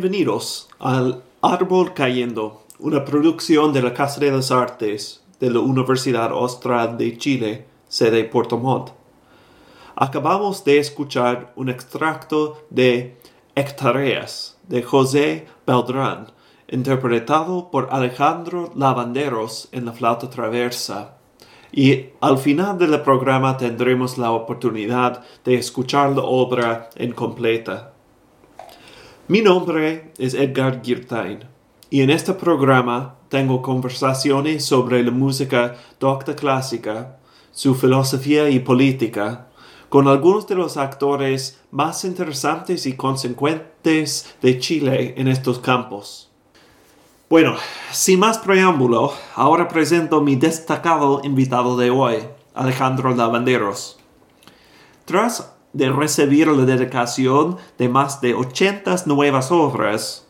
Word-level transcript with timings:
Bienvenidos 0.00 0.70
al 0.78 1.22
Árbol 1.42 1.92
Cayendo, 1.92 2.62
una 2.78 3.04
producción 3.04 3.74
de 3.74 3.82
la 3.82 3.92
Casa 3.92 4.18
de 4.18 4.30
las 4.30 4.50
Artes 4.50 5.22
de 5.38 5.50
la 5.50 5.60
Universidad 5.60 6.30
Austral 6.30 6.96
de 6.96 7.18
Chile, 7.18 7.66
sede 7.86 8.24
Puerto 8.24 8.56
Montt. 8.56 8.92
Acabamos 9.96 10.64
de 10.64 10.78
escuchar 10.78 11.52
un 11.54 11.68
extracto 11.68 12.64
de 12.70 13.18
Hectareas 13.54 14.56
de 14.68 14.82
José 14.82 15.46
Beltrán, 15.66 16.32
interpretado 16.70 17.70
por 17.70 17.88
Alejandro 17.90 18.72
Lavanderos 18.74 19.68
en 19.70 19.84
la 19.84 19.92
flauta 19.92 20.30
traversa. 20.30 21.18
Y 21.72 22.06
al 22.22 22.38
final 22.38 22.78
del 22.78 22.98
programa 23.02 23.58
tendremos 23.58 24.16
la 24.16 24.30
oportunidad 24.30 25.22
de 25.44 25.56
escuchar 25.56 26.12
la 26.12 26.22
obra 26.22 26.88
en 26.96 27.12
completa. 27.12 27.89
Mi 29.30 29.42
nombre 29.42 30.10
es 30.18 30.34
Edgar 30.34 30.82
Girtain 30.82 31.44
y 31.88 32.00
en 32.00 32.10
este 32.10 32.34
programa 32.34 33.14
tengo 33.28 33.62
conversaciones 33.62 34.64
sobre 34.64 35.04
la 35.04 35.12
música 35.12 35.76
docta 36.00 36.34
clásica, 36.34 37.20
su 37.52 37.76
filosofía 37.76 38.50
y 38.50 38.58
política, 38.58 39.46
con 39.88 40.08
algunos 40.08 40.48
de 40.48 40.56
los 40.56 40.76
actores 40.76 41.60
más 41.70 42.04
interesantes 42.04 42.86
y 42.86 42.94
consecuentes 42.94 44.34
de 44.42 44.58
Chile 44.58 45.14
en 45.16 45.28
estos 45.28 45.60
campos. 45.60 46.28
Bueno, 47.28 47.54
sin 47.92 48.18
más 48.18 48.38
preámbulo, 48.38 49.12
ahora 49.36 49.68
presento 49.68 50.22
mi 50.22 50.34
destacado 50.34 51.20
invitado 51.22 51.76
de 51.76 51.90
hoy, 51.90 52.16
Alejandro 52.52 53.14
Lavanderos. 53.14 53.96
Tras 55.04 55.52
de 55.72 55.90
recibir 55.90 56.48
la 56.48 56.64
dedicación 56.64 57.56
de 57.78 57.88
más 57.88 58.20
de 58.20 58.34
80 58.34 59.04
nuevas 59.06 59.50
obras 59.52 60.26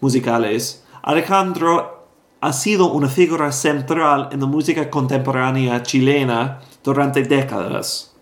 musicales, 0.00 0.84
Alejandro 1.02 2.08
ha 2.40 2.52
sido 2.52 2.92
una 2.92 3.08
figura 3.08 3.50
central 3.52 4.28
en 4.32 4.40
la 4.40 4.46
música 4.46 4.90
contemporánea 4.90 5.82
chilena 5.82 6.60
durante 6.84 7.22
décadas. 7.22 8.14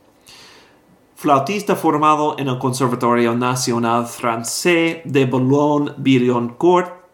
Flautista 1.16 1.74
formado 1.74 2.36
en 2.38 2.48
el 2.48 2.58
Conservatorio 2.58 3.34
Nacional 3.34 4.06
Francés 4.06 4.98
de 5.04 5.26
Boulogne-Billancourt, 5.26 7.04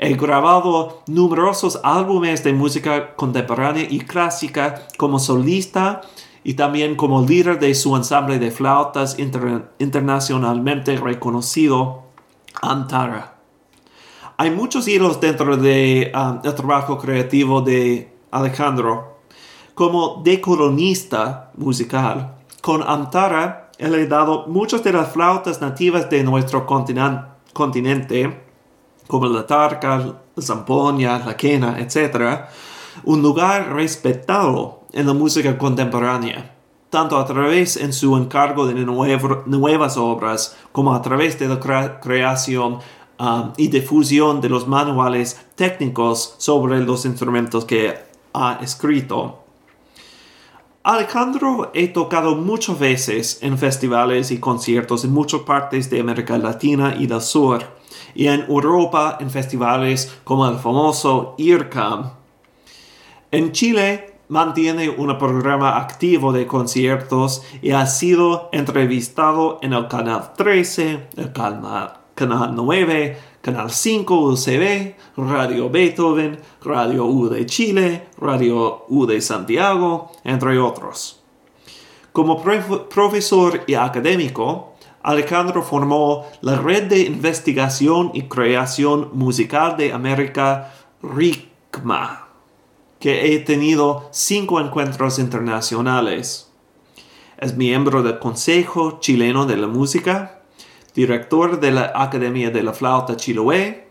ha 0.00 0.08
grabado 0.16 1.02
numerosos 1.06 1.78
álbumes 1.82 2.42
de 2.42 2.54
música 2.54 3.14
contemporánea 3.16 3.86
y 3.90 3.98
clásica 3.98 4.86
como 4.96 5.18
solista 5.18 6.00
y 6.42 6.54
también 6.54 6.96
como 6.96 7.22
líder 7.22 7.58
de 7.58 7.74
su 7.74 7.96
ensamble 7.96 8.38
de 8.38 8.50
flautas 8.50 9.16
internacionalmente 9.18 10.96
reconocido, 10.96 12.04
Antara. 12.62 13.36
Hay 14.36 14.50
muchos 14.50 14.88
hilos 14.88 15.20
dentro 15.20 15.56
del 15.56 16.12
um, 16.14 16.40
trabajo 16.40 16.98
creativo 16.98 17.60
de 17.60 18.12
Alejandro. 18.30 19.18
Como 19.74 20.22
decolonista 20.24 21.52
musical, 21.56 22.36
con 22.60 22.82
Antara 22.82 23.70
él 23.80 23.94
ha 23.94 24.06
dado 24.06 24.46
muchas 24.46 24.84
de 24.84 24.92
las 24.92 25.10
flautas 25.10 25.62
nativas 25.62 26.10
de 26.10 26.22
nuestro 26.22 26.66
continente, 26.66 28.44
como 29.06 29.26
la 29.26 29.46
tarca, 29.46 29.98
la 30.36 30.42
zampoña, 30.42 31.18
la 31.18 31.34
quena, 31.34 31.78
etc., 31.80 32.44
un 33.04 33.22
lugar 33.22 33.72
respetado 33.72 34.79
en 34.92 35.06
la 35.06 35.12
música 35.12 35.56
contemporánea, 35.56 36.54
tanto 36.90 37.18
a 37.18 37.24
través 37.24 37.76
en 37.76 37.92
su 37.92 38.16
encargo 38.16 38.66
de 38.66 38.74
nuevas 38.74 39.96
obras 39.96 40.56
como 40.72 40.94
a 40.94 41.02
través 41.02 41.38
de 41.38 41.48
la 41.48 42.00
creación 42.00 42.78
um, 43.18 43.52
y 43.56 43.68
difusión 43.68 44.40
de 44.40 44.48
los 44.48 44.66
manuales 44.66 45.40
técnicos 45.54 46.34
sobre 46.38 46.80
los 46.80 47.04
instrumentos 47.04 47.64
que 47.64 47.94
ha 48.32 48.58
escrito. 48.60 49.44
Alejandro 50.82 51.70
he 51.74 51.88
tocado 51.88 52.36
muchas 52.36 52.78
veces 52.78 53.38
en 53.42 53.58
festivales 53.58 54.30
y 54.30 54.40
conciertos 54.40 55.04
en 55.04 55.12
muchas 55.12 55.42
partes 55.42 55.90
de 55.90 56.00
América 56.00 56.38
Latina 56.38 56.96
y 56.98 57.06
del 57.06 57.20
Sur, 57.20 57.62
y 58.14 58.26
en 58.28 58.46
Europa 58.48 59.18
en 59.20 59.30
festivales 59.30 60.10
como 60.24 60.48
el 60.48 60.56
famoso 60.56 61.34
IRCAM. 61.36 62.12
En 63.30 63.52
Chile 63.52 64.09
mantiene 64.30 64.88
un 64.88 65.18
programa 65.18 65.76
activo 65.76 66.32
de 66.32 66.46
conciertos 66.46 67.42
y 67.60 67.72
ha 67.72 67.84
sido 67.86 68.48
entrevistado 68.52 69.58
en 69.60 69.72
el 69.72 69.88
Canal 69.88 70.32
13, 70.36 71.08
el 71.16 71.32
Canal, 71.32 72.54
9, 72.54 73.18
Canal 73.42 73.70
5 73.70 74.20
UCB, 74.20 74.94
Radio 75.16 75.68
Beethoven, 75.68 76.38
Radio 76.62 77.06
U 77.06 77.28
de 77.28 77.44
Chile, 77.44 78.06
Radio 78.18 78.86
U 78.88 79.04
de 79.04 79.20
Santiago, 79.20 80.12
entre 80.22 80.60
otros. 80.60 81.20
Como 82.12 82.40
profesor 82.40 83.62
y 83.66 83.74
académico, 83.74 84.74
Alejandro 85.02 85.62
formó 85.62 86.26
la 86.40 86.56
Red 86.56 86.84
de 86.84 87.00
Investigación 87.00 88.12
y 88.14 88.22
Creación 88.22 89.10
Musical 89.12 89.76
de 89.76 89.92
América, 89.92 90.72
RICMA 91.02 92.29
que 93.00 93.34
he 93.34 93.38
tenido 93.40 94.08
cinco 94.12 94.60
encuentros 94.60 95.18
internacionales. 95.18 96.52
Es 97.38 97.56
miembro 97.56 98.02
del 98.02 98.18
Consejo 98.18 99.00
Chileno 99.00 99.46
de 99.46 99.56
la 99.56 99.66
Música, 99.66 100.42
director 100.94 101.58
de 101.58 101.70
la 101.72 101.92
Academia 101.94 102.50
de 102.50 102.62
la 102.62 102.74
Flauta 102.74 103.16
Chiloé 103.16 103.88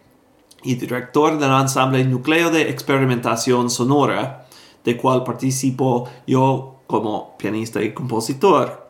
y 0.61 0.75
director 0.75 1.39
del 1.39 1.51
ensamble 1.51 2.03
Núcleo 2.05 2.51
de 2.51 2.69
Experimentación 2.69 3.71
Sonora, 3.71 4.45
de 4.85 4.95
cual 4.95 5.23
participo 5.23 6.07
yo 6.27 6.75
como 6.85 7.35
pianista 7.37 7.81
y 7.81 7.93
compositor. 7.93 8.89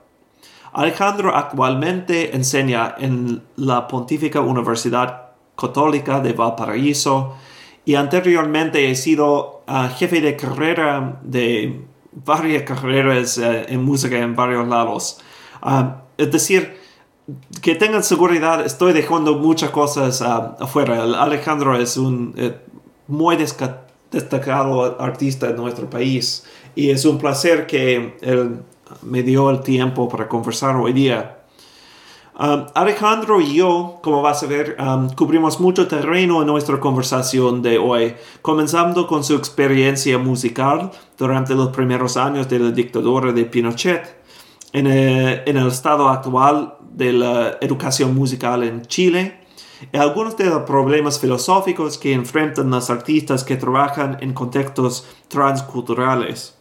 Alejandro 0.74 1.34
actualmente 1.34 2.36
enseña 2.36 2.96
en 2.98 3.42
la 3.56 3.88
Pontífica 3.88 4.42
Universidad 4.42 5.30
Católica 5.56 6.20
de 6.20 6.34
Valparaíso 6.34 7.36
y 7.86 7.96
anteriormente 7.96 8.90
he 8.90 8.96
sido 8.96 9.64
ah, 9.68 9.90
jefe 9.90 10.22
de 10.22 10.36
carrera 10.36 11.20
de 11.24 11.82
varias 12.12 12.64
carreras 12.64 13.38
eh, 13.38 13.66
en 13.70 13.84
música 13.84 14.18
en 14.18 14.36
varios 14.36 14.68
lados. 14.68 15.20
Ah, 15.62 16.04
es 16.18 16.32
decir, 16.32 16.78
que 17.62 17.76
tengan 17.76 18.04
seguridad, 18.04 18.66
estoy 18.66 18.94
dejando 18.94 19.38
muchas 19.38 19.70
cosas 19.72 20.22
ah, 20.22 20.56
afuera. 20.60 21.04
Alejandro 21.04 21.80
es 21.80 21.98
un 21.98 22.34
eh, 22.38 22.56
muy 23.08 23.38
destacado 24.12 25.02
artista 25.02 25.50
en 25.50 25.56
nuestro 25.56 25.90
país 25.90 26.46
y 26.76 26.92
es 26.92 27.06
un 27.06 27.18
placer 27.18 27.68
que 27.68 28.18
él 28.22 28.62
me 29.04 29.24
dio 29.24 29.50
el 29.50 29.62
tiempo 29.62 30.08
para 30.10 30.28
conversar 30.28 30.76
hoy 30.76 30.94
día. 30.94 31.39
Alejandro 32.40 33.42
y 33.42 33.56
yo, 33.56 34.00
como 34.02 34.22
vas 34.22 34.44
a 34.44 34.48
ver, 34.48 34.78
cubrimos 35.18 35.60
mucho 35.60 35.90
terreno 35.90 36.40
en 36.40 36.48
nuestra 36.48 36.80
conversación 36.80 37.62
de 37.62 37.78
hoy, 37.78 38.16
comenzando 38.42 39.08
con 39.08 39.26
su 39.26 39.36
experiencia 39.36 40.18
musical 40.18 40.90
durante 41.18 41.54
los 41.54 41.68
primeros 41.70 42.16
años 42.16 42.48
de 42.48 42.60
la 42.60 42.72
dictadura 42.72 43.34
de 43.34 43.44
Pinochet, 43.44 44.24
en 44.72 44.88
el, 44.88 45.42
en 45.46 45.58
el 45.58 45.68
estado 45.68 46.08
actual 46.08 46.76
de 46.94 47.12
la 47.12 47.58
educación 47.60 48.16
musical 48.16 48.64
en 48.64 48.86
Chile, 48.86 49.42
y 49.92 49.98
algunos 49.98 50.38
de 50.38 50.46
los 50.46 50.64
problemas 50.64 51.20
filosóficos 51.20 51.98
que 51.98 52.14
enfrentan 52.14 52.70
los 52.70 52.90
artistas 52.90 53.44
que 53.44 53.58
trabajan 53.58 54.18
en 54.22 54.32
contextos 54.32 55.06
transculturales. 55.28 56.58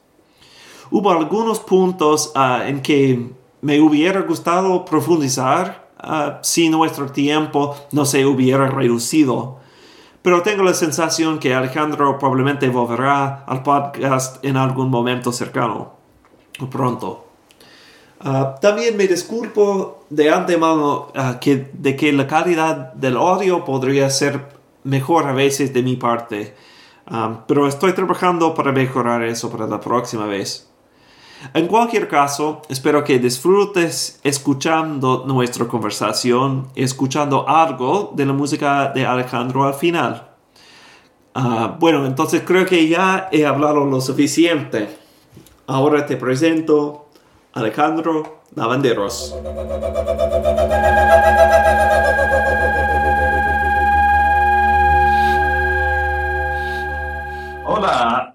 Hubo 0.90 1.12
algunos 1.12 1.60
puntos 1.60 2.32
uh, 2.34 2.62
en 2.66 2.80
que 2.80 3.30
me 3.60 3.80
hubiera 3.80 4.20
gustado 4.22 4.84
profundizar 4.84 5.88
ah, 5.98 6.38
si 6.42 6.68
nuestro 6.68 7.10
tiempo 7.10 7.76
no 7.92 8.04
se 8.04 8.26
hubiera 8.26 8.68
reducido. 8.68 9.58
Pero 10.22 10.42
tengo 10.42 10.62
la 10.62 10.74
sensación 10.74 11.38
que 11.38 11.54
Alejandro 11.54 12.18
probablemente 12.18 12.68
volverá 12.68 13.44
al 13.46 13.62
podcast 13.62 14.44
en 14.44 14.56
algún 14.56 14.90
momento 14.90 15.32
cercano 15.32 15.98
pronto. 16.66 17.24
Ah, 18.20 18.56
también 18.60 18.96
me 18.96 19.06
disculpo 19.06 20.04
de 20.10 20.30
antemano 20.30 21.12
ah, 21.14 21.38
de 21.40 21.96
que 21.96 22.12
la 22.12 22.26
calidad 22.26 22.92
del 22.94 23.16
audio 23.16 23.64
podría 23.64 24.10
ser 24.10 24.48
mejor 24.82 25.26
a 25.26 25.32
veces 25.32 25.72
de 25.72 25.82
mi 25.82 25.96
parte, 25.96 26.54
pero 27.46 27.66
estoy 27.66 27.92
trabajando 27.92 28.54
para 28.54 28.72
mejorar 28.72 29.22
eso 29.22 29.50
para 29.50 29.66
la 29.66 29.80
próxima 29.80 30.26
vez. 30.26 30.68
En 31.54 31.66
cualquier 31.66 32.08
caso, 32.08 32.62
espero 32.68 33.04
que 33.04 33.18
disfrutes 33.18 34.20
escuchando 34.24 35.24
nuestra 35.26 35.66
conversación 35.66 36.68
y 36.74 36.82
escuchando 36.82 37.48
algo 37.48 38.12
de 38.14 38.26
la 38.26 38.32
música 38.32 38.92
de 38.92 39.06
Alejandro 39.06 39.64
al 39.64 39.74
final. 39.74 40.28
Ah, 41.34 41.76
bueno, 41.78 42.04
entonces 42.06 42.42
creo 42.44 42.66
que 42.66 42.88
ya 42.88 43.28
he 43.30 43.46
hablado 43.46 43.84
lo 43.84 44.00
suficiente. 44.00 44.88
Ahora 45.68 46.04
te 46.04 46.16
presento 46.16 47.06
Alejandro 47.52 48.40
Lavanderos. 48.56 49.34
Hola. 57.64 58.34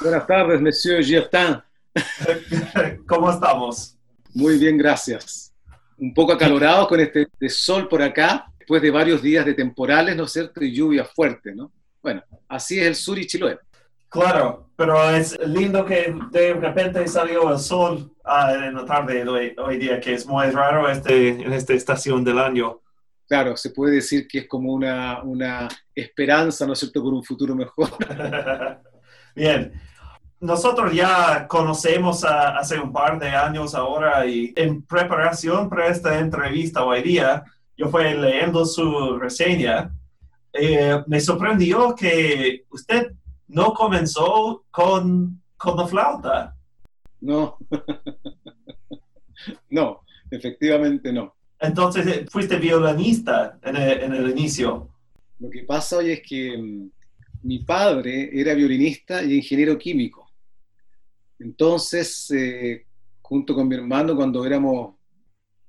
Buenas 0.00 0.26
tardes, 0.26 0.60
Monsieur 0.60 1.02
Girtin. 1.02 1.62
¿Cómo 3.06 3.30
estamos? 3.30 3.96
Muy 4.34 4.58
bien, 4.58 4.76
gracias. 4.76 5.54
Un 5.96 6.12
poco 6.12 6.32
acalorado 6.32 6.88
con 6.88 7.00
este 7.00 7.28
sol 7.48 7.88
por 7.88 8.02
acá, 8.02 8.46
después 8.58 8.82
de 8.82 8.90
varios 8.90 9.22
días 9.22 9.44
de 9.44 9.54
temporales, 9.54 10.16
¿no 10.16 10.24
es 10.24 10.32
cierto? 10.32 10.64
Y 10.64 10.74
lluvia 10.74 11.04
fuerte, 11.04 11.54
¿no? 11.54 11.70
Bueno, 12.02 12.22
así 12.48 12.78
es 12.80 12.86
el 12.86 12.94
sur 12.94 13.18
y 13.18 13.26
Chiloé. 13.26 13.58
Claro, 14.08 14.70
pero 14.76 15.10
es 15.10 15.36
lindo 15.44 15.84
que 15.84 16.14
de 16.30 16.54
repente 16.54 17.06
salió 17.08 17.52
el 17.52 17.58
sol 17.58 18.12
ah, 18.24 18.52
en 18.54 18.74
la 18.74 18.84
tarde 18.84 19.28
hoy, 19.28 19.54
hoy, 19.58 19.76
día, 19.76 20.00
que 20.00 20.14
es 20.14 20.24
muy 20.24 20.50
raro 20.50 20.88
este, 20.88 21.30
en 21.30 21.52
esta 21.52 21.74
estación 21.74 22.22
del 22.22 22.38
año. 22.38 22.80
Claro, 23.26 23.56
se 23.56 23.70
puede 23.70 23.96
decir 23.96 24.28
que 24.28 24.40
es 24.40 24.48
como 24.48 24.72
una, 24.72 25.22
una 25.22 25.68
esperanza, 25.94 26.66
¿no 26.66 26.74
es 26.74 26.78
cierto?, 26.78 27.02
por 27.02 27.12
un 27.12 27.24
futuro 27.24 27.56
mejor. 27.56 27.90
Bien, 29.34 29.72
nosotros 30.44 30.92
ya 30.92 31.48
conocemos 31.48 32.22
hace 32.24 32.78
un 32.78 32.92
par 32.92 33.18
de 33.18 33.30
años 33.30 33.74
ahora 33.74 34.26
y 34.26 34.52
en 34.56 34.82
preparación 34.82 35.70
para 35.70 35.88
esta 35.88 36.18
entrevista 36.18 36.84
hoy 36.84 37.02
día, 37.02 37.44
yo 37.76 37.88
fui 37.88 38.14
leyendo 38.14 38.66
su 38.66 39.18
reseña. 39.18 39.90
Eh, 40.52 41.02
me 41.06 41.20
sorprendió 41.20 41.94
que 41.94 42.64
usted 42.70 43.12
no 43.48 43.72
comenzó 43.72 44.64
con, 44.70 45.40
con 45.56 45.78
la 45.78 45.86
flauta. 45.86 46.56
No, 47.22 47.56
no, 49.70 50.02
efectivamente 50.30 51.10
no. 51.10 51.34
Entonces, 51.58 52.06
eh, 52.06 52.26
fuiste 52.30 52.56
violinista 52.56 53.58
en 53.62 53.76
el, 53.76 54.30
inicio. 54.30 54.90
Lo 55.38 55.48
que 55.48 55.64
pasa 55.64 55.96
hoy 55.96 56.12
es 56.12 56.22
que 56.22 56.58
mm, 56.58 56.90
mi 57.44 57.60
padre 57.60 58.28
era 58.32 58.52
violinista 58.52 59.22
y 59.22 59.36
ingeniero 59.36 59.78
químico. 59.78 60.23
Entonces, 61.38 62.30
eh, 62.30 62.86
junto 63.20 63.54
con 63.54 63.68
mi 63.68 63.74
hermano, 63.74 64.16
cuando 64.16 64.44
éramos 64.44 64.96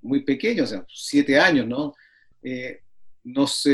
muy 0.01 0.23
pequeños, 0.23 0.71
o 0.71 0.75
sea, 0.75 0.85
siete 0.87 1.39
años, 1.39 1.67
¿no? 1.67 1.93
Eh, 2.41 2.81
nos 3.23 3.67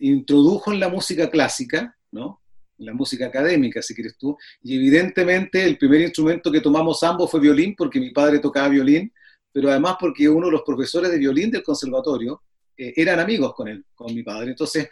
introdujo 0.00 0.70
en 0.70 0.80
la 0.80 0.90
música 0.90 1.30
clásica, 1.30 1.96
¿no? 2.12 2.42
la 2.78 2.92
música 2.92 3.26
académica, 3.26 3.82
si 3.82 3.94
quieres 3.94 4.16
tú, 4.16 4.36
y 4.62 4.76
evidentemente 4.76 5.64
el 5.64 5.78
primer 5.78 6.00
instrumento 6.00 6.50
que 6.50 6.60
tomamos 6.60 7.02
ambos 7.02 7.30
fue 7.30 7.40
violín, 7.40 7.74
porque 7.76 8.00
mi 8.00 8.10
padre 8.10 8.38
tocaba 8.38 8.68
violín, 8.68 9.12
pero 9.52 9.70
además 9.70 9.96
porque 10.00 10.28
uno 10.28 10.46
de 10.46 10.52
los 10.52 10.62
profesores 10.62 11.10
de 11.10 11.18
violín 11.18 11.50
del 11.50 11.62
conservatorio 11.62 12.42
eh, 12.76 12.92
eran 12.96 13.20
amigos 13.20 13.54
con 13.54 13.68
él, 13.68 13.84
con 13.94 14.14
mi 14.14 14.22
padre, 14.22 14.50
entonces 14.50 14.88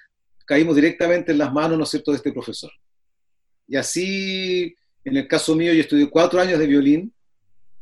caímos 0.46 0.76
directamente 0.76 1.32
en 1.32 1.38
las 1.38 1.52
manos, 1.52 1.78
¿no 1.78 1.84
es 1.84 1.90
cierto?, 1.90 2.12
de 2.12 2.18
este 2.18 2.32
profesor. 2.32 2.70
Y 3.66 3.76
así, 3.76 4.74
en 5.04 5.16
el 5.16 5.28
caso 5.28 5.54
mío, 5.54 5.72
yo 5.72 5.80
estudié 5.80 6.08
cuatro 6.08 6.40
años 6.40 6.58
de 6.58 6.66
violín, 6.66 7.12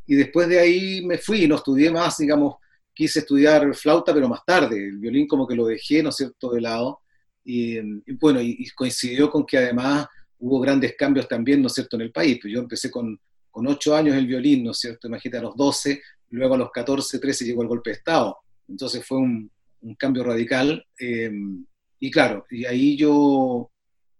y 0.07 0.15
después 0.15 0.49
de 0.49 0.59
ahí 0.59 1.05
me 1.05 1.19
fui, 1.19 1.45
y 1.45 1.49
no 1.49 1.57
estudié 1.57 1.91
más, 1.91 2.19
digamos, 2.19 2.57
quise 2.93 3.21
estudiar 3.21 3.75
flauta, 3.75 4.13
pero 4.13 4.29
más 4.29 4.45
tarde, 4.45 4.77
el 4.89 4.99
violín 4.99 5.27
como 5.27 5.47
que 5.47 5.55
lo 5.55 5.67
dejé, 5.67 6.03
¿no 6.03 6.09
es 6.09 6.17
cierto?, 6.17 6.51
de 6.51 6.61
lado, 6.61 7.01
y, 7.45 7.79
bueno, 8.15 8.41
y, 8.41 8.69
coincidió 8.75 9.31
con 9.31 9.47
que 9.47 9.59
además 9.59 10.07
hubo 10.39 10.61
grandes 10.61 10.95
cambios 10.97 11.27
también, 11.27 11.61
¿no 11.61 11.69
es 11.69 11.75
cierto?, 11.75 11.97
en 11.97 12.03
el 12.03 12.13
país. 12.13 12.39
Pues 12.41 12.53
yo 12.53 12.61
empecé 12.61 12.91
con, 12.91 13.19
con 13.51 13.67
8 13.67 13.97
años 13.97 14.17
el 14.17 14.27
violín, 14.27 14.65
¿no 14.65 14.73
es 14.73 14.79
cierto? 14.79 15.09
Imagínate, 15.09 15.39
a 15.39 15.43
los 15.43 15.57
12, 15.57 16.01
luego 16.31 16.55
a 16.55 16.59
los 16.59 16.71
14, 16.71 17.19
13 17.19 17.45
llegó 17.45 17.63
el 17.63 17.69
golpe 17.69 17.91
de 17.91 17.97
Estado. 17.97 18.37
Entonces 18.69 19.05
fue 19.05 19.19
un, 19.19 19.51
un 19.81 19.95
cambio 19.95 20.25
radical. 20.25 20.85
Eh, 20.99 21.31
y 21.99 22.11
claro, 22.11 22.47
y 22.51 22.65
ahí 22.65 22.97
yo, 22.97 23.71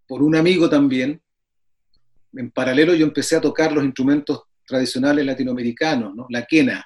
por 0.07 0.23
un 0.23 0.37
amigo 0.37 0.69
también, 0.69 1.21
en 2.33 2.51
paralelo 2.51 2.95
yo 2.95 3.07
empecé 3.07 3.37
a 3.37 3.41
tocar 3.41 3.73
los 3.73 3.85
instrumentos 3.85 4.43
tradicionales 4.67 5.27
latinoamericanos, 5.27 6.15
¿no? 6.15 6.27
La 6.31 6.47
quena. 6.47 6.85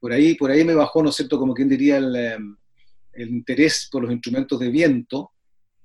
Por 0.00 0.12
ahí, 0.12 0.34
por 0.34 0.50
ahí 0.50 0.64
me 0.64 0.74
bajó, 0.74 1.02
¿no 1.02 1.10
es 1.10 1.16
cierto?, 1.16 1.38
como 1.38 1.54
quien 1.54 1.68
diría, 1.68 1.98
el, 1.98 2.16
eh, 2.16 2.38
interés 3.16 3.88
por 3.90 4.02
los 4.02 4.12
instrumentos 4.12 4.58
de 4.58 4.68
viento, 4.68 5.32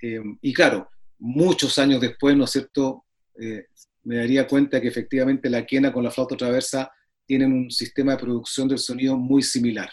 eh, 0.01 0.21
y 0.41 0.53
claro, 0.53 0.89
muchos 1.19 1.77
años 1.77 2.01
después, 2.01 2.35
¿no 2.35 2.45
es 2.45 2.51
cierto?, 2.51 3.05
eh, 3.39 3.67
me 4.03 4.17
daría 4.17 4.47
cuenta 4.47 4.81
que 4.81 4.87
efectivamente 4.87 5.49
la 5.49 5.65
quena 5.65 5.93
con 5.93 6.03
la 6.03 6.11
flauta 6.11 6.35
traversa 6.35 6.91
tienen 7.25 7.53
un 7.53 7.69
sistema 7.69 8.13
de 8.13 8.23
producción 8.23 8.67
del 8.67 8.79
sonido 8.79 9.15
muy 9.15 9.43
similar. 9.43 9.89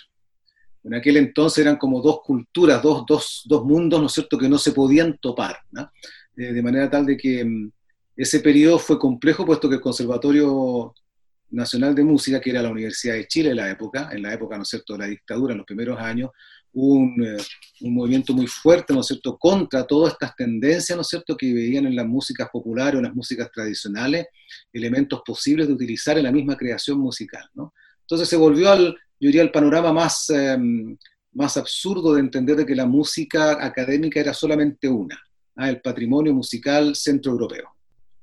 En 0.82 0.94
aquel 0.94 1.16
entonces 1.18 1.58
eran 1.58 1.76
como 1.76 2.00
dos 2.00 2.20
culturas, 2.22 2.80
dos, 2.80 3.04
dos, 3.06 3.42
dos 3.44 3.64
mundos, 3.64 4.00
¿no 4.00 4.06
es 4.06 4.12
cierto?, 4.12 4.38
que 4.38 4.48
no 4.48 4.56
se 4.56 4.72
podían 4.72 5.18
topar, 5.18 5.58
eh, 6.36 6.52
de 6.52 6.62
manera 6.62 6.88
tal 6.88 7.04
de 7.04 7.16
que 7.16 7.44
mm, 7.44 7.72
ese 8.16 8.40
periodo 8.40 8.78
fue 8.78 8.98
complejo, 8.98 9.44
puesto 9.44 9.68
que 9.68 9.76
el 9.76 9.80
Conservatorio 9.80 10.94
Nacional 11.50 11.94
de 11.94 12.02
Música, 12.02 12.40
que 12.40 12.50
era 12.50 12.62
la 12.62 12.70
Universidad 12.70 13.14
de 13.14 13.28
Chile 13.28 13.50
en 13.50 13.56
la 13.56 13.70
época, 13.70 14.08
en 14.12 14.22
la 14.22 14.32
época, 14.32 14.56
¿no 14.56 14.62
es 14.62 14.68
cierto?, 14.68 14.94
de 14.94 14.98
la 15.00 15.06
dictadura, 15.06 15.52
en 15.52 15.58
los 15.58 15.66
primeros 15.66 15.98
años, 15.98 16.30
un, 16.72 17.22
eh, 17.24 17.36
un, 17.82 17.94
movimiento 17.94 18.34
muy 18.34 18.46
fuerte, 18.46 18.92
¿no 18.92 19.00
es 19.00 19.06
cierto?, 19.06 19.36
contra 19.38 19.86
todas 19.86 20.14
estas 20.14 20.34
tendencias, 20.34 20.96
¿no 20.96 21.02
es 21.02 21.08
cierto?, 21.08 21.36
que 21.36 21.52
veían 21.52 21.86
en 21.86 21.94
las 21.94 22.06
músicas 22.06 22.48
populares 22.50 22.94
o 22.94 22.98
en 22.98 23.04
las 23.04 23.14
músicas 23.14 23.50
tradicionales 23.52 24.26
elementos 24.72 25.22
posibles 25.24 25.68
de 25.68 25.74
utilizar 25.74 26.18
en 26.18 26.24
la 26.24 26.32
misma 26.32 26.56
creación 26.56 26.98
musical, 26.98 27.48
¿no? 27.54 27.72
Entonces 28.00 28.28
se 28.28 28.36
volvió 28.36 28.70
al, 28.70 28.94
yo 29.18 29.28
diría, 29.28 29.42
al 29.42 29.50
panorama 29.50 29.92
más, 29.92 30.30
em, 30.30 30.96
más 31.32 31.56
absurdo 31.56 32.14
de 32.14 32.20
entender 32.20 32.56
de 32.56 32.66
que 32.66 32.74
la 32.74 32.86
música 32.86 33.64
académica 33.64 34.20
era 34.20 34.32
solamente 34.32 34.88
una, 34.88 35.20
¿ah? 35.56 35.68
el 35.68 35.80
patrimonio 35.80 36.32
musical 36.32 36.94
centroeuropeo. 36.94 37.75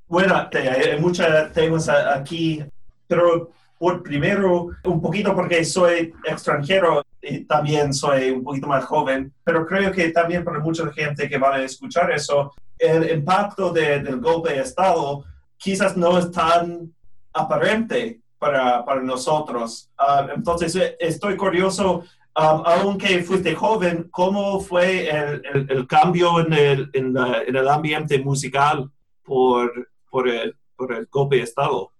Bueno, 0.08 0.48
hay 0.52 1.00
muchos 1.00 1.26
temas 1.54 1.90
aquí, 1.90 2.64
pero 3.08 3.52
por 3.78 4.02
primero, 4.02 4.70
un 4.86 5.02
poquito 5.02 5.36
porque 5.36 5.66
soy 5.66 6.14
extranjero, 6.24 7.04
y 7.24 7.46
también 7.46 7.94
soy 7.94 8.32
un 8.32 8.44
poquito 8.44 8.68
más 8.68 8.84
joven, 8.86 9.34
pero 9.44 9.66
creo 9.66 9.92
que 9.92 10.10
también 10.10 10.44
para 10.44 10.60
mucha 10.60 10.92
gente 10.92 11.30
que 11.30 11.38
va 11.38 11.56
a 11.56 11.64
escuchar 11.64 12.12
eso, 12.12 12.54
el 12.78 13.10
impacto 13.12 13.72
del 13.72 14.20
golpe 14.20 14.54
de 14.54 14.62
Estado 14.62 15.24
quizás 15.58 15.96
no 15.96 16.18
es 16.18 16.30
tan 16.32 16.94
aparente 17.34 18.20
para, 18.38 18.84
para 18.84 19.02
nosotros. 19.02 19.90
Ah, 19.98 20.28
entonces, 20.36 20.96
estoy 21.00 21.38
curioso, 21.38 22.00
um, 22.36 22.64
aunque 22.66 23.24
fuiste 23.24 23.56
joven, 23.56 24.10
¿cómo 24.12 24.60
fue 24.60 25.10
el, 25.10 25.42
el, 25.70 25.88
cambio 25.88 26.42
en 26.42 26.54
el, 26.54 26.90
en, 26.92 27.16
en 27.18 27.56
el, 27.56 27.68
ambiente 27.70 28.20
musical 28.20 28.90
por, 29.24 29.90
por, 30.14 30.30
el, 30.30 30.56
por 30.78 30.94
el 30.94 31.08
golpe 31.08 31.38
de 31.38 31.42
Estado? 31.42 31.92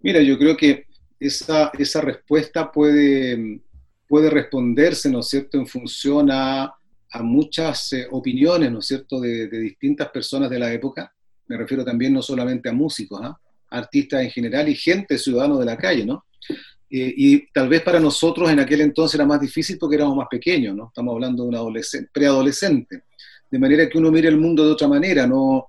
Mira, 0.00 0.20
yo 0.20 0.36
creo 0.36 0.56
que 0.56 0.86
esa, 1.18 1.70
esa 1.78 2.00
respuesta 2.00 2.70
puede 2.70 3.62
puede 4.06 4.30
responderse, 4.30 5.10
¿no 5.10 5.20
es 5.20 5.28
cierto?, 5.28 5.58
en 5.58 5.66
función 5.66 6.30
a, 6.30 6.72
a 7.10 7.22
muchas 7.22 7.92
eh, 7.94 8.06
opiniones, 8.10 8.70
¿no 8.70 8.80
es 8.80 8.86
cierto?, 8.86 9.20
de, 9.20 9.48
distintas 9.48 10.08
personas 10.10 10.50
de 10.50 10.58
la 10.58 10.72
época. 10.72 11.12
Me 11.46 11.56
refiero 11.56 11.84
también 11.84 12.12
no 12.12 12.22
solamente 12.22 12.68
a 12.68 12.72
músicos, 12.72 13.20
¿ah? 13.22 13.38
artistas 13.70 14.22
en 14.22 14.30
general 14.30 14.68
y 14.68 14.74
gente, 14.74 15.18
ciudadanos 15.18 15.58
de 15.58 15.64
la 15.64 15.76
calle, 15.76 16.06
¿no? 16.06 16.26
Eh, 16.90 17.12
y 17.16 17.50
tal 17.50 17.68
vez 17.68 17.82
para 17.82 17.98
nosotros 17.98 18.48
en 18.50 18.60
aquel 18.60 18.82
entonces 18.82 19.16
era 19.16 19.26
más 19.26 19.40
difícil 19.40 19.78
porque 19.78 19.96
éramos 19.96 20.16
más 20.16 20.28
pequeños, 20.30 20.76
¿no? 20.76 20.88
Estamos 20.88 21.12
hablando 21.12 21.42
de 21.42 21.48
un 21.48 21.54
adolescente, 21.56 22.10
preadolescente. 22.12 23.02
De 23.50 23.58
manera 23.58 23.88
que 23.88 23.98
uno 23.98 24.12
mire 24.12 24.28
el 24.28 24.38
mundo 24.38 24.64
de 24.64 24.72
otra 24.72 24.86
manera, 24.86 25.26
¿no? 25.26 25.66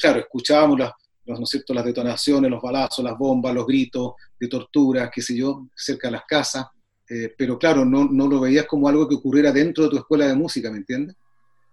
Claro, 0.00 0.20
escuchábamos 0.20 0.78
las, 0.78 0.92
los, 1.26 1.38
¿no 1.38 1.44
es 1.44 1.50
cierto? 1.50 1.74
las 1.74 1.84
detonaciones, 1.84 2.50
los 2.50 2.62
balazos, 2.62 3.04
las 3.04 3.16
bombas, 3.16 3.54
los 3.54 3.66
gritos 3.66 4.12
de 4.38 4.48
torturas, 4.48 5.10
qué 5.14 5.22
sé 5.22 5.36
yo, 5.36 5.68
cerca 5.74 6.08
de 6.08 6.12
las 6.12 6.24
casas, 6.26 6.66
eh, 7.08 7.34
pero 7.36 7.58
claro, 7.58 7.84
no, 7.84 8.04
no, 8.04 8.26
lo 8.26 8.40
veías 8.40 8.66
como 8.66 8.88
algo 8.88 9.08
que 9.08 9.16
ocurriera 9.16 9.52
dentro 9.52 9.84
de 9.84 9.90
tu 9.90 9.96
escuela 9.96 10.26
de 10.26 10.34
música, 10.34 10.70
¿me 10.70 10.78
entiendes? 10.78 11.16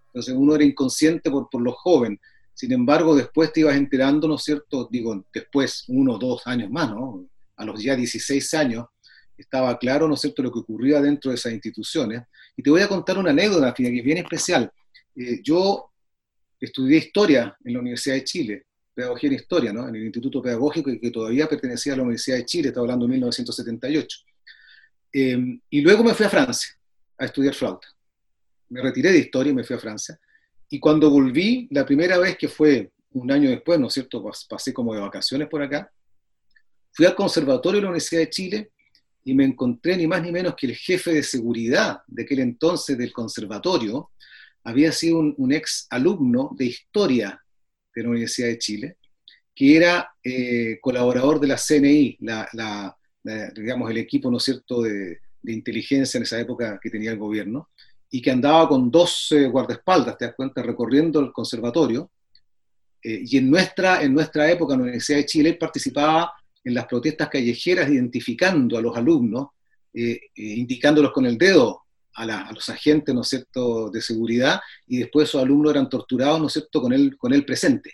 Entonces 0.06 0.34
uno 0.36 0.54
era 0.54 0.64
inconsciente 0.64 1.30
por, 1.30 1.48
por 1.48 1.62
los 1.62 1.74
jóvenes. 1.76 2.18
Sin 2.54 2.70
embargo, 2.72 3.14
después 3.14 3.52
te 3.52 3.60
ibas 3.60 3.76
enterando, 3.76 4.28
¿no 4.28 4.34
es 4.34 4.42
cierto? 4.42 4.86
Digo, 4.90 5.24
después, 5.32 5.84
uno 5.88 6.14
o 6.14 6.18
dos 6.18 6.46
años 6.46 6.70
más, 6.70 6.90
¿no? 6.90 7.26
A 7.56 7.64
los 7.64 7.82
ya 7.82 7.96
16 7.96 8.54
años, 8.54 8.86
estaba 9.38 9.78
claro, 9.78 10.06
¿no 10.06 10.14
es 10.14 10.20
cierto?, 10.20 10.42
lo 10.42 10.52
que 10.52 10.58
ocurría 10.58 11.00
dentro 11.00 11.30
de 11.30 11.36
esas 11.36 11.52
instituciones. 11.52 12.22
Y 12.56 12.62
te 12.62 12.70
voy 12.70 12.82
a 12.82 12.88
contar 12.88 13.16
una 13.16 13.30
anécdota, 13.30 13.72
que 13.72 13.84
es 13.84 14.04
bien 14.04 14.18
especial. 14.18 14.70
Eh, 15.16 15.40
yo 15.42 15.91
estudié 16.66 16.98
historia 16.98 17.56
en 17.64 17.74
la 17.74 17.80
Universidad 17.80 18.14
de 18.14 18.24
Chile, 18.24 18.66
pedagogía 18.94 19.28
en 19.28 19.34
historia, 19.34 19.72
¿no? 19.72 19.88
En 19.88 19.96
el 19.96 20.04
Instituto 20.04 20.40
Pedagógico 20.40 20.90
que 21.00 21.10
todavía 21.10 21.48
pertenecía 21.48 21.94
a 21.94 21.96
la 21.96 22.02
Universidad 22.02 22.36
de 22.36 22.44
Chile, 22.44 22.68
estaba 22.68 22.84
hablando 22.84 23.06
de 23.06 23.12
1978. 23.12 24.18
Em, 25.12 25.60
y 25.68 25.80
luego 25.80 26.04
me 26.04 26.14
fui 26.14 26.24
a 26.24 26.28
Francia 26.28 26.72
a 27.18 27.24
estudiar 27.24 27.54
flauta. 27.54 27.88
Me 28.68 28.80
retiré 28.80 29.10
de 29.10 29.18
historia 29.18 29.50
y 29.50 29.54
me 29.54 29.64
fui 29.64 29.76
a 29.76 29.78
Francia. 29.78 30.18
Y 30.68 30.78
cuando 30.78 31.10
volví, 31.10 31.68
la 31.70 31.84
primera 31.84 32.16
vez 32.18 32.36
que 32.38 32.48
fue 32.48 32.92
un 33.10 33.30
año 33.30 33.50
después, 33.50 33.78
¿no 33.78 33.88
es 33.88 33.94
cierto? 33.94 34.24
Pasé 34.48 34.72
como 34.72 34.94
de 34.94 35.00
vacaciones 35.00 35.48
por 35.48 35.62
acá. 35.62 35.92
Fui 36.92 37.04
al 37.04 37.14
Conservatorio 37.14 37.78
de 37.78 37.82
la 37.82 37.88
Universidad 37.88 38.20
de 38.20 38.30
Chile 38.30 38.72
y 39.24 39.34
me 39.34 39.44
encontré 39.44 39.96
ni 39.96 40.06
más 40.06 40.22
ni 40.22 40.30
menos 40.30 40.54
que 40.54 40.66
el 40.66 40.76
jefe 40.76 41.12
de 41.12 41.22
seguridad 41.22 42.02
de 42.06 42.22
aquel 42.22 42.40
entonces 42.40 42.96
del 42.96 43.12
conservatorio 43.12 44.10
había 44.64 44.92
sido 44.92 45.18
un, 45.18 45.34
un 45.38 45.52
ex 45.52 45.86
alumno 45.90 46.50
de 46.56 46.66
historia 46.66 47.42
de 47.94 48.02
la 48.02 48.08
Universidad 48.08 48.48
de 48.48 48.58
Chile 48.58 48.96
que 49.54 49.76
era 49.76 50.10
eh, 50.22 50.78
colaborador 50.80 51.40
de 51.40 51.46
la 51.46 51.56
CNI, 51.56 52.18
la, 52.20 52.96
digamos, 53.54 53.90
el 53.90 53.98
equipo, 53.98 54.30
¿no 54.30 54.38
es 54.38 54.44
cierto?, 54.44 54.82
de, 54.82 55.18
inteligencia 55.44 56.18
en 56.18 56.22
esa 56.22 56.38
época 56.38 56.78
que 56.80 56.88
tenía 56.88 57.10
el 57.10 57.18
gobierno, 57.18 57.70
y 58.08 58.22
que 58.22 58.30
andaba 58.30 58.68
con 58.68 58.90
dos 58.90 59.32
eh, 59.32 59.48
guardaespaldas, 59.48 60.16
te 60.16 60.26
das 60.26 60.34
cuenta, 60.36 60.62
recorriendo 60.62 61.18
el 61.18 61.32
conservatorio. 61.32 62.10
Eh, 63.02 63.22
y 63.24 63.38
en 63.38 63.50
nuestra, 63.50 64.02
en 64.02 64.14
nuestra 64.14 64.48
época, 64.48 64.74
en 64.74 64.80
la 64.80 64.84
Universidad 64.84 65.18
de 65.18 65.26
Chile, 65.26 65.54
participaba 65.54 66.32
en 66.62 66.74
las 66.74 66.86
protestas 66.86 67.28
callejeras, 67.28 67.90
identificando 67.90 68.78
a 68.78 68.82
los 68.82 68.96
alumnos, 68.96 69.48
indicándolos 70.34 71.12
con 71.12 71.26
el 71.26 71.36
dedo 71.36 71.81
a, 72.14 72.52
los 72.52 72.68
agentes, 72.68 73.14
¿no 73.14 73.22
es 73.22 73.28
cierto?, 73.28 73.90
de 73.90 74.00
seguridad, 74.00 74.60
y 74.86 74.98
después 74.98 75.28
esos 75.28 75.42
alumnos 75.42 75.72
eran 75.72 75.88
torturados, 75.88 76.40
¿no 76.40 76.46
es 76.46 76.52
cierto?, 76.52 76.80
con 76.80 76.92
él, 76.92 77.16
con 77.16 77.32
él 77.32 77.44
presente. 77.44 77.92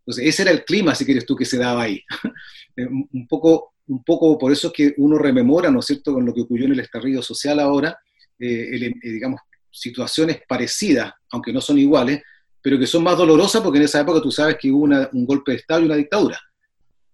Entonces, 0.00 0.26
ese 0.26 0.42
era 0.42 0.50
el 0.52 0.64
clima, 0.64 0.94
si 0.94 1.04
quieres 1.04 1.26
tú, 1.26 1.36
que 1.36 1.44
se 1.44 1.58
daba 1.58 1.82
ahí. 1.82 2.02
Eh, 2.76 2.86
un, 2.86 3.26
poco, 3.26 3.74
un 3.88 4.04
poco 4.04 4.38
por 4.38 4.52
eso 4.52 4.68
es 4.68 4.72
que 4.72 4.94
uno 4.98 5.18
rememora, 5.18 5.68
¿no 5.68 5.80
es 5.80 5.86
cierto?, 5.86 6.14
con 6.14 6.24
lo 6.24 6.32
que 6.32 6.42
ocurrió 6.42 6.66
en 6.66 6.74
el 6.74 6.78
estallido 6.78 7.20
social 7.22 7.58
ahora, 7.58 7.98
eh, 8.38 8.70
eh, 8.72 8.92
digamos, 9.02 9.40
situaciones 9.68 10.42
parecidas, 10.48 11.12
aunque 11.32 11.52
no 11.52 11.60
son 11.60 11.76
iguales, 11.76 12.22
pero 12.62 12.78
que 12.78 12.86
son 12.86 13.02
más 13.02 13.18
dolorosas 13.18 13.62
porque 13.62 13.78
en 13.78 13.86
esa 13.86 14.00
época 14.00 14.20
tú 14.20 14.30
sabes 14.30 14.56
que 14.60 14.70
hubo 14.70 14.84
un 14.84 15.26
golpe 15.26 15.50
de 15.50 15.58
Estado 15.58 15.80
y 15.80 15.86
una 15.86 15.96
dictadura. 15.96 16.38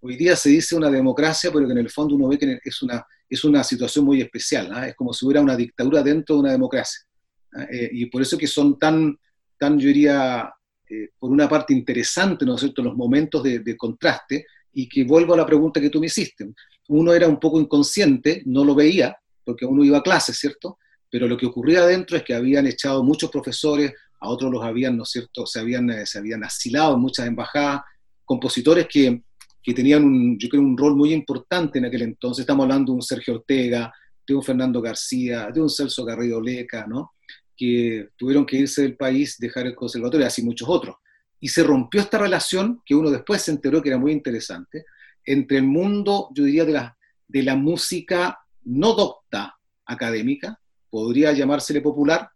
Hoy 0.07 0.17
día 0.17 0.37
se 0.37 0.51
dice 0.51 0.77
una 0.77 0.91
democracia, 0.91 1.51
pero 1.51 1.65
que 1.65 1.73
en 1.73 1.79
el 1.79 1.89
fondo 1.89 2.15
uno 2.15 2.29
ve 2.29 2.37
que 2.37 2.59
es 2.63 2.83
una, 2.83 3.07
es 3.27 3.43
una 3.43 3.65
situación 3.65 4.05
muy 4.05 4.21
especial, 4.21 4.71
¿ah? 4.71 4.87
es 4.87 4.95
como 4.95 5.15
si 5.15 5.25
hubiera 5.25 5.41
una 5.41 5.57
dictadura 5.57 6.03
dentro 6.03 6.37
de 6.37 6.41
una 6.43 6.53
democracia. 6.53 7.07
¿ah? 7.55 7.65
y 7.71 8.05
por 8.07 8.21
eso 8.21 8.37
que 8.37 8.47
son 8.47 8.79
tan, 8.79 9.19
tan 9.59 9.79
yo 9.79 9.89
diría, 9.89 10.53
eh, 10.91 11.09
por 11.19 11.31
una 11.31 11.49
parte 11.49 11.73
interesante, 11.73 12.45
¿no 12.45 12.57
es 12.57 12.61
cierto?, 12.61 12.83
los 12.83 12.95
momentos 12.95 13.43
de, 13.43 13.77
contraste, 13.79 14.45
y 14.75 14.87
que 14.91 15.05
vuelvo 15.05 15.33
a 15.33 15.39
la 15.39 15.47
pregunta 15.47 15.81
que 15.81 15.89
tú 15.89 16.01
me 16.01 16.09
hiciste. 16.09 16.53
Uno 16.89 17.15
era 17.15 17.27
un 17.27 17.41
poco 17.41 17.59
inconsciente, 17.59 18.43
no 18.45 18.63
lo 18.63 18.75
veía, 18.75 19.17
porque 19.43 19.65
uno 19.65 19.85
iba 19.85 19.97
a 19.97 20.03
clases, 20.03 20.37
¿cierto? 20.37 20.77
Pero 21.09 21.27
lo 21.27 21.39
que 21.39 21.47
ocurría 21.47 21.81
adentro 21.81 22.19
es 22.19 22.25
que 22.25 22.35
habían 22.35 22.67
echado 22.67 23.03
muchos 23.03 23.31
profesores, 23.31 23.95
a 24.21 24.29
otros 24.29 24.53
los 24.53 24.63
habían, 24.63 24.99
¿no 24.99 25.05
es 25.05 25.09
cierto?, 25.09 25.47
se 25.47 25.61
habían, 25.61 25.89
eh, 25.89 26.05
se 26.05 26.19
habían 26.19 26.45
asilado 26.45 26.93
en 26.93 27.01
muchas 27.01 27.27
embajadas, 27.27 27.81
compositores 28.27 28.87
que, 28.87 29.23
que 29.65 29.73
tenían, 29.73 30.05
un, 30.05 30.39
yo 30.39 30.49
creo, 30.49 30.61
un 30.63 30.77
rol 30.77 30.95
muy 30.95 31.15
importante 31.15 31.79
en 31.79 31.87
aquel 31.87 32.03
entonces. 32.03 32.43
Estamos 32.43 32.65
hablando 32.65 32.93
de 32.93 32.97
un 32.97 33.03
Sergio 33.03 33.37
Ortega, 33.37 33.93
de 34.27 34.35
un 34.35 34.43
Fernando 34.43 34.83
García, 34.83 35.51
de 35.53 35.61
un 35.63 35.71
Celso 35.71 36.05
Garrido 36.05 36.41
Leca, 36.41 36.87
¿no? 36.87 37.13
que 37.57 38.11
tuvieron 38.17 38.45
que 38.45 38.59
irse 38.59 38.83
del 38.83 38.97
país, 38.97 39.39
dejar 39.39 39.67
el 39.67 39.75
conservatorio, 39.75 40.27
así 40.27 40.43
muchos 40.43 40.69
otros. 40.69 40.97
Y 41.41 41.49
se 41.49 41.63
rompió 41.63 42.01
esta 42.01 42.19
relación, 42.19 42.83
que 42.85 42.95
uno 42.95 43.11
después 43.11 43.43
se 43.43 43.53
enteró 43.53 43.83
que 43.83 43.89
era 43.89 43.99
muy 43.99 44.13
interesante, 44.13 44.85
entre 45.25 45.59
el 45.59 45.65
mundo, 45.65 46.29
yo 46.35 46.45
diría, 46.45 46.65
de 46.65 46.73
la, 46.73 46.99
de 47.27 47.43
la 47.43 47.57
música 47.57 48.39
no 48.65 48.95
docta 48.95 49.57
académica, 49.87 50.61
podría 50.91 51.33
llamársele 51.33 51.81
popular 51.81 52.29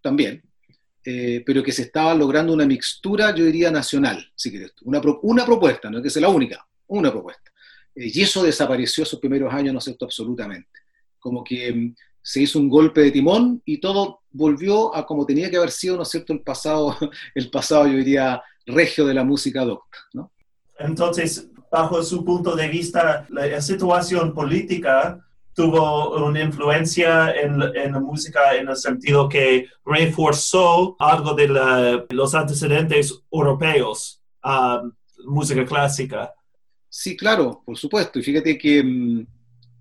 también, 0.00 0.42
eh, 1.04 1.42
pero 1.44 1.62
que 1.62 1.72
se 1.72 1.82
estaba 1.82 2.14
logrando 2.14 2.52
una 2.52 2.66
mixtura, 2.66 3.34
yo 3.34 3.44
diría, 3.44 3.70
nacional, 3.70 4.24
si 4.34 4.50
quieres, 4.50 4.72
una, 4.82 5.00
una 5.22 5.44
propuesta, 5.44 5.90
no 5.90 5.98
es 5.98 6.04
que 6.04 6.10
sea 6.10 6.22
la 6.22 6.28
única, 6.28 6.64
una 6.86 7.10
propuesta. 7.10 7.50
Eh, 7.94 8.10
y 8.14 8.20
eso 8.20 8.42
desapareció 8.42 9.02
esos 9.02 9.18
primeros 9.18 9.52
años, 9.52 9.74
no 9.74 9.80
sé, 9.80 9.96
absolutamente. 10.00 10.68
Como 11.18 11.42
que 11.42 11.72
mm, 11.72 11.94
se 12.22 12.42
hizo 12.42 12.58
un 12.58 12.68
golpe 12.68 13.00
de 13.00 13.10
timón 13.10 13.60
y 13.64 13.78
todo 13.78 14.20
volvió 14.30 14.94
a 14.94 15.04
como 15.04 15.26
tenía 15.26 15.50
que 15.50 15.56
haber 15.56 15.70
sido, 15.70 15.96
¿no 15.96 16.02
es 16.02 16.08
cierto?, 16.08 16.32
el 16.32 16.42
pasado, 16.42 16.96
el 17.34 17.50
pasado 17.50 17.86
yo 17.88 17.96
diría, 17.96 18.40
regio 18.66 19.04
de 19.04 19.14
la 19.14 19.24
música 19.24 19.64
docta, 19.64 19.98
¿no? 20.14 20.30
Entonces, 20.78 21.48
bajo 21.70 22.02
su 22.02 22.24
punto 22.24 22.54
de 22.54 22.68
vista, 22.68 23.26
la 23.28 23.60
situación 23.60 24.32
política 24.34 25.24
tuvo 25.54 26.24
una 26.26 26.40
influencia 26.42 27.34
en, 27.34 27.58
la 27.58 28.00
música 28.00 28.54
en 28.56 28.68
el 28.68 28.76
sentido 28.76 29.28
que 29.28 29.66
reforzó 29.84 30.96
algo 30.98 31.34
de 31.34 32.06
los 32.10 32.34
antecedentes 32.34 33.22
europeos 33.30 34.22
a 34.42 34.82
música 35.24 35.64
clásica. 35.64 36.32
Sí, 36.88 37.16
claro, 37.16 37.62
por 37.64 37.76
supuesto. 37.78 38.18
Y 38.18 38.22
fíjate 38.22 38.58
que, 38.58 38.82
mm, 38.82 39.26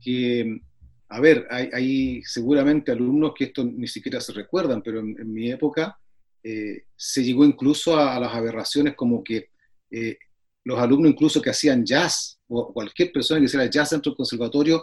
que 0.01 0.61
a 1.09 1.19
ver, 1.19 1.45
hay, 1.49 2.21
seguramente 2.23 2.91
alumnos 2.91 3.33
que 3.35 3.45
esto 3.45 3.65
ni 3.65 3.87
siquiera 3.87 4.21
se 4.21 4.31
recuerdan, 4.31 4.81
pero 4.81 4.99
en, 4.99 5.33
mi 5.33 5.51
época 5.51 5.99
eh, 6.41 6.85
se 6.95 7.23
llegó 7.23 7.43
incluso 7.43 7.97
a, 7.97 8.17
las 8.17 8.33
aberraciones 8.33 8.95
como 8.95 9.21
que 9.21 9.49
eh, 9.89 10.17
los 10.63 10.79
alumnos 10.79 11.11
incluso 11.11 11.41
que 11.41 11.49
hacían 11.49 11.85
jazz, 11.85 12.39
o 12.47 12.71
cualquier 12.71 13.11
persona 13.11 13.39
que 13.39 13.47
hiciera 13.47 13.65
jazz 13.65 13.89
dentro 13.89 14.11
del 14.11 14.17
conservatorio, 14.17 14.81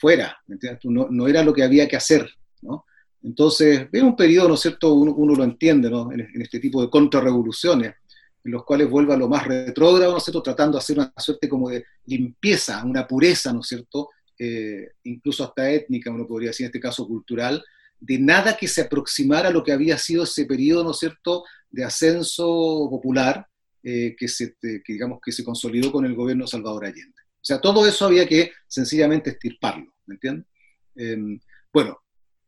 fuera. 0.00 0.36
No, 0.84 1.28
era 1.28 1.44
lo 1.44 1.52
que 1.52 1.62
había 1.62 1.86
que 1.86 1.96
hacer, 1.96 2.28
¿no? 2.62 2.86
Entonces, 3.22 3.86
es 3.92 4.02
un 4.02 4.16
periodo, 4.16 4.48
¿no 4.48 4.54
es 4.54 4.60
cierto?, 4.60 4.94
uno, 4.94 5.34
lo 5.34 5.44
entiende, 5.44 5.90
¿no? 5.90 6.10
En, 6.10 6.40
este 6.40 6.58
tipo 6.58 6.80
de 6.80 6.88
contrarrevoluciones, 6.88 7.94
en 8.42 8.52
los 8.52 8.64
cuales 8.64 8.88
vuelve 8.88 9.12
a 9.12 9.18
lo 9.18 9.28
más 9.28 9.46
retrógrado, 9.46 10.12
¿no 10.12 10.18
es 10.18 10.24
cierto?, 10.24 10.42
tratando 10.42 10.78
de 10.78 10.78
hacer 10.78 10.98
una 10.98 11.12
suerte 11.18 11.48
como 11.48 11.68
de 11.68 11.84
limpieza, 12.06 12.82
una 12.84 13.06
pureza, 13.06 13.52
¿no 13.52 13.60
es 13.60 13.68
cierto?, 13.68 14.08
eh, 14.38 14.92
incluso 15.04 15.44
hasta 15.44 15.70
étnica, 15.70 16.10
uno 16.10 16.26
podría 16.26 16.48
decir 16.48 16.64
en 16.64 16.68
este 16.68 16.80
caso 16.80 17.06
cultural, 17.06 17.62
de 18.00 18.18
nada 18.18 18.56
que 18.56 18.66
se 18.66 18.80
aproximara 18.80 19.50
a 19.50 19.52
lo 19.52 19.62
que 19.62 19.72
había 19.72 19.98
sido 19.98 20.24
ese 20.24 20.46
periodo, 20.46 20.82
¿no 20.82 20.92
es 20.92 20.98
cierto?, 20.98 21.44
de 21.70 21.84
ascenso 21.84 22.88
popular 22.90 23.46
eh, 23.82 24.16
que, 24.18 24.28
se, 24.28 24.56
digamos, 24.88 25.20
que 25.22 25.30
se 25.30 25.44
consolidó 25.44 25.92
con 25.92 26.06
el 26.06 26.14
gobierno 26.14 26.44
de 26.44 26.50
Salvador 26.50 26.86
Allende. 26.86 27.19
O 27.40 27.44
sea, 27.44 27.58
todo 27.58 27.86
eso 27.86 28.06
había 28.06 28.26
que 28.26 28.52
sencillamente 28.66 29.30
estirparlo, 29.30 29.94
¿me 30.06 30.14
entiendes? 30.14 30.46
Em, 30.94 31.40
bueno, 31.72 31.98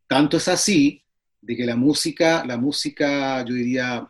tanto 0.06 0.36
es 0.36 0.48
así 0.48 1.02
de 1.40 1.56
que 1.56 1.64
la 1.64 1.76
música, 1.76 2.44
la 2.44 2.58
música, 2.58 3.42
yo 3.44 3.54
diría, 3.54 4.06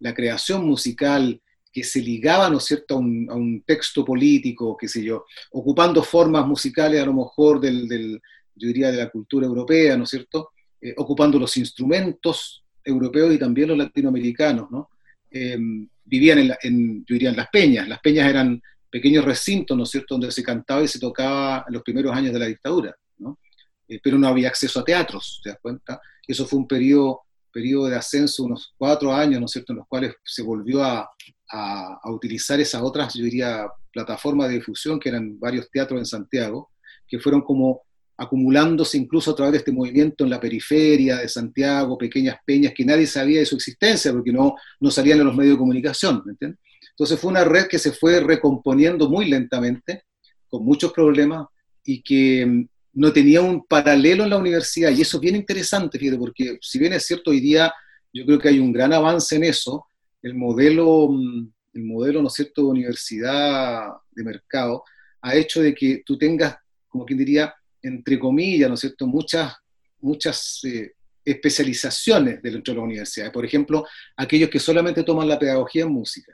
la 0.00 0.14
creación 0.14 0.66
musical 0.66 1.40
que 1.72 1.84
se 1.84 2.00
ligaba, 2.02 2.50
¿no 2.50 2.58
es 2.58 2.64
cierto?, 2.64 2.96
a 2.96 2.98
un, 2.98 3.62
texto 3.64 4.04
político, 4.04 4.76
qué 4.76 4.88
sé 4.88 5.04
yo, 5.04 5.24
ocupando 5.52 6.02
formas 6.02 6.46
musicales 6.46 7.00
a 7.00 7.06
lo 7.06 7.14
mejor 7.14 7.60
del, 7.60 8.20
yo 8.54 8.66
diría, 8.66 8.90
de 8.90 8.96
la 8.96 9.10
cultura 9.10 9.46
europea, 9.46 9.96
¿no 9.96 10.04
es 10.04 10.10
cierto?, 10.10 10.50
eh, 10.80 10.94
ocupando 10.96 11.38
los 11.38 11.56
instrumentos 11.56 12.64
europeos 12.84 13.32
y 13.32 13.38
también 13.38 13.68
los 13.68 13.78
latinoamericanos, 13.78 14.70
¿no? 14.70 14.90
Em, 15.30 15.88
vivían 16.04 16.48
yo 16.48 17.14
diría, 17.14 17.30
en 17.30 17.36
las 17.36 17.48
peñas. 17.50 17.88
Las 17.88 18.00
peñas 18.00 18.28
eran 18.28 18.60
pequeños 18.90 19.24
recintos, 19.24 19.76
¿no 19.76 19.84
es 19.84 19.90
cierto?, 19.90 20.14
donde 20.14 20.30
se 20.30 20.42
cantaba 20.42 20.82
y 20.82 20.88
se 20.88 20.98
tocaba 20.98 21.64
en 21.66 21.74
los 21.74 21.82
primeros 21.82 22.14
años 22.14 22.32
de 22.32 22.38
la 22.38 22.46
dictadura, 22.46 22.94
¿no? 23.18 23.38
Eh, 23.86 24.00
pero 24.02 24.18
no 24.18 24.28
había 24.28 24.48
acceso 24.48 24.80
a 24.80 24.84
teatros, 24.84 25.40
¿te 25.42 25.50
das 25.50 25.58
cuenta? 25.60 26.00
Eso 26.26 26.46
fue 26.46 26.58
un 26.58 26.68
periodo, 26.68 27.22
periodo 27.52 27.86
de 27.86 27.96
ascenso, 27.96 28.44
unos 28.44 28.74
cuatro 28.76 29.12
años, 29.12 29.40
¿no 29.40 29.46
es 29.46 29.52
cierto?, 29.52 29.72
en 29.72 29.78
los 29.78 29.88
cuales 29.88 30.14
se 30.24 30.42
volvió 30.42 30.82
a, 30.82 31.08
a, 31.50 32.10
utilizar 32.10 32.60
esas 32.60 32.82
otras, 32.82 33.14
yo 33.14 33.24
diría, 33.24 33.66
plataformas 33.92 34.48
de 34.48 34.54
difusión, 34.56 35.00
que 35.00 35.08
eran 35.08 35.38
varios 35.38 35.70
teatros 35.70 35.98
en 35.98 36.06
Santiago, 36.06 36.70
que 37.06 37.18
fueron 37.18 37.40
como 37.42 37.82
acumulándose 38.18 38.98
incluso 38.98 39.30
a 39.30 39.34
través 39.34 39.52
de 39.52 39.58
este 39.58 39.72
movimiento 39.72 40.24
en 40.24 40.30
la 40.30 40.40
periferia 40.40 41.18
de 41.18 41.28
Santiago, 41.28 41.96
pequeñas 41.96 42.36
peñas 42.44 42.74
que 42.74 42.84
nadie 42.84 43.06
sabía 43.06 43.38
de 43.38 43.46
su 43.46 43.54
existencia 43.54 44.12
porque 44.12 44.32
no, 44.32 44.56
no 44.80 44.90
salían 44.90 45.20
en 45.20 45.26
los 45.26 45.36
medios 45.36 45.54
de 45.54 45.58
comunicación, 45.58 46.22
¿me 46.26 46.32
entiendes? 46.32 46.60
Entonces 46.98 47.20
fue 47.20 47.30
una 47.30 47.44
red 47.44 47.68
que 47.68 47.78
se 47.78 47.92
fue 47.92 48.18
recomponiendo 48.18 49.08
muy 49.08 49.26
lentamente, 49.26 50.02
con 50.48 50.64
muchos 50.64 50.92
problemas, 50.92 51.46
y 51.84 52.02
que 52.02 52.44
mm, 52.44 52.68
no 52.94 53.12
tenía 53.12 53.40
un 53.40 53.64
paralelo 53.64 54.24
en 54.24 54.30
la 54.30 54.36
universidad, 54.36 54.90
y 54.90 55.02
eso 55.02 55.18
es 55.18 55.20
bien 55.20 55.36
interesante, 55.36 55.96
fíjate, 55.96 56.18
porque 56.18 56.58
si 56.60 56.76
bien 56.80 56.92
es 56.92 57.06
cierto, 57.06 57.30
hoy 57.30 57.38
día 57.38 57.72
yo 58.12 58.26
creo 58.26 58.40
que 58.40 58.48
hay 58.48 58.58
un 58.58 58.72
gran 58.72 58.92
avance 58.92 59.36
en 59.36 59.44
eso, 59.44 59.86
el 60.22 60.34
modelo, 60.34 61.08
mm, 61.08 61.52
el 61.74 61.84
modelo, 61.84 62.20
¿no 62.20 62.26
es 62.26 62.34
cierto?, 62.34 62.62
de 62.62 62.68
universidad 62.68 63.90
de 64.10 64.24
mercado, 64.24 64.82
ha 65.22 65.36
hecho 65.36 65.62
de 65.62 65.76
que 65.76 66.02
tú 66.04 66.18
tengas, 66.18 66.56
como 66.88 67.06
quien 67.06 67.20
diría, 67.20 67.54
entre 67.80 68.18
comillas, 68.18 68.68
¿no 68.68 68.74
es 68.74 68.80
cierto?, 68.80 69.06
muchas, 69.06 69.54
muchas 70.00 70.58
eh, 70.64 70.94
especializaciones 71.24 72.42
dentro 72.42 72.74
de 72.74 72.78
las 72.78 72.84
universidades. 72.84 73.32
Por 73.32 73.44
ejemplo, 73.44 73.86
aquellos 74.16 74.50
que 74.50 74.58
solamente 74.58 75.04
toman 75.04 75.28
la 75.28 75.38
pedagogía 75.38 75.84
en 75.84 75.92
música, 75.92 76.32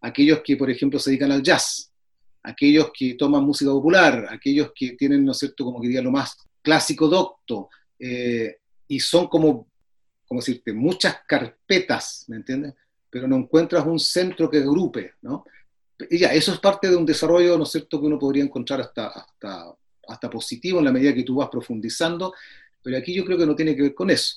aquellos 0.00 0.40
que, 0.42 0.56
por 0.56 0.70
ejemplo, 0.70 0.98
se 0.98 1.10
dedican 1.10 1.32
al 1.32 1.42
jazz, 1.42 1.92
aquellos 2.42 2.90
que 2.96 3.14
toman 3.14 3.44
música 3.44 3.70
popular, 3.70 4.26
aquellos 4.30 4.72
que 4.74 4.92
tienen, 4.92 5.24
¿no 5.24 5.32
es 5.32 5.38
cierto?, 5.38 5.64
como 5.64 5.80
que 5.80 5.88
diría, 5.88 6.02
lo 6.02 6.10
más 6.10 6.36
clásico 6.62 7.08
docto, 7.08 7.68
eh, 7.98 8.56
y 8.88 8.98
son 8.98 9.28
como, 9.28 9.68
como 10.26 10.40
decirte, 10.40 10.72
muchas 10.72 11.18
carpetas, 11.26 12.24
¿me 12.28 12.36
entiendes?, 12.36 12.74
pero 13.10 13.26
no 13.26 13.36
encuentras 13.36 13.84
un 13.86 13.98
centro 13.98 14.48
que 14.48 14.58
agrupe, 14.58 15.14
¿no? 15.22 15.44
Y 16.08 16.18
ya, 16.18 16.32
eso 16.32 16.52
es 16.52 16.60
parte 16.60 16.88
de 16.88 16.96
un 16.96 17.04
desarrollo, 17.04 17.58
¿no 17.58 17.64
es 17.64 17.70
cierto?, 17.70 18.00
que 18.00 18.06
uno 18.06 18.18
podría 18.18 18.44
encontrar 18.44 18.80
hasta, 18.80 19.08
hasta, 19.08 19.74
hasta 20.08 20.30
positivo 20.30 20.78
en 20.78 20.86
la 20.86 20.92
medida 20.92 21.14
que 21.14 21.24
tú 21.24 21.34
vas 21.34 21.48
profundizando, 21.50 22.32
pero 22.82 22.96
aquí 22.96 23.12
yo 23.12 23.24
creo 23.24 23.36
que 23.36 23.46
no 23.46 23.54
tiene 23.54 23.76
que 23.76 23.82
ver 23.82 23.94
con 23.94 24.08
eso. 24.10 24.36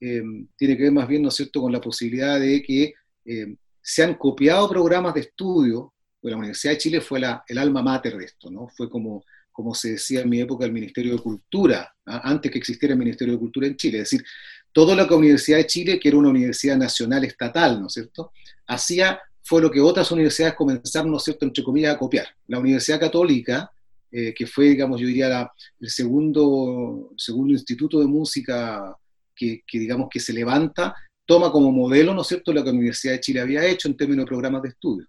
Eh, 0.00 0.22
tiene 0.56 0.76
que 0.76 0.84
ver 0.84 0.92
más 0.92 1.06
bien, 1.06 1.22
¿no 1.22 1.28
es 1.28 1.34
cierto?, 1.34 1.60
con 1.60 1.72
la 1.72 1.80
posibilidad 1.80 2.40
de 2.40 2.62
que 2.62 2.94
eh, 3.24 3.56
se 3.82 4.02
han 4.02 4.14
copiado 4.14 4.68
programas 4.68 5.14
de 5.14 5.20
estudio, 5.20 5.92
pues 6.20 6.30
la 6.30 6.38
Universidad 6.38 6.72
de 6.72 6.78
Chile 6.78 7.00
fue 7.00 7.20
la, 7.20 7.44
el 7.46 7.58
alma 7.58 7.82
mater 7.82 8.16
de 8.16 8.24
esto, 8.24 8.50
¿no? 8.50 8.68
Fue 8.68 8.88
como, 8.88 9.24
como 9.50 9.74
se 9.74 9.92
decía 9.92 10.20
en 10.20 10.28
mi 10.28 10.40
época 10.40 10.64
el 10.64 10.72
Ministerio 10.72 11.14
de 11.14 11.22
Cultura, 11.22 11.92
¿ah? 12.06 12.20
antes 12.24 12.50
que 12.50 12.58
existiera 12.58 12.92
el 12.92 12.98
Ministerio 12.98 13.34
de 13.34 13.40
Cultura 13.40 13.66
en 13.66 13.76
Chile, 13.76 13.98
es 13.98 14.10
decir, 14.10 14.24
todo 14.72 14.94
lo 14.94 15.04
que 15.04 15.10
la 15.10 15.16
Universidad 15.16 15.58
de 15.58 15.66
Chile, 15.66 16.00
que 16.00 16.08
era 16.08 16.16
una 16.16 16.30
universidad 16.30 16.76
nacional 16.76 17.24
estatal, 17.24 17.80
¿no 17.80 17.88
es 17.88 17.92
cierto?, 17.92 18.32
hacía 18.66 19.20
fue 19.44 19.60
lo 19.60 19.70
que 19.70 19.80
otras 19.80 20.10
universidades 20.12 20.54
comenzaron, 20.54 21.10
¿no 21.10 21.18
cierto?, 21.18 21.44
entre 21.44 21.64
comillas, 21.64 21.94
a 21.94 21.98
copiar. 21.98 22.28
La 22.46 22.58
Universidad 22.58 23.00
Católica, 23.00 23.70
eh, 24.10 24.32
que 24.32 24.46
fue, 24.46 24.66
digamos, 24.66 25.00
yo 25.00 25.06
diría, 25.06 25.50
el 25.80 25.90
segundo, 25.90 27.10
segundo 27.16 27.52
instituto 27.52 27.98
de 27.98 28.06
música 28.06 28.96
que, 29.34 29.64
digamos, 29.72 30.08
que 30.08 30.20
se 30.20 30.32
levanta, 30.32 30.94
toma 31.24 31.50
como 31.50 31.70
modelo, 31.70 32.14
¿no 32.14 32.22
es 32.22 32.28
cierto?, 32.28 32.52
lo 32.52 32.62
que 32.62 32.70
la 32.70 32.76
Universidad 32.76 33.14
de 33.14 33.20
Chile 33.20 33.40
había 33.40 33.64
hecho 33.64 33.88
en 33.88 33.96
términos 33.96 34.24
de 34.24 34.28
programas 34.28 34.62
de 34.62 34.70
estudio. 34.70 35.06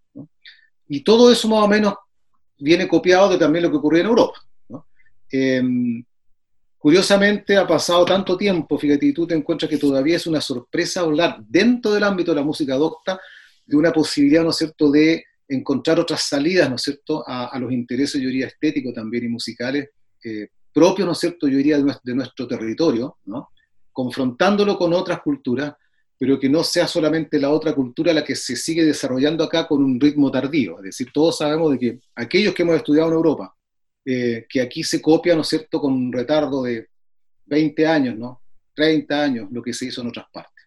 Y 0.87 1.01
todo 1.01 1.31
eso 1.31 1.47
más 1.47 1.63
o 1.63 1.67
menos 1.67 1.95
viene 2.59 2.87
copiado 2.87 3.29
de 3.29 3.37
también 3.37 3.63
lo 3.63 3.71
que 3.71 3.77
ocurrió 3.77 4.01
en 4.01 4.07
Europa. 4.07 4.39
Em, 5.29 6.03
curiosamente 6.77 7.57
ha 7.57 7.65
pasado 7.65 8.05
tanto 8.05 8.37
tiempo, 8.37 8.77
fíjate, 8.77 9.07
y 9.07 9.13
tú 9.13 9.25
te 9.25 9.33
encuentras 9.33 9.69
que 9.69 9.77
todavía 9.77 10.17
es 10.17 10.27
una 10.27 10.39
sorpresa 10.39 11.01
hablar 11.01 11.37
dentro 11.47 11.91
del 11.91 12.03
ámbito 12.03 12.31
de 12.31 12.35
la 12.35 12.45
música 12.45 12.75
docta 12.75 13.19
de 13.65 13.75
una 13.75 13.91
posibilidad, 13.91 14.43
¿no 14.43 14.51
es 14.51 14.57
cierto?, 14.57 14.91
de 14.91 15.25
encontrar 15.47 15.99
otras 15.99 16.23
salidas, 16.23 16.69
¿no 16.69 16.75
es 16.75 16.83
cierto?, 16.83 17.23
a, 17.25 17.57
los 17.59 17.71
intereses, 17.71 18.21
yo 18.21 18.27
diría, 18.27 18.47
estéticos 18.47 18.93
también 18.93 19.25
y 19.25 19.29
musicales 19.29 19.89
eh, 20.23 20.47
propios, 20.73 21.05
¿no 21.05 21.13
es 21.13 21.19
cierto?, 21.19 21.47
yo 21.47 21.57
diría, 21.57 21.77
de 21.77 22.15
nuestro, 22.15 22.47
territorio, 22.47 23.17
¿no? 23.25 23.49
confrontándolo 23.91 24.77
con 24.77 24.93
otras 24.93 25.21
culturas, 25.21 25.73
pero 26.23 26.39
que 26.39 26.47
no 26.47 26.63
sea 26.63 26.87
solamente 26.87 27.37
la 27.37 27.49
otra 27.49 27.75
cultura 27.75 28.13
la 28.13 28.23
que 28.23 28.33
se 28.33 28.55
sigue 28.55 28.85
desarrollando 28.85 29.43
acá 29.43 29.67
con 29.67 29.83
un 29.83 29.99
ritmo 29.99 30.31
tardío. 30.31 30.77
Es 30.77 30.83
decir, 30.83 31.09
todos 31.13 31.39
sabemos 31.39 31.73
de 31.73 31.77
que 31.77 31.99
aquellos 32.15 32.53
que 32.53 32.63
hemos 32.63 32.77
estudiado 32.77 33.09
en 33.09 33.15
Europa, 33.15 33.53
eh, 34.05 34.45
que 34.47 34.61
aquí 34.61 34.85
se 34.85 35.01
copia, 35.01 35.35
¿no 35.35 35.41
es 35.41 35.49
cierto?, 35.49 35.81
con 35.81 35.91
un 35.91 36.13
retardo 36.13 36.63
de 36.63 36.87
20 37.47 37.85
años, 37.85 38.17
¿no? 38.17 38.41
30 38.73 39.21
años, 39.21 39.49
lo 39.51 39.61
que 39.61 39.73
se 39.73 39.87
hizo 39.87 39.99
en 39.99 40.07
otras 40.07 40.27
partes. 40.31 40.63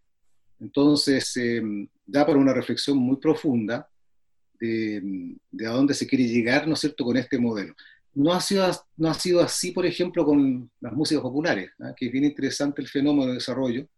Entonces, 0.61 1.35
eh, 1.39 1.63
da 2.05 2.27
para 2.27 2.39
una 2.39 2.53
reflexión 2.53 2.99
muy 2.99 3.17
profunda 3.17 3.89
de, 4.61 5.39
a 5.67 5.71
dónde 5.71 5.95
se 5.95 6.07
quiere 6.07 6.29
llegar, 6.29 6.69
¿no 6.69 6.75
es 6.75 6.81
cierto?, 6.81 7.03
con 7.03 7.17
este 7.17 7.39
modelo. 7.39 7.75
No 8.13 8.35
ha 8.35 8.43
sido, 8.43 8.71
no 8.99 9.09
ha 9.09 9.15
sido 9.15 9.41
así, 9.41 9.71
por 9.71 9.87
ejemplo, 9.87 10.23
con 10.23 10.71
las 10.81 10.93
músicas 10.93 11.23
populares, 11.23 11.71
¿ah? 11.81 11.95
que 11.97 12.09
es 12.09 12.13
bien 12.13 12.25
interesante 12.25 12.83
el 12.83 12.89
fenómeno 12.89 13.29
de 13.29 13.35
desarrollo, 13.37 13.89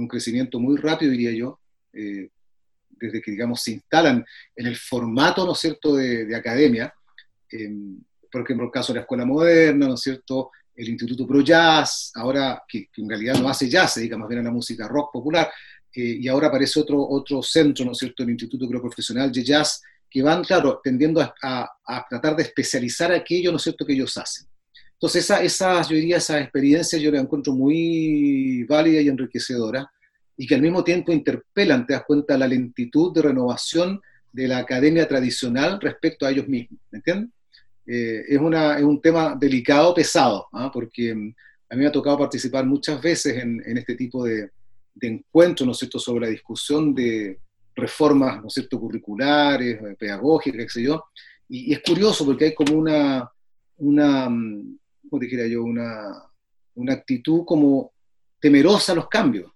un 0.00 0.08
crecimiento 0.08 0.58
muy 0.58 0.76
rápido, 0.76 1.12
diría 1.12 1.32
yo, 1.32 1.60
eh, 1.92 2.28
desde 2.90 3.20
que, 3.20 3.30
digamos, 3.30 3.62
se 3.62 3.72
instalan 3.72 4.24
en 4.54 4.66
el 4.66 4.76
formato, 4.76 5.44
¿no 5.44 5.54
cierto?, 5.54 5.96
de, 5.96 6.34
academia, 6.34 6.92
eh, 7.50 7.70
por 8.30 8.42
ejemplo, 8.42 8.66
el 8.66 8.72
caso 8.72 8.92
de 8.92 8.98
la 8.98 9.02
Escuela 9.02 9.24
Moderna, 9.24 9.86
¿no 9.86 9.94
es 9.94 10.00
cierto?, 10.00 10.50
el 10.74 10.88
Instituto 10.88 11.26
Pro 11.26 11.40
Jazz, 11.40 12.12
ahora 12.14 12.62
que, 12.68 12.88
en 12.96 13.08
realidad 13.08 13.38
no 13.40 13.48
hace 13.48 13.68
jazz, 13.68 13.94
se 13.94 14.00
dedica 14.00 14.18
más 14.18 14.28
bien 14.28 14.40
a 14.40 14.44
la 14.44 14.50
música 14.50 14.86
rock 14.86 15.12
popular, 15.12 15.50
y 15.92 16.28
ahora 16.28 16.48
aparece 16.48 16.78
otro, 16.78 17.08
otro 17.08 17.42
centro, 17.42 17.84
¿no 17.84 17.92
es 17.92 17.98
cierto?, 17.98 18.22
el 18.22 18.30
Instituto 18.30 18.68
Profesional 18.68 19.32
de 19.32 19.42
Jazz, 19.42 19.82
que 20.10 20.22
van, 20.22 20.44
claro, 20.44 20.80
tendiendo 20.84 21.20
a, 21.20 21.70
a, 21.86 22.06
tratar 22.08 22.36
de 22.36 22.42
especializar 22.42 23.10
aquello, 23.12 23.50
¿no 23.50 23.56
es 23.56 23.62
cierto?, 23.62 23.86
que 23.86 23.94
ellos 23.94 24.16
hacen. 24.18 24.46
Entonces, 24.96 25.24
esa, 25.24 25.42
esas, 25.42 25.88
yo 25.88 25.96
diría, 25.96 26.16
esa 26.16 26.40
experiencia 26.40 26.98
yo 26.98 27.10
la 27.10 27.20
encuentro 27.20 27.52
muy 27.52 28.64
válida 28.64 29.00
y 29.00 29.08
enriquecedora, 29.08 29.90
y 30.38 30.46
que 30.46 30.54
al 30.54 30.62
mismo 30.62 30.82
tiempo 30.82 31.12
interpelan, 31.12 31.86
te 31.86 31.92
das 31.92 32.04
cuenta, 32.06 32.36
la 32.38 32.48
lentitud 32.48 33.12
de 33.12 33.22
renovación 33.22 34.00
de 34.32 34.48
la 34.48 34.58
academia 34.58 35.06
tradicional 35.06 35.80
respecto 35.80 36.26
a 36.26 36.30
ellos 36.30 36.48
mismos, 36.48 36.80
¿me 36.90 36.98
entiendes? 36.98 37.30
Eh, 37.86 38.24
es, 38.28 38.38
una, 38.38 38.76
es 38.78 38.84
un 38.84 39.00
tema 39.00 39.36
delicado, 39.38 39.94
pesado, 39.94 40.48
¿ah? 40.52 40.70
porque 40.72 41.14
mm, 41.14 41.34
a 41.70 41.74
mí 41.74 41.82
me 41.82 41.86
ha 41.86 41.92
tocado 41.92 42.18
participar 42.18 42.66
muchas 42.66 43.00
veces 43.00 43.36
en, 43.42 43.62
en 43.64 43.78
este 43.78 43.94
tipo 43.94 44.24
de, 44.24 44.50
de 44.96 45.08
encuentro, 45.08 45.64
¿no 45.66 45.72
es 45.72 45.78
cierto?, 45.78 45.98
sobre 45.98 46.26
la 46.26 46.30
discusión 46.30 46.94
de 46.94 47.38
reformas, 47.74 48.40
¿no 48.40 48.48
es 48.48 48.54
cierto?, 48.54 48.80
curriculares, 48.80 49.80
eh, 49.80 49.96
pedagógicas, 49.98 50.64
qué 50.64 50.68
sé 50.68 50.82
yo, 50.82 51.04
y, 51.48 51.72
es 51.72 51.80
curioso 51.82 52.24
porque 52.24 52.46
hay 52.46 52.54
como 52.54 52.74
una, 52.74 53.30
una 53.76 54.28
¿cómo 55.08 55.20
dijera 55.20 55.46
yo?, 55.46 55.62
una, 55.64 56.22
una 56.74 56.92
actitud 56.92 57.44
como 57.44 57.92
temerosa 58.40 58.92
a 58.92 58.96
los 58.96 59.08
cambios, 59.08 59.50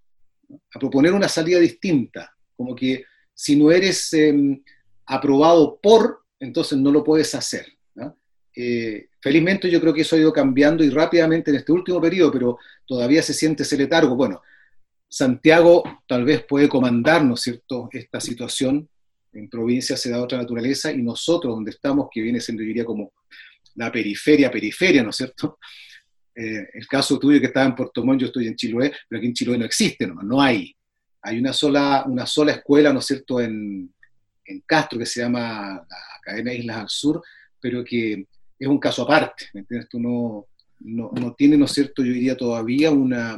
a 0.74 0.78
proponer 0.78 1.12
una 1.12 1.28
salida 1.28 1.58
distinta, 1.58 2.34
como 2.56 2.74
que 2.74 3.04
si 3.32 3.56
no 3.56 3.70
eres 3.70 4.12
em, 4.12 4.62
aprobado 5.06 5.78
por, 5.80 6.24
entonces 6.38 6.78
no 6.78 6.90
lo 6.90 7.04
puedes 7.04 7.34
hacer. 7.34 7.66
Eh, 8.56 9.08
felizmente 9.20 9.70
yo 9.70 9.80
creo 9.80 9.94
que 9.94 10.00
eso 10.00 10.16
ha 10.16 10.18
ido 10.18 10.32
cambiando 10.32 10.82
y 10.82 10.90
rápidamente 10.90 11.50
en 11.50 11.58
este 11.58 11.70
último 11.70 12.00
periodo, 12.00 12.32
pero 12.32 12.58
todavía 12.84 13.22
se 13.22 13.32
siente 13.32 13.62
ese 13.62 13.76
letargo. 13.76 14.16
Bueno, 14.16 14.42
Santiago 15.08 15.84
tal 16.06 16.24
vez 16.24 16.44
puede 16.44 16.68
comandar, 16.68 17.24
¿no 17.24 17.34
es 17.34 17.42
cierto?, 17.42 17.88
esta 17.92 18.20
situación. 18.20 18.88
En 19.32 19.48
provincia 19.48 19.96
se 19.96 20.10
da 20.10 20.20
otra 20.20 20.38
naturaleza 20.38 20.90
y 20.92 21.00
nosotros, 21.00 21.54
donde 21.54 21.70
estamos, 21.70 22.08
que 22.12 22.20
viene 22.20 22.40
siendo, 22.40 22.62
diría, 22.62 22.84
como 22.84 23.12
la 23.74 23.90
periferia, 23.90 24.50
periferia, 24.50 25.02
¿no 25.02 25.10
es 25.10 25.16
cierto? 25.16 25.58
Eh, 26.34 26.68
el 26.74 26.86
caso 26.86 27.18
tuyo 27.18 27.40
que 27.40 27.46
estaba 27.46 27.66
en 27.66 27.74
Puerto 27.74 28.04
Montt, 28.04 28.20
yo 28.20 28.26
estoy 28.28 28.46
en 28.46 28.56
Chiloé, 28.56 28.92
pero 29.08 29.18
aquí 29.18 29.28
en 29.28 29.34
Chiloé 29.34 29.58
no 29.58 29.64
existe, 29.64 30.06
no, 30.06 30.14
no 30.22 30.40
hay. 30.40 30.74
Hay 31.22 31.38
una 31.38 31.52
sola, 31.52 32.04
una 32.06 32.26
sola 32.26 32.52
escuela, 32.52 32.92
¿no 32.92 33.00
es 33.00 33.06
cierto?, 33.06 33.40
en, 33.40 33.92
en 34.44 34.60
Castro, 34.66 34.98
que 34.98 35.06
se 35.06 35.20
llama 35.20 35.84
la 35.88 35.96
Academia 36.18 36.52
de 36.52 36.58
Islas 36.60 36.76
al 36.78 36.88
Sur, 36.88 37.22
pero 37.60 37.84
que 37.84 38.26
es 38.58 38.68
un 38.68 38.78
caso 38.78 39.02
aparte, 39.02 39.46
¿me 39.52 39.64
no, 39.94 40.46
no, 40.80 41.10
no 41.12 41.34
tiene, 41.34 41.56
¿no 41.56 41.66
es 41.66 41.72
cierto?, 41.72 42.02
yo 42.02 42.12
diría 42.12 42.36
todavía 42.36 42.90
una, 42.90 43.36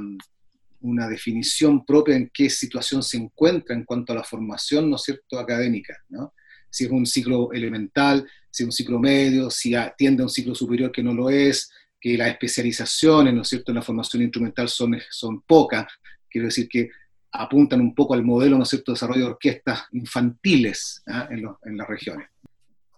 una 0.81 1.09
definición 1.09 1.85
propia 1.85 2.16
en 2.16 2.31
qué 2.33 2.51
situación 2.51 3.03
se 3.03 3.16
encuentra 3.16 3.75
en 3.75 3.85
cuanto 3.85 4.12
a 4.12 4.16
la 4.16 4.25
formación, 4.25 4.90
¿no 4.90 4.97
es 4.97 5.03
cierto?, 5.03 5.38
académica, 5.38 5.97
¿no? 6.09 6.35
Si 6.71 6.85
es 6.85 6.90
un 6.90 7.05
ciclo 7.05 7.53
elemental, 7.53 8.27
si 8.53 8.65
un 8.65 8.71
ciclo 8.71 8.99
medio, 8.99 9.51
si 9.51 9.75
atiende 9.75 10.23
a 10.23 10.27
un 10.27 10.31
ciclo 10.31 10.55
superior 10.55 10.93
que 10.93 11.03
no 11.03 11.15
lo 11.15 11.31
es, 11.31 11.73
que 11.99 12.19
las 12.19 12.29
especializaciones, 12.29 13.33
¿no 13.33 13.43
es 13.43 13.49
cierto?, 13.49 13.73
en 13.73 13.77
la 13.77 13.83
formación 13.83 14.23
instrumental 14.23 14.69
son, 14.69 14.97
son 15.11 15.41
pocas, 15.43 15.87
quiero 16.29 16.47
decir 16.47 16.69
que 16.69 16.91
apuntan 17.33 17.81
un 17.81 17.95
poco 17.95 18.12
al 18.12 18.23
modelo, 18.23 18.57
¿no 18.57 18.65
es 18.65 18.69
cierto?, 18.69 18.93
de 18.93 18.97
desarrollo 18.97 19.25
de 19.25 19.31
orquestas 19.31 19.85
infantiles 19.93 21.03
¿ah? 21.07 21.29
en, 21.31 21.49
en 21.65 21.77
las 21.77 21.88
regiones. 21.88 22.29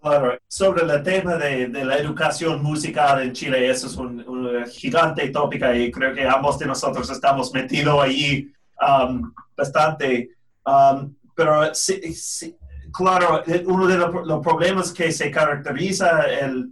Claro, 0.01 0.39
sobre 0.49 0.83
el 0.83 1.03
tema 1.03 1.37
de, 1.37 1.69
de, 1.69 1.85
la 1.85 1.97
educación 1.97 2.63
musical 2.63 3.23
en 3.23 3.33
Chile, 3.33 3.71
eso 3.71 3.87
es 3.87 3.97
un, 3.97 4.67
gigante 4.67 5.31
tópica 5.31 5.75
y 5.75 5.91
creo 5.91 6.15
que 6.15 6.29
ambos 6.29 6.59
de 6.59 6.67
nosotros 6.67 7.09
estamos 7.09 7.55
metidos 7.55 8.03
ahí 8.03 8.53
um, 8.87 9.33
bastante. 9.57 10.31
Um, 10.67 11.15
pero 11.35 11.75
sí, 11.75 12.55
claro, 12.95 13.43
uno 13.67 13.87
de 13.87 13.99
los, 13.99 14.43
problemas 14.43 14.93
que 14.93 15.11
se 15.13 15.31
caracteriza 15.31 16.23
el, 16.23 16.71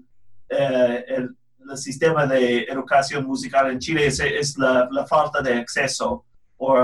eh, 0.48 1.04
el, 1.08 1.37
el, 1.68 1.76
sistema 1.76 2.26
de 2.26 2.62
educación 2.62 3.26
musical 3.26 3.70
en 3.70 3.78
Chile 3.78 4.06
es, 4.06 4.56
la, 4.58 4.88
la, 4.90 5.06
falta 5.06 5.42
de 5.42 5.54
acceso, 5.54 6.24
o, 6.58 6.76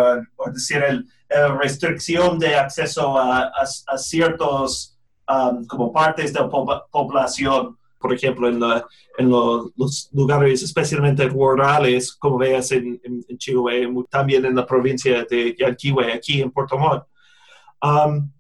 decir, 0.53 0.83
la 1.29 1.55
restricción 1.57 2.38
de 2.38 2.57
acceso 2.57 3.18
a, 3.18 3.53
a, 3.87 3.98
ciertos 3.98 4.98
Um, 5.29 5.66
como 5.66 5.92
partes 5.92 6.33
de 6.33 6.40
la 6.40 6.48
población, 6.90 7.77
por 7.98 8.14
ejemplo, 8.14 8.48
en, 8.48 8.62
en 9.18 9.29
los 9.29 10.09
lugares 10.12 10.62
especialmente 10.62 11.29
rurales, 11.29 12.14
como 12.14 12.38
veas 12.38 12.72
en, 12.72 12.98
en, 13.05 13.37
Chile, 13.37 13.87
también 14.09 14.46
en 14.46 14.57
la 14.57 14.64
provincia 14.64 15.27
de 15.29 15.55
Yanquihue, 15.59 16.14
aquí 16.14 16.40
en 16.40 16.51
Puerto 16.51 16.79
Montt. 16.79 17.05
Um, 17.83 18.31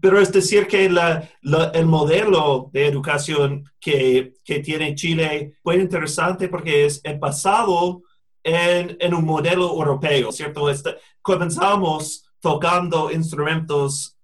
pero 0.00 0.20
es 0.20 0.32
decir 0.32 0.66
que 0.66 0.88
la, 0.90 1.28
el 1.74 1.86
modelo 1.86 2.70
de 2.72 2.86
educación 2.86 3.64
que, 3.80 4.34
que, 4.44 4.60
tiene 4.60 4.94
Chile 4.94 5.54
fue 5.62 5.76
interesante 5.76 6.48
porque 6.48 6.86
es 6.86 7.02
basado 7.18 8.02
en, 8.42 8.96
en 9.00 9.14
un 9.14 9.24
modelo 9.24 9.68
europeo, 9.70 10.32
¿cierto? 10.32 10.68
Este, 10.68 10.96
comenzamos 11.20 12.24
tocando 12.40 13.10
instrumentos 13.10 14.18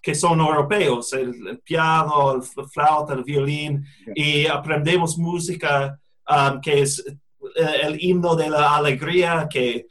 que 0.00 0.14
son 0.14 0.40
europeos, 0.40 1.12
el, 1.12 1.60
piano, 1.64 2.32
el 2.32 2.42
flauta, 2.42 3.14
el 3.14 3.24
violín, 3.24 3.84
y 4.14 4.46
aprendemos 4.46 5.18
música 5.18 5.98
um, 6.28 6.60
que 6.60 6.82
es 6.82 7.04
eh, 7.06 7.80
el 7.82 8.02
himno 8.02 8.34
de 8.34 8.50
la 8.50 8.76
alegría, 8.76 9.48
que 9.50 9.86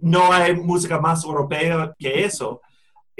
no 0.00 0.32
hay 0.32 0.56
música 0.56 0.98
más 1.00 1.24
europea 1.24 1.94
que 1.98 2.24
eso. 2.24 2.60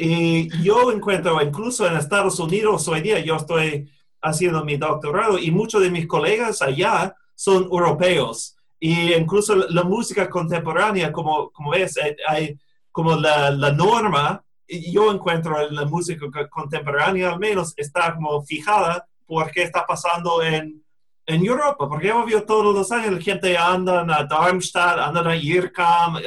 Y 0.02 0.48
yo 0.62 0.90
encuentro, 0.90 1.42
incluso 1.42 1.86
en 1.86 1.96
Estados 1.96 2.40
Unidos 2.40 2.88
hoy 2.88 3.02
día, 3.02 3.18
yo 3.20 3.36
estoy 3.36 3.86
haciendo 4.22 4.64
mi 4.64 4.78
doctorado 4.78 5.38
y 5.38 5.50
muchos 5.50 5.82
de 5.82 5.90
mis 5.90 6.06
colegas 6.06 6.62
allá 6.62 7.14
son 7.34 7.64
europeos. 7.64 8.56
Y 8.78 9.12
incluso 9.12 9.54
la 9.54 9.82
música 9.82 10.30
contemporánea, 10.30 11.12
como, 11.12 11.50
como 11.50 11.72
ves, 11.72 11.98
hay, 12.26 12.58
como 12.90 13.14
la, 13.14 13.50
la 13.50 13.72
norma 13.72 14.42
yo 14.90 15.12
encuentro 15.12 15.60
en 15.60 15.74
la 15.74 15.84
música 15.84 16.26
contemporánea 16.48 17.32
al 17.32 17.38
menos 17.38 17.74
está 17.76 18.14
como 18.14 18.40
fijada 18.42 19.06
por 19.26 19.50
qué 19.50 19.64
está 19.64 19.84
pasando 19.84 20.42
en, 20.42 20.82
en 21.26 21.44
Europa, 21.44 21.88
porque 21.88 22.10
obvio 22.10 22.44
todos 22.44 22.74
los 22.74 22.90
años 22.90 23.12
la 23.12 23.20
gente 23.20 23.58
anda 23.58 24.00
a 24.00 24.24
Darmstadt, 24.24 24.98
anda 24.98 25.28
a 25.28 25.36
IRCAM, 25.36 26.18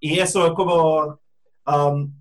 y 0.00 0.18
eso 0.18 0.54
como 0.54 1.18
um, 1.66 2.12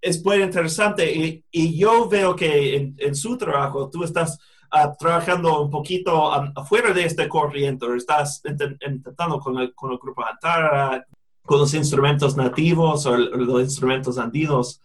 es, 0.00 0.24
muy 0.24 0.42
interesante. 0.42 1.12
Y, 1.12 1.44
y, 1.50 1.78
yo 1.78 2.08
veo 2.08 2.36
que 2.36 2.94
en, 2.96 3.14
su 3.14 3.36
trabajo 3.36 3.90
tú 3.90 4.04
estás 4.04 4.38
uh, 4.72 4.96
trabajando 4.98 5.62
un 5.62 5.70
poquito 5.70 6.28
um, 6.28 6.52
afuera 6.54 6.92
de 6.92 7.04
este 7.04 7.28
corriente, 7.28 7.86
estás 7.96 8.42
intentando 8.44 9.40
con 9.40 9.58
el, 9.58 9.74
con 9.74 9.92
el 9.92 9.98
grupo 9.98 10.24
Antara, 10.24 11.04
con 11.42 11.60
los 11.60 11.74
instrumentos 11.74 12.36
nativos 12.36 13.06
o 13.06 13.16
los 13.16 13.62
instrumentos 13.62 14.18
andinos. 14.18 14.82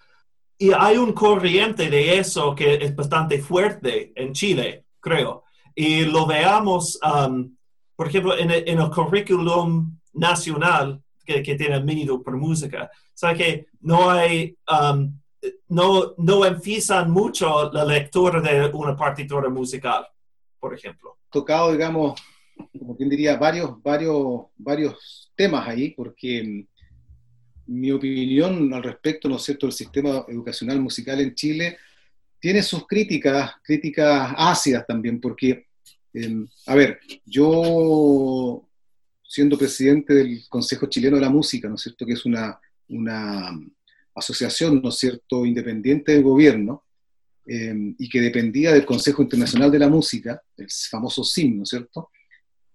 Y 0.57 0.71
hay 0.71 0.97
un 0.97 1.13
corriente 1.13 1.89
de 1.89 2.17
eso 2.17 2.55
que 2.55 2.75
es 2.75 2.95
bastante 2.95 3.39
fuerte 3.39 4.13
en 4.15 4.33
Chile, 4.33 4.85
creo. 4.99 5.43
Y 5.75 6.05
lo 6.05 6.25
veamos, 6.25 6.99
um, 7.03 7.55
por 7.95 8.07
ejemplo, 8.07 8.37
en 8.37 8.51
el, 8.51 8.67
en 8.67 8.79
el 8.79 8.89
currículum 8.89 9.97
nacional 10.13 11.02
que, 11.23 11.41
que 11.41 11.55
tiene 11.55 11.75
el 11.75 11.83
mínimo 11.83 12.21
por 12.21 12.37
música. 12.37 12.89
O 12.93 13.11
sea 13.13 13.33
que 13.33 13.67
no 13.81 14.09
hay, 14.09 14.57
um, 14.69 15.13
no, 15.69 16.13
no 16.17 16.45
empiezan 16.45 17.11
mucho 17.11 17.71
la 17.71 17.85
lectura 17.85 18.41
de 18.41 18.65
una 18.73 18.95
partitura 18.95 19.49
musical, 19.49 20.05
por 20.59 20.73
ejemplo. 20.73 21.17
Tocado, 21.29 21.71
digamos, 21.71 22.19
como 22.77 22.95
quien 22.95 23.09
diría, 23.09 23.37
varios, 23.37 23.81
varios, 23.81 24.45
varios 24.57 25.31
temas 25.35 25.67
ahí, 25.67 25.91
porque 25.91 26.43
mm, 26.43 27.73
mi 27.73 27.91
opinión 27.91 28.73
al 28.73 28.83
respecto, 28.83 29.29
¿no 29.29 29.37
es 29.37 29.43
cierto?, 29.43 29.67
del 29.67 29.73
sistema 29.73 30.25
educacional 30.27 30.79
musical 30.79 31.19
en 31.21 31.33
Chile 31.33 31.77
tiene 32.39 32.61
sus 32.61 32.85
críticas, 32.85 33.53
críticas 33.63 34.33
ácidas 34.37 34.85
también, 34.85 35.21
porque, 35.21 35.67
em, 36.13 36.45
a 36.67 36.75
ver, 36.75 36.99
yo 37.25 38.67
siendo 39.33 39.57
presidente 39.57 40.13
del 40.13 40.43
Consejo 40.47 40.85
Chileno 40.85 41.15
de 41.15 41.23
la 41.23 41.29
Música, 41.31 41.67
¿no 41.67 41.73
es 41.73 41.81
cierto?, 41.81 42.05
que 42.05 42.13
es 42.13 42.23
una, 42.23 42.59
una 42.89 43.59
asociación, 44.13 44.79
¿no 44.79 44.89
es 44.89 44.95
cierto?, 44.99 45.43
independiente 45.43 46.11
del 46.11 46.21
gobierno, 46.21 46.83
em, 47.47 47.95
y 47.97 48.07
que 48.07 48.21
dependía 48.21 48.71
del 48.71 48.85
Consejo 48.85 49.23
Internacional 49.23 49.71
de 49.71 49.79
la 49.79 49.89
Música, 49.89 50.39
el 50.55 50.67
famoso 50.69 51.23
CIM, 51.23 51.57
¿no 51.57 51.63
es 51.63 51.69
cierto?, 51.69 52.11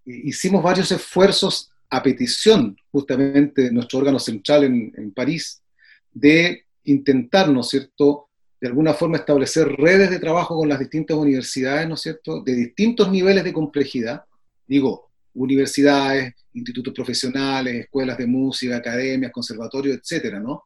hicimos 0.04 0.60
varios 0.60 0.90
esfuerzos 0.90 1.70
a 1.90 2.02
petición 2.02 2.76
justamente 2.90 3.62
de 3.62 3.70
nuestro 3.70 4.00
órgano 4.00 4.18
central 4.18 4.64
en, 4.64 5.12
París, 5.12 5.62
de 6.10 6.64
intentar, 6.82 7.48
¿no 7.50 7.60
es 7.60 7.68
cierto?, 7.68 8.30
de 8.60 8.66
alguna 8.66 8.94
forma 8.94 9.18
establecer 9.18 9.68
redes 9.68 10.10
de 10.10 10.18
trabajo 10.18 10.56
con 10.56 10.68
las 10.68 10.80
distintas 10.80 11.16
universidades, 11.16 11.86
¿no 11.86 11.94
es 11.94 12.00
cierto?, 12.00 12.42
de 12.42 12.56
distintos 12.56 13.12
niveles 13.12 13.44
de 13.44 13.52
complejidad, 13.52 14.24
digo, 14.66 15.07
universidades, 15.38 16.34
institutos 16.54 16.92
profesionales, 16.92 17.74
escuelas 17.74 18.18
de 18.18 18.26
música, 18.26 18.76
academias, 18.76 19.32
conservatorios, 19.32 19.98
etcétera, 19.98 20.40
¿no? 20.40 20.64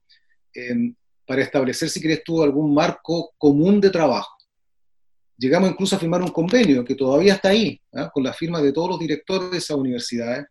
para 1.27 1.43
establecer, 1.43 1.89
si 1.89 2.01
querés 2.01 2.23
tú, 2.25 2.43
algún 2.43 2.75
marco 2.75 3.33
común 3.39 3.81
de 3.81 3.91
trabajo. 3.91 4.37
Llegamos 5.39 5.71
incluso 5.71 5.97
a 5.97 5.99
firmar 5.99 6.23
un 6.23 6.29
convenio 6.29 6.85
que 6.85 6.95
todavía 6.95 7.35
está 7.35 7.51
ahí, 7.51 7.81
¿ah? 7.95 8.11
con 8.13 8.23
la 8.23 8.33
firma 8.33 8.61
de 8.61 8.73
todos 8.73 8.91
los 8.91 8.99
directores 8.99 9.51
de 9.51 9.59
esas 9.59 9.77
universidades, 9.77 10.47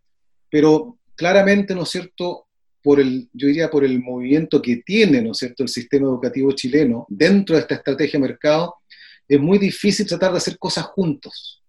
pero 0.49 0.97
claramente, 1.15 1.75
¿no 1.75 1.83
es 1.83 1.89
cierto?, 1.89 2.47
por 2.83 2.99
el, 2.99 3.29
yo 3.31 3.47
diría 3.47 3.69
por 3.69 3.85
el 3.85 4.01
movimiento 4.01 4.59
que 4.59 4.77
tiene, 4.77 5.21
¿no 5.21 5.31
es 5.31 5.37
cierto?, 5.37 5.63
el 5.63 5.69
sistema 5.69 6.07
educativo 6.07 6.51
chileno 6.53 7.05
dentro 7.09 7.55
de 7.55 7.61
esta 7.61 7.75
estrategia 7.75 8.19
de 8.19 8.27
mercado, 8.27 8.75
es 9.27 9.39
muy 9.39 9.59
difícil 9.59 10.07
tratar 10.07 10.31
de 10.31 10.37
hacer 10.37 10.57
cosas 10.57 10.85
juntos. 10.85 11.60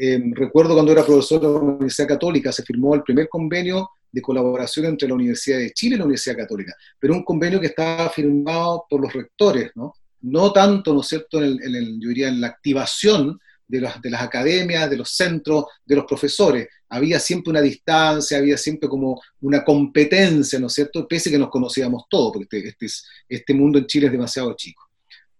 Em, 0.00 0.32
recuerdo 0.32 0.74
cuando 0.74 0.92
era 0.92 1.04
profesor 1.04 1.40
de 1.40 1.48
la 1.48 1.58
Universidad 1.58 2.06
Católica, 2.06 2.52
se 2.52 2.62
firmó 2.62 2.94
el 2.94 3.02
primer 3.02 3.28
convenio 3.28 3.90
de 4.12 4.22
colaboración 4.22 4.86
entre 4.86 5.08
la 5.08 5.14
Universidad 5.14 5.58
de 5.58 5.72
Chile 5.72 5.96
y 5.96 5.98
la 5.98 6.04
Universidad 6.04 6.36
Católica, 6.36 6.72
pero 6.98 7.14
un 7.14 7.24
convenio 7.24 7.60
que 7.60 7.66
estaba 7.66 8.08
firmado 8.08 8.84
por 8.88 9.00
los 9.00 9.12
rectores, 9.12 9.72
¿no? 9.74 9.94
No 10.20 10.52
tanto, 10.52 10.94
¿no 10.94 11.00
es 11.00 11.08
cierto?, 11.08 11.42
en, 11.42 11.58
el, 11.62 11.98
yo 12.00 12.08
diría 12.08 12.28
en 12.28 12.40
la 12.40 12.48
activación 12.48 13.40
de 13.66 13.80
las, 13.80 14.00
de 14.00 14.10
las 14.10 14.22
academias, 14.22 14.88
de 14.88 14.96
los 14.96 15.10
centros, 15.10 15.66
de 15.84 15.96
los 15.96 16.04
profesores. 16.06 16.68
Había 16.88 17.18
siempre 17.18 17.50
una 17.50 17.60
distancia, 17.60 18.38
había 18.38 18.56
siempre 18.56 18.88
como 18.88 19.20
una 19.40 19.64
competencia, 19.64 20.58
¿no 20.58 20.68
es 20.68 20.74
cierto? 20.74 21.06
Pese 21.06 21.28
a 21.28 21.32
que 21.32 21.38
nos 21.38 21.50
conocíamos 21.50 22.04
todos, 22.08 22.32
porque 22.32 22.58
este, 22.58 22.86
este, 22.86 22.86
este 23.28 23.54
mundo 23.54 23.78
en 23.78 23.86
Chile 23.86 24.06
es 24.06 24.12
demasiado 24.12 24.54
chico. 24.54 24.88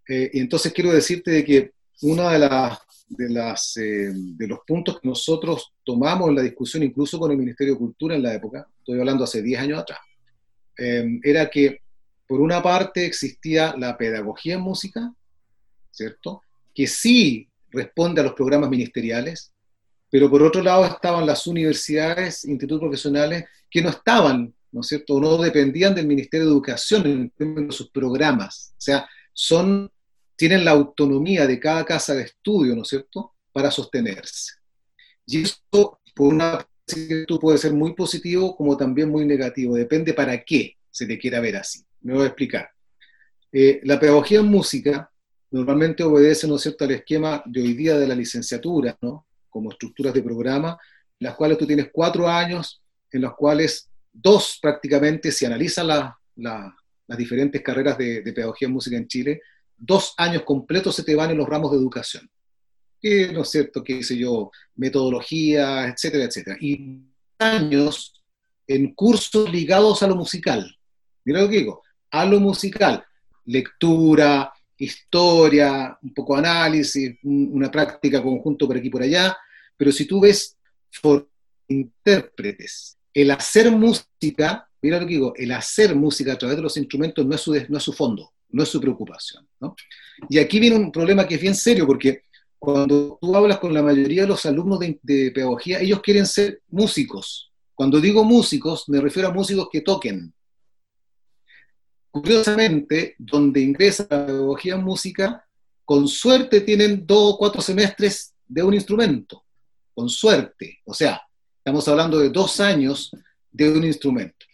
Eh, 0.08 0.30
y 0.34 0.40
entonces 0.40 0.72
quiero 0.72 0.92
decirte 0.92 1.30
de 1.30 1.44
que 1.44 1.72
uno 2.02 2.28
de, 2.28 2.38
las, 2.38 2.78
de, 3.08 3.28
las, 3.30 3.76
eh, 3.76 4.10
de 4.12 4.46
los 4.46 4.60
puntos 4.66 5.00
que 5.00 5.08
nosotros 5.08 5.72
tomamos 5.84 6.28
en 6.28 6.36
la 6.36 6.42
discusión, 6.42 6.82
incluso 6.82 7.18
con 7.18 7.30
el 7.30 7.38
Ministerio 7.38 7.74
de 7.74 7.78
Cultura 7.78 8.14
en 8.14 8.22
la 8.22 8.34
época, 8.34 8.66
estoy 8.78 8.98
hablando 8.98 9.24
hace 9.24 9.42
10 9.42 9.60
años 9.60 9.78
atrás, 9.80 10.00
eh, 10.78 11.20
era 11.22 11.48
que 11.48 11.80
por 12.26 12.40
una 12.40 12.62
parte 12.62 13.06
existía 13.06 13.74
la 13.76 13.96
pedagogía 13.96 14.54
en 14.54 14.60
música, 14.60 15.12
¿cierto? 15.90 16.42
Que 16.74 16.86
sí 16.86 17.48
responde 17.70 18.20
a 18.20 18.24
los 18.24 18.34
programas 18.34 18.70
ministeriales, 18.70 19.52
pero 20.10 20.30
por 20.30 20.42
otro 20.42 20.62
lado 20.62 20.84
estaban 20.84 21.26
las 21.26 21.46
universidades, 21.46 22.44
institutos 22.44 22.80
profesionales, 22.80 23.44
que 23.70 23.82
no 23.82 23.90
estaban, 23.90 24.54
¿no 24.72 24.80
es 24.82 24.86
cierto?, 24.88 25.20
no 25.20 25.38
dependían 25.38 25.94
del 25.94 26.06
Ministerio 26.06 26.46
de 26.46 26.52
Educación 26.52 27.32
en 27.38 27.72
sus 27.72 27.90
programas. 27.90 28.72
O 28.72 28.80
sea, 28.80 29.08
son, 29.32 29.90
tienen 30.38 30.64
la 30.64 30.70
autonomía 30.70 31.48
de 31.48 31.58
cada 31.58 31.84
casa 31.84 32.14
de 32.14 32.22
estudio, 32.22 32.76
¿no 32.76 32.82
es 32.82 32.88
cierto?, 32.88 33.34
para 33.52 33.72
sostenerse. 33.72 34.52
Y 35.26 35.42
esto, 35.42 36.00
por 36.14 36.32
una 36.32 36.52
parte, 36.52 37.26
puede 37.40 37.58
ser 37.58 37.72
muy 37.72 37.92
positivo 37.94 38.56
como 38.56 38.76
también 38.76 39.08
muy 39.08 39.26
negativo, 39.26 39.74
depende 39.74 40.14
para 40.14 40.42
qué 40.44 40.76
se 40.90 41.06
te 41.06 41.18
quiera 41.18 41.40
ver 41.40 41.56
así. 41.56 41.84
Me 42.02 42.14
voy 42.14 42.22
a 42.22 42.26
explicar. 42.28 42.70
Eh, 43.50 43.80
la 43.82 43.98
pedagogía 43.98 44.38
en 44.38 44.46
música 44.46 45.10
normalmente 45.50 46.04
obedece, 46.04 46.46
¿no 46.46 46.54
es 46.54 46.62
cierto?, 46.62 46.84
al 46.84 46.92
esquema 46.92 47.42
de 47.44 47.60
hoy 47.60 47.74
día 47.74 47.98
de 47.98 48.06
la 48.06 48.14
licenciatura, 48.14 48.96
¿no? 49.02 49.26
Como 49.48 49.72
estructuras 49.72 50.14
de 50.14 50.22
programa, 50.22 50.78
en 51.18 51.26
las 51.26 51.34
cuales 51.34 51.58
tú 51.58 51.66
tienes 51.66 51.88
cuatro 51.92 52.28
años, 52.28 52.80
en 53.10 53.22
los 53.22 53.34
cuales 53.34 53.90
dos 54.12 54.60
prácticamente, 54.62 55.32
si 55.32 55.46
analizan 55.46 55.88
las 55.88 57.18
diferentes 57.18 57.60
carreras 57.60 57.98
de, 57.98 58.22
pedagogía 58.32 58.68
en 58.68 58.74
música 58.74 58.96
en 58.96 59.08
Chile, 59.08 59.40
dos 59.78 60.14
años 60.16 60.42
completos 60.42 60.96
se 60.96 61.04
te 61.04 61.14
van 61.14 61.30
en 61.30 61.38
los 61.38 61.48
ramos 61.48 61.70
de 61.70 61.78
educación. 61.78 62.28
Que, 63.00 63.32
¿no 63.32 63.42
es 63.42 63.50
cierto?, 63.50 63.84
qué 63.84 64.02
sé 64.02 64.16
yo, 64.16 64.50
metodología, 64.74 65.86
etcétera, 65.86 66.24
etcétera. 66.24 66.56
Y 66.60 67.00
años 67.38 68.22
en 68.66 68.94
cursos 68.94 69.50
ligados 69.50 70.02
a 70.02 70.08
lo 70.08 70.16
musical. 70.16 70.76
Mira 71.24 71.42
lo 71.42 71.48
que 71.48 71.58
digo, 71.58 71.82
a 72.10 72.24
lo 72.24 72.40
musical, 72.40 73.04
lectura, 73.46 74.52
historia, 74.76 75.98
un 76.02 76.14
poco 76.14 76.36
análisis, 76.36 77.16
una 77.22 77.70
práctica 77.70 78.22
conjunto 78.22 78.66
por 78.66 78.76
aquí 78.76 78.88
y 78.88 78.90
por 78.90 79.02
allá, 79.02 79.36
pero 79.76 79.92
si 79.92 80.06
tú 80.06 80.20
ves 80.20 80.56
por 81.02 81.28
intérpretes, 81.68 82.96
el 83.12 83.30
hacer 83.30 83.70
música, 83.70 84.68
mira 84.80 85.00
lo 85.00 85.06
que 85.06 85.14
digo, 85.14 85.32
el 85.36 85.52
hacer 85.52 85.94
música 85.94 86.32
a 86.32 86.38
través 86.38 86.56
de 86.56 86.62
los 86.62 86.76
instrumentos 86.76 87.26
no 87.26 87.34
es 87.34 87.40
su, 87.40 87.52
no 87.68 87.78
es 87.78 87.82
su 87.82 87.92
fondo, 87.92 88.32
no 88.50 88.62
es 88.62 88.68
su 88.68 88.80
preocupación. 88.80 89.46
Y 90.28 90.38
aquí 90.38 90.58
viene 90.58 90.76
un 90.76 90.92
problema 90.92 91.26
que 91.26 91.36
es 91.36 91.40
bien 91.40 91.54
serio, 91.54 91.86
porque 91.86 92.22
cuando 92.58 93.18
tú 93.20 93.36
hablas 93.36 93.58
con 93.58 93.72
la 93.72 93.82
mayoría 93.82 94.22
de 94.22 94.28
los 94.28 94.44
alumnos 94.46 94.80
de, 94.80 94.98
de 95.02 95.30
pedagogía, 95.30 95.80
ellos 95.80 96.00
quieren 96.00 96.26
ser 96.26 96.62
músicos. 96.68 97.52
Cuando 97.74 98.00
digo 98.00 98.24
músicos, 98.24 98.88
me 98.88 99.00
refiero 99.00 99.28
a 99.28 99.32
músicos 99.32 99.68
que 99.70 99.82
toquen, 99.82 100.34
Curiosamente, 102.10 103.14
donde 103.18 103.60
ingresa 103.60 104.06
la 104.10 104.26
pedagogía 104.26 104.74
en 104.74 104.84
música, 104.84 105.44
con 105.84 106.08
suerte 106.08 106.62
tienen 106.62 107.06
dos 107.06 107.34
o 107.34 107.38
cuatro 107.38 107.60
semestres 107.60 108.34
de 108.46 108.62
un 108.62 108.74
instrumento, 108.74 109.44
con 109.94 110.08
suerte. 110.08 110.80
O 110.84 110.94
sea, 110.94 111.20
estamos 111.58 111.86
hablando 111.86 112.18
de 112.18 112.30
dos 112.30 112.60
años 112.60 113.10
de 113.50 113.70
un 113.70 113.84
instrumento. 113.84 114.46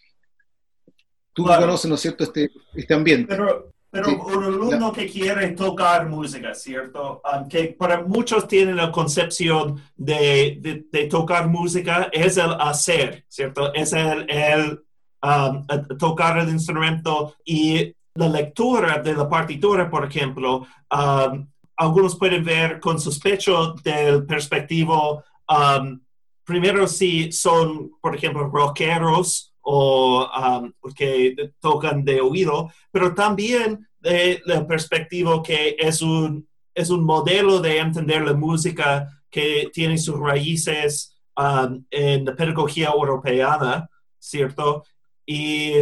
Tú 1.32 1.44
conoces, 1.44 1.88
¿no 1.88 1.94
es 1.94 2.00
cierto?, 2.00 2.24
este, 2.24 2.50
este 2.74 2.94
ambiente. 2.94 3.26
Pero, 3.28 3.73
un 3.94 4.44
alumno 4.44 4.92
que 4.92 5.08
quiere 5.08 5.52
tocar 5.52 6.08
música, 6.08 6.54
¿cierto? 6.54 7.22
que 7.48 7.76
para 7.78 8.02
muchos 8.02 8.48
tienen 8.48 8.76
la 8.76 8.90
concepción 8.90 9.80
de, 9.96 10.86
de, 10.90 11.06
tocar 11.06 11.48
música 11.48 12.08
es 12.12 12.36
el 12.36 12.52
hacer, 12.58 13.24
¿cierto? 13.28 13.72
Es 13.72 13.92
el, 13.92 14.28
el 14.28 14.84
Um, 15.24 15.66
tocar 15.96 16.36
el 16.36 16.50
instrumento 16.50 17.34
y 17.46 17.94
la 18.14 18.28
lectura 18.28 18.98
de 18.98 19.14
la 19.14 19.26
partitura, 19.26 19.88
por 19.88 20.04
ejemplo, 20.04 20.66
um, 20.90 21.46
algunos 21.78 22.18
pueden 22.18 22.44
ver 22.44 22.78
con 22.78 23.00
sospecho 23.00 23.72
del 23.82 24.26
perspectivo, 24.26 25.24
um, 25.48 25.98
primero 26.44 26.86
si 26.86 27.32
son, 27.32 27.92
por 28.02 28.14
ejemplo, 28.14 28.50
rockeros 28.50 29.53
o 29.64 30.26
um, 30.26 30.72
que 30.94 31.34
tocan 31.60 32.04
de 32.04 32.20
oído, 32.20 32.70
pero 32.90 33.14
también 33.14 33.86
de 33.98 34.40
la 34.44 34.66
perspectiva 34.66 35.42
que 35.42 35.76
es 35.78 36.02
un, 36.02 36.46
es 36.74 36.90
un 36.90 37.04
modelo 37.04 37.60
de 37.60 37.78
entender 37.78 38.22
la 38.22 38.34
música 38.34 39.08
que 39.30 39.70
tiene 39.72 39.96
sus 39.98 40.18
raíces 40.18 41.16
um, 41.36 41.84
en 41.90 42.24
la 42.24 42.36
pedagogía 42.36 42.90
europeana, 42.90 43.88
¿cierto? 44.18 44.84
Y 45.26 45.72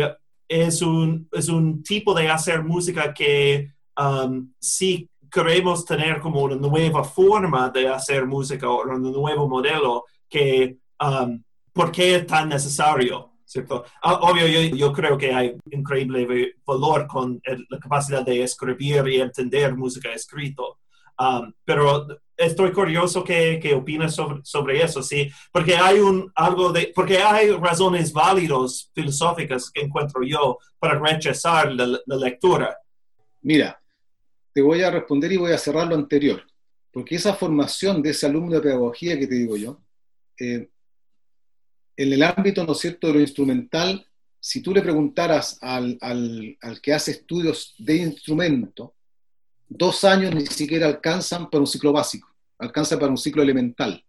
es 0.48 0.80
un, 0.82 1.28
es 1.32 1.48
un 1.48 1.82
tipo 1.82 2.14
de 2.14 2.28
hacer 2.28 2.62
música 2.62 3.12
que 3.12 3.72
um, 3.98 4.52
sí 4.60 5.08
queremos 5.30 5.84
tener 5.84 6.20
como 6.20 6.42
una 6.42 6.56
nueva 6.56 7.02
forma 7.02 7.70
de 7.70 7.88
hacer 7.88 8.26
música 8.26 8.68
o 8.68 8.82
un 8.82 9.10
nuevo 9.10 9.48
modelo 9.48 10.04
que, 10.28 10.76
um, 11.00 11.42
¿por 11.72 11.90
qué 11.90 12.16
es 12.16 12.26
tan 12.26 12.50
necesario? 12.50 13.31
¿Cierto? 13.52 13.84
Ah, 14.02 14.14
obvio, 14.22 14.46
yo, 14.46 14.92
creo 14.92 15.18
que 15.18 15.32
hay 15.32 15.54
increíble 15.70 16.54
valor 16.64 17.06
con 17.06 17.40
la 17.68 17.78
capacidad 17.78 18.24
de 18.24 18.42
escribir 18.42 19.06
y 19.08 19.20
entender 19.20 19.76
música 19.76 20.10
escrito. 20.12 20.78
Um, 21.18 21.52
pero 21.62 22.06
estoy 22.34 22.72
curioso 22.72 23.22
qué, 23.22 23.60
qué 23.62 23.74
opinas 23.74 24.14
sobre, 24.14 24.40
sobre, 24.42 24.82
eso, 24.82 25.02
sí, 25.02 25.28
porque 25.52 25.76
hay 25.76 26.00
un 26.00 26.32
algo 26.34 26.72
de, 26.72 26.90
porque 26.94 27.18
hay 27.18 27.50
razones 27.50 28.12
válidas 28.12 28.90
filosóficas 28.94 29.70
que 29.70 29.82
encuentro 29.82 30.22
yo 30.24 30.58
para 30.78 30.98
rechazar 30.98 31.70
la, 31.72 32.00
lectura. 32.06 32.76
Mira, 33.42 33.78
te 34.54 34.62
voy 34.62 34.82
a 34.82 34.90
responder 34.90 35.32
y 35.32 35.36
voy 35.36 35.52
a 35.52 35.58
cerrar 35.58 35.86
lo 35.86 35.94
anterior, 35.94 36.42
porque 36.90 37.16
esa 37.16 37.34
formación 37.34 38.00
de 38.00 38.10
ese 38.10 38.26
alumno 38.26 38.56
de 38.56 38.62
pedagogía 38.62 39.18
que 39.18 39.26
te 39.26 39.34
digo 39.34 39.56
yo, 39.58 39.82
eh, 40.40 40.70
en 41.96 42.12
el 42.12 42.22
ámbito, 42.22 42.64
¿no 42.64 42.72
es 42.72 42.78
cierto?, 42.78 43.08
de 43.08 43.14
lo 43.14 43.20
instrumental, 43.20 44.06
si 44.40 44.60
tú 44.60 44.74
le 44.74 44.82
preguntaras 44.82 45.58
al, 45.60 45.98
que 46.82 46.92
hace 46.92 47.12
estudios 47.12 47.74
de 47.78 47.96
instrumento, 47.96 48.94
dos 49.68 50.02
años 50.02 50.34
ni 50.34 50.44
siquiera 50.46 50.86
alcanzan 50.86 51.48
para 51.48 51.60
un 51.60 51.66
ciclo 51.66 51.92
básico, 51.92 52.28
alcanzan 52.58 52.98
para 52.98 53.12
un 53.12 53.18
ciclo 53.18 53.42
elemental. 53.42 54.04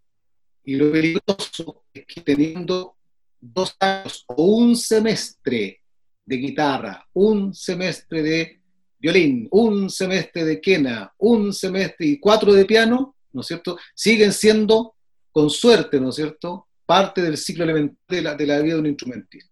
Y 0.65 0.75
lo 0.75 0.91
peligroso 0.91 1.83
es 1.93 2.05
que 2.07 2.21
teniendo 2.21 2.95
dos 3.39 3.75
años 3.79 4.25
o 4.27 4.43
un 4.43 4.75
semestre 4.75 5.81
de 6.25 6.37
guitarra, 6.37 7.07
un 7.13 7.53
semestre 7.53 8.23
de 8.23 8.61
violín, 8.97 9.47
un 9.51 9.89
semestre 9.89 10.45
de 10.45 10.59
quena, 10.59 11.13
un 11.19 11.53
semestre 11.53 12.07
y 12.07 12.19
cuatro 12.19 12.53
de 12.53 12.65
piano, 12.65 13.15
¿no 13.33 13.41
es 13.41 13.47
cierto? 13.47 13.77
Siguen 13.93 14.33
siendo, 14.33 14.95
con 15.31 15.49
suerte, 15.49 15.99
¿no 15.99 16.09
es 16.09 16.15
cierto?, 16.15 16.67
parte 16.85 17.21
del 17.21 17.37
ciclo 17.37 17.63
elemental 17.63 17.97
de 18.07 18.21
la, 18.21 18.35
vida 18.35 18.73
de 18.73 18.79
un 18.79 18.87
instrumentista. 18.87 19.51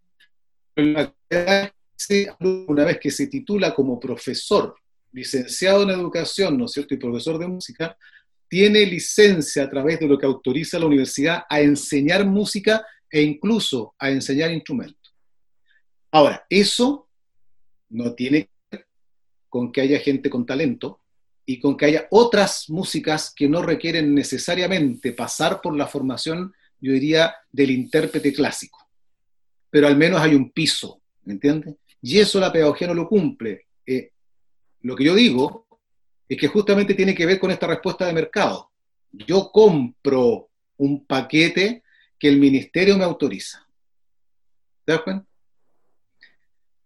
Una 0.75 2.85
vez 2.85 2.99
que 2.99 3.11
se 3.11 3.27
titula 3.27 3.73
como 3.73 3.99
profesor, 3.99 4.75
licenciado 5.11 5.83
en 5.83 5.91
educación, 5.91 6.57
¿no 6.57 6.65
es 6.65 6.71
cierto?, 6.71 6.93
y 6.93 6.97
profesor 6.97 7.37
de 7.37 7.47
música, 7.47 7.97
tiene 8.47 8.85
licencia 8.85 9.63
a 9.63 9.69
través 9.69 9.99
de 9.99 10.07
lo 10.07 10.17
que 10.17 10.25
autoriza 10.25 10.79
la 10.79 10.85
universidad 10.85 11.43
a 11.49 11.61
enseñar 11.61 12.25
música 12.25 12.85
e 13.09 13.21
incluso 13.21 13.93
a 13.97 14.09
enseñar 14.09 14.51
instrumentos. 14.51 15.13
Ahora, 16.11 16.45
eso 16.49 17.07
no 17.89 18.13
tiene 18.13 18.43
que 18.43 18.77
ver 18.77 18.87
con 19.47 19.71
que 19.71 19.81
haya 19.81 19.99
gente 19.99 20.29
con 20.29 20.45
talento 20.45 21.01
y 21.45 21.59
con 21.59 21.77
que 21.77 21.85
haya 21.85 22.07
otras 22.11 22.69
músicas 22.69 23.33
que 23.33 23.47
no 23.47 23.61
requieren 23.61 24.13
necesariamente 24.13 25.13
pasar 25.13 25.61
por 25.61 25.75
la 25.75 25.87
formación 25.87 26.53
yo 26.81 26.91
diría, 26.93 27.33
del 27.51 27.71
intérprete 27.71 28.33
clásico. 28.33 28.79
Pero 29.69 29.87
al 29.87 29.95
menos 29.95 30.19
hay 30.19 30.35
un 30.35 30.51
piso, 30.51 31.01
¿me 31.23 31.33
entiendes? 31.33 31.75
Y 32.01 32.19
eso 32.19 32.39
la 32.39 32.51
pedagogía 32.51 32.87
no 32.87 32.93
lo 32.93 33.07
cumple. 33.07 33.67
Eh, 33.85 34.11
lo 34.81 34.95
que 34.95 35.03
yo 35.03 35.15
digo 35.15 35.67
es 36.27 36.37
que 36.37 36.47
justamente 36.47 36.95
tiene 36.95 37.13
que 37.13 37.25
ver 37.25 37.39
con 37.39 37.51
esta 37.51 37.67
respuesta 37.67 38.05
de 38.05 38.13
mercado. 38.13 38.71
Yo 39.11 39.51
compro 39.51 40.49
un 40.77 41.05
paquete 41.05 41.83
que 42.17 42.27
el 42.27 42.37
ministerio 42.37 42.97
me 42.97 43.03
autoriza. 43.03 43.65
¿Te 44.83 44.93
das? 44.93 45.01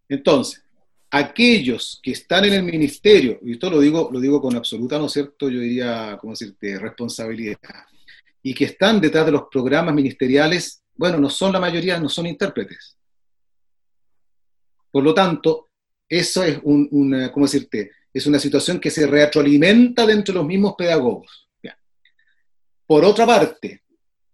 Entonces, 0.10 0.64
aquellos 1.10 2.00
que 2.04 2.12
están 2.12 2.46
en 2.46 2.54
el 2.54 2.64
ministerio, 2.64 3.40
y 3.44 3.54
esto 3.54 3.70
lo 3.70 3.80
digo, 3.80 4.10
lo 4.12 4.20
digo 4.20 4.42
con 4.42 4.56
absoluta, 4.56 4.98
¿no 4.98 5.06
es 5.06 5.14
cierto? 5.14 5.50
Yo 5.50 5.60
diría, 5.60 6.18
¿cómo 6.20 6.34
decirte?, 6.34 6.78
responsabilidad 6.78 7.58
y 8.48 8.54
que 8.54 8.66
están 8.66 9.02
detrás 9.02 9.26
de 9.26 9.32
los 9.32 9.46
programas 9.50 9.96
ministeriales, 9.96 10.84
bueno, 10.94 11.18
no 11.18 11.32
son 11.32 11.52
la 11.52 11.60
mayoría, 11.60 12.00
no 12.00 12.08
son 12.08 12.28
intérpretes. 12.28 12.96
Por 14.92 15.04
lo 15.04 15.16
tanto, 15.16 15.70
eso 16.08 16.44
es 16.44 16.60
una, 16.62 17.32
¿cómo 17.32 17.48
decirte? 17.48 17.90
Es 18.14 18.28
una 18.28 18.38
situación 18.38 18.80
que 18.80 18.92
se 18.92 19.08
retroalimenta 19.08 20.06
dentro 20.06 20.32
de 20.32 20.38
los 20.38 20.48
mismos 20.48 20.76
pedagogos. 20.78 21.50
Por 22.86 23.04
otra 23.04 23.26
parte, 23.26 23.82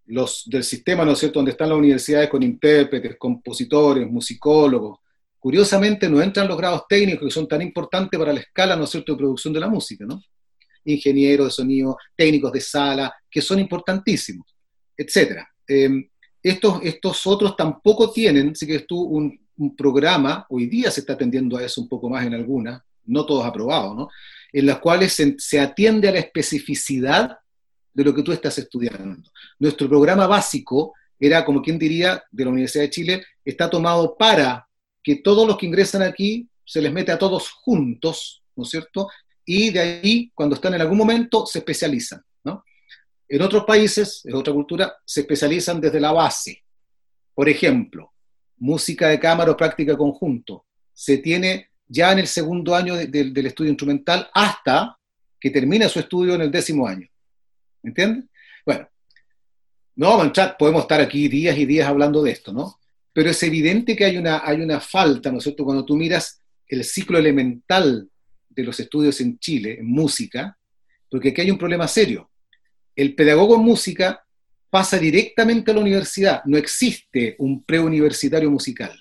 los 0.04 0.42
del 0.44 0.62
sistema, 0.62 1.06
¿no 1.06 1.12
es 1.12 1.18
cierto?, 1.18 1.38
donde 1.38 1.52
están 1.52 1.70
las 1.70 1.78
universidades 1.78 2.28
con 2.28 2.42
intérpretes, 2.42 3.16
compositores, 3.16 4.06
musicólogos, 4.06 4.98
curiosamente 5.38 6.06
no 6.10 6.20
entran 6.20 6.48
los 6.48 6.58
grados 6.58 6.82
técnicos 6.86 7.28
que 7.28 7.32
son 7.32 7.48
tan 7.48 7.62
importantes 7.62 8.20
para 8.20 8.34
la 8.34 8.40
escala, 8.40 8.76
¿no 8.76 8.84
es 8.84 8.90
cierto?, 8.90 9.12
de 9.12 9.18
producción 9.18 9.54
de 9.54 9.60
la 9.60 9.68
música, 9.70 10.04
¿no? 10.04 10.22
Ingenieros 10.84 11.46
de 11.46 11.50
sonido, 11.50 11.96
técnicos 12.16 12.52
de 12.52 12.60
sala, 12.60 13.14
que 13.30 13.40
son 13.40 13.58
importantísimos, 13.58 14.46
etc. 14.96 15.42
Em, 15.66 16.08
estos, 16.42 16.80
estos 16.82 17.26
otros 17.26 17.56
tampoco 17.56 18.10
tienen, 18.10 18.54
si 18.56 18.66
que 18.66 18.80
tú, 18.80 19.00
un, 19.00 19.40
programa, 19.76 20.44
hoy 20.48 20.66
día 20.66 20.90
se 20.90 21.00
está 21.00 21.12
atendiendo 21.12 21.56
a 21.56 21.62
eso 21.62 21.80
un 21.80 21.88
poco 21.88 22.08
más 22.10 22.26
en 22.26 22.34
algunas, 22.34 22.82
no 23.04 23.24
todos 23.24 23.44
aprobados, 23.44 23.94
¿no? 23.94 24.08
en 24.52 24.66
las 24.66 24.80
cuales 24.80 25.12
se, 25.12 25.36
se 25.38 25.60
atiende 25.60 26.08
a 26.08 26.12
la 26.12 26.18
especificidad 26.18 27.38
de 27.94 28.04
lo 28.04 28.12
que 28.12 28.24
tú 28.24 28.32
estás 28.32 28.58
estudiando. 28.58 29.30
Nuestro 29.60 29.88
programa 29.88 30.26
básico 30.26 30.94
era, 31.20 31.44
como 31.44 31.62
quien 31.62 31.78
diría, 31.78 32.24
de 32.32 32.44
la 32.44 32.50
Universidad 32.50 32.82
de 32.82 32.90
Chile, 32.90 33.24
está 33.44 33.70
tomado 33.70 34.16
para 34.16 34.66
que 35.02 35.16
todos 35.16 35.46
los 35.46 35.56
que 35.56 35.66
ingresan 35.66 36.02
aquí 36.02 36.48
se 36.64 36.80
les 36.80 36.92
mete 36.92 37.12
a 37.12 37.18
todos 37.18 37.50
juntos, 37.50 38.42
¿no 38.56 38.64
es 38.64 38.70
cierto? 38.70 39.08
Y 39.44 39.70
de 39.70 39.80
ahí, 39.80 40.30
cuando 40.34 40.54
están 40.54 40.74
en 40.74 40.80
algún 40.80 40.98
momento, 40.98 41.46
se 41.46 41.58
especializan. 41.58 42.22
¿no? 42.44 42.64
En 43.28 43.42
otros 43.42 43.64
países, 43.64 44.22
en 44.24 44.34
otra 44.34 44.52
cultura, 44.52 44.94
se 45.04 45.20
especializan 45.20 45.80
desde 45.80 46.00
la 46.00 46.12
base. 46.12 46.62
Por 47.34 47.48
ejemplo, 47.48 48.12
música 48.58 49.08
de 49.08 49.18
cámara 49.18 49.50
o 49.50 49.56
práctica 49.56 49.96
conjunto. 49.96 50.66
Se 50.92 51.18
tiene 51.18 51.70
ya 51.88 52.12
en 52.12 52.20
el 52.20 52.26
segundo 52.26 52.74
año 52.74 52.94
del 52.96 53.46
estudio 53.46 53.70
instrumental 53.70 54.28
hasta 54.32 54.96
que 55.40 55.50
termina 55.50 55.88
su 55.88 55.98
estudio 55.98 56.34
en 56.34 56.42
el 56.42 56.50
décimo 56.50 56.86
año. 56.86 57.08
¿Me 57.82 57.90
entiendes? 57.90 58.24
Bueno, 58.64 58.88
no 59.96 60.08
vamos 60.08 60.22
a 60.22 60.26
entrar, 60.26 60.56
podemos 60.56 60.82
estar 60.82 61.00
aquí 61.00 61.26
días 61.28 61.58
y 61.58 61.66
días 61.66 61.88
hablando 61.88 62.22
de 62.22 62.30
esto, 62.30 62.52
¿no? 62.52 62.78
Pero 63.12 63.28
es 63.28 63.42
evidente 63.42 63.96
que 63.96 64.04
hay 64.04 64.16
una, 64.16 64.42
hay 64.44 64.60
una 64.60 64.80
falta, 64.80 65.30
¿no 65.30 65.38
es 65.38 65.44
cierto? 65.44 65.64
Cuando 65.64 65.84
tú 65.84 65.96
miras 65.96 66.40
el 66.68 66.84
ciclo 66.84 67.18
elemental 67.18 68.08
de 68.54 68.64
los 68.64 68.78
estudios 68.80 69.20
en 69.20 69.38
Chile, 69.38 69.78
en 69.78 69.86
música, 69.86 70.56
porque 71.10 71.30
aquí 71.30 71.42
hay 71.42 71.50
un 71.50 71.58
problema 71.58 71.86
serio. 71.88 72.30
El 72.94 73.14
pedagogo 73.14 73.56
en 73.56 73.62
música 73.62 74.24
pasa 74.70 74.98
directamente 74.98 75.70
a 75.70 75.74
la 75.74 75.80
universidad. 75.80 76.42
No 76.46 76.56
existe 76.56 77.36
un 77.38 77.62
preuniversitario 77.64 78.50
musical. 78.50 78.92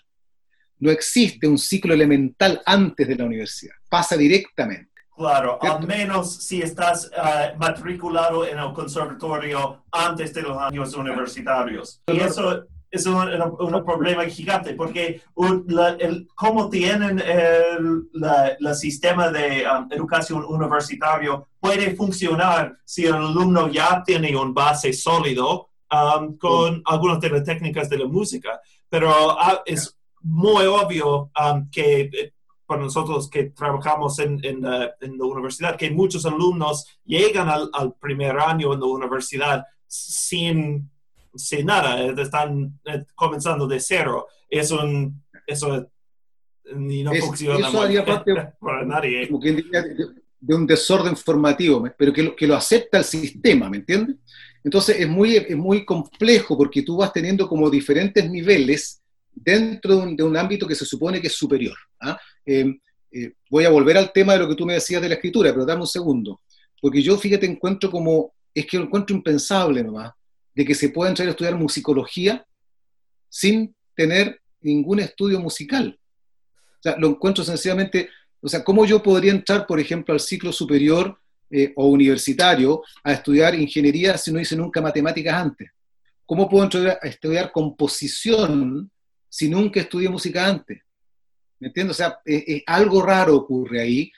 No 0.80 0.92
existe 0.92 1.48
un 1.48 1.58
ciclo 1.58 1.94
elemental 1.94 2.62
antes 2.66 3.08
de 3.08 3.16
la 3.16 3.26
universidad. 3.26 3.76
Pasa 3.90 4.18
directamente. 4.18 4.92
Claro, 5.16 5.62
al 5.62 5.86
menos 5.86 6.44
si 6.44 6.62
estás 6.62 7.12
eh, 7.16 7.54
matriculado 7.58 8.46
en 8.48 8.58
el 8.58 8.74
conservatorio 8.74 9.86
antes 9.92 10.34
de 10.34 10.42
los 10.42 10.58
años 10.58 10.94
universitarios. 10.96 12.02
Y 12.08 12.20
eso 12.20 12.66
es 12.92 13.06
un, 13.06 13.84
problema 13.86 14.26
gigante 14.26 14.74
porque 14.74 15.22
el, 15.38 16.28
cómo 16.36 16.70
tienen 16.70 17.20
el 17.20 18.10
la, 18.12 18.74
sistema 18.76 19.30
de 19.30 19.64
um, 19.66 19.88
educación 19.92 20.44
universitario 20.44 21.48
puede 21.60 21.96
funcionar 21.96 22.78
si 22.84 23.06
el 23.06 23.14
alumno 23.14 23.70
ya 23.70 24.04
tiene 24.06 24.36
un 24.36 24.54
base 24.54 24.92
sólido 24.92 25.70
um, 25.90 26.38
con 26.38 26.84
algunas 26.86 27.22
de 27.22 27.30
las 27.30 27.44
técnicas 27.46 27.90
de 27.90 28.00
la 28.00 28.08
música, 28.08 28.60
pero 28.90 29.10
ah, 29.40 29.64
es 29.66 29.98
muy 30.24 30.66
obvio 30.66 31.32
um, 31.42 31.70
que 31.72 32.02
eh, 32.02 32.34
para 32.66 32.84
nosotros 32.84 33.30
que 33.30 33.46
trabajamos 33.46 34.20
en, 34.20 34.40
en, 34.44 34.62
la, 34.62 34.96
universidad, 35.02 35.78
que 35.78 35.92
muchos 35.92 36.26
alumnos 36.26 36.88
llegan 37.06 37.50
al, 37.50 37.70
al 37.74 37.94
primer 37.94 38.38
año 38.38 38.74
en 38.74 38.80
la 38.80 38.86
universidad 38.86 39.66
sin 39.88 40.90
sin 41.36 41.66
nada, 41.66 42.02
eh, 42.02 42.14
están 42.18 42.80
eh, 42.86 43.06
comenzando 43.16 43.68
de 43.68 43.80
cero. 43.80 44.28
Es 44.50 44.72
un, 44.72 45.24
eso 45.48 45.90
ni 46.76 47.04
no 47.04 47.14
funciona 47.16 47.68
eso 47.68 47.82
haría 47.82 48.06
parte 48.06 48.34
para 48.60 48.86
nadie. 48.86 49.30
de, 50.40 50.56
un 50.56 50.66
desorden 50.66 51.16
formativo, 51.16 51.88
pero 51.98 52.12
que 52.14 52.24
lo, 52.24 52.36
que 52.36 52.48
lo 52.48 52.56
acepta 52.56 52.98
el 52.98 53.04
sistema, 53.04 53.70
¿me 53.70 53.78
entiendes? 53.78 54.18
Entonces 54.64 55.00
es 55.00 55.08
muy, 55.08 55.38
es 55.38 55.58
muy 55.58 55.86
complejo 55.86 56.58
porque 56.58 56.84
tú 56.84 56.98
vas 56.98 57.12
teniendo 57.12 57.48
como 57.48 57.70
diferentes 57.70 58.30
niveles 58.30 59.02
dentro 59.34 60.06
de 60.06 60.24
un, 60.24 60.38
ámbito 60.38 60.68
que 60.68 60.76
se 60.76 60.86
supone 60.86 61.22
que 61.22 61.28
es 61.28 61.36
superior. 61.36 61.76
¿ah? 62.02 62.20
Em, 62.46 62.80
eh, 63.12 63.34
voy 63.50 63.66
a 63.66 63.70
volver 63.70 63.98
al 63.98 64.12
tema 64.12 64.34
de 64.34 64.40
lo 64.40 64.48
que 64.48 64.56
tú 64.56 64.66
me 64.66 64.74
decías 64.74 65.02
de 65.02 65.10
la 65.10 65.16
escritura, 65.16 65.52
pero 65.52 65.66
dame 65.66 65.82
un 65.82 65.88
segundo, 65.88 66.42
porque 66.82 67.02
yo, 67.02 67.18
fíjate, 67.18 67.46
encuentro 67.46 67.90
como, 67.90 68.34
es 68.54 68.66
que 68.66 68.78
lo 68.78 68.86
encuentro 68.86 69.16
impensable 69.16 69.84
nomás, 69.84 70.12
de 70.54 70.66
que 70.66 70.76
se 70.76 70.90
pueda 70.90 71.10
entrar 71.10 71.28
a 71.28 71.32
estudiar 71.32 71.56
musicología 71.56 72.46
sin 73.30 73.76
tener 73.96 74.42
ningún 74.62 75.00
estudio 75.00 75.40
musical. 75.40 76.00
O 76.80 76.82
sea, 76.82 76.98
lo 76.98 77.10
encuentro 77.10 77.44
sencillamente, 77.44 78.10
o 78.42 78.48
sea, 78.48 78.64
¿cómo 78.64 78.86
yo 78.86 79.02
podría 79.02 79.32
entrar, 79.32 79.66
por 79.66 79.80
ejemplo, 79.80 80.14
al 80.14 80.20
ciclo 80.20 80.52
superior 80.52 81.18
eh, 81.50 81.74
o 81.76 81.88
universitario 81.88 82.82
a 83.04 83.14
estudiar 83.14 83.56
ingeniería 83.56 84.18
si 84.18 84.32
no 84.32 84.40
hice 84.40 84.56
nunca 84.56 84.82
matemáticas 84.82 85.34
antes? 85.34 85.70
¿Cómo 86.26 86.50
puedo 86.50 86.64
entrar 86.64 87.00
a 87.02 87.08
estudiar 87.08 87.52
composición 87.52 88.92
si 89.30 89.50
nunca 89.50 89.80
estudié 89.80 90.10
música 90.10 90.48
antes? 90.48 90.82
¿Me 91.60 91.68
entiendes? 91.68 91.96
O 91.96 91.98
sea, 91.98 92.20
algo 92.66 93.02
raro 93.04 93.36
ocurre 93.36 93.82
ahí. 93.82 94.12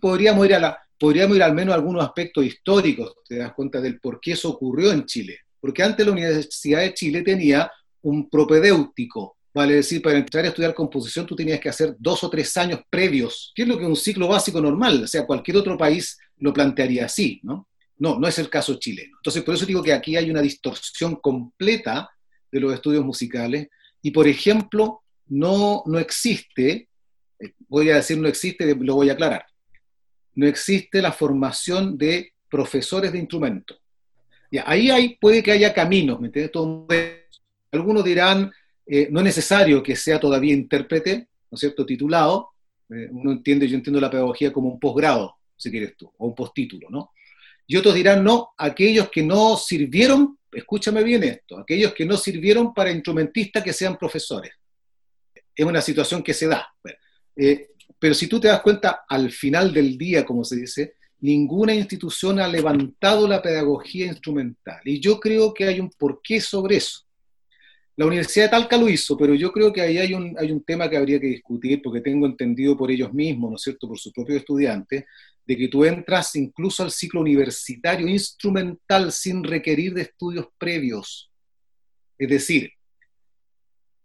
podríamos 0.00 0.44
ir, 0.46 0.54
a 0.54 0.58
la, 0.58 0.78
podríamos 0.98 1.36
ir 1.36 1.42
al 1.42 1.54
menos 1.54 1.72
a 1.72 1.76
algunos 1.76 2.04
aspectos 2.04 2.44
históricos, 2.44 3.14
te 3.26 3.36
das 3.36 3.52
cuenta 3.52 3.80
del 3.80 4.00
por 4.00 4.20
qué 4.20 4.32
eso 4.32 4.50
ocurrió 4.50 4.92
en 4.92 5.06
Chile. 5.06 5.38
Porque 5.60 5.82
antes 5.82 6.04
la 6.06 6.12
Universidad 6.12 6.80
de 6.80 6.94
Chile 6.94 7.22
tenía 7.22 7.70
un 8.02 8.28
propedéutico, 8.28 9.36
vale 9.52 9.74
decir, 9.74 10.00
para 10.00 10.18
entrar 10.18 10.44
a 10.44 10.48
estudiar 10.48 10.74
composición 10.74 11.26
tú 11.26 11.34
tenías 11.34 11.60
que 11.60 11.68
hacer 11.68 11.96
dos 11.98 12.22
o 12.22 12.30
tres 12.30 12.56
años 12.56 12.80
previos, 12.88 13.52
que 13.54 13.62
es 13.62 13.68
lo 13.68 13.78
que 13.78 13.84
un 13.84 13.96
ciclo 13.96 14.28
básico 14.28 14.60
normal, 14.60 15.02
o 15.04 15.06
sea, 15.06 15.26
cualquier 15.26 15.56
otro 15.56 15.76
país 15.76 16.18
lo 16.38 16.52
plantearía 16.52 17.06
así, 17.06 17.40
¿no? 17.42 17.68
No, 17.98 18.18
no 18.18 18.28
es 18.28 18.38
el 18.38 18.48
caso 18.48 18.74
chileno. 18.74 19.16
Entonces, 19.18 19.42
por 19.42 19.54
eso 19.54 19.66
digo 19.66 19.82
que 19.82 19.92
aquí 19.92 20.16
hay 20.16 20.30
una 20.30 20.40
distorsión 20.40 21.16
completa 21.16 22.08
de 22.50 22.60
los 22.60 22.72
estudios 22.72 23.04
musicales 23.04 23.68
y, 24.00 24.12
por 24.12 24.28
ejemplo, 24.28 25.02
no, 25.26 25.82
no 25.86 25.98
existe, 25.98 26.88
eh, 27.40 27.52
voy 27.68 27.90
a 27.90 27.96
decir 27.96 28.18
no 28.18 28.28
existe, 28.28 28.74
lo 28.76 28.94
voy 28.94 29.10
a 29.10 29.14
aclarar, 29.14 29.44
no 30.34 30.46
existe 30.46 31.02
la 31.02 31.10
formación 31.10 31.98
de 31.98 32.32
profesores 32.48 33.12
de 33.12 33.18
instrumento. 33.18 33.76
Ya, 34.50 34.64
ahí 34.66 34.90
hay, 34.90 35.16
puede 35.16 35.42
que 35.42 35.52
haya 35.52 35.74
caminos, 35.74 36.20
¿me 36.20 36.28
entiendes? 36.28 36.52
algunos 37.70 38.04
dirán, 38.04 38.50
eh, 38.86 39.08
no 39.10 39.20
es 39.20 39.24
necesario 39.24 39.82
que 39.82 39.94
sea 39.94 40.18
todavía 40.18 40.54
intérprete, 40.54 41.28
¿no 41.50 41.56
es 41.56 41.60
cierto?, 41.60 41.84
titulado. 41.84 42.50
Eh, 42.90 43.08
uno 43.10 43.32
entiende, 43.32 43.68
yo 43.68 43.76
entiendo 43.76 44.00
la 44.00 44.10
pedagogía 44.10 44.52
como 44.52 44.70
un 44.70 44.80
posgrado, 44.80 45.36
si 45.56 45.70
quieres 45.70 45.96
tú, 45.96 46.10
o 46.16 46.26
un 46.26 46.34
postítulo, 46.34 46.88
¿no? 46.88 47.10
Y 47.66 47.76
otros 47.76 47.94
dirán, 47.94 48.24
no, 48.24 48.54
aquellos 48.56 49.10
que 49.10 49.22
no 49.22 49.58
sirvieron, 49.58 50.38
escúchame 50.50 51.02
bien 51.04 51.22
esto, 51.22 51.58
aquellos 51.58 51.92
que 51.92 52.06
no 52.06 52.16
sirvieron 52.16 52.72
para 52.72 52.90
instrumentistas 52.90 53.62
que 53.62 53.74
sean 53.74 53.98
profesores. 53.98 54.52
Es 55.54 55.66
una 55.66 55.82
situación 55.82 56.22
que 56.22 56.32
se 56.32 56.46
da. 56.46 56.66
Eh, 57.36 57.68
pero 57.98 58.14
si 58.14 58.26
tú 58.26 58.40
te 58.40 58.48
das 58.48 58.62
cuenta, 58.62 59.04
al 59.06 59.30
final 59.30 59.74
del 59.74 59.98
día, 59.98 60.24
como 60.24 60.44
se 60.44 60.56
dice, 60.56 60.94
ninguna 61.20 61.74
institución 61.74 62.38
ha 62.38 62.48
levantado 62.48 63.26
la 63.26 63.42
pedagogía 63.42 64.06
instrumental. 64.06 64.80
Y 64.84 65.00
yo 65.00 65.18
creo 65.18 65.52
que 65.52 65.64
hay 65.64 65.80
un 65.80 65.90
porqué 65.90 66.40
sobre 66.40 66.76
eso. 66.76 67.00
La 67.96 68.06
Universidad 68.06 68.44
de 68.46 68.50
Talca 68.50 68.76
lo 68.76 68.88
hizo, 68.88 69.16
pero 69.16 69.34
yo 69.34 69.50
creo 69.50 69.72
que 69.72 69.80
ahí 69.80 69.98
hay 69.98 70.14
un, 70.14 70.36
hay 70.38 70.52
un 70.52 70.62
tema 70.62 70.88
que 70.88 70.96
habría 70.96 71.18
que 71.18 71.26
discutir, 71.26 71.82
porque 71.82 72.00
tengo 72.00 72.26
entendido 72.26 72.76
por 72.76 72.92
ellos 72.92 73.12
mismos, 73.12 73.50
¿no 73.50 73.56
es 73.56 73.62
cierto?, 73.62 73.88
por 73.88 73.98
sus 73.98 74.12
propios 74.12 74.38
estudiantes, 74.38 75.04
de 75.44 75.56
que 75.56 75.66
tú 75.66 75.84
entras 75.84 76.36
incluso 76.36 76.84
al 76.84 76.92
ciclo 76.92 77.20
universitario 77.20 78.06
instrumental 78.06 79.10
sin 79.10 79.42
requerir 79.42 79.94
de 79.94 80.02
estudios 80.02 80.46
previos. 80.58 81.32
Es 82.16 82.28
decir, 82.28 82.70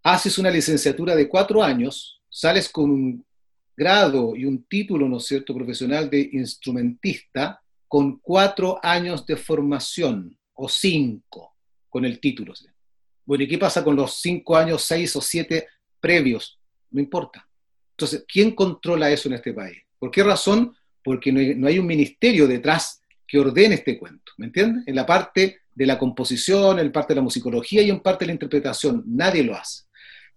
haces 0.02 0.38
una 0.38 0.50
licenciatura 0.50 1.14
de 1.14 1.28
cuatro 1.28 1.62
años, 1.62 2.20
sales 2.28 2.68
con 2.68 2.90
un 2.90 3.26
grado 3.76 4.36
y 4.36 4.44
un 4.44 4.64
título, 4.64 5.08
¿no 5.08 5.18
es 5.18 5.26
cierto?, 5.26 5.54
profesional 5.54 6.08
de 6.10 6.30
instrumentista 6.32 7.60
con 7.88 8.18
cuatro 8.18 8.78
años 8.82 9.24
de 9.26 9.36
formación, 9.36 10.36
o 10.54 10.68
cinco, 10.68 11.54
con 11.88 12.04
el 12.04 12.20
título. 12.20 12.54
Bueno, 13.24 13.44
¿y 13.44 13.48
qué 13.48 13.58
pasa 13.58 13.84
con 13.84 13.96
los 13.96 14.20
cinco 14.20 14.56
años, 14.56 14.82
seis 14.82 15.14
o 15.16 15.20
siete 15.20 15.66
previos? 16.00 16.58
No 16.90 17.00
importa. 17.00 17.46
Entonces, 17.90 18.24
¿quién 18.26 18.52
controla 18.52 19.10
eso 19.10 19.28
en 19.28 19.34
este 19.34 19.52
país? 19.52 19.78
¿Por 19.98 20.10
qué 20.10 20.22
razón? 20.22 20.74
Porque 21.02 21.32
no 21.32 21.68
hay, 21.68 21.78
un 21.78 21.86
ministerio 21.86 22.46
detrás 22.46 23.00
que 23.26 23.38
ordene 23.38 23.76
este 23.76 23.98
cuento, 23.98 24.32
¿me 24.38 24.46
entiendes? 24.46 24.84
En 24.86 24.94
la 24.94 25.06
parte 25.06 25.60
de 25.74 25.86
la 25.86 25.98
composición, 25.98 26.78
en 26.78 26.92
parte 26.92 27.12
de 27.12 27.16
la 27.16 27.22
musicología 27.22 27.82
y 27.82 27.90
en 27.90 28.00
parte 28.00 28.24
de 28.24 28.28
la 28.28 28.32
interpretación, 28.34 29.02
nadie 29.06 29.42
lo 29.42 29.54
hace. 29.54 29.83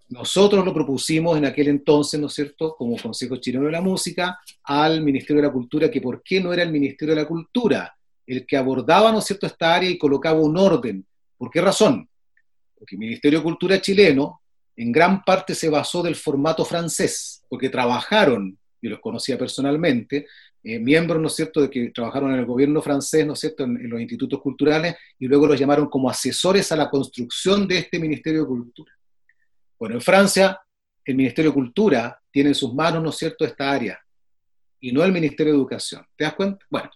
Nosotros 0.09 0.63
lo 0.63 0.73
propusimos 0.73 1.37
en 1.37 1.45
aquel 1.45 1.67
entonces, 1.67 2.19
¿no 2.19 2.27
es 2.27 2.33
cierto?, 2.33 2.75
como 2.77 2.97
Consejo 2.97 3.37
Chileno 3.37 3.65
de 3.65 3.71
la 3.71 3.81
Música, 3.81 4.39
al 4.63 5.01
Ministerio 5.01 5.41
de 5.41 5.47
la 5.47 5.53
Cultura, 5.53 5.91
que 5.91 5.99
por 5.99 6.23
qué 6.23 6.39
no 6.39 6.53
era 6.53 6.63
el 6.63 6.71
Ministerio 6.71 7.13
de 7.13 7.21
la 7.21 7.27
Cultura 7.27 7.93
el 8.25 8.45
que 8.45 8.57
abordaba, 8.57 9.11
¿no 9.11 9.19
es 9.19 9.25
cierto?, 9.25 9.47
esta 9.47 9.75
área 9.75 9.89
y 9.89 9.97
colocaba 9.97 10.39
un 10.39 10.57
orden. 10.57 11.05
¿Por 11.37 11.49
qué 11.49 11.61
razón? 11.61 12.09
Porque 12.77 12.95
el 12.95 12.99
Ministerio 12.99 13.39
de 13.39 13.43
Cultura 13.43 13.81
chileno 13.81 14.41
en 14.75 14.91
gran 14.91 15.23
parte 15.23 15.55
se 15.55 15.69
basó 15.69 16.03
del 16.03 16.15
formato 16.15 16.63
francés, 16.63 17.43
porque 17.49 17.69
trabajaron, 17.69 18.57
yo 18.81 18.89
los 18.91 18.99
conocía 18.99 19.37
personalmente, 19.37 20.27
eh, 20.63 20.79
miembros, 20.79 21.21
¿no 21.21 21.27
es 21.27 21.35
cierto?, 21.35 21.61
de 21.61 21.69
que 21.69 21.89
trabajaron 21.91 22.33
en 22.33 22.39
el 22.39 22.45
gobierno 22.45 22.81
francés, 22.81 23.25
¿no 23.25 23.33
es 23.33 23.39
cierto?, 23.39 23.63
en, 23.63 23.89
los 23.89 23.99
institutos 23.99 24.41
culturales, 24.41 24.95
y 25.17 25.27
luego 25.27 25.47
los 25.47 25.59
llamaron 25.59 25.89
como 25.89 26.09
asesores 26.09 26.71
a 26.71 26.75
la 26.75 26.89
construcción 26.89 27.67
de 27.67 27.79
este 27.79 27.99
Ministerio 27.99 28.41
de 28.41 28.47
Cultura. 28.47 28.96
Bueno, 29.79 29.95
en 29.95 30.01
Francia, 30.01 30.59
el 31.05 31.15
Ministerio 31.15 31.51
de 31.51 31.55
Cultura 31.55 32.21
tiene 32.31 32.49
en 32.49 32.55
sus 32.55 32.73
manos, 32.73 33.03
¿no 33.03 33.09
es 33.09 33.17
cierto?, 33.17 33.45
esta 33.45 33.71
área, 33.71 33.99
y 34.79 34.91
no 34.91 35.03
el 35.03 35.11
Ministerio 35.11 35.53
de 35.53 35.59
Educación. 35.59 36.05
¿Te 36.15 36.23
das 36.23 36.33
cuenta? 36.33 36.65
Bueno, 36.69 36.89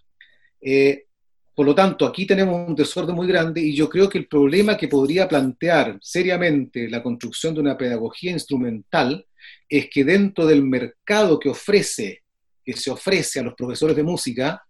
eh, 0.60 1.06
por 1.54 1.66
lo 1.66 1.74
tanto, 1.74 2.06
aquí 2.06 2.26
tenemos 2.26 2.66
un 2.66 2.74
desorden 2.74 3.14
muy 3.14 3.26
grande 3.26 3.60
y 3.60 3.74
yo 3.74 3.88
creo 3.88 4.08
que 4.08 4.18
el 4.18 4.26
problema 4.26 4.76
que 4.76 4.88
podría 4.88 5.28
plantear 5.28 5.98
seriamente 6.00 6.88
la 6.88 7.02
construcción 7.02 7.54
de 7.54 7.60
una 7.60 7.76
pedagogía 7.76 8.30
instrumental 8.30 9.26
es 9.68 9.88
que 9.90 10.04
dentro 10.04 10.46
del 10.46 10.62
mercado 10.62 11.38
que 11.38 11.50
ofrece, 11.50 12.22
que 12.64 12.72
se 12.72 12.90
ofrece 12.90 13.40
a 13.40 13.42
los 13.42 13.54
profesores 13.54 13.94
de 13.94 14.02
música, 14.02 14.62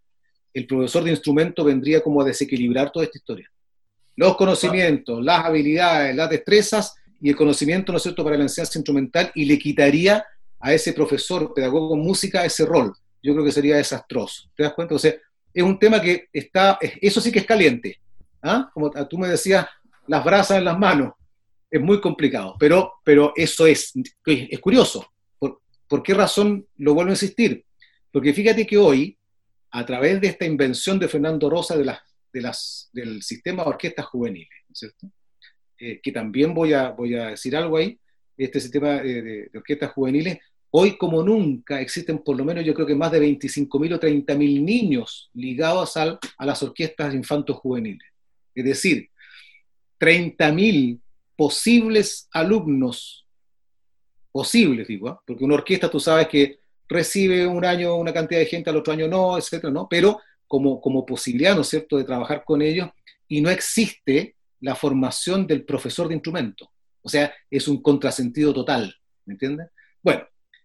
el 0.53 0.66
profesor 0.66 1.05
de 1.05 1.11
instrumento 1.11 1.64
vendría 1.64 2.03
como 2.03 2.20
a 2.20 2.24
desequilibrar 2.24 2.91
toda 2.91 3.05
esta 3.05 3.18
historia. 3.18 3.51
Los 4.16 4.36
conocimientos, 4.36 5.24
las 5.24 5.45
habilidades, 5.45 6.14
las 6.14 6.28
destrezas 6.28 6.95
y 7.23 7.31
el 7.31 7.37
conocimiento, 7.37 7.93
¿no 7.93 7.99
es 7.99 8.03
cierto?, 8.03 8.25
para 8.25 8.37
la 8.37 8.43
enseñanza 8.43 8.77
instrumental 8.77 9.31
y 9.37 9.45
le 9.45 9.57
quitaría 9.57 10.27
a 10.59 10.75
ese 10.75 10.93
profesor 10.93 11.55
pedagogo 11.55 11.97
música 11.97 12.45
ese 12.45 12.66
rol. 12.66 12.93
Yo 13.23 13.33
creo 13.33 13.45
que 13.45 13.53
sería 13.53 13.77
desastroso. 13.77 14.51
¿Te 14.57 14.64
das 14.64 14.75
cuenta? 14.75 14.97
O 14.97 14.99
sea, 14.99 15.14
es 15.55 15.62
un 15.62 15.79
tema 15.79 16.03
que 16.03 16.29
está, 16.33 16.79
eso 17.01 17.20
sí 17.20 17.31
que 17.31 17.39
es 17.39 17.47
caliente. 17.47 18.01
¿ah? 18.43 18.68
Como 18.75 18.91
tú 19.09 19.18
me 19.18 19.29
decías, 19.29 19.66
las 20.09 20.25
brasas 20.25 20.59
en 20.59 20.64
las 20.64 20.77
manos. 20.77 21.12
Es 21.70 21.81
muy 21.81 22.01
complicado, 22.01 22.57
pero, 22.59 22.95
pero 23.05 23.33
eso 23.37 23.66
es, 23.66 23.93
es 24.27 24.61
curioso. 24.61 25.07
¿Por, 25.39 25.62
¿Por 25.87 26.03
qué 26.03 26.14
razón 26.14 26.66
lo 26.79 26.93
vuelvo 26.93 27.11
a 27.11 27.14
insistir? 27.14 27.64
Porque 28.11 28.35
fíjate 28.35 28.66
que 28.66 28.77
hoy, 28.77 29.16
a 29.70 29.87
través 29.87 30.20
de 30.20 30.27
esta 30.27 30.45
invención 30.45 30.99
de 30.99 31.09
Fernando 31.09 31.49
Rosa 31.49 31.77
de 31.77 31.85
las, 31.85 32.01
de 32.33 32.41
las, 32.41 32.91
del 32.93 33.23
sistema 33.23 33.62
de 33.62 33.70
orquestas 33.70 34.07
juveniles, 34.07 34.51
¿cierto? 34.73 35.07
Eh, 35.85 35.99
que 36.01 36.12
también 36.12 36.55
voy 36.55 36.72
a, 36.74 36.91
voy 36.91 37.16
a 37.16 37.30
decir 37.30 37.57
algo 37.57 37.76
ahí, 37.76 37.99
este 38.37 38.61
sistema 38.61 39.03
de, 39.03 39.51
orquestas 39.53 39.91
juveniles 39.91 40.39
Hoy 40.70 40.97
como 40.97 41.24
nunca 41.24 41.80
existen 41.80 42.20
por 42.20 42.37
lo 42.37 42.45
menos 42.45 42.64
yo 42.64 42.72
creo 42.72 42.87
que 42.87 42.95
más 42.95 43.11
de 43.11 43.20
25.000 43.20 43.95
o 43.95 44.01
30.000 44.01 44.62
niños 44.62 45.28
ligados 45.35 45.97
a 45.97 46.18
las 46.39 46.62
orquestas 46.62 47.12
infantos 47.12 47.57
juveniles. 47.57 48.09
Es 48.55 48.64
decir, 48.64 49.11
30.000 49.99 51.01
posibles 51.37 52.28
alumnos, 52.33 53.26
posibles 54.30 54.87
digo, 54.87 55.09
¿ah? 55.09 55.20
porque 55.26 55.45
una 55.45 55.57
orquesta 55.57 55.91
tú 55.91 55.99
sabes 55.99 56.28
que 56.28 56.61
recibe 56.89 57.45
un 57.45 57.64
año 57.64 57.97
una 57.97 58.12
cantidad 58.12 58.41
de 58.41 58.47
gente, 58.47 58.70
al 58.70 58.76
otro 58.76 58.93
año 58.93 59.09
no, 59.09 59.37
etcétera, 59.37 59.72
¿no? 59.72 59.89
Pero 59.91 60.20
como, 60.47 60.80
como 60.80 61.05
posibilidad, 61.05 61.57
¿no 61.57 61.62
es 61.62 61.68
cierto?, 61.68 61.99
de 61.99 62.05
trabajar 62.05 62.45
con 62.45 62.62
ellos 62.62 62.89
y 63.26 63.41
no 63.43 63.51
existe 63.51 64.37
la 64.62 64.74
formación 64.74 65.46
del 65.46 65.64
profesor 65.64 66.08
de 66.08 66.14
instrumento. 66.14 66.70
O 67.02 67.08
sea, 67.08 67.32
es 67.50 67.68
un 67.68 67.82
contrasentido 67.82 68.54
total, 68.54 68.94
¿me 69.26 69.34
entiendes? 69.34 69.68
Bueno, 70.02 70.22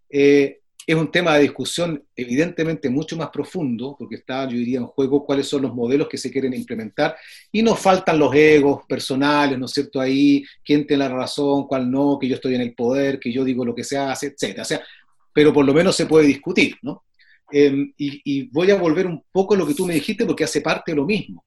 eh, 0.09 0.59
es 0.85 0.95
un 0.95 1.11
tema 1.11 1.35
de 1.35 1.41
discusión 1.41 2.01
evidentemente 2.15 2.89
mucho 2.89 3.17
más 3.17 3.29
profundo, 3.29 3.95
porque 3.99 4.15
está, 4.15 4.45
yo 4.45 4.55
diría, 4.55 4.77
en 4.79 4.85
juego 4.85 5.25
cuáles 5.25 5.47
son 5.47 5.63
los 5.63 5.73
modelos 5.73 6.07
que 6.07 6.17
se 6.17 6.31
quieren 6.31 6.53
implementar, 6.53 7.17
y 7.51 7.61
nos 7.61 7.77
faltan 7.77 8.17
los 8.17 8.33
egos 8.33 8.85
personales, 8.87 9.59
¿no 9.59 9.65
es 9.65 9.71
cierto? 9.73 9.99
Ahí, 9.99 10.45
quién 10.63 10.87
tiene 10.87 11.03
la 11.03 11.13
razón, 11.13 11.67
cuál 11.67 11.91
no, 11.91 12.17
que 12.17 12.29
yo 12.29 12.35
estoy 12.35 12.55
en 12.55 12.61
el 12.61 12.73
poder, 12.73 13.19
que 13.19 13.33
yo 13.33 13.43
digo 13.43 13.65
lo 13.65 13.75
que 13.75 13.83
se 13.83 13.97
hace, 13.97 14.27
etc. 14.27 14.59
O 14.61 14.65
sea, 14.65 14.81
pero 15.33 15.51
por 15.51 15.65
lo 15.65 15.73
menos 15.73 15.93
se 15.93 16.05
puede 16.05 16.27
discutir, 16.27 16.77
¿no? 16.83 17.03
Em, 17.51 17.93
y, 17.97 18.21
y 18.23 18.43
voy 18.49 18.71
a 18.71 18.75
volver 18.75 19.07
un 19.07 19.23
poco 19.31 19.55
a 19.55 19.57
lo 19.57 19.67
que 19.67 19.73
tú 19.73 19.85
me 19.85 19.93
dijiste, 19.93 20.25
porque 20.25 20.45
hace 20.45 20.61
parte 20.61 20.93
de 20.93 20.95
lo 20.95 21.05
mismo. 21.05 21.43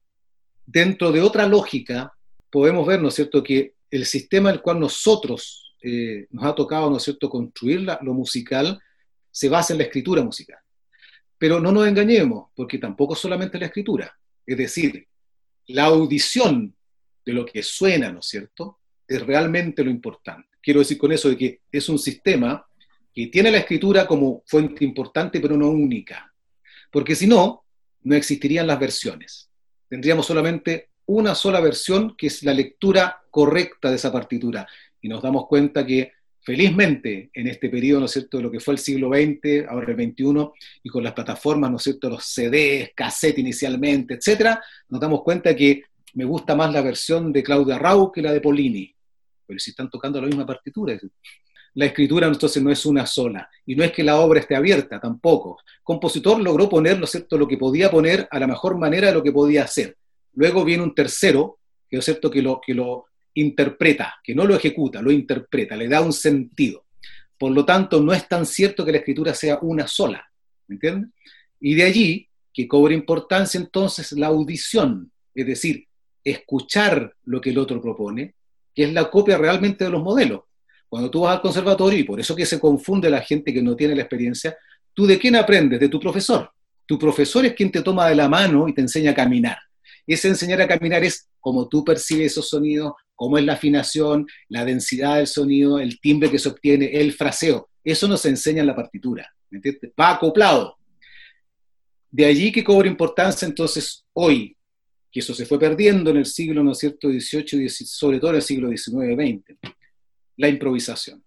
Dentro 0.65 1.11
de 1.11 1.21
otra 1.21 1.47
lógica, 1.47 2.13
podemos 2.51 2.85
ver, 2.85 3.01
¿no 3.01 3.07
es 3.07 3.15
cierto?, 3.15 3.41
que 3.41 3.75
el 3.89 4.05
sistema 4.05 4.49
al 4.49 4.61
cual 4.61 4.79
nosotros 4.79 5.75
eh, 5.81 6.27
nos 6.29 6.45
ha 6.45 6.53
tocado, 6.53 6.89
¿no 6.89 6.97
es 6.97 7.03
cierto?, 7.03 7.29
construir 7.29 7.81
lo 7.81 8.13
musical, 8.13 8.79
se 9.31 9.49
basa 9.49 9.73
en 9.73 9.79
la 9.79 9.85
escritura 9.85 10.21
musical. 10.21 10.59
Pero 11.37 11.59
no 11.59 11.71
nos 11.71 11.87
engañemos, 11.87 12.49
porque 12.55 12.77
tampoco 12.77 13.15
solamente 13.15 13.57
la 13.57 13.67
escritura. 13.67 14.15
Es 14.45 14.57
decir, 14.57 15.07
la 15.67 15.85
audición 15.85 16.75
de 17.25 17.33
lo 17.33 17.45
que 17.45 17.63
suena, 17.63 18.11
¿no 18.11 18.19
es 18.19 18.27
cierto?, 18.27 18.79
es 19.07 19.25
realmente 19.25 19.83
lo 19.83 19.89
importante. 19.89 20.47
Quiero 20.61 20.79
decir 20.79 20.97
con 20.97 21.11
eso 21.11 21.29
de 21.29 21.37
que 21.37 21.61
es 21.71 21.89
un 21.89 21.97
sistema 21.97 22.65
que 23.13 23.27
tiene 23.27 23.51
la 23.51 23.57
escritura 23.57 24.07
como 24.07 24.43
fuente 24.45 24.85
importante, 24.85 25.39
pero 25.39 25.57
no 25.57 25.69
única. 25.69 26.33
Porque 26.91 27.15
si 27.15 27.27
no, 27.27 27.65
no 28.03 28.15
existirían 28.15 28.67
las 28.67 28.79
versiones. 28.79 29.49
Tendríamos 29.89 30.25
solamente 30.25 30.90
una 31.05 31.35
sola 31.35 31.59
versión, 31.59 32.15
que 32.15 32.27
es 32.27 32.43
la 32.43 32.53
lectura 32.53 33.21
correcta 33.29 33.89
de 33.89 33.95
esa 33.95 34.11
partitura. 34.11 34.67
Y 35.01 35.09
nos 35.09 35.21
damos 35.21 35.47
cuenta 35.47 35.85
que, 35.85 36.11
felizmente, 36.41 37.29
en 37.33 37.47
este 37.47 37.69
periodo, 37.69 38.01
¿no 38.01 38.05
es 38.05 38.11
cierto?, 38.11 38.37
de 38.37 38.43
lo 38.43 38.51
que 38.51 38.59
fue 38.59 38.73
el 38.73 38.79
siglo 38.79 39.09
XX, 39.09 39.67
ahora 39.69 39.91
el 39.91 39.95
XXI, 39.95 40.49
y 40.83 40.89
con 40.89 41.03
las 41.03 41.13
plataformas, 41.13 41.69
¿no 41.69 41.77
es 41.77 41.83
cierto?, 41.83 42.09
los 42.09 42.23
CDs, 42.25 42.91
cassette 42.95 43.39
inicialmente, 43.39 44.15
etcétera, 44.15 44.61
nos 44.89 44.99
damos 45.01 45.23
cuenta 45.23 45.55
que 45.55 45.83
me 46.13 46.25
gusta 46.25 46.55
más 46.55 46.73
la 46.73 46.81
versión 46.81 47.31
de 47.31 47.43
Claudia 47.43 47.77
Rau 47.77 48.11
que 48.11 48.21
la 48.21 48.33
de 48.33 48.41
Polini. 48.41 48.93
Pero 49.45 49.59
si 49.59 49.71
están 49.71 49.89
tocando 49.89 50.19
la 50.19 50.27
misma 50.27 50.45
partitura, 50.45 50.97
la 51.73 51.85
escritura 51.85 52.27
entonces 52.27 52.61
no 52.61 52.71
es 52.71 52.85
una 52.85 53.05
sola, 53.05 53.49
y 53.65 53.75
no 53.75 53.83
es 53.83 53.91
que 53.91 54.03
la 54.03 54.19
obra 54.19 54.39
esté 54.39 54.55
abierta 54.55 54.99
tampoco. 54.99 55.59
El 55.65 55.83
compositor 55.83 56.39
logró 56.41 56.67
poner, 56.67 56.97
¿no 56.97 57.05
es 57.05 57.11
cierto?, 57.11 57.37
lo 57.37 57.47
que 57.47 57.57
podía 57.57 57.89
poner 57.89 58.27
a 58.29 58.39
la 58.39 58.47
mejor 58.47 58.77
manera 58.77 59.07
de 59.07 59.13
lo 59.13 59.23
que 59.23 59.31
podía 59.31 59.63
hacer. 59.63 59.95
Luego 60.33 60.63
viene 60.63 60.83
un 60.83 60.95
tercero, 60.95 61.59
que 61.89 61.97
es 61.97 62.19
que 62.31 62.41
lo, 62.41 62.61
que 62.65 62.73
lo 62.73 63.05
interpreta, 63.33 64.15
que 64.23 64.35
no 64.35 64.45
lo 64.45 64.55
ejecuta, 64.55 65.01
lo 65.01 65.11
interpreta, 65.11 65.75
le 65.75 65.87
da 65.87 66.01
un 66.01 66.13
sentido. 66.13 66.85
Por 67.37 67.51
lo 67.51 67.65
tanto, 67.65 68.01
no 68.01 68.13
es 68.13 68.27
tan 68.27 68.45
cierto 68.45 68.85
que 68.85 68.91
la 68.91 68.99
escritura 68.99 69.33
sea 69.33 69.59
una 69.61 69.87
sola, 69.87 70.25
¿me 70.67 70.75
entiendes? 70.75 71.09
Y 71.59 71.75
de 71.75 71.83
allí 71.83 72.29
que 72.53 72.67
cobra 72.67 72.93
importancia 72.93 73.59
entonces 73.59 74.11
la 74.13 74.27
audición, 74.27 75.11
es 75.33 75.45
decir, 75.45 75.87
escuchar 76.23 77.15
lo 77.25 77.41
que 77.41 77.49
el 77.49 77.57
otro 77.57 77.81
propone, 77.81 78.35
que 78.75 78.83
es 78.83 78.93
la 78.93 79.09
copia 79.09 79.37
realmente 79.37 79.85
de 79.85 79.89
los 79.89 80.03
modelos. 80.03 80.41
Cuando 80.87 81.09
tú 81.09 81.21
vas 81.21 81.35
al 81.35 81.41
conservatorio, 81.41 81.99
y 81.99 82.03
por 82.03 82.19
eso 82.19 82.35
que 82.35 82.45
se 82.45 82.59
confunde 82.59 83.09
la 83.09 83.21
gente 83.21 83.53
que 83.53 83.61
no 83.61 83.75
tiene 83.75 83.95
la 83.95 84.01
experiencia, 84.01 84.55
¿tú 84.93 85.05
de 85.05 85.17
quién 85.17 85.35
aprendes? 85.35 85.79
De 85.79 85.89
tu 85.89 85.99
profesor. 85.99 86.51
Tu 86.85 86.99
profesor 86.99 87.45
es 87.45 87.53
quien 87.53 87.71
te 87.71 87.81
toma 87.81 88.09
de 88.09 88.15
la 88.15 88.27
mano 88.27 88.67
y 88.67 88.73
te 88.73 88.81
enseña 88.81 89.11
a 89.11 89.15
caminar. 89.15 89.57
Y 90.05 90.13
ese 90.13 90.27
enseñar 90.27 90.61
a 90.61 90.67
caminar 90.67 91.03
es 91.03 91.29
como 91.39 91.67
tú 91.67 91.83
percibes 91.83 92.33
esos 92.33 92.49
sonidos, 92.49 92.93
cómo 93.15 93.37
es 93.37 93.45
la 93.45 93.53
afinación, 93.53 94.27
la 94.49 94.65
densidad 94.65 95.17
del 95.17 95.27
sonido, 95.27 95.79
el 95.79 95.99
timbre 95.99 96.29
que 96.29 96.39
se 96.39 96.49
obtiene, 96.49 96.91
el 96.93 97.13
fraseo. 97.13 97.69
Eso 97.83 98.07
nos 98.07 98.25
enseña 98.25 98.61
en 98.61 98.67
la 98.67 98.75
partitura. 98.75 99.29
¿me 99.49 99.57
entiendes? 99.57 99.91
Va 99.99 100.11
acoplado. 100.11 100.77
De 102.09 102.25
allí 102.25 102.51
que 102.51 102.63
cobra 102.63 102.87
importancia 102.87 103.47
entonces 103.47 104.05
hoy, 104.13 104.55
que 105.11 105.19
eso 105.19 105.33
se 105.33 105.45
fue 105.45 105.59
perdiendo 105.59 106.09
en 106.09 106.17
el 106.17 106.25
siglo, 106.25 106.63
¿no 106.63 106.71
es 106.71 106.79
cierto?, 106.79 107.09
XVIII, 107.09 107.69
sobre 107.69 108.19
todo 108.19 108.31
en 108.31 108.37
el 108.37 108.41
siglo 108.41 108.69
XIX, 108.69 109.15
XX 109.15 109.75
la 110.41 110.49
improvisación. 110.49 111.23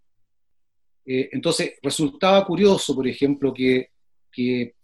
Eh, 1.07 1.29
entonces, 1.33 1.75
resultaba 1.83 2.45
curioso, 2.45 2.95
por 2.95 3.07
ejemplo, 3.07 3.55
que, 3.55 3.91
que 4.33 4.75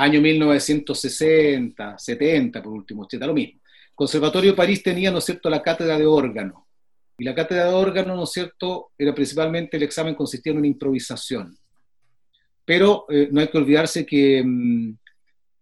año 0.00 0.20
1960, 0.20 1.98
70, 1.98 2.62
por 2.62 2.72
último, 2.72 3.06
está 3.10 3.26
lo 3.26 3.34
mismo. 3.34 3.60
Conservatorio 3.94 4.52
de 4.52 4.56
París 4.56 4.82
tenía, 4.82 5.10
¿no 5.10 5.18
es 5.18 5.24
cierto?, 5.24 5.50
la 5.50 5.62
cátedra 5.62 5.98
de 5.98 6.06
órgano. 6.06 6.66
Y 7.18 7.24
la 7.24 7.34
cátedra 7.34 7.66
de 7.66 7.74
órgano, 7.74 8.16
¿no 8.16 8.24
es 8.24 8.30
cierto?, 8.30 8.92
era 8.96 9.14
principalmente 9.14 9.76
el 9.76 9.82
examen 9.82 10.14
consistía 10.14 10.52
en 10.52 10.58
una 10.58 10.66
improvisación. 10.66 11.56
Pero 12.64 13.04
eh, 13.10 13.28
no 13.30 13.40
hay 13.40 13.48
que 13.48 13.58
olvidarse 13.58 14.06
que 14.06 14.42
mm, 14.42 14.96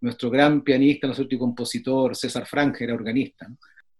nuestro 0.02 0.30
gran 0.30 0.62
pianista, 0.62 1.06
¿no 1.06 1.12
es 1.12 1.16
cierto?, 1.16 1.34
y 1.34 1.38
compositor, 1.38 2.14
César 2.14 2.46
Frank, 2.46 2.80
era 2.80 2.94
organista. 2.94 3.48
¿no? 3.48 3.56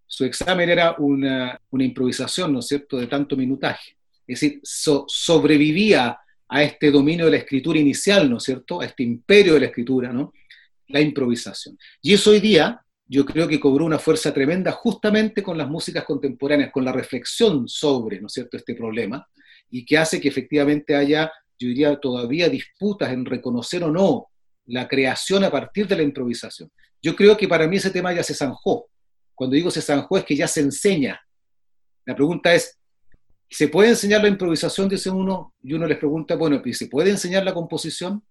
su 0.07 0.25
examen 0.25 0.71
era 0.71 0.97
una, 0.99 1.61
improvisación, 1.73 2.53
¿no 2.53 2.61
es 2.61 2.67
cierto?, 2.67 2.97
de 2.97 3.07
tanto 3.07 3.37
minutaje. 3.37 3.97
Es 4.27 4.41
decir, 4.41 4.61
sobrevivía 4.63 6.19
a 6.49 6.63
este 6.63 6.91
dominio 6.91 7.27
de 7.27 7.33
la 7.33 7.37
escritura 7.39 7.79
inicial, 7.79 8.29
¿no 8.31 8.39
es 8.39 8.45
cierto?, 8.45 8.81
a 8.81 8.87
este 8.87 9.03
imperio 9.03 9.55
de 9.55 9.61
la 9.61 9.67
escritura, 9.67 10.13
¿no?, 10.13 10.33
la 10.89 11.01
improvisación. 11.01 11.79
Y 12.01 12.15
eso 12.15 12.31
hoy 12.31 12.41
día 12.41 12.81
yo 13.07 13.25
creo 13.25 13.49
que 13.49 13.61
cobró 13.61 13.85
una 13.85 13.99
fuerza 13.99 14.33
tremenda 14.33 14.73
justamente 14.73 15.43
con 15.43 15.57
las 15.57 15.69
músicas 15.69 16.05
contemporáneas, 16.05 16.71
con 16.71 16.85
la 16.85 16.93
reflexión 16.93 17.69
sobre, 17.69 18.21
¿no 18.21 18.27
es 18.27 18.33
cierto?, 18.33 18.57
este 18.57 18.75
problema, 18.75 19.27
y 19.71 19.85
que 19.85 19.99
hace 19.99 20.21
que 20.21 20.29
efectivamente 20.29 20.95
haya, 20.95 21.31
yo 21.59 21.69
diría, 21.69 21.97
todavía 21.97 22.49
disputas 22.49 23.13
en 23.13 23.25
reconocer 23.25 23.85
o 23.85 23.91
no 23.91 24.29
la 24.67 24.89
creación 24.89 25.45
a 25.45 25.51
partir 25.51 25.87
de 25.87 25.97
la 25.97 26.03
improvisación. 26.03 26.71
Yo 27.03 27.15
creo 27.15 27.37
que 27.37 27.49
para 27.49 27.67
mí 27.67 27.77
ese 27.77 27.91
tema 27.91 28.13
ya 28.13 28.23
se 28.23 28.35
zanjó, 28.35 28.89
cuando 29.35 29.55
digo 29.55 29.71
se 29.71 29.83
zanjó 29.83 30.19
es 30.19 30.25
que 30.25 30.37
ya 30.37 30.49
se 30.49 30.61
enseña. 30.61 31.21
La 32.05 32.17
pregunta 32.17 32.55
es, 32.55 32.78
¿se 33.51 33.69
puede 33.69 33.91
enseñar 33.91 34.23
la 34.23 34.29
improvisación? 34.29 34.89
Dice 34.89 35.11
uno, 35.11 35.55
y 35.63 35.73
uno 35.73 35.87
les 35.87 35.99
pregunta, 35.99 36.37
bueno, 36.37 36.63
¿se 36.73 36.87
puede 36.87 37.11
enseñar 37.11 37.45
la 37.45 37.55
composición? 37.55 38.23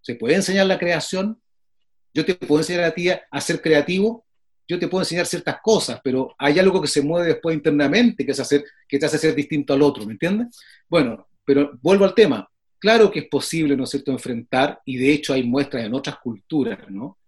¿Se 0.00 0.14
puede 0.14 0.36
enseñar 0.36 0.66
la 0.66 0.78
creación? 0.78 1.40
Yo 2.14 2.24
te 2.24 2.34
puedo 2.34 2.60
enseñar 2.60 2.84
a 2.84 2.94
ti 2.94 3.08
a 3.10 3.40
ser 3.40 3.60
creativo, 3.60 4.26
yo 4.68 4.78
te 4.78 4.86
puedo 4.86 5.02
enseñar 5.02 5.26
ciertas 5.26 5.56
cosas, 5.62 6.00
pero 6.04 6.34
hay 6.38 6.58
algo 6.58 6.80
que 6.82 6.88
se 6.88 7.00
mueve 7.00 7.28
después 7.28 7.56
internamente 7.56 8.24
que, 8.24 8.32
es 8.32 8.40
hacer, 8.40 8.64
que 8.86 8.98
te 8.98 9.06
hace 9.06 9.16
ser 9.16 9.34
distinto 9.34 9.72
al 9.72 9.80
otro, 9.80 10.04
¿me 10.04 10.12
entiendes? 10.12 10.48
Bueno, 10.88 11.26
pero 11.44 11.78
vuelvo 11.80 12.04
al 12.04 12.14
tema. 12.14 12.46
Claro 12.78 13.10
que 13.10 13.20
es 13.20 13.28
posible, 13.28 13.76
¿no 13.76 13.84
es 13.84 13.90
cierto?, 13.90 14.12
enfrentar, 14.12 14.80
y 14.84 14.98
de 14.98 15.10
hecho 15.10 15.32
hay 15.32 15.42
muestras 15.42 15.84
en 15.84 15.94
otras 15.94 16.18
culturas, 16.18 16.78
¿no? 16.90 17.18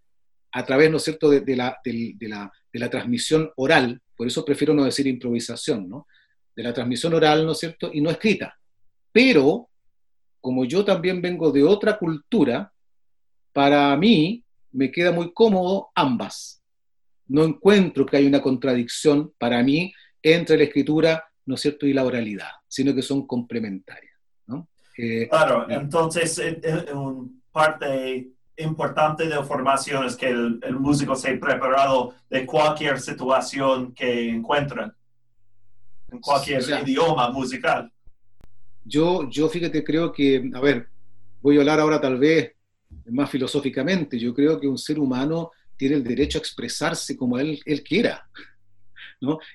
A 0.51 0.63
través, 0.63 0.91
¿no 0.91 0.97
es 0.97 1.03
cierto?, 1.03 1.29
de, 1.29 1.55
la, 1.55 1.77
de, 1.83 2.15
la, 2.21 2.51
de 2.71 2.79
la 2.79 2.89
transmisión 2.89 3.51
oral, 3.55 3.99
por 4.15 4.27
eso 4.27 4.45
prefiero 4.45 4.73
no 4.75 4.85
decir 4.85 5.07
improvisación, 5.07 5.89
¿no? 5.89 6.07
De 6.55 6.63
la 6.63 6.73
transmisión 6.73 7.13
oral, 7.13 7.45
¿no 7.45 7.53
es 7.53 7.59
cierto? 7.59 7.89
Y 7.93 8.01
no 8.01 8.09
escrita. 8.09 8.57
Pero, 9.11 9.69
como 10.39 10.65
yo 10.65 10.83
también 10.83 11.21
vengo 11.21 11.51
de 11.51 11.63
otra 11.63 11.97
cultura, 11.97 12.71
para 13.53 13.95
mí 13.97 14.43
me 14.71 14.91
queda 14.91 15.11
muy 15.11 15.33
cómodo 15.33 15.89
ambas. 15.95 16.61
No 17.27 17.43
encuentro 17.43 18.05
que 18.05 18.17
hay 18.17 18.25
una 18.25 18.41
contradicción 18.41 19.33
para 19.37 19.63
mí 19.63 19.93
entre 20.21 20.57
la 20.57 20.63
escritura, 20.63 21.23
¿no 21.45 21.55
es 21.55 21.61
cierto?, 21.61 21.85
y 21.85 21.93
la 21.93 22.05
oralidad, 22.05 22.51
sino 22.67 22.93
que 22.93 23.01
son 23.01 23.25
complementarias. 23.25 24.15
¿no? 24.47 24.67
Eh, 24.97 25.27
claro, 25.29 25.69
entonces, 25.69 26.37
en 26.39 26.55
eh, 26.55 26.61
eh, 26.63 26.93
parte 27.51 28.31
importante 28.57 29.27
de 29.27 29.43
formación 29.43 30.05
es 30.05 30.15
que 30.15 30.29
el, 30.29 30.79
músico 30.79 31.15
se 31.15 31.31
ha 31.31 31.39
preparado 31.39 32.13
de 32.29 32.45
cualquier 32.45 32.99
situación 32.99 33.93
que 33.93 34.29
encuentra, 34.29 34.93
en 36.11 36.19
cualquier 36.19 36.61
idioma 36.85 37.29
musical. 37.31 37.91
Yo, 38.83 39.29
yo 39.29 39.47
fíjate, 39.49 39.83
creo 39.83 40.11
que, 40.11 40.49
a 40.53 40.59
ver, 40.59 40.87
voy 41.41 41.57
a 41.57 41.59
hablar 41.59 41.79
ahora 41.79 42.01
tal 42.01 42.17
vez 42.17 42.53
más 43.05 43.29
filosóficamente, 43.29 44.19
yo 44.19 44.33
creo 44.33 44.59
que 44.59 44.67
un 44.67 44.77
ser 44.77 44.99
humano 44.99 45.51
tiene 45.77 45.95
el 45.95 46.03
derecho 46.03 46.37
a 46.37 46.41
expresarse 46.41 47.15
como 47.15 47.39
él, 47.39 47.59
él 47.65 47.83
quiera. 47.83 48.27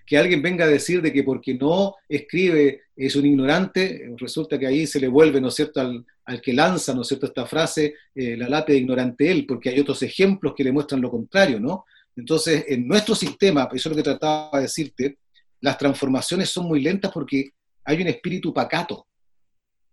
Que 0.07 0.16
alguien 0.16 0.42
venga 0.42 0.64
a 0.64 0.68
decir 0.68 1.02
de 1.02 1.12
que 1.12 1.24
porque 1.24 1.54
no 1.54 1.96
escribe 2.09 2.82
es 2.94 3.16
un 3.16 3.26
ignorante, 3.26 4.11
resulta 4.16 4.59
que 4.59 4.66
ahí 4.66 4.86
se 4.86 5.00
le 5.00 5.09
vuelve, 5.09 5.40
¿no 5.40 5.48
es 5.48 5.54
cierto?, 5.54 5.80
al, 5.80 6.40
que 6.40 6.52
lanza, 6.52 6.94
¿no 6.94 7.02
es 7.02 7.09
cierto?, 7.09 7.26
esta 7.26 7.46
frase, 7.46 7.94
eh, 8.14 8.36
la 8.36 8.48
lápida 8.48 8.76
ignorante 8.76 9.30
él, 9.30 9.44
porque 9.46 9.70
hay 9.70 9.80
otros 9.80 10.02
ejemplos 10.02 10.54
que 10.57 10.64
le 10.64 10.72
muestran 10.72 11.00
lo 11.00 11.11
contrario, 11.11 11.61
¿no? 11.61 11.84
Entonces, 12.14 12.64
en 12.68 12.86
nuestro 12.86 13.14
sistema, 13.14 13.68
eso 13.72 13.88
es 13.88 13.96
lo 13.96 13.96
que 13.96 14.02
trataba 14.02 14.59
de 14.59 14.62
decirte, 14.62 15.18
las 15.61 15.78
transformaciones 15.78 16.50
son 16.50 16.66
muy 16.66 16.80
lentas 16.80 17.11
porque 17.12 17.50
hay 17.84 18.00
un 18.00 18.09
espíritu 18.09 18.52
pacato, 18.52 19.07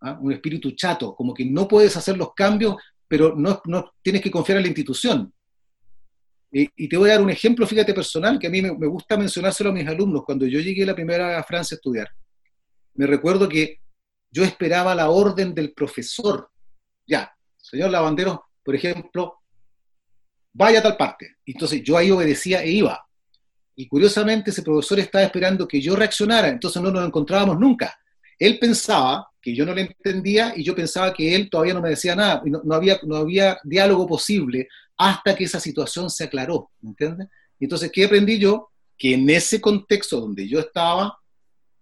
¿ah? 0.02 0.18
un 0.20 0.32
espíritu 0.32 0.72
chato, 0.72 1.16
como 1.16 1.34
que 1.34 1.46
no 1.46 1.68
puedes 1.68 1.96
hacer 1.96 2.18
los 2.18 2.34
cambios, 2.34 2.76
pero 3.08 3.36
no, 3.36 3.62
no 3.66 3.94
tienes 4.02 4.22
que 4.22 4.32
confiar 4.32 4.58
en 4.58 4.64
la 4.64 4.70
institución. 4.70 5.34
Y, 6.56 6.88
te 6.88 6.98
voy 6.98 7.10
a 7.10 7.14
dar 7.14 7.24
un 7.24 7.32
ejemplo, 7.32 7.66
fíjate, 7.66 7.96
personal, 7.96 8.38
que 8.38 8.46
a 8.46 8.50
mí 8.50 8.62
me, 8.62 8.88
gusta 8.88 9.18
mencionárselo 9.18 9.72
a 9.72 9.74
mis 9.74 9.88
alumnos. 9.88 10.24
Cuando 10.24 10.46
yo 10.46 10.60
llegué 10.60 10.86
la 10.86 10.94
primera 10.94 11.40
a 11.40 11.44
Francia 11.44 11.74
a 11.74 11.78
estudiar, 11.78 12.12
me 12.94 13.08
recuerdo 13.08 13.50
que 13.50 13.80
yo 14.30 14.44
esperaba 14.44 14.94
la 14.94 15.10
orden 15.10 15.56
del 15.56 15.74
profesor. 15.74 16.52
Ya, 17.08 17.36
señor 17.58 17.90
Lavandero, 17.90 18.46
por 18.64 18.76
ejemplo, 18.76 19.40
vaya 20.54 20.80
a 20.80 20.84
tal 20.84 20.96
parte. 20.96 21.38
Entonces 21.44 21.82
yo 21.84 21.98
ahí 21.98 22.12
obedecía 22.12 22.62
e 22.62 22.70
iba. 22.70 23.04
Y 23.76 23.88
curiosamente 23.88 24.52
ese 24.52 24.62
profesor 24.62 25.00
estaba 25.00 25.24
esperando 25.24 25.68
que 25.68 25.82
yo 25.82 25.96
reaccionara, 25.96 26.50
entonces 26.50 26.82
no 26.82 26.92
nos 26.92 27.06
encontrábamos 27.06 27.60
nunca. 27.60 27.98
Él 28.38 28.60
pensaba 28.60 29.28
que 29.42 29.56
yo 29.56 29.66
no 29.66 29.74
le 29.74 29.82
entendía 29.82 30.54
y 30.56 30.64
yo 30.64 30.76
pensaba 30.76 31.14
que 31.14 31.36
él 31.36 31.50
todavía 31.50 31.74
no 31.74 31.82
me 31.82 31.90
decía 31.90 32.16
nada, 32.16 32.42
no, 32.46 32.76
había, 32.76 33.00
no 33.04 33.16
había 33.16 33.60
diálogo 33.64 34.08
posible 34.08 34.68
hasta 34.98 35.36
que 35.36 35.46
esa 35.46 35.60
situación 35.60 36.10
se 36.10 36.26
aclaró, 36.26 36.70
¿me 36.82 36.90
entiendes? 36.90 37.28
Entonces, 37.60 37.92
¿qué 37.92 38.06
aprendí 38.06 38.40
yo? 38.40 38.70
Que 38.98 39.16
en 39.16 39.30
ese 39.30 39.60
contexto 39.60 40.20
donde 40.20 40.48
yo 40.48 40.60
estaba, 40.60 41.18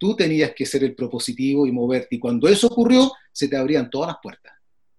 Tú 0.01 0.15
tenías 0.15 0.53
que 0.55 0.65
ser 0.65 0.83
el 0.83 0.95
propositivo 0.95 1.67
y 1.67 1.71
moverte. 1.71 2.15
Y 2.15 2.19
cuando 2.19 2.47
eso 2.47 2.65
ocurrió, 2.65 3.11
se 3.31 3.47
te 3.47 3.55
abrían 3.55 3.87
todas 3.87 4.07
las 4.07 4.17
puertas. 4.19 4.51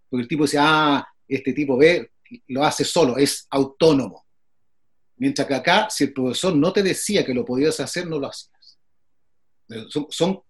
Porque 0.09 0.23
el 0.23 0.29
tipo 0.29 0.45
decía, 0.45 0.61
ah, 0.65 1.09
este 1.27 1.53
tipo 1.53 1.77
ve, 1.77 2.13
lo 2.47 2.63
hace 2.63 2.85
solo, 2.85 3.17
es 3.17 3.49
autónomo. 3.51 4.25
Mientras 5.23 5.47
que 5.47 5.55
acá, 5.55 5.89
si 5.89 6.05
el 6.05 6.13
profesor 6.13 6.55
no 6.57 6.73
te 6.73 6.83
decía 6.83 7.25
que 7.25 7.33
lo 7.33 7.45
podías 7.45 7.79
hacer, 7.79 8.07
no 8.09 8.19
lo 8.19 8.29
hacías. 8.29 8.79
Son, 10.11 10.41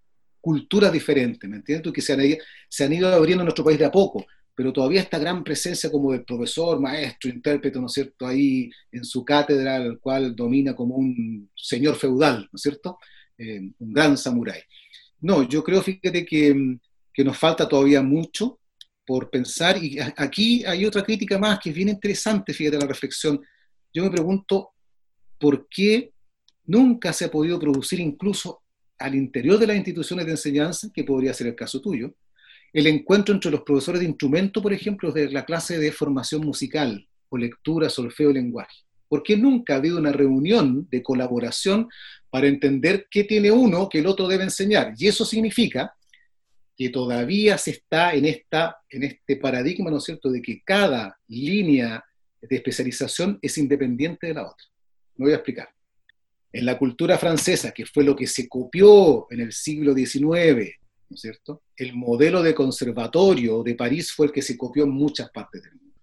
culturas 0.41 0.91
diferentes, 0.93 1.49
¿me 1.49 1.57
entiendes? 1.59 1.93
que 1.93 2.01
se 2.01 2.15
han, 2.15 2.21
se 2.69 2.85
han 2.85 2.93
ido 2.93 3.07
abriendo 3.15 3.43
en 3.43 3.47
nuestro 3.47 3.65
país 3.65 3.79
de 3.79 3.85
a 3.85 3.93
poco 3.93 4.27
pero 4.55 4.73
todavía 4.73 5.01
esta 5.01 5.19
gran 5.19 5.43
presencia 5.43 5.91
como 5.91 6.13
del 6.13 6.25
profesor, 6.25 6.81
maestro, 6.81 7.31
intérprete, 7.31 7.79
¿no 7.81 7.87
es 7.87 7.93
cierto?, 7.93 8.27
ahí 8.27 8.71
en 8.91 9.05
su 9.05 9.25
cátedra, 9.25 9.77
el 9.77 9.99
cual 9.99 10.37
domina 10.37 10.75
como 10.75 10.97
un 10.97 11.51
señor 11.55 11.97
feudal, 11.97 12.49
¿no 12.53 12.57
es 12.57 12.63
cierto?, 12.63 12.99
eh, 13.39 13.61
un 13.79 13.93
gran 13.93 14.17
samurái. 14.17 14.61
No, 15.21 15.49
yo 15.49 15.65
creo, 15.65 15.83
fíjate, 15.83 16.25
que, 16.27 16.79
que, 17.13 17.25
nos 17.25 17.39
falta 17.39 17.69
todavía 17.69 18.03
mucho 18.03 18.61
por 19.07 19.31
pensar, 19.31 19.83
y 19.83 19.99
aquí 20.17 20.65
hay 20.65 20.85
otra 20.85 21.03
crítica 21.03 21.39
más 21.39 21.59
que 21.59 21.71
es 21.71 21.75
bien 21.75 21.89
interesante, 21.89 22.53
fíjate 22.53 22.79
la 22.79 22.87
reflexión. 22.87 23.41
Yo 23.93 24.05
me 24.05 24.11
pregunto, 24.11 24.71
¿por 25.39 25.69
qué 25.69 26.13
nunca 26.65 27.13
se 27.13 27.27
ha 27.27 27.31
podido 27.31 27.59
producir 27.59 28.01
incluso 28.01 28.63
al 28.99 29.15
interior 29.15 29.59
de 29.59 29.67
las 29.67 29.77
instituciones 29.77 30.27
de 30.27 30.33
enseñanza, 30.33 30.89
que 30.95 31.05
podría 31.05 31.35
ser 31.35 31.49
el 31.49 31.55
caso 31.55 31.81
tuyo, 31.81 32.15
el 32.73 32.87
encuentro 32.87 33.35
entre 33.35 33.51
los 33.51 33.63
profesores 33.63 34.01
de 34.01 34.07
instrumento, 34.07 34.63
por 34.63 34.73
ejemplo, 34.73 35.13
de 35.13 35.31
la 35.31 35.45
clase 35.45 35.79
de 35.79 35.93
formación 35.93 36.43
musical 36.43 37.07
o 37.29 37.37
lectura, 37.37 37.91
solfeo 37.91 38.33
lenguaje. 38.33 38.77
¿Por 39.09 39.23
qué 39.23 39.37
nunca 39.37 39.75
ha 39.75 39.77
habido 39.77 39.99
una 39.99 40.13
reunión 40.13 40.89
de 40.91 41.03
colaboración 41.03 41.89
para 42.31 42.47
entender 42.47 43.09
qué 43.11 43.25
tiene 43.25 43.51
uno 43.51 43.89
que 43.91 43.99
el 43.99 44.07
otro 44.07 44.27
debe 44.27 44.45
enseñar? 44.45 44.95
Y 44.97 45.09
eso 45.09 45.27
significa 45.27 45.95
que 46.75 46.89
todavía 46.89 47.59
se 47.59 47.73
está 47.73 48.15
en, 48.15 48.25
esta, 48.25 48.79
en 48.89 49.03
este 49.03 49.37
paradigma, 49.37 49.91
¿no 49.91 49.99
es 49.99 50.05
cierto?, 50.05 50.31
de 50.31 50.41
que 50.41 50.63
cada 50.65 51.19
línea 51.29 52.03
de 52.43 52.57
especialización 52.57 53.39
es 53.41 53.57
independiente 53.57 54.27
de 54.27 54.35
la 54.35 54.43
otra. 54.43 54.67
Me 55.17 55.27
voy 55.27 55.33
a 55.33 55.37
explicar. 55.37 55.69
En 56.53 56.67
la 56.67 56.77
cultura 56.77 57.17
francesa, 57.17 57.73
que 57.73 57.87
fue 57.87 58.05
lo 58.05 58.15
que 58.15 58.27
se 58.27 58.49
copió 58.49 59.27
en 59.31 59.41
el 59.41 59.53
siglo 59.53 59.95
XIX 59.95 60.83
cierto? 61.17 61.63
El 61.77 61.95
modelo 61.95 62.43
de 62.43 62.55
conservatorio 62.55 63.63
de 63.63 63.75
París 63.75 64.13
fue 64.13 64.27
el 64.27 64.33
que 64.33 64.43
se 64.43 64.57
copió 64.57 64.85
en 64.85 64.91
muchas 64.91 65.31
partes 65.31 65.63
del 65.63 65.75
mundo. 65.75 65.95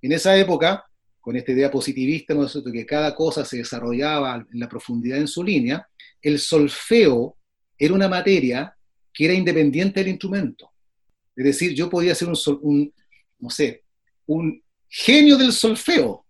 En 0.00 0.12
esa 0.12 0.36
época, 0.36 0.84
con 1.20 1.36
esta 1.36 1.52
idea 1.52 1.70
positivista, 1.70 2.34
¿no 2.34 2.46
que 2.72 2.86
cada 2.86 3.14
cosa 3.14 3.44
se 3.44 3.58
desarrollaba 3.58 4.46
en 4.52 4.60
la 4.60 4.68
profundidad 4.68 5.18
en 5.18 5.28
su 5.28 5.42
línea, 5.42 5.86
el 6.20 6.38
solfeo 6.38 7.36
era 7.78 7.94
una 7.94 8.08
materia 8.08 8.74
que 9.12 9.24
era 9.26 9.34
independiente 9.34 10.00
del 10.00 10.10
instrumento. 10.10 10.70
Es 11.36 11.44
decir, 11.44 11.74
yo 11.74 11.88
podía 11.88 12.14
ser 12.14 12.28
un, 12.28 12.36
un 12.62 12.92
no 13.38 13.50
sé, 13.50 13.82
un 14.26 14.61
genio 14.92 15.38
del 15.38 15.52
solfeo, 15.52 16.26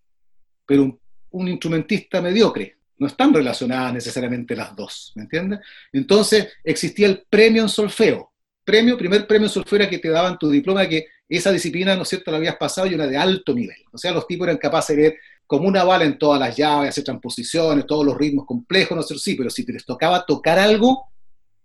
pero 0.64 1.00
un, 1.30 1.48
instrumentista 1.48 2.22
mediocre 2.22 2.78
no 2.96 3.08
están 3.08 3.34
relacionadas 3.34 3.92
necesariamente 3.92 4.54
las 4.54 4.76
dos, 4.76 5.12
¿me 5.16 5.22
entiendes? 5.22 5.58
Entonces 5.92 6.48
existía 6.62 7.08
el 7.08 7.24
premio 7.28 7.62
en 7.62 7.68
solfeo. 7.68 8.30
Premio, 8.64 8.96
primer 8.96 9.26
premio 9.26 9.48
en 9.48 9.52
solfeo 9.52 9.80
era 9.80 9.90
que 9.90 9.98
te 9.98 10.08
daban 10.08 10.38
tu 10.38 10.48
diploma 10.48 10.88
que 10.88 11.06
esa 11.28 11.50
disciplina, 11.50 11.96
¿no 11.96 12.02
es 12.02 12.08
cierto?, 12.08 12.30
la 12.30 12.36
habías 12.36 12.56
pasado 12.56 12.86
y 12.86 12.94
una 12.94 13.08
de 13.08 13.16
alto 13.16 13.52
nivel. 13.52 13.78
O 13.90 13.98
sea, 13.98 14.12
los 14.12 14.28
tipos 14.28 14.46
eran 14.46 14.58
capaces 14.58 14.96
de 14.96 15.02
ver 15.02 15.16
como 15.44 15.66
una 15.66 15.82
bala 15.82 16.04
en 16.04 16.16
todas 16.16 16.38
las 16.38 16.56
llaves, 16.56 16.90
hacer 16.90 17.02
transposiciones, 17.02 17.86
todos 17.86 18.06
los 18.06 18.16
ritmos 18.16 18.46
complejos, 18.46 18.96
no 18.96 19.02
sé, 19.02 19.18
sí, 19.18 19.34
pero 19.34 19.50
si 19.50 19.64
te 19.64 19.72
les 19.72 19.84
tocaba 19.84 20.24
tocar 20.24 20.60
algo, 20.60 21.08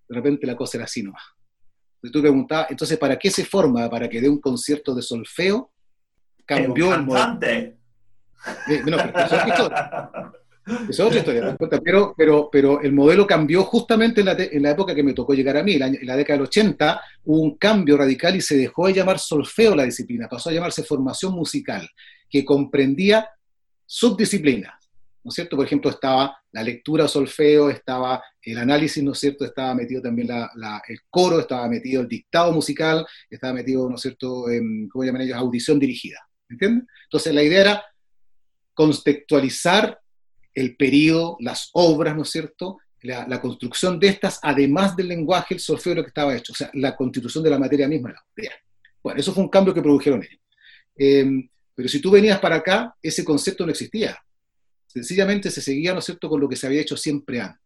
de 0.09 0.15
repente 0.15 0.47
la 0.47 0.55
cosa 0.55 0.77
era 0.77 0.85
así 0.85 1.03
nomás. 1.03 1.23
Entonces 1.97 2.11
tú 2.11 2.21
preguntabas, 2.21 2.71
entonces, 2.71 2.97
¿para 2.97 3.19
qué 3.19 3.29
se 3.29 3.45
forma? 3.45 3.87
¿Para 3.87 4.09
que 4.09 4.19
dé 4.19 4.27
un 4.27 4.41
concierto 4.41 4.95
de 4.95 5.03
solfeo? 5.03 5.71
Cambió 6.47 6.95
el 6.95 7.03
modelo. 7.03 7.73
Eh, 8.69 8.81
no, 8.85 8.97
pero, 8.97 9.25
es 10.89 10.99
otra 10.99 11.19
historia, 11.19 11.57
pero, 11.83 12.13
pero, 12.17 12.49
pero 12.51 12.81
el 12.81 12.91
modelo 12.91 13.25
cambió 13.25 13.63
justamente 13.63 14.21
en 14.21 14.63
la, 14.63 14.71
época 14.71 14.93
que 14.93 15.03
me 15.03 15.13
tocó 15.13 15.33
llegar 15.33 15.57
a 15.57 15.63
mí, 15.63 15.73
en 15.73 16.05
la, 16.05 16.15
década 16.15 16.37
del 16.37 16.47
80, 16.47 17.01
hubo 17.25 17.41
un 17.41 17.57
cambio 17.57 17.97
radical 17.97 18.35
y 18.35 18.41
se 18.41 18.57
dejó 18.57 18.87
de 18.87 18.93
llamar 18.93 19.19
solfeo 19.19 19.75
la 19.75 19.83
disciplina, 19.83 20.27
pasó 20.27 20.49
a 20.49 20.53
llamarse 20.53 20.83
formación 20.83 21.33
musical, 21.33 21.87
que 22.29 22.43
comprendía 22.43 23.29
subdisciplinas, 23.85 24.73
¿no 25.23 25.29
es 25.29 25.35
cierto? 25.35 25.55
Por 25.55 25.65
ejemplo, 25.65 25.89
estaba 25.89 26.37
la 26.51 26.63
lectura 26.63 27.07
solfeo, 27.07 27.69
estaba 27.69 28.21
el 28.41 28.57
análisis, 28.57 29.01
¿no 29.03 29.13
es 29.13 29.19
cierto? 29.19 29.45
Estaba 29.45 29.73
metido 29.73 30.01
también 30.01 30.29
el 30.29 30.99
coro, 31.09 31.39
estaba 31.39 31.67
metido 31.69 32.01
el 32.01 32.07
dictado 32.09 32.51
musical, 32.51 33.05
estaba 33.29 33.53
metido, 33.53 33.89
¿no 33.89 33.95
es 33.95 34.01
cierto?, 34.01 34.49
en, 34.49 34.89
¿cómo 34.89 35.05
llaman 35.05 35.21
ellos?, 35.21 35.37
audición 35.37 35.79
dirigida, 35.79 36.26
¿entiendes? 36.49 36.87
Entonces 37.05 37.33
la 37.33 37.43
idea 37.43 37.61
era 37.61 37.85
contextualizar 38.73 39.99
el 40.53 40.75
periodo, 40.75 41.37
las 41.39 41.69
obras, 41.73 42.15
¿no 42.15 42.23
es 42.23 42.29
cierto? 42.29 42.79
La, 43.01 43.39
construcción 43.39 43.99
de 43.99 44.07
estas, 44.07 44.39
además 44.41 44.95
del 44.95 45.07
lenguaje, 45.07 45.53
el 45.53 45.59
solfeo 45.59 45.95
lo 45.95 46.03
que 46.03 46.09
estaba 46.09 46.35
hecho, 46.35 46.51
o 46.51 46.55
sea, 46.55 46.69
la 46.73 46.95
constitución 46.95 47.43
de 47.43 47.49
la 47.49 47.59
materia 47.59 47.87
misma. 47.87 48.09
La 48.09 48.23
bueno, 49.01 49.19
eso 49.19 49.33
fue 49.33 49.43
un 49.43 49.49
cambio 49.49 49.73
que 49.73 49.81
produjeron 49.81 50.21
ellos. 50.23 50.41
Em, 50.95 51.47
pero 51.73 51.87
si 51.87 52.01
tú 52.01 52.11
venías 52.11 52.39
para 52.39 52.55
acá, 52.55 52.95
ese 53.01 53.23
concepto 53.23 53.65
no 53.65 53.71
existía. 53.71 54.17
Sencillamente 54.87 55.51
se 55.51 55.61
seguía, 55.61 55.93
¿no 55.93 55.99
es 55.99 56.05
cierto?, 56.05 56.27
con 56.27 56.41
lo 56.41 56.49
que 56.49 56.55
se 56.55 56.65
había 56.65 56.81
hecho 56.81 56.97
siempre 56.97 57.39
antes. 57.39 57.61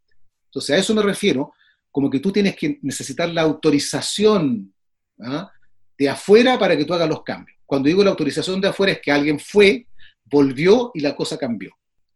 Entonces, 0.45 0.75
a 0.75 0.77
eso 0.77 0.93
me 0.93 1.01
refiero, 1.01 1.53
como 1.89 2.09
que 2.09 2.19
tú 2.19 2.31
tienes 2.31 2.55
que 2.55 2.77
necesitar 2.81 3.29
la 3.29 3.41
autorización 3.41 4.73
¿ah? 5.19 5.51
De 6.01 6.09
afuera 6.09 6.57
para 6.57 6.75
que 6.75 6.83
tú 6.83 6.95
hagas 6.95 7.07
los 7.07 7.21
cambios. 7.21 7.59
Cuando 7.63 7.87
digo 7.87 8.03
la 8.03 8.09
autorización 8.09 8.59
de 8.59 8.69
afuera 8.69 8.93
es 8.93 9.01
que 9.01 9.11
alguien 9.11 9.39
fue, 9.39 9.85
volvió 10.25 10.89
y 10.95 10.99
la 11.01 11.15
cosa 11.15 11.37
cambió 11.37 11.71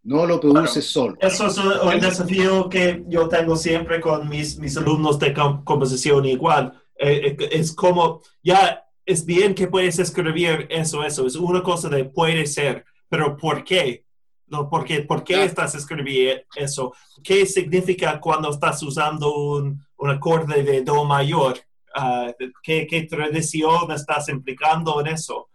no 0.06 0.24
lo 0.28 0.40
produce 0.40 0.84
solo. 0.84 1.16
Eso 1.20 1.48
es 1.48 1.58
un, 1.58 2.00
desafío 2.00 2.70
que 2.70 3.04
yo 3.08 3.28
tengo 3.28 3.56
siempre 3.56 4.00
con 4.00 4.30
mis, 4.30 4.60
mis 4.60 4.78
alumnos 4.78 5.18
de 5.18 5.34
composición 5.34 6.26
igual. 6.26 6.80
Eh, 6.96 7.36
eh, 7.40 7.50
es 7.52 7.74
como, 7.74 8.22
ya 8.44 8.86
es 9.04 9.26
bien 9.26 9.56
que 9.56 9.68
puedes 9.68 9.98
escribir 9.98 10.68
eso, 10.70 11.04
eso, 11.04 11.26
es 11.26 11.36
una 11.36 11.64
cosa 11.64 11.90
de 11.90 12.06
puede 12.06 12.46
ser, 12.46 12.86
pero 13.10 13.36
¿por 13.36 13.64
qué? 13.64 14.06
No, 14.46 14.70
¿por 14.70 14.86
qué, 14.86 15.02
¿por 15.02 15.24
qué 15.24 15.44
estás 15.44 15.74
escribiendo 15.74 16.44
eso? 16.56 16.94
¿Qué 17.24 17.48
significa 17.48 18.20
cuando 18.22 18.52
estás 18.52 18.84
usando 18.84 19.36
un, 19.36 19.84
un 19.98 20.10
acorde 20.12 20.62
de 20.62 20.84
Do 20.84 21.04
mayor? 21.04 21.58
Uh, 21.98 22.34
¿qué, 22.62 22.86
¿qué, 22.88 23.04
tradición 23.04 23.89
estás 23.91 24.28
implicando 24.28 25.00
en 25.00 25.08
eso? 25.08 25.50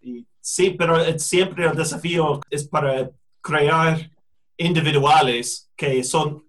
Y, 0.00 0.24
sí, 0.40 0.70
pero 0.70 1.18
siempre 1.18 1.66
el 1.66 1.76
desafío 1.76 2.40
es 2.48 2.66
para 2.68 3.10
crear 3.40 4.10
individuales 4.56 5.70
que 5.76 6.04
son 6.04 6.44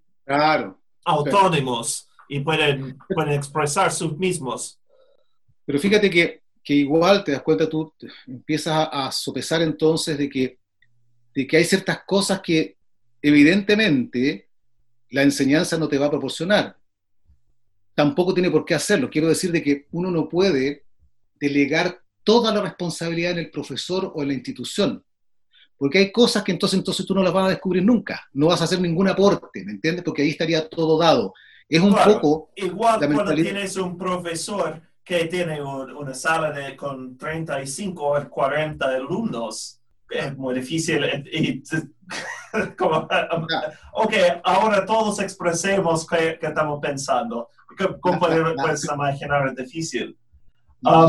autónomos 1.04 2.08
y 2.30 2.40
pueden, 2.40 2.98
pueden 3.10 3.34
expresar 3.34 3.92
sus 3.92 4.18
mismos. 4.18 4.80
Pero 5.66 5.80
fíjate 5.80 6.10
que, 6.10 6.42
que, 6.64 6.74
igual 6.74 7.24
te 7.24 7.32
das 7.32 7.42
cuenta, 7.42 7.70
tú 7.70 7.94
empiezas 8.28 8.88
a, 8.92 9.12
sopesar 9.12 9.62
entonces 9.62 10.18
de 10.18 10.30
que, 10.30 10.60
de 11.34 11.48
que 11.48 11.58
hay 11.58 11.66
ciertas 11.66 12.04
cosas 12.06 12.42
que 12.42 12.78
evidentemente 13.22 14.50
la 15.10 15.24
enseñanza 15.24 15.78
no 15.78 15.88
te 15.88 15.98
va 15.98 16.08
a 16.08 16.12
proporcionar. 16.12 16.78
Tampoco 17.96 18.34
tiene 18.34 18.50
por 18.50 18.66
qué 18.66 18.76
hacerlo. 18.76 19.10
Quiero 19.10 19.28
decir 19.28 19.52
de 19.52 19.62
que 19.62 19.88
uno 19.92 20.10
no 20.10 20.28
puede 20.28 20.86
delegar 21.40 22.00
toda 22.24 22.54
la 22.54 22.62
responsabilidad 22.62 23.32
en 23.32 23.40
el 23.40 23.52
profesor 23.52 24.12
o 24.16 24.22
en 24.22 24.30
la 24.30 24.34
institución. 24.34 25.04
Porque 25.78 25.98
hay 25.98 26.12
cosas 26.12 26.44
que 26.44 26.52
entonces, 26.52 26.78
entonces 26.78 27.06
tú 27.06 27.14
no 27.14 27.24
las 27.24 27.34
vas 27.34 27.48
a 27.48 27.50
descubrir 27.50 27.84
nunca, 27.84 28.26
no 28.34 28.48
vas 28.48 28.62
a 28.62 28.64
hacer 28.64 28.80
ningún 28.80 29.10
aporte, 29.10 29.66
¿me 29.66 29.74
entiendes? 29.74 30.04
Porque 30.04 30.22
ahí 30.22 30.30
estaría 30.30 30.68
todo 30.70 30.98
dado. 30.98 31.34
Es 31.68 31.82
un 31.82 31.94
poco... 31.94 32.52
Igual 32.56 33.00
cuando 33.14 33.36
tienes 33.36 33.76
un 33.78 33.98
profesor 33.98 34.82
que 35.04 35.26
tiene 35.26 35.62
una 35.62 36.14
sala 36.14 36.52
de, 36.52 36.78
con 36.78 37.18
35 37.18 38.04
o 38.04 38.30
40 38.30 38.86
alumnos, 38.86 39.82
es 40.10 40.38
muy 40.38 40.56
difícil. 40.56 41.04
Y, 41.32 41.64
como, 42.78 43.08
ok, 43.94 44.14
ahora 44.44 44.86
todos 44.86 45.20
expresemos 45.20 46.08
qué, 46.08 46.40
estamos 46.42 46.80
pensando. 46.82 47.50
¿Cómo 48.02 48.20
puedes 48.20 48.86
imaginar? 48.86 49.48
Es 49.48 49.56
difícil. 49.56 50.18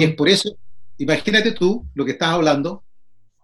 y 0.01 0.05
es 0.05 0.15
por 0.15 0.29
eso, 0.29 0.57
imagínate 0.99 1.53
tú 1.53 1.87
lo 1.95 2.05
que 2.05 2.13
estás 2.13 2.29
hablando, 2.29 2.85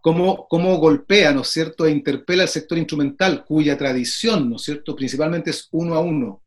cómo, 0.01 0.47
cómo 0.49 0.77
golpea, 0.79 1.33
¿no 1.33 1.43
es 1.43 1.49
cierto?, 1.49 1.87
e 1.87 1.91
interpela 1.91 2.43
al 2.45 2.49
sector 2.49 2.79
instrumental, 2.79 3.45
cuya 3.45 3.77
tradición, 3.77 4.49
¿no 4.49 4.57
es 4.57 4.62
cierto?, 4.62 4.97
principalmente 4.97 5.51
es 5.51 5.68
uno 5.73 5.95
a 5.95 6.01
uno. 6.01 6.43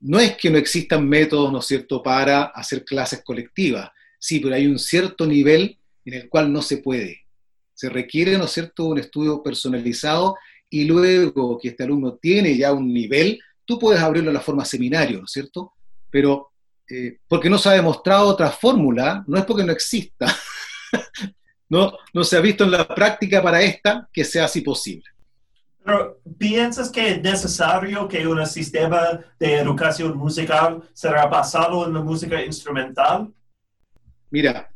No 0.00 0.18
es 0.18 0.36
que 0.36 0.50
no 0.50 0.58
existan 0.58 1.08
métodos, 1.08 1.52
¿no 1.52 1.60
es 1.60 1.66
cierto?, 1.66 2.02
para 2.02 2.44
hacer 2.44 2.84
clases 2.84 3.22
colectivas, 3.24 3.90
sí, 4.18 4.40
pero 4.40 4.54
hay 4.54 4.66
un 4.66 4.78
cierto 4.78 5.26
nivel 5.26 5.78
en 6.04 6.14
el 6.14 6.28
cual 6.28 6.52
no 6.52 6.62
se 6.62 6.78
puede. 6.78 7.24
Se 7.74 7.88
requiere, 7.88 8.38
¿no 8.38 8.44
es 8.44 8.52
cierto?, 8.52 8.86
un 8.86 8.98
estudio 8.98 9.42
personalizado 9.42 10.36
y 10.68 10.84
luego 10.84 11.58
que 11.58 11.68
este 11.68 11.84
alumno 11.84 12.14
tiene 12.14 12.56
ya 12.56 12.72
un 12.72 12.92
nivel, 12.92 13.38
tú 13.64 13.78
puedes 13.78 14.00
abrirlo 14.00 14.30
a 14.30 14.34
la 14.34 14.40
forma 14.40 14.64
seminario, 14.64 15.18
¿no 15.18 15.24
es 15.24 15.32
cierto?, 15.32 15.72
pero 16.10 16.52
eh, 16.88 17.18
porque 17.26 17.50
no 17.50 17.58
se 17.58 17.68
ha 17.68 17.72
demostrado 17.72 18.28
otra 18.28 18.50
fórmula, 18.50 19.24
no 19.26 19.38
es 19.38 19.44
porque 19.44 19.64
no 19.64 19.72
exista, 19.72 20.26
no, 21.68 21.92
no 22.12 22.24
se 22.24 22.36
ha 22.36 22.40
visto 22.40 22.64
en 22.64 22.70
la 22.70 22.86
práctica 22.86 23.42
para 23.42 23.60
esta 23.60 24.08
que 24.12 24.24
sea 24.24 24.44
así 24.44 24.60
posible. 24.60 25.04
Pero, 25.84 26.20
¿piensas 26.36 26.90
que 26.90 27.12
es 27.12 27.22
necesario 27.22 28.08
que 28.08 28.26
un 28.26 28.44
sistema 28.46 29.20
de 29.38 29.54
educación 29.54 30.16
musical 30.16 30.82
será 30.92 31.26
basado 31.26 31.86
en 31.86 31.94
la 31.94 32.00
música 32.00 32.44
instrumental? 32.44 33.32
Mira, 34.30 34.68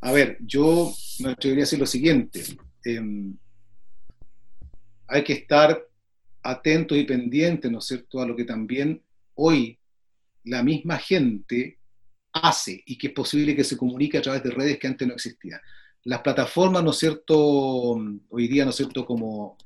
a 0.00 0.12
ver, 0.12 0.38
yo 0.40 0.92
me 1.20 1.32
atrevería 1.32 1.62
a 1.62 1.66
decir 1.66 1.78
lo 1.78 1.86
siguiente. 1.86 2.42
Em, 2.84 3.36
hay 5.06 5.22
que 5.22 5.34
estar 5.34 5.86
atentos 6.42 6.96
y 6.96 7.04
pendientes, 7.04 7.70
¿no 7.70 7.78
es 7.78 7.84
cierto?, 7.84 8.20
a 8.20 8.26
lo 8.26 8.34
que 8.34 8.44
también 8.44 9.02
hoy 9.34 9.78
la 10.44 10.62
misma 10.62 10.98
gente 10.98 11.78
hace 12.32 12.82
y 12.86 12.96
que 12.96 13.08
es 13.08 13.12
posible 13.12 13.54
que 13.54 13.64
se 13.64 13.76
comunique 13.76 14.18
a 14.18 14.22
través 14.22 14.42
de 14.42 14.50
redes 14.50 14.78
que 14.78 14.86
antes 14.86 15.06
no 15.06 15.14
existían. 15.14 15.60
Las 16.04 16.20
plataformas, 16.20 16.82
¿no 16.82 16.90
es 16.90 16.98
cierto?, 16.98 17.36
hoy 18.28 18.48
día, 18.48 18.64
¿no 18.64 18.70
es 18.70 18.76
cierto?, 18.76 19.04
como 19.06 19.56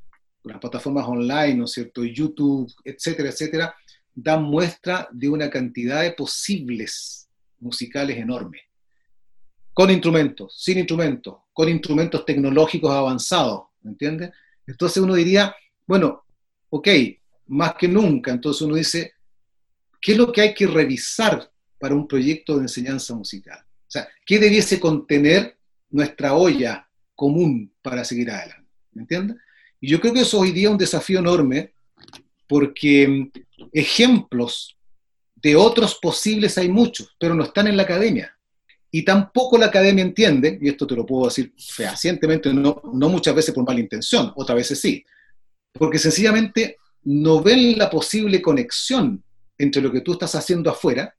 las 0.45 0.59
plataformas 0.59 1.07
online, 1.07 1.55
¿no 1.55 1.64
es 1.64 1.72
cierto?, 1.72 2.05
YouTube, 2.05 2.72
etcétera, 2.85 3.31
etcétera, 3.31 3.74
dan 4.14 4.43
muestra 4.43 5.09
de 5.12 5.29
una 5.29 5.49
cantidad 5.51 6.03
de 6.03 6.12
posibles 6.12 7.29
musicales 7.61 8.16
enormes. 8.16 8.62
Con 9.72 9.91
instrumentos, 9.91 10.57
sin 10.59 10.79
instrumentos, 10.79 11.37
con 11.53 11.68
instrumentos 11.68 12.24
tecnológicos 12.24 12.91
avanzados, 12.91 13.64
¿me 13.83 13.91
entiendes? 13.91 14.31
Entonces 14.66 15.03
uno 15.03 15.14
diría, 15.14 15.55
bueno, 15.87 16.24
ok, 16.70 16.89
más 17.49 17.74
que 17.74 17.89
nunca, 17.89 18.33
entonces 18.33 18.62
uno 18.62 18.74
dice, 18.74 19.12
¿qué 20.01 20.12
es 20.12 20.18
lo 20.18 20.32
que 20.32 20.40
hay 20.40 20.55
que 20.55 20.66
revisar 20.66 21.51
para 21.78 21.94
un 21.94 22.07
proyecto 22.07 22.57
de 22.57 22.62
enseñanza 22.62 23.14
musical? 23.14 23.59
O 23.59 23.90
sea, 23.90 24.09
¿qué 24.24 24.38
debiese 24.38 24.80
contener 24.80 25.57
nuestra 25.90 26.34
olla 26.34 26.88
común 27.14 27.72
para 27.82 28.05
seguir 28.05 28.30
adelante? 28.30 28.68
¿Me 28.92 29.03
entiendes? 29.03 29.36
Y 29.80 29.88
yo 29.88 30.01
creo 30.01 30.12
que 30.12 30.20
eso 30.20 30.40
hoy 30.40 30.53
día 30.53 30.68
es 30.68 30.72
un 30.72 30.78
desafío 30.78 31.18
enorme 31.18 31.72
porque 32.49 33.09
mm, 33.09 33.30
ejemplos 33.72 34.76
de 35.34 35.55
otros 35.55 35.99
posibles 36.01 36.57
hay 36.59 36.68
muchos, 36.68 37.14
pero 37.18 37.34
no 37.34 37.44
están 37.44 37.66
en 37.68 37.76
la 37.76 37.82
academia. 37.82 38.32
Y 38.90 39.05
tampoco 39.05 39.59
la 39.59 39.66
academia 39.66 40.03
entiende, 40.03 40.59
y 40.61 40.68
esto 40.68 40.86
te 40.86 40.97
lo 40.97 41.05
puedo 41.05 41.26
decir 41.26 41.53
fehacientemente, 41.59 42.53
no, 42.53 42.80
no 42.92 43.09
muchas 43.09 43.34
veces 43.34 43.55
por 43.55 43.64
mala 43.64 43.80
intención, 43.80 44.32
otras 44.36 44.57
veces 44.57 44.80
sí, 44.80 45.05
porque 45.72 45.99
sencillamente 45.99 46.78
no 47.05 47.42
ven 47.42 47.76
la 47.76 47.90
posible 47.90 48.40
conexión 48.40 49.22
entre 49.59 49.83
lo 49.83 49.91
que 49.91 50.01
tú 50.01 50.13
estás 50.13 50.35
haciendo 50.35 50.71
afuera 50.71 51.15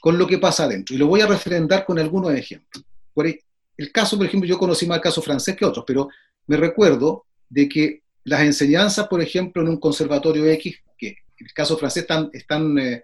con 0.00 0.18
lo 0.18 0.26
que 0.26 0.38
pasa 0.38 0.64
adentro. 0.64 0.94
Y 0.94 0.98
lo 0.98 1.06
voy 1.06 1.20
a 1.20 1.26
referendar 1.26 1.84
con 1.84 1.98
algunos 1.98 2.32
ejemplos. 2.34 2.84
El 3.76 3.90
caso, 3.92 4.16
por 4.16 4.26
ejemplo, 4.26 4.48
yo 4.48 4.58
conocí 4.58 4.86
más 4.86 4.96
el 4.96 5.02
caso 5.02 5.22
francés 5.22 5.56
que 5.56 5.64
otros, 5.64 5.84
pero 5.86 6.08
me 6.46 6.56
recuerdo 6.56 7.24
de 7.48 7.68
que 7.68 8.02
las 8.24 8.42
enseñanzas, 8.42 9.08
por 9.08 9.20
ejemplo, 9.20 9.62
en 9.62 9.68
un 9.68 9.78
conservatorio 9.78 10.46
X, 10.46 10.76
que 10.96 11.08
en 11.08 11.46
el 11.46 11.52
caso 11.52 11.76
francés 11.76 12.02
están, 12.02 12.30
están, 12.32 12.78
eh, 12.78 13.02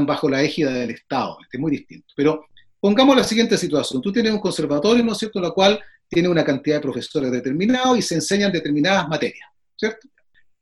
bajo 0.00 0.28
la 0.28 0.42
égida 0.42 0.72
del 0.72 0.90
Estado, 0.90 1.38
es 1.50 1.60
muy 1.60 1.70
distinto. 1.70 2.12
Pero 2.16 2.46
pongamos 2.80 3.16
la 3.16 3.24
siguiente 3.24 3.56
situación. 3.56 4.02
Tú 4.02 4.12
tienes 4.12 4.32
un 4.32 4.40
conservatorio, 4.40 5.04
¿no 5.04 5.12
es 5.12 5.18
cierto?, 5.18 5.40
la 5.40 5.50
cual 5.50 5.80
tiene 6.08 6.28
una 6.28 6.44
cantidad 6.44 6.76
de 6.76 6.82
profesores 6.82 7.30
determinados 7.30 7.98
y 7.98 8.02
se 8.02 8.14
enseñan 8.16 8.50
determinadas 8.50 9.08
materias, 9.08 9.48
¿cierto? 9.76 10.08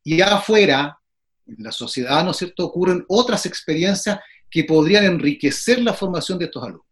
Y 0.03 0.21
afuera, 0.21 0.99
en 1.47 1.63
la 1.63 1.73
sociedad, 1.73 2.25
¿no 2.25 2.33
es 2.33 2.39
cierto?, 2.39 2.65
ocurren 2.65 3.05
otras 3.09 3.47
experiencias 3.47 4.19
que 4.51 4.65
podrían 4.65 5.05
enriquecer 5.05 5.81
la 5.83 5.95
formación 5.95 6.39
de 6.39 6.47
estos 6.47 6.63
alumnos. 6.63 6.87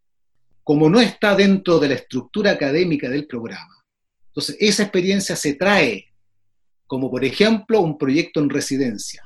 Como 0.63 0.89
no 0.89 1.01
está 1.01 1.35
dentro 1.35 1.79
de 1.79 1.89
la 1.89 1.95
estructura 1.95 2.53
académica 2.53 3.09
del 3.09 3.27
programa, 3.27 3.85
entonces 4.29 4.57
esa 4.59 4.83
experiencia 4.83 5.37
se 5.37 5.55
trae, 5.55 6.07
como 6.87 7.11
por 7.11 7.25
ejemplo 7.25 7.81
un 7.81 7.99
proyecto 7.99 8.41
en 8.41 8.51
residencia, 8.51 9.23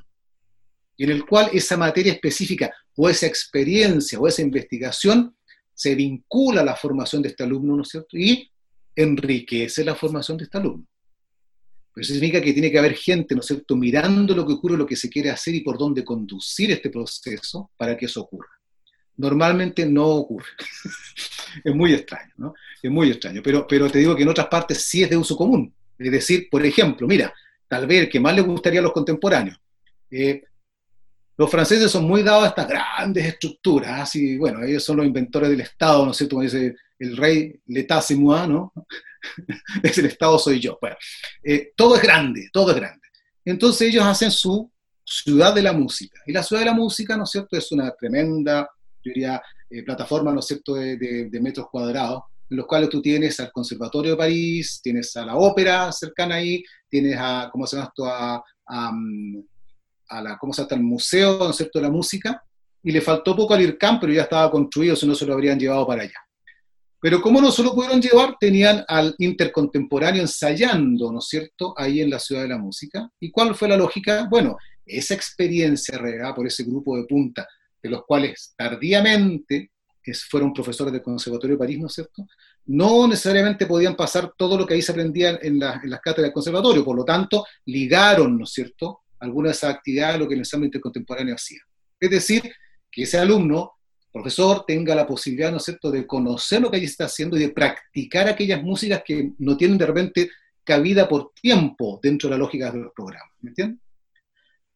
en 0.98 1.10
el 1.10 1.24
cual 1.24 1.50
esa 1.52 1.76
materia 1.76 2.12
específica 2.12 2.72
o 2.96 3.08
esa 3.08 3.26
experiencia 3.26 4.18
o 4.18 4.26
esa 4.26 4.42
investigación 4.42 5.36
se 5.72 5.94
vincula 5.94 6.62
a 6.62 6.64
la 6.64 6.74
formación 6.74 7.22
de 7.22 7.28
este 7.28 7.44
alumno, 7.44 7.76
¿no 7.76 7.82
es 7.82 7.88
cierto? 7.88 8.18
Y 8.18 8.50
enriquece 8.96 9.84
la 9.84 9.94
formación 9.94 10.36
de 10.36 10.44
este 10.44 10.58
alumno. 10.58 10.86
Eso 12.00 12.12
significa 12.12 12.40
que 12.40 12.52
tiene 12.52 12.70
que 12.70 12.78
haber 12.78 12.94
gente, 12.94 13.34
¿no 13.34 13.40
es 13.40 13.46
cierto?, 13.46 13.76
mirando 13.76 14.34
lo 14.34 14.46
que 14.46 14.52
ocurre, 14.52 14.76
lo 14.76 14.86
que 14.86 14.96
se 14.96 15.08
quiere 15.08 15.30
hacer 15.30 15.54
y 15.54 15.60
por 15.60 15.78
dónde 15.78 16.04
conducir 16.04 16.70
este 16.70 16.90
proceso 16.90 17.70
para 17.76 17.96
que 17.96 18.06
eso 18.06 18.22
ocurra. 18.22 18.48
Normalmente 19.16 19.84
no 19.86 20.06
ocurre. 20.06 20.46
es 21.64 21.74
muy 21.74 21.92
extraño, 21.92 22.32
¿no? 22.36 22.54
Es 22.82 22.90
muy 22.90 23.10
extraño. 23.10 23.42
Pero, 23.42 23.66
pero 23.66 23.90
te 23.90 23.98
digo 23.98 24.14
que 24.14 24.22
en 24.22 24.28
otras 24.28 24.46
partes 24.46 24.82
sí 24.82 25.02
es 25.02 25.10
de 25.10 25.16
uso 25.16 25.36
común. 25.36 25.74
Es 25.98 26.12
decir, 26.12 26.48
por 26.48 26.64
ejemplo, 26.64 27.06
mira, 27.08 27.34
tal 27.66 27.86
vez 27.86 28.02
el 28.02 28.08
que 28.08 28.20
más 28.20 28.34
le 28.34 28.42
gustaría 28.42 28.80
a 28.80 28.84
los 28.84 28.92
contemporáneos. 28.92 29.58
Eh, 30.10 30.42
los 31.36 31.50
franceses 31.50 31.90
son 31.90 32.04
muy 32.04 32.22
dados 32.22 32.44
a 32.44 32.48
estas 32.48 32.68
grandes 32.68 33.24
estructuras, 33.24 34.00
así, 34.00 34.36
bueno, 34.36 34.62
ellos 34.64 34.82
son 34.82 34.96
los 34.96 35.06
inventores 35.06 35.48
del 35.48 35.60
Estado, 35.60 36.04
¿no 36.04 36.10
es 36.10 36.16
cierto? 36.16 36.34
Como 36.34 36.42
dice 36.42 36.74
el 36.98 37.16
rey, 37.16 37.60
l'état 37.66 38.02
c'est 38.02 38.18
moi, 38.18 38.46
¿no? 38.46 38.72
es 39.82 39.98
el 39.98 40.06
Estado 40.06 40.38
soy 40.38 40.60
yo. 40.60 40.78
Eh, 41.42 41.72
todo 41.76 41.96
es 41.96 42.02
grande, 42.02 42.48
todo 42.52 42.70
es 42.70 42.76
grande. 42.76 43.06
Entonces 43.44 43.88
ellos 43.88 44.04
hacen 44.04 44.30
su 44.30 44.70
ciudad 45.04 45.54
de 45.54 45.62
la 45.62 45.72
música. 45.72 46.20
Y 46.26 46.32
la 46.32 46.42
ciudad 46.42 46.62
de 46.62 46.66
la 46.66 46.74
música, 46.74 47.16
¿no 47.16 47.24
es 47.24 47.30
cierto?, 47.30 47.56
es 47.56 47.72
una 47.72 47.90
tremenda, 47.92 48.68
yo 49.02 49.12
diría, 49.14 49.42
eh, 49.70 49.82
plataforma, 49.82 50.32
¿no 50.32 50.40
es 50.40 50.46
cierto?, 50.46 50.74
de, 50.74 51.38
metros 51.40 51.68
cuadrados, 51.70 52.24
en 52.50 52.56
los 52.58 52.66
cuales 52.66 52.90
tú 52.90 53.00
tienes 53.00 53.40
al 53.40 53.50
Conservatorio 53.50 54.12
de 54.12 54.16
París, 54.18 54.80
tienes 54.82 55.16
a 55.16 55.24
la 55.24 55.36
ópera 55.36 55.90
cercana 55.92 56.36
ahí, 56.36 56.62
tienes 56.88 57.16
a, 57.18 57.48
¿cómo 57.50 57.66
se 57.66 57.76
llama 57.76 57.88
esto?, 57.88 58.06
a, 58.06 58.44
a, 58.66 60.22
la, 60.22 60.36
¿cómo 60.38 60.52
se 60.52 60.62
llama?, 60.62 60.76
el 60.76 60.82
Museo, 60.82 61.38
¿no 61.38 61.50
es 61.50 61.56
cierto?, 61.56 61.78
de 61.78 61.84
la 61.86 61.90
música, 61.90 62.42
y 62.82 62.92
le 62.92 63.00
faltó 63.00 63.34
poco 63.34 63.54
al 63.54 63.62
IRCAM, 63.62 63.98
pero 63.98 64.12
ya 64.12 64.22
estaba 64.22 64.50
construido, 64.50 64.94
si 64.94 65.06
no 65.06 65.14
se 65.14 65.26
lo 65.26 65.32
habrían 65.32 65.58
llevado 65.58 65.86
para 65.86 66.02
allá. 66.02 66.27
Pero 67.00 67.22
como 67.22 67.40
no 67.40 67.52
se 67.52 67.62
lo 67.62 67.74
pudieron 67.74 68.02
llevar, 68.02 68.36
tenían 68.40 68.84
al 68.88 69.14
intercontemporáneo 69.18 70.22
ensayando, 70.22 71.12
¿no 71.12 71.20
es 71.20 71.26
cierto?, 71.26 71.74
ahí 71.76 72.00
en 72.00 72.10
la 72.10 72.18
Ciudad 72.18 72.42
de 72.42 72.48
la 72.48 72.58
Música. 72.58 73.08
¿Y 73.20 73.30
cuál 73.30 73.54
fue 73.54 73.68
la 73.68 73.76
lógica? 73.76 74.26
Bueno, 74.28 74.56
esa 74.84 75.14
experiencia 75.14 75.96
regada 75.98 76.34
por 76.34 76.46
ese 76.46 76.64
grupo 76.64 76.96
de 76.96 77.04
punta, 77.04 77.46
de 77.80 77.90
los 77.90 78.04
cuales 78.04 78.54
tardíamente 78.56 79.70
fueron 80.28 80.52
profesores 80.52 80.92
del 80.92 81.02
Conservatorio 81.02 81.54
de 81.54 81.58
París, 81.58 81.78
¿no 81.78 81.86
es 81.86 81.94
cierto?, 81.94 82.26
no 82.66 83.08
necesariamente 83.08 83.66
podían 83.66 83.96
pasar 83.96 84.32
todo 84.36 84.58
lo 84.58 84.66
que 84.66 84.74
ahí 84.74 84.82
se 84.82 84.92
aprendía 84.92 85.38
en, 85.40 85.58
las 85.58 86.00
cátedras 86.00 86.24
del 86.24 86.32
conservatorio, 86.32 86.84
por 86.84 86.96
lo 86.96 87.04
tanto, 87.04 87.46
ligaron, 87.64 88.36
¿no 88.36 88.44
es 88.44 88.50
cierto?, 88.50 89.00
algunas 89.20 89.52
de 89.52 89.56
esas 89.56 89.74
actividades 89.74 90.16
a 90.16 90.18
lo 90.18 90.28
que 90.28 90.34
el 90.34 90.40
ensamble 90.40 90.66
intercontemporáneo 90.66 91.34
hacía. 91.34 91.60
Es 91.98 92.10
decir, 92.10 92.42
que 92.90 93.02
ese 93.02 93.18
alumno 93.18 93.77
profesor 94.18 94.64
tenga 94.66 94.94
la 94.94 95.06
posibilidad, 95.06 95.50
¿no 95.50 95.58
es 95.58 95.64
cierto?, 95.64 95.90
de 95.90 96.06
conocer 96.06 96.60
lo 96.60 96.70
que 96.70 96.78
allí 96.78 96.86
está 96.86 97.04
haciendo 97.04 97.36
y 97.36 97.40
de 97.40 97.50
practicar 97.50 98.28
aquellas 98.28 98.62
músicas 98.62 99.02
que 99.04 99.32
no 99.38 99.56
tienen 99.56 99.78
de 99.78 99.86
repente 99.86 100.30
cabida 100.64 101.08
por 101.08 101.32
tiempo 101.32 102.00
dentro 102.02 102.28
de 102.28 102.34
la 102.34 102.38
lógica 102.38 102.70
de 102.72 102.80
los 102.80 102.92
programas, 102.92 103.32
¿me 103.40 103.50
entiendes? 103.50 103.80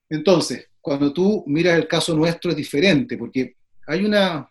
Entonces, 0.09 0.69
cuando 0.81 1.13
tú 1.13 1.43
miras 1.47 1.77
el 1.77 1.89
caso 1.89 2.15
nuestro 2.15 2.51
es 2.51 2.57
diferente, 2.57 3.17
porque 3.17 3.57
hay, 3.87 4.05
una, 4.05 4.49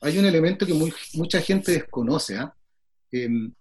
hay 0.00 0.18
un 0.18 0.24
elemento 0.24 0.64
que 0.64 0.92
mucha 1.14 1.40
gente 1.40 1.72
desconoce, 1.72 2.36
¿ah? 2.36 2.54
em, 3.10 3.52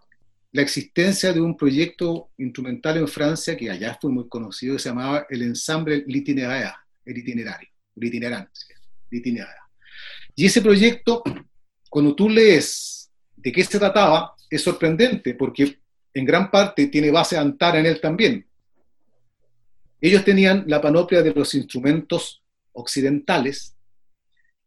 la 0.51 0.61
existencia 0.61 1.33
de 1.33 1.41
un 1.41 1.57
proyecto 1.57 2.29
instrumental 2.37 2.97
en 2.97 3.07
Francia 3.07 3.57
que 3.57 3.69
allá 3.69 3.97
fue 3.99 4.11
muy 4.11 4.27
conocido, 4.27 4.75
que 4.75 4.79
se 4.79 4.89
llamaba 4.89 5.25
el 5.29 5.41
ensamble 5.41 6.03
L'Itinéraire, 6.07 6.73
el 7.05 7.17
itinerario, 7.17 7.69
el 7.95 8.03
itinerante, 8.03 8.59
l'itinéraire. 9.09 9.66
Y 10.39 10.45
ese 10.45 10.61
proyecto, 10.61 11.23
cuando 11.89 12.13
tú 12.13 12.29
lees 12.29 13.11
de 13.35 13.51
qué 13.51 13.63
se 13.63 13.79
trataba, 13.79 14.35
es 14.47 14.61
sorprendente 14.61 15.33
porque 15.33 15.79
en 16.13 16.25
gran 16.25 16.51
parte 16.51 16.87
tiene 16.87 17.09
base 17.09 17.35
antara 17.35 17.79
en 17.79 17.87
él 17.87 17.99
también. 17.99 18.45
Ellos 19.99 20.23
tenían 20.23 20.63
la 20.67 20.79
panoplia 20.79 21.23
de 21.23 21.33
los 21.33 21.55
instrumentos 21.55 22.43
occidentales 22.73 23.75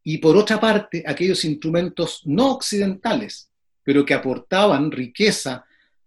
y 0.03 0.19
por 0.19 0.37
otra 0.37 0.59
parte 0.59 1.05
aquellos 1.07 1.45
instrumentos 1.45 2.23
no 2.25 2.51
occidentales, 2.51 3.49
pero 3.85 4.05
que 4.05 4.15
aportaban 4.15 4.91
riqueza 4.91 5.65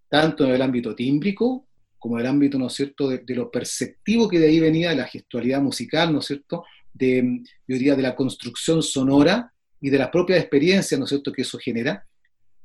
tanto 0.09 0.43
en 0.43 0.51
el 0.51 0.61
ámbito 0.61 0.93
tímbrico 0.93 1.67
como 1.97 2.17
en 2.17 2.25
el 2.25 2.31
ámbito, 2.31 2.59
¿no 2.59 2.69
cierto?, 2.69 3.07
de, 3.07 3.23
lo 3.33 3.49
perceptivo 3.49 4.27
que 4.27 4.39
de 4.39 4.47
ahí 4.47 4.59
venía, 4.59 4.89
de 4.89 4.97
la 4.97 5.07
gestualidad 5.07 5.61
musical, 5.61 6.11
¿no 6.11 6.21
cierto?, 6.21 6.65
de, 6.91 7.41
yo 7.65 7.75
diría, 7.77 7.95
de 7.95 8.01
la 8.01 8.13
construcción 8.13 8.83
sonora 8.83 9.52
y 9.83 9.89
de 9.89 9.97
la 9.97 10.09
propia 10.09 10.37
experiencia, 10.37 10.97
¿no 10.97 11.03
es 11.03 11.09
cierto?, 11.09 11.33
que 11.33 11.41
eso 11.41 11.59
genera, 11.59 12.07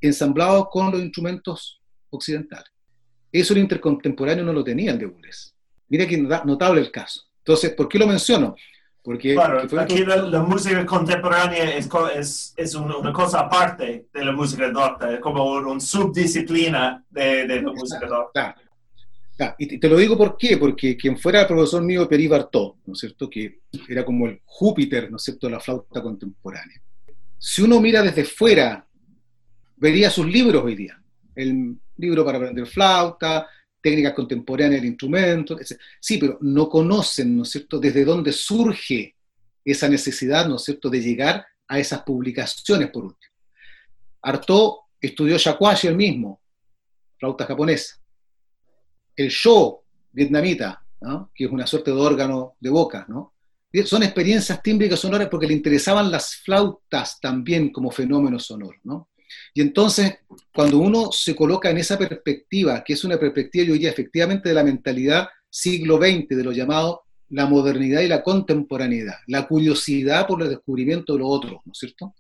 ensamblado 0.01 0.69
con 0.71 0.93
los 0.93 1.03
instrumentos 1.03 1.81
occidentales. 2.11 2.71
Eso 3.33 3.55
el 3.55 3.59
intercontemporáneo 3.59 4.45
no 4.45 4.53
lo 4.53 4.63
tenía 4.63 4.93
el 4.93 4.99
de 5.01 5.07
Boulez. 5.07 5.53
Mira 5.89 6.07
que 6.07 6.17
notable 6.17 6.81
el 6.81 6.93
caso. 6.93 7.23
Entonces, 7.39 7.73
¿por 7.73 7.89
qué 7.89 7.99
lo 7.99 8.07
menciono? 8.07 8.55
Porque, 9.03 9.35
claro, 9.35 9.63
aquí 9.81 10.05
la, 10.05 10.43
música 10.43 10.87
contemporánea 10.87 11.77
es, 11.77 11.89
es, 12.15 12.55
es 12.57 12.75
una, 12.77 13.13
cosa 13.13 13.41
aparte 13.41 14.07
de 14.15 14.25
la 14.25 14.31
música 14.31 14.71
docta, 14.71 15.15
es 15.15 15.21
como 15.21 15.45
una 15.45 15.81
subdisciplina 15.81 17.05
de, 17.11 17.49
de 17.49 17.63
la 17.63 17.73
música 17.73 18.07
docta. 18.07 18.57
Y 19.59 19.79
te 19.79 19.89
lo 19.89 19.97
digo 19.97 20.17
por 20.17 20.37
qué, 20.37 20.57
porque 20.57 20.97
quien 20.97 21.19
fuera 21.19 21.41
el 21.41 21.47
profesor 21.49 21.83
mío, 21.83 22.09
Peri 22.09 22.29
Bartó, 22.29 22.77
¿no 22.87 22.93
es 22.93 23.01
cierto?, 23.01 23.29
que 23.29 23.63
era 23.89 24.05
como 24.05 24.29
el 24.29 24.41
Júpiter, 24.45 25.11
¿no 25.11 25.17
es 25.17 25.25
cierto?, 25.25 25.49
de 25.49 25.55
la 25.55 25.61
flauta 25.61 26.01
contemporánea. 26.01 26.81
Si 27.39 27.63
uno 27.63 27.81
mira 27.81 28.03
desde 28.03 28.25
fuera, 28.25 28.87
vería 29.77 30.11
sus 30.11 30.27
libros 30.27 30.65
hoy 30.65 30.75
día. 30.75 31.01
El 31.35 31.79
libro 31.97 32.25
para 32.25 32.39
aprender 32.39 32.67
flauta, 32.67 33.49
técnicas 33.81 34.13
contemporáneas 34.13 34.81
del 34.81 34.91
instrumento, 34.91 35.59
etc. 35.59 35.81
Sí, 36.01 36.19
pero 36.19 36.39
no 36.41 36.69
conocen, 36.69 37.37
¿no 37.37 37.45
es 37.45 37.51
cierto?, 37.51 37.79
desde 37.79 38.05
dónde 38.05 38.33
surge 38.33 39.15
esa 39.65 39.89
necesidad, 39.89 40.49
¿no 40.49 40.57
es 40.57 40.65
cierto?, 40.65 40.91
de 40.91 41.01
llegar 41.01 41.47
a 41.69 41.79
esas 41.79 42.03
publicaciones, 42.03 42.91
por 42.91 43.05
último. 43.05 43.33
Artaud 44.23 44.79
estudió 45.01 45.39
shakuhachi 45.39 45.87
el 45.87 45.97
mismo, 45.97 46.41
flauta 47.19 47.47
japonesa. 47.47 47.97
El 49.15 49.31
show 49.31 49.83
vietnamita, 50.11 50.83
que 51.35 51.45
es 51.45 51.51
una 51.51 51.67
suerte 51.67 51.93
de 51.93 51.97
órgano 51.97 52.57
de 52.59 52.71
boca, 52.71 53.07
¿no? 53.09 53.35
Son 53.85 54.03
experiencias 54.03 54.63
tímbricas 54.63 55.01
sonoras 55.01 55.29
porque 55.29 55.47
le 55.47 55.53
interesaban 55.53 56.11
las 56.11 56.37
flautas 56.37 57.21
también 57.21 57.71
como 57.71 57.91
fenómeno 57.91 58.39
sonoro, 58.39 58.79
¿no? 58.85 59.11
Y 59.53 59.61
entonces, 59.61 60.19
cuando 60.55 60.79
uno 60.79 61.13
se 61.13 61.37
coloca 61.37 61.69
en 61.71 61.79
esa 61.79 61.99
perspectiva, 61.99 62.83
que 62.83 62.95
es 62.95 63.05
una 63.05 63.19
perspectiva, 63.19 63.67
yo 63.67 63.75
diría, 63.75 63.91
efectivamente 63.91 64.49
de 64.49 64.55
la 64.55 64.65
mentalidad 64.65 65.29
siglo 65.51 65.99
XX, 65.99 66.29
de 66.29 66.45
lo 66.45 66.53
llamado 66.53 67.03
la 67.31 67.47
modernidad 67.47 68.01
y 68.01 68.09
la 68.09 68.23
contemporaneidad, 68.23 69.17
la 69.27 69.47
curiosidad 69.47 70.27
por 70.27 70.43
el 70.43 70.49
descubrimiento 70.49 71.13
de 71.13 71.19
lo 71.19 71.29
otro, 71.29 71.63
¿no 71.65 71.73
es 71.73 71.79
cierto? 71.79 72.15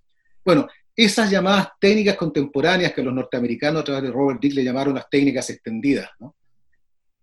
Bueno, 0.44 0.66
esas 0.94 1.30
llamadas 1.30 1.68
técnicas 1.80 2.16
contemporáneas 2.16 2.92
que 2.92 3.02
los 3.02 3.14
norteamericanos 3.14 3.80
a 3.80 3.84
través 3.84 4.02
de 4.02 4.10
Robert 4.10 4.40
Dick 4.40 4.54
le 4.54 4.64
llamaron 4.64 4.94
las 4.94 5.08
técnicas 5.08 5.48
extendidas, 5.48 6.10
¿no? 6.18 6.34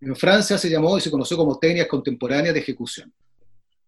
En 0.01 0.15
Francia 0.15 0.57
se 0.57 0.69
llamó 0.69 0.97
y 0.97 1.01
se 1.01 1.11
conoció 1.11 1.37
como 1.37 1.57
técnicas 1.57 1.87
contemporáneas 1.87 2.53
de 2.53 2.59
ejecución. 2.59 3.13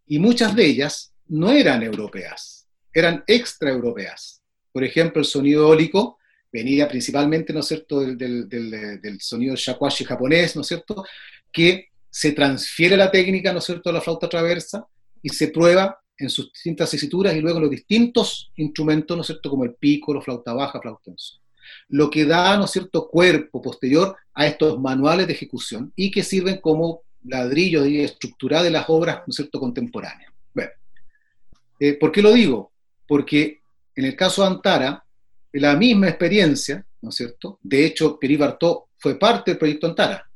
Y 0.08 0.20
muchas 0.20 0.56
de 0.56 0.66
ellas 0.66 1.14
no 1.28 1.52
eran 1.52 1.84
europeas, 1.84 2.68
eran 2.94 3.24
extraeuropeas 3.28 4.38
por 4.78 4.84
ejemplo, 4.84 5.20
el 5.20 5.26
sonido 5.26 5.64
eólico 5.64 6.20
venía 6.54 6.88
principalmente, 6.88 7.52
¿no 7.52 7.62
es 7.62 7.68
cierto?, 7.68 8.02
del, 8.02 8.48
del, 8.48 9.20
sonido 9.20 9.56
shakuhachi 9.56 10.06
japonés, 10.06 10.56
¿no 10.56 10.62
es 10.62 10.68
cierto?, 10.68 11.04
que 11.52 11.88
se 12.12 12.32
transfiere 12.34 12.96
la 12.96 13.10
técnica, 13.10 13.52
¿no 13.52 13.58
es 13.58 13.66
cierto?, 13.66 13.90
a 13.90 13.94
la 13.94 14.02
flauta 14.02 14.30
traversa 14.30 14.86
y 15.24 15.30
se 15.30 15.48
prueba 15.48 16.00
en 16.16 16.30
sus 16.30 16.54
distintas 16.54 16.92
tesituras 16.92 17.34
y 17.36 17.42
luego 17.42 17.58
en 17.58 17.64
los 17.64 17.72
distintos 17.72 18.52
instrumentos, 18.58 19.18
¿no 19.18 19.22
es 19.22 19.26
cierto?, 19.26 19.50
como 19.50 19.64
el 19.64 19.74
pico, 19.74 20.14
la 20.14 20.22
flauta 20.22 20.54
baja, 20.54 20.80
flauta 20.80 21.10
en 21.10 21.18
sol. 21.18 21.40
Lo 21.88 22.12
que 22.12 22.26
da, 22.26 22.56
¿no 22.56 22.66
es 22.66 22.70
cierto?, 22.70 23.08
cuerpo 23.08 23.60
posterior 23.64 24.16
a 24.36 24.46
estos 24.46 24.80
manuales 24.80 25.26
de 25.26 25.34
ejecución 25.34 25.92
y 25.96 26.12
que 26.12 26.22
sirven 26.22 26.62
como 26.62 27.02
ladrillo 27.28 27.84
de 27.84 28.04
estructura 28.04 28.64
de 28.64 28.72
las 28.72 28.86
obras, 28.90 29.18
¿no 29.18 29.26
es 29.32 29.36
cierto?, 29.36 29.60
contemporáneas. 29.60 30.32
Bueno, 30.54 30.72
eh, 31.80 31.94
¿por 31.94 32.12
qué 32.12 32.22
lo 32.22 32.34
digo? 32.34 32.72
Porque 33.08 33.62
en 33.96 34.06
el 34.06 34.16
caso 34.16 34.42
de 34.42 34.50
Antara, 34.50 35.04
la 35.54 35.76
misma 35.76 36.10
experiencia, 36.10 36.86
¿no 37.02 37.10
es 37.10 37.16
cierto? 37.16 37.60
De 37.62 37.86
hecho, 37.86 38.20
Peri 38.20 38.38
Bartó 38.38 38.90
fue 38.98 39.18
parte 39.18 39.52
del 39.52 39.58
proyecto 39.58 39.88
Antara, 39.88 40.30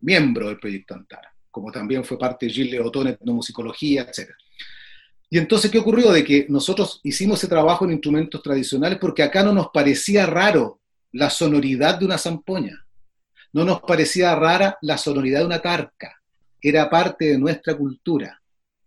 miembro 0.00 0.48
del 0.48 0.58
proyecto 0.58 0.94
Antara, 0.94 1.34
como 1.50 1.70
también 1.70 2.04
fue 2.04 2.18
parte 2.18 2.46
de 2.46 2.52
Gilles 2.52 2.80
Otón, 2.80 3.08
etnomusicología, 3.08 4.02
etc. 4.02 4.30
Y 5.30 5.38
entonces, 5.38 5.70
¿qué 5.70 5.78
ocurrió? 5.78 6.12
De 6.12 6.24
que 6.24 6.46
nosotros 6.48 7.00
hicimos 7.02 7.38
ese 7.38 7.48
trabajo 7.48 7.84
en 7.84 7.92
instrumentos 7.92 8.42
tradicionales 8.42 8.98
porque 8.98 9.22
acá 9.22 9.42
no 9.42 9.52
nos 9.52 9.68
parecía 9.72 10.26
raro 10.26 10.80
la 11.12 11.30
sonoridad 11.30 11.98
de 11.98 12.06
una 12.06 12.18
zampoña, 12.18 12.86
no 13.52 13.64
nos 13.64 13.80
parecía 13.82 14.34
rara 14.34 14.76
la 14.82 14.98
sonoridad 14.98 15.40
de 15.40 15.46
una 15.46 15.60
tarca, 15.60 16.20
era 16.68 16.88
parte 16.88 17.26
de 17.26 17.38
nuestra 17.38 17.76
cultura, 17.76 18.40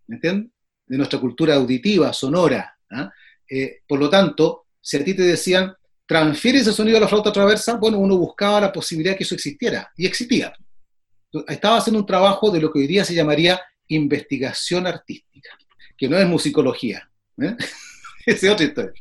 ¿me 0.08 0.16
entiendes? 0.16 0.52
De 0.86 0.98
nuestra 0.98 1.20
cultura 1.20 1.56
auditiva, 1.56 2.12
sonora. 2.12 2.76
¿ah? 2.90 3.12
Eh, 3.48 3.82
por 3.88 4.00
lo 4.00 4.10
tanto, 4.10 4.66
si 4.82 4.98
a 4.98 5.04
ti 5.04 5.14
te 5.14 5.22
decían, 5.22 5.76
transfiere 6.06 6.60
ese 6.60 6.74
sonido 6.74 6.98
a 6.98 7.02
la 7.02 7.08
flauta 7.08 7.32
traversa, 7.32 7.76
bueno, 7.76 8.00
uno 8.00 8.18
buscaba 8.18 8.62
la 8.62 8.72
posibilidad 8.72 9.14
de 9.14 9.18
que 9.18 9.24
eso 9.26 9.36
existiera, 9.36 9.92
y 9.96 10.08
existía. 10.08 10.54
Estaba 11.48 11.78
haciendo 11.78 12.00
un 12.00 12.06
trabajo 12.06 12.50
de 12.50 12.62
lo 12.62 12.72
que 12.72 12.80
hoy 12.80 12.88
día 12.88 13.06
se 13.06 13.14
llamaría 13.14 13.62
investigación 13.90 14.88
artística, 14.88 15.50
que 15.96 16.10
no 16.10 16.18
es 16.18 16.28
musicología. 16.28 17.08
¿eh? 17.40 17.56
Esa 18.26 18.48
es 18.48 18.54
otra 18.54 18.66
historia. 18.66 18.94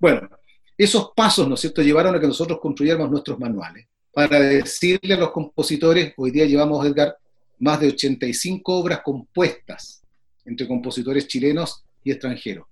Bueno, 0.00 0.28
esos 0.76 1.12
pasos, 1.14 1.46
¿no 1.46 1.54
es 1.54 1.60
cierto?, 1.60 1.82
llevaron 1.82 2.16
a 2.16 2.20
que 2.20 2.26
nosotros 2.26 2.58
construyéramos 2.60 3.10
nuestros 3.10 3.38
manuales 3.38 3.86
para 4.12 4.40
decirle 4.40 5.14
a 5.14 5.18
los 5.18 5.30
compositores, 5.30 6.14
hoy 6.16 6.30
día 6.30 6.46
llevamos, 6.46 6.84
Edgar, 6.86 7.16
más 7.58 7.80
de 7.80 7.88
85 7.88 8.74
obras 8.74 9.00
compuestas 9.02 10.02
entre 10.44 10.66
compositores 10.68 11.26
chilenos 11.26 11.84
y 12.02 12.10
extranjeros 12.10 12.66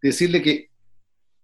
decirle 0.00 0.42
que 0.42 0.70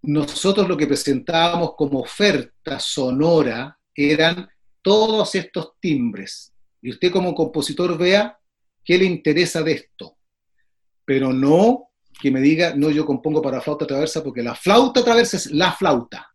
nosotros 0.03 0.69
lo 0.69 0.77
que 0.77 0.87
presentábamos 0.87 1.75
como 1.77 2.01
oferta 2.01 2.79
sonora 2.79 3.79
eran 3.95 4.49
todos 4.83 5.35
estos 5.35 5.73
timbres. 5.81 6.53
Y 6.83 6.91
usted 6.91 7.11
como 7.11 7.35
compositor 7.35 7.97
vea 7.97 8.39
qué 8.85 8.99
le 8.99 9.07
interesa 9.07 9.63
de 9.63 9.73
esto. 9.73 10.17
Pero 11.05 11.33
no 11.33 11.89
que 12.21 12.31
me 12.31 12.41
diga, 12.41 12.75
no, 12.77 12.91
yo 12.91 13.05
compongo 13.05 13.43
para 13.43 13.61
flauta 13.61 13.87
traversa, 13.87 14.23
porque 14.23 14.43
la 14.43 14.55
flauta 14.55 15.03
traversa 15.03 15.37
es 15.37 15.51
la 15.51 15.73
flauta. 15.73 16.31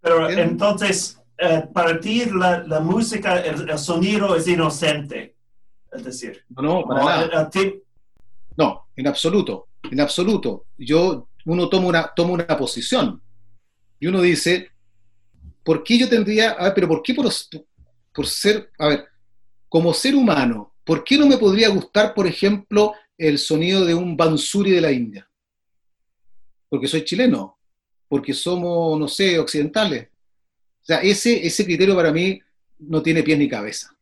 Pero 0.00 0.28
entonces, 0.28 1.18
eh, 1.38 1.64
para 1.72 1.98
ti 1.98 2.24
la, 2.26 2.80
música, 2.80 3.40
el, 3.40 3.78
sonido 3.78 4.36
es 4.36 4.46
inocente. 4.46 5.36
Es 5.92 6.04
decir, 6.04 6.44
no, 6.50 6.62
no, 6.62 6.84
para 6.86 7.04
nada. 7.04 7.50
No, 8.56 8.88
en 8.96 9.06
absoluto, 9.06 9.68
en 9.90 10.00
absoluto. 10.00 10.66
Yo 10.76 11.28
uno 11.46 11.68
toma 11.68 11.86
una, 11.86 12.12
toma 12.14 12.32
una 12.32 12.46
posición 12.56 13.22
y 14.00 14.06
uno 14.06 14.20
dice, 14.20 14.70
¿por 15.62 15.82
qué 15.82 15.98
yo 15.98 16.08
tendría, 16.08 16.50
a 16.50 16.64
ver, 16.64 16.74
pero 16.74 16.88
¿por 16.88 17.02
qué 17.02 17.14
por, 17.14 17.26
por 18.12 18.26
ser, 18.26 18.70
a 18.78 18.88
ver, 18.88 19.06
como 19.68 19.94
ser 19.94 20.14
humano, 20.14 20.74
¿por 20.84 21.04
qué 21.04 21.16
no 21.18 21.26
me 21.26 21.38
podría 21.38 21.68
gustar, 21.68 22.14
por 22.14 22.26
ejemplo, 22.26 22.94
el 23.16 23.38
sonido 23.38 23.84
de 23.84 23.94
un 23.94 24.16
bansuri 24.16 24.72
de 24.72 24.80
la 24.80 24.92
India? 24.92 25.28
Porque 26.68 26.88
soy 26.88 27.04
chileno, 27.04 27.58
porque 28.08 28.34
somos, 28.34 28.98
no 28.98 29.08
sé, 29.08 29.38
occidentales. 29.38 30.08
O 30.82 30.84
sea, 30.84 30.98
ese, 30.98 31.46
ese 31.46 31.64
criterio 31.64 31.94
para 31.94 32.12
mí 32.12 32.40
no 32.78 33.02
tiene 33.02 33.22
pies 33.22 33.38
ni 33.38 33.48
cabeza. 33.48 33.94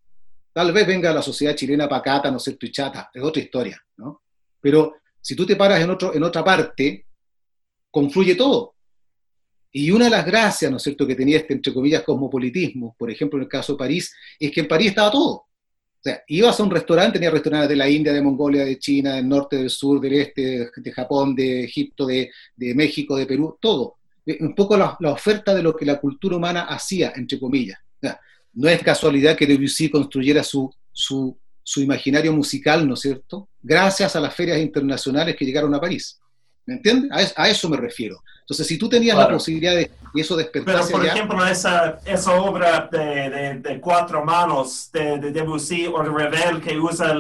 Tal 0.57 0.73
vez 0.73 0.87
venga 0.87 1.13
la 1.13 1.21
sociedad 1.21 1.55
chilena 1.55 1.87
pacata, 1.87 2.31
no 2.31 2.39
sé, 2.39 2.55
tu 2.55 2.69
chata, 2.69 3.11
es 3.13 3.23
otra 3.23 3.43
historia, 3.43 3.79
¿no? 3.99 4.23
Pero 4.59 4.95
si 5.21 5.37
tú 5.37 5.45
te 5.45 5.55
paras 5.55 5.83
en, 5.83 5.91
otro, 5.91 6.15
en 6.15 6.23
otra 6.23 6.43
parte, 6.43 7.05
confluye 7.91 8.35
todo. 8.37 8.75
Y 9.71 9.91
una 9.91 10.07
de 10.07 10.13
las 10.13 10.25
gracias, 10.25 10.71
¿no 10.71 10.79
es 10.79 10.83
cierto?, 10.83 11.07
que 11.07 11.15
tenía 11.15 11.37
este, 11.37 11.53
entre 11.53 11.75
comillas, 11.75 12.03
cosmopolitismo, 12.05 12.97
por 12.99 13.11
ejemplo, 13.11 13.39
en 13.39 13.43
el 13.43 13.51
caso 13.51 13.75
de 13.75 13.81
París, 13.81 14.17
es 14.41 14.51
que 14.51 14.61
en 14.61 14.69
París 14.69 14.89
estaba 14.89 15.11
todo. 15.11 15.35
O 15.35 15.47
sea, 16.03 16.23
ibas 16.27 16.59
a 16.59 16.63
un 16.63 16.71
restaurante, 16.71 17.19
tenía 17.19 17.31
restaurantes 17.31 17.69
de 17.69 17.77
la 17.77 17.91
India, 17.91 18.15
de 18.15 18.23
Mongolia, 18.23 18.65
de 18.65 18.79
China, 18.79 19.17
del 19.17 19.29
norte, 19.29 19.57
del 19.57 19.69
sur, 19.69 20.01
del 20.01 20.15
este, 20.15 20.71
de 20.75 20.93
Japón, 20.93 21.35
de 21.35 21.65
Egipto, 21.65 22.07
de, 22.07 22.31
México, 22.57 23.15
de 23.15 23.27
Perú, 23.27 23.59
todo. 23.61 23.97
Eh, 24.25 24.39
un 24.41 24.55
poco 24.55 24.75
la, 24.79 24.97
oferta 25.13 25.55
de 25.55 25.63
lo 25.63 25.77
que 25.77 25.85
la 25.85 26.01
cultura 26.01 26.37
humana 26.39 26.63
hacía, 26.63 27.13
entre 27.15 27.39
comillas. 27.39 27.79
No 28.57 28.69
es 28.69 28.83
casualidad 28.83 29.37
que 29.37 29.47
Debussy 29.47 29.91
construyera 29.91 30.43
su, 30.43 30.75
su, 30.91 31.39
su 31.63 31.83
imaginario 31.83 32.33
musical, 32.33 32.89
¿no 32.89 32.95
es 32.95 33.01
cierto?, 33.01 33.49
gracias 33.63 34.17
a 34.17 34.21
las 34.21 34.35
ferias 34.35 34.59
internacionales 34.59 35.37
que 35.37 35.45
llegaron 35.45 35.75
a 35.75 35.81
París. 35.81 36.19
¿Me 36.65 36.75
entiendes? 36.75 37.33
A, 37.37 37.49
eso 37.49 37.69
me 37.69 37.77
refiero. 37.77 38.21
Entonces, 38.41 38.67
si 38.67 38.77
tú 38.77 38.89
tenías 38.89 39.17
la 39.17 39.29
posibilidad 39.29 39.75
de 39.75 39.91
eso 40.15 40.37
despertarse 40.37 40.89
Pero, 40.93 40.99
por 40.99 41.07
ejemplo, 41.07 41.47
esa, 41.47 42.01
esa 42.05 42.33
obra 42.41 42.89
de, 42.91 43.61
de, 43.63 43.81
cuatro 43.81 44.25
manos 44.25 44.91
de, 44.93 45.19
de, 45.19 45.31
Debussy 45.31 45.87
o 45.87 46.03
de 46.03 46.09
Revel 46.09 46.61
que 46.61 46.77
usa 46.79 47.15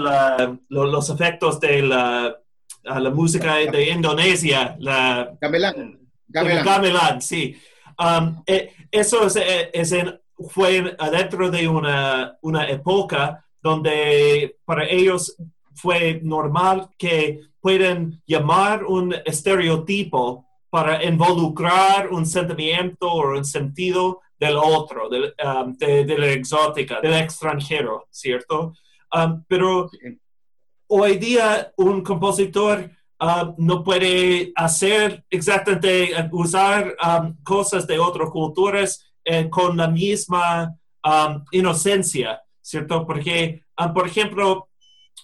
los 0.68 1.10
efectos 1.10 1.60
de 1.60 1.82
la, 1.82 2.36
la 2.82 3.10
música 3.10 3.56
de 3.56 3.90
Indonesia, 3.90 4.76
la... 4.80 5.36
Gamelan. 5.40 5.98
Gamelan, 6.28 7.20
sí. 7.20 7.56
Um, 7.98 8.42
eh, 8.46 8.72
eso 8.90 9.26
es, 9.26 9.36
eh, 9.36 9.70
es 9.72 9.92
fue 10.50 10.96
dentro 11.10 11.50
de 11.50 11.68
una, 11.68 12.36
una 12.42 12.68
época 12.68 13.44
donde 13.62 14.56
para 14.64 14.86
ellos 14.88 15.36
fue 15.74 16.20
normal 16.22 16.88
que 16.98 17.40
pueden 17.60 18.22
llamar 18.26 18.84
un 18.84 19.14
estereotipo 19.24 20.46
para 20.70 21.02
involucrar 21.04 22.08
un 22.10 22.26
sentimiento 22.26 23.10
o 23.10 23.36
un 23.36 23.44
sentido 23.44 24.20
del 24.38 24.56
otro, 24.56 25.08
del, 25.08 25.34
um, 25.44 25.76
de, 25.76 26.18
la 26.18 26.28
exótica, 26.28 27.00
del 27.00 27.14
extranjero, 27.14 28.06
¿cierto? 28.10 28.74
Um, 29.12 29.42
pero 29.48 29.90
hoy 30.88 31.16
día 31.16 31.72
un 31.76 32.02
compositor 32.02 32.90
um, 33.20 33.54
no 33.58 33.82
puede 33.82 34.52
hacer 34.54 35.24
exactamente, 35.30 36.10
usar 36.32 36.94
um, 37.02 37.34
cosas 37.42 37.86
de 37.86 37.98
otras 37.98 38.30
culturas 38.30 39.06
eh, 39.28 39.50
con 39.50 39.76
la 39.76 39.88
misma 39.88 40.72
um, 41.02 41.44
inocencia, 41.50 42.40
¿cierto? 42.60 43.04
Porque, 43.04 43.64
por 43.92 44.06
ejemplo, 44.06 44.68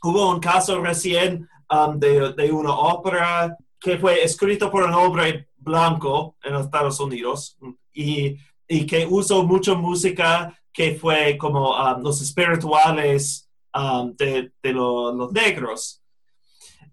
hubo 0.03 0.28
un 0.28 0.40
caso 0.40 0.80
recién 0.80 1.48
de, 1.96 2.32
de, 2.32 2.50
una 2.50 2.74
ópera 2.74 3.57
que 3.80 3.98
fue 3.98 4.24
escrito 4.24 4.72
por 4.72 4.82
un 4.82 4.92
hombre 4.92 5.48
blanco 5.57 6.36
en 6.42 6.55
los 6.55 6.64
Estados 6.64 6.98
Unidos 6.98 7.57
y, 7.94 8.36
y 8.66 8.86
que 8.86 9.07
usó 9.07 9.44
mucha 9.44 9.74
música 9.74 10.53
que 10.72 10.96
fue 10.96 11.38
como 11.38 11.74
los 12.03 12.20
espirituales 12.20 13.48
de, 14.18 14.50
de 14.61 14.72
los 14.72 15.32
negros. 15.32 16.03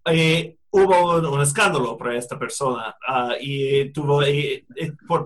Eh, 0.06 0.59
hubo 0.72 1.32
un, 1.34 1.42
escándalo 1.42 1.98
para 1.98 2.18
esta 2.18 2.38
persona 2.38 2.96
ah, 3.08 3.34
y 3.40 3.92
tuvo 3.92 4.22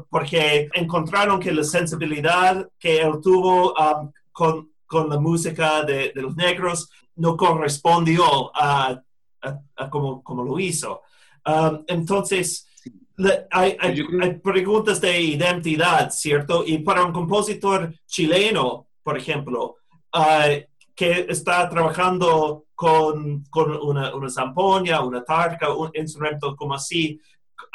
porque 0.09 0.69
encontraron 0.73 1.39
que 1.39 1.51
la 1.51 1.63
sensibilidad 1.63 2.67
que 2.79 3.01
él 3.01 3.19
tuvo 3.21 3.73
con, 4.31 4.71
con, 4.85 5.09
la 5.09 5.19
música 5.19 5.83
de, 5.83 6.11
de, 6.13 6.21
los 6.21 6.35
negros 6.35 6.89
no 7.15 7.35
correspondió 7.35 8.55
a, 8.55 9.01
a, 9.41 9.89
como, 9.89 10.23
como, 10.23 10.43
lo 10.43 10.59
hizo. 10.59 11.01
entonces, 11.87 12.67
hay, 13.51 13.77
hay, 13.79 14.39
preguntas 14.43 15.01
de 15.01 15.19
identidad, 15.19 16.09
¿cierto? 16.11 16.63
Y 16.65 16.79
para 16.79 17.03
un 17.03 17.11
compositor 17.11 17.93
chileno, 18.05 18.87
por 19.03 19.17
ejemplo, 19.17 19.75
ah, 20.13 20.47
que 20.95 21.25
está 21.29 21.67
trabajando 21.69 22.65
con, 22.75 23.43
con 23.49 23.71
una, 23.71 24.13
una, 24.15 24.29
zampoña, 24.29 25.01
una 25.01 25.23
tarca, 25.23 25.73
un 25.73 25.91
instrumento 25.93 26.55
como 26.55 26.75
así, 26.75 27.19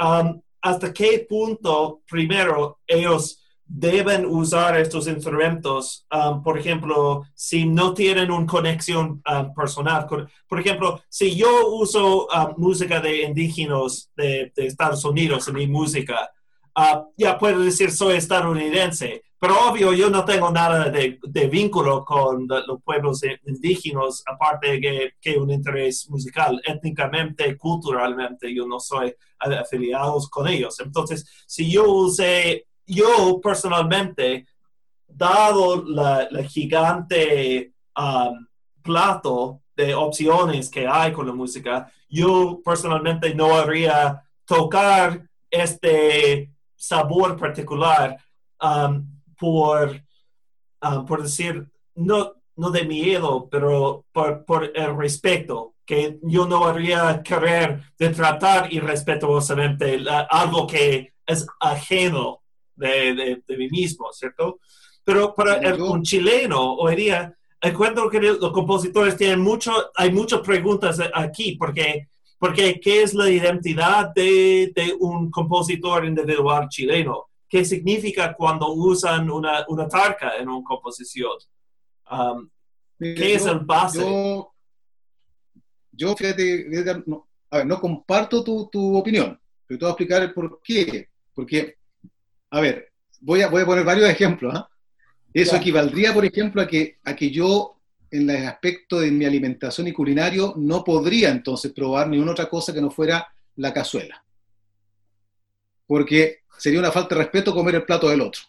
um, 0.01 0.41
hasta 0.61 0.93
qué 0.93 1.27
punto 1.29 2.03
primero 2.09 2.81
ellos 2.87 3.43
deben 3.65 4.25
usar 4.25 4.79
estos 4.79 5.07
instrumentos, 5.09 6.07
um, 6.11 6.43
por 6.43 6.59
ejemplo, 6.59 7.25
si 7.35 7.67
no 7.67 7.93
tienen 7.93 8.31
una 8.31 8.47
conexión 8.47 9.23
um, 9.31 9.55
personal. 9.55 10.07
Por 10.49 10.61
ejemplo, 10.61 11.03
si 11.09 11.37
yo 11.37 11.69
uso 11.69 12.29
música 12.57 13.01
de 13.01 13.23
indígenas 13.25 14.11
de, 14.17 14.53
de, 14.57 14.67
Estados 14.67 15.05
Unidos 15.05 15.47
en 15.49 15.55
mi 15.55 15.67
música, 15.67 16.31
uh, 16.77 17.13
ya 17.17 17.37
puedo 17.37 17.61
decir 17.61 17.91
soy 17.91 18.17
estadounidense, 18.17 19.23
pero 19.41 19.69
obvio, 19.69 19.93
yo 19.93 20.11
no 20.11 20.25
tengo 20.25 20.51
nada 20.51 20.91
de, 20.91 21.19
vínculo 21.49 22.05
con 22.05 22.49
los 22.49 22.83
pueblos 22.83 23.21
indígenas, 23.47 24.25
aparte 24.27 24.81
que, 24.81 25.13
que, 25.21 25.39
un 25.39 25.51
interés 25.51 26.11
musical. 26.11 26.61
Étnicamente, 26.65 27.57
culturalmente, 27.57 28.53
yo 28.53 28.67
no 28.67 28.81
soy 28.81 29.15
afiliado 29.39 30.19
con 30.29 30.49
ellos. 30.49 30.81
Entonces, 30.81 31.25
si 31.47 31.71
yo 31.71 31.89
usé, 31.89 32.67
yo 32.85 33.41
personalmente, 33.41 34.47
dado 35.07 35.85
la, 35.85 36.29
gigante 36.49 37.73
um, 37.97 38.45
plato 38.83 39.63
de 39.77 39.95
opciones 39.95 40.69
que 40.69 40.87
hay 40.89 41.13
con 41.13 41.29
la 41.29 41.33
música, 41.33 41.93
yo 42.09 42.61
personalmente 42.65 43.33
no 43.37 43.55
haría 43.55 44.21
tocar 44.45 45.29
este 45.49 46.53
sabor 46.75 47.37
particular. 47.37 48.17
Um, 48.61 49.18
por, 49.39 50.03
ah, 50.81 51.05
por 51.07 51.23
decir, 51.23 51.67
no, 51.95 52.35
no 52.57 52.71
de 52.71 52.85
miedo, 52.85 53.49
pero 53.51 54.05
por, 54.13 54.45
por, 54.45 54.73
el 54.75 54.97
respeto, 54.97 55.75
que 55.87 56.19
yo 56.23 56.47
no 56.47 56.67
haría 56.67 57.23
querer 57.23 57.83
de 57.99 58.11
tratar 58.11 58.73
irrespetuosamente 58.73 60.05
algo 60.29 60.67
que 60.67 61.15
es 61.27 61.47
ajeno 61.61 62.43
de, 62.75 63.43
de, 63.47 63.57
mí 63.57 63.69
mismo, 63.69 64.13
¿cierto? 64.13 64.61
Pero 65.05 65.35
para 65.35 65.55
el, 65.57 65.81
un 65.81 66.03
chileno 66.03 66.75
hoy 66.75 66.97
día, 66.97 67.35
encuentro 67.61 68.11
que 68.11 68.21
los 68.21 68.53
compositores 68.53 69.17
tienen 69.17 69.41
mucho, 69.41 69.73
hay 69.97 70.13
muchas 70.13 70.41
preguntas 70.41 71.01
aquí, 71.15 71.57
porque, 71.57 72.09
porque 72.39 72.79
¿qué 72.81 73.03
es 73.03 73.15
la 73.15 73.31
identidad 73.31 74.13
de, 74.15 74.73
de 74.75 74.95
un 74.99 75.31
compositor 75.31 76.05
individual 76.05 76.69
chileno? 76.69 77.28
Qué 77.49 77.65
significa 77.65 78.35
cuando 78.35 78.73
usan 78.73 79.31
una, 79.31 79.65
una 79.69 79.89
tarca 79.89 80.37
en 80.37 80.49
una 80.49 80.65
composición. 80.65 81.33
Um, 82.11 82.49
¿Qué 82.99 83.35
es 83.35 83.47
el 83.47 83.61
base? 83.61 84.01
Yo, 85.93 86.17
fíjate, 86.17 86.67
no, 87.07 87.29
a 87.51 87.59
ver, 87.59 87.67
no 87.67 87.81
comparto 87.81 88.45
tu, 88.45 88.69
tu, 88.71 88.97
opinión, 88.97 89.41
pero 89.67 89.79
te 89.79 89.85
voy 89.85 89.91
a 89.91 89.93
explicar 89.93 90.23
el 90.23 90.35
por 90.35 90.61
qué. 90.63 91.09
Porque, 91.35 91.77
a 92.51 92.61
ver, 92.61 92.93
voy 93.21 93.43
a, 93.43 93.49
voy 93.49 93.63
a 93.63 93.67
poner 93.67 93.85
varios 93.85 94.09
ejemplos. 94.09 94.55
¿ah? 94.55 94.69
Eso 95.33 95.57
equivaldría, 95.57 96.13
por 96.13 96.25
ejemplo, 96.25 96.61
a 96.61 96.67
que, 96.67 96.99
a 97.05 97.15
que 97.15 97.31
yo, 97.31 97.81
en 98.11 98.29
el 98.31 98.47
aspecto 98.47 99.01
de 99.01 99.11
mi 99.11 99.25
alimentación 99.25 99.87
y 99.87 99.93
culinario, 99.93 100.55
no 100.57 100.83
podría 100.85 101.31
entonces 101.31 101.73
probar 101.73 102.09
ni 102.09 102.19
una 102.19 102.33
otra 102.33 102.49
cosa 102.49 102.73
que 102.73 102.81
no 102.81 102.91
fuera 102.91 103.29
la 103.57 103.73
cazuela. 103.73 104.25
Porque 105.87 106.41
sería 106.59 106.81
una 106.81 106.93
falta 106.93 107.15
de 107.15 107.23
respeto 107.23 107.55
comer 107.55 107.77
el 107.77 107.85
plato 107.85 108.09
del 108.09 108.21
otro. 108.21 108.43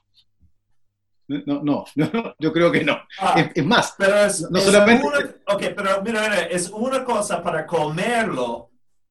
No, 1.28 1.62
no, 1.64 1.86
yo 2.40 2.52
creo 2.52 2.72
que 2.72 2.84
no. 2.84 3.00
Ah, 3.20 3.50
es, 3.54 3.66
más, 3.66 3.94
pero 3.98 4.26
es, 4.26 4.50
no 4.50 4.60
solamente... 4.60 5.08
ok, 5.48 5.64
pero 5.76 6.02
mira, 6.02 6.44
es 6.44 6.70
una 6.70 7.04
cosa 7.04 7.42
para 7.44 7.68
comerlo 7.68 8.70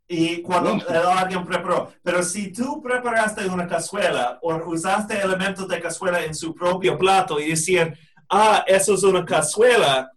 y 0.09 0.43
cuando 0.43 0.79
alguien 0.91 1.45
preparó. 1.45 1.93
Pero 2.03 2.23
si 2.23 2.51
tú 2.51 2.83
preparaste 2.83 3.47
una 3.47 3.69
cazuela 3.69 4.39
o 4.43 4.55
usaste 4.69 5.21
elementos 5.21 5.69
de 5.69 5.81
cazuela 5.81 6.25
en 6.25 6.35
su 6.35 6.55
propio 6.55 6.99
plato 6.99 7.39
y 7.39 7.51
decir, 7.51 7.97
ah, 8.31 8.65
eso 8.67 8.95
es 8.95 9.03
una 9.05 9.25
cazuela. 9.25 10.11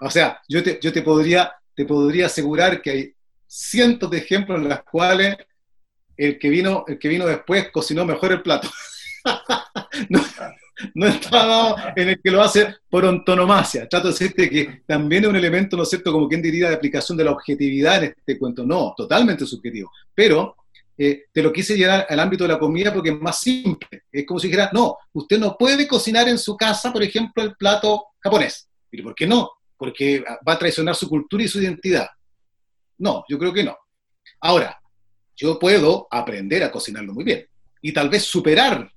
O 0.00 0.10
sea, 0.10 0.40
yo 0.48 0.62
te, 0.62 0.80
yo 0.80 0.92
te, 0.92 1.02
podría, 1.02 1.52
te 1.74 1.84
podría 1.84 2.26
asegurar 2.26 2.80
que 2.80 2.90
hay 2.90 3.14
cientos 3.46 4.10
de 4.10 4.18
ejemplos 4.18 4.58
en 4.58 4.70
los 4.70 4.82
cuales 4.82 5.36
el 6.18 6.38
que 6.38 6.50
vino, 6.50 6.84
el 6.86 6.98
que 6.98 7.08
vino 7.08 7.26
después 7.26 7.70
cocinó 7.70 8.04
mejor 8.04 8.32
el 8.32 8.42
plato. 8.42 8.68
no, 10.10 10.20
no 10.94 11.06
está 11.06 11.92
en 11.96 12.08
el 12.10 12.20
que 12.20 12.30
lo 12.30 12.42
hace 12.42 12.74
por 12.90 13.06
antonomasia. 13.06 13.88
Trato 13.88 14.08
de 14.08 14.12
decirte 14.12 14.50
que 14.50 14.82
también 14.86 15.24
es 15.24 15.30
un 15.30 15.36
elemento, 15.36 15.76
¿no 15.76 15.84
es 15.84 15.90
cierto?, 15.90 16.12
como 16.12 16.28
quien 16.28 16.42
diría, 16.42 16.68
de 16.68 16.74
aplicación 16.74 17.16
de 17.16 17.24
la 17.24 17.30
objetividad 17.30 18.02
en 18.02 18.14
este 18.16 18.38
cuento. 18.38 18.66
No, 18.66 18.94
totalmente 18.96 19.46
subjetivo. 19.46 19.90
Pero 20.12 20.56
eh, 20.96 21.26
te 21.32 21.42
lo 21.42 21.52
quise 21.52 21.76
llevar 21.76 22.06
al 22.08 22.18
ámbito 22.18 22.42
de 22.44 22.48
la 22.48 22.58
comida 22.58 22.92
porque 22.92 23.10
es 23.10 23.20
más 23.20 23.38
simple. 23.38 24.04
Es 24.10 24.26
como 24.26 24.40
si 24.40 24.48
dijera, 24.48 24.70
no, 24.72 24.98
usted 25.12 25.38
no 25.38 25.56
puede 25.56 25.86
cocinar 25.86 26.28
en 26.28 26.38
su 26.38 26.56
casa, 26.56 26.92
por 26.92 27.02
ejemplo, 27.02 27.42
el 27.44 27.54
plato 27.54 28.06
japonés. 28.20 28.68
¿Y 28.90 29.02
por 29.02 29.14
qué 29.14 29.26
no? 29.26 29.50
Porque 29.76 30.24
va 30.46 30.54
a 30.54 30.58
traicionar 30.58 30.96
su 30.96 31.08
cultura 31.08 31.44
y 31.44 31.48
su 31.48 31.60
identidad. 31.60 32.08
No, 32.98 33.24
yo 33.28 33.38
creo 33.38 33.52
que 33.52 33.62
no. 33.62 33.76
Ahora, 34.40 34.77
yo 35.38 35.58
puedo 35.58 36.08
aprender 36.10 36.64
a 36.64 36.70
cocinarlo 36.70 37.14
muy 37.14 37.24
bien 37.24 37.46
y 37.80 37.92
tal 37.92 38.10
vez 38.10 38.24
superar 38.24 38.92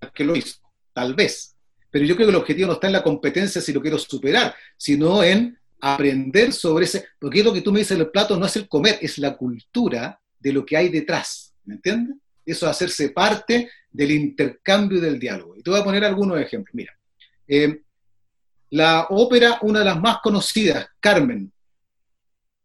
al 0.00 0.12
que 0.12 0.24
lo 0.24 0.36
hizo, 0.36 0.58
tal 0.92 1.14
vez. 1.14 1.56
Pero 1.90 2.04
yo 2.04 2.14
creo 2.14 2.26
que 2.26 2.32
el 2.32 2.38
objetivo 2.38 2.66
no 2.68 2.74
está 2.74 2.86
en 2.88 2.92
la 2.92 3.02
competencia 3.02 3.60
si 3.60 3.72
lo 3.72 3.80
quiero 3.80 3.98
superar, 3.98 4.54
sino 4.76 5.24
en 5.24 5.58
aprender 5.80 6.52
sobre 6.52 6.84
ese, 6.84 7.06
porque 7.18 7.38
es 7.38 7.44
lo 7.44 7.52
que 7.52 7.62
tú 7.62 7.72
me 7.72 7.78
dices 7.78 7.98
el 7.98 8.10
plato 8.10 8.36
no 8.36 8.46
es 8.46 8.56
el 8.56 8.68
comer, 8.68 8.98
es 9.00 9.18
la 9.18 9.36
cultura 9.36 10.20
de 10.38 10.52
lo 10.52 10.64
que 10.66 10.76
hay 10.76 10.90
detrás, 10.90 11.54
¿me 11.64 11.74
entiendes? 11.74 12.16
Eso 12.44 12.66
es 12.66 12.70
hacerse 12.70 13.08
parte 13.10 13.70
del 13.90 14.10
intercambio 14.10 14.98
y 14.98 15.00
del 15.00 15.18
diálogo. 15.18 15.56
Y 15.56 15.62
te 15.62 15.70
voy 15.70 15.80
a 15.80 15.84
poner 15.84 16.04
algunos 16.04 16.38
ejemplos. 16.38 16.74
Mira, 16.74 16.92
eh, 17.48 17.80
la 18.70 19.06
ópera, 19.08 19.58
una 19.62 19.78
de 19.78 19.84
las 19.86 19.98
más 19.98 20.18
conocidas, 20.22 20.86
Carmen, 21.00 21.50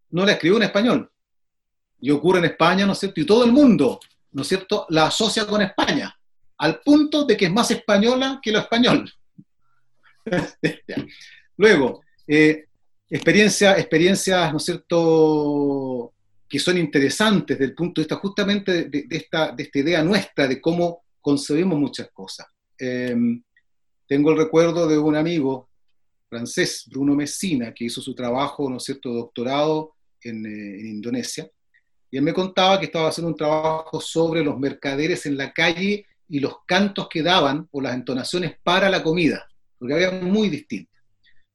no 0.10 0.26
la 0.26 0.34
escribió 0.34 0.58
en 0.58 0.64
español, 0.64 1.12
y 2.02 2.12
ocurre 2.12 2.40
en 2.40 2.46
España, 2.46 2.86
¿no 2.86 2.94
es 2.94 3.00
cierto? 3.00 3.20
Y 3.20 3.26
todo 3.26 3.44
el 3.44 3.52
mundo, 3.52 4.00
¿no 4.32 4.42
es 4.42 4.48
cierto?, 4.48 4.86
la 4.90 5.08
asocia 5.08 5.46
con 5.46 5.62
España, 5.62 6.16
al 6.58 6.82
punto 6.82 7.26
de 7.26 7.36
que 7.36 7.46
es 7.46 7.52
más 7.52 7.72
española 7.72 8.40
que 8.42 8.52
lo 8.52 8.60
español. 8.60 9.12
Luego, 11.58 12.02
eh, 12.28 12.66
experiencias, 13.10 13.78
experiencias, 13.80 14.52
¿no 14.52 14.58
es 14.58 14.64
cierto?, 14.64 16.14
que 16.48 16.60
son 16.60 16.78
interesantes 16.78 17.58
desde 17.58 17.70
el 17.70 17.76
punto 17.76 18.02
de 18.02 18.06
vista 18.06 18.16
justamente 18.16 18.86
de, 18.86 19.06
esta, 19.10 19.52
de 19.52 19.64
esta 19.64 19.80
idea 19.80 20.04
nuestra 20.04 20.48
de 20.48 20.60
cómo 20.60 21.04
concebimos 21.22 21.78
muchas 21.78 22.10
cosas. 22.12 22.48
Em, 22.78 23.44
tengo 24.08 24.32
el 24.32 24.38
recuerdo 24.38 24.88
de 24.88 24.98
un 24.98 25.16
amigo 25.16 25.70
francés, 26.28 26.86
Bruno 26.88 27.14
Messina, 27.14 27.72
que 27.72 27.86
hizo 27.86 28.02
su 28.02 28.16
trabajo, 28.16 28.68
¿no 28.70 28.78
es 28.78 28.84
cierto?, 28.84 29.14
doctorado 29.14 29.96
en, 30.22 30.46
eh, 30.46 30.80
en 30.80 30.88
Indonesia, 30.88 31.48
y 32.12 32.18
él 32.18 32.24
me 32.24 32.34
contaba 32.34 32.80
que 32.80 32.86
estaba 32.86 33.10
haciendo 33.10 33.30
un 33.30 33.38
trabajo 33.38 34.02
sobre 34.02 34.44
los 34.44 34.58
mercaderes 34.58 35.26
en 35.26 35.38
la 35.38 35.54
calle 35.54 36.06
y 36.28 36.40
los 36.40 36.66
cantos 36.66 37.08
que 37.10 37.24
daban 37.24 37.68
o 37.72 37.82
las 37.82 37.94
entonaciones 37.94 38.56
para 38.64 38.90
la 38.90 39.04
comida, 39.04 39.48
porque 39.78 39.94
había 39.94 40.12
muy 40.12 40.50
distintas. 40.50 41.02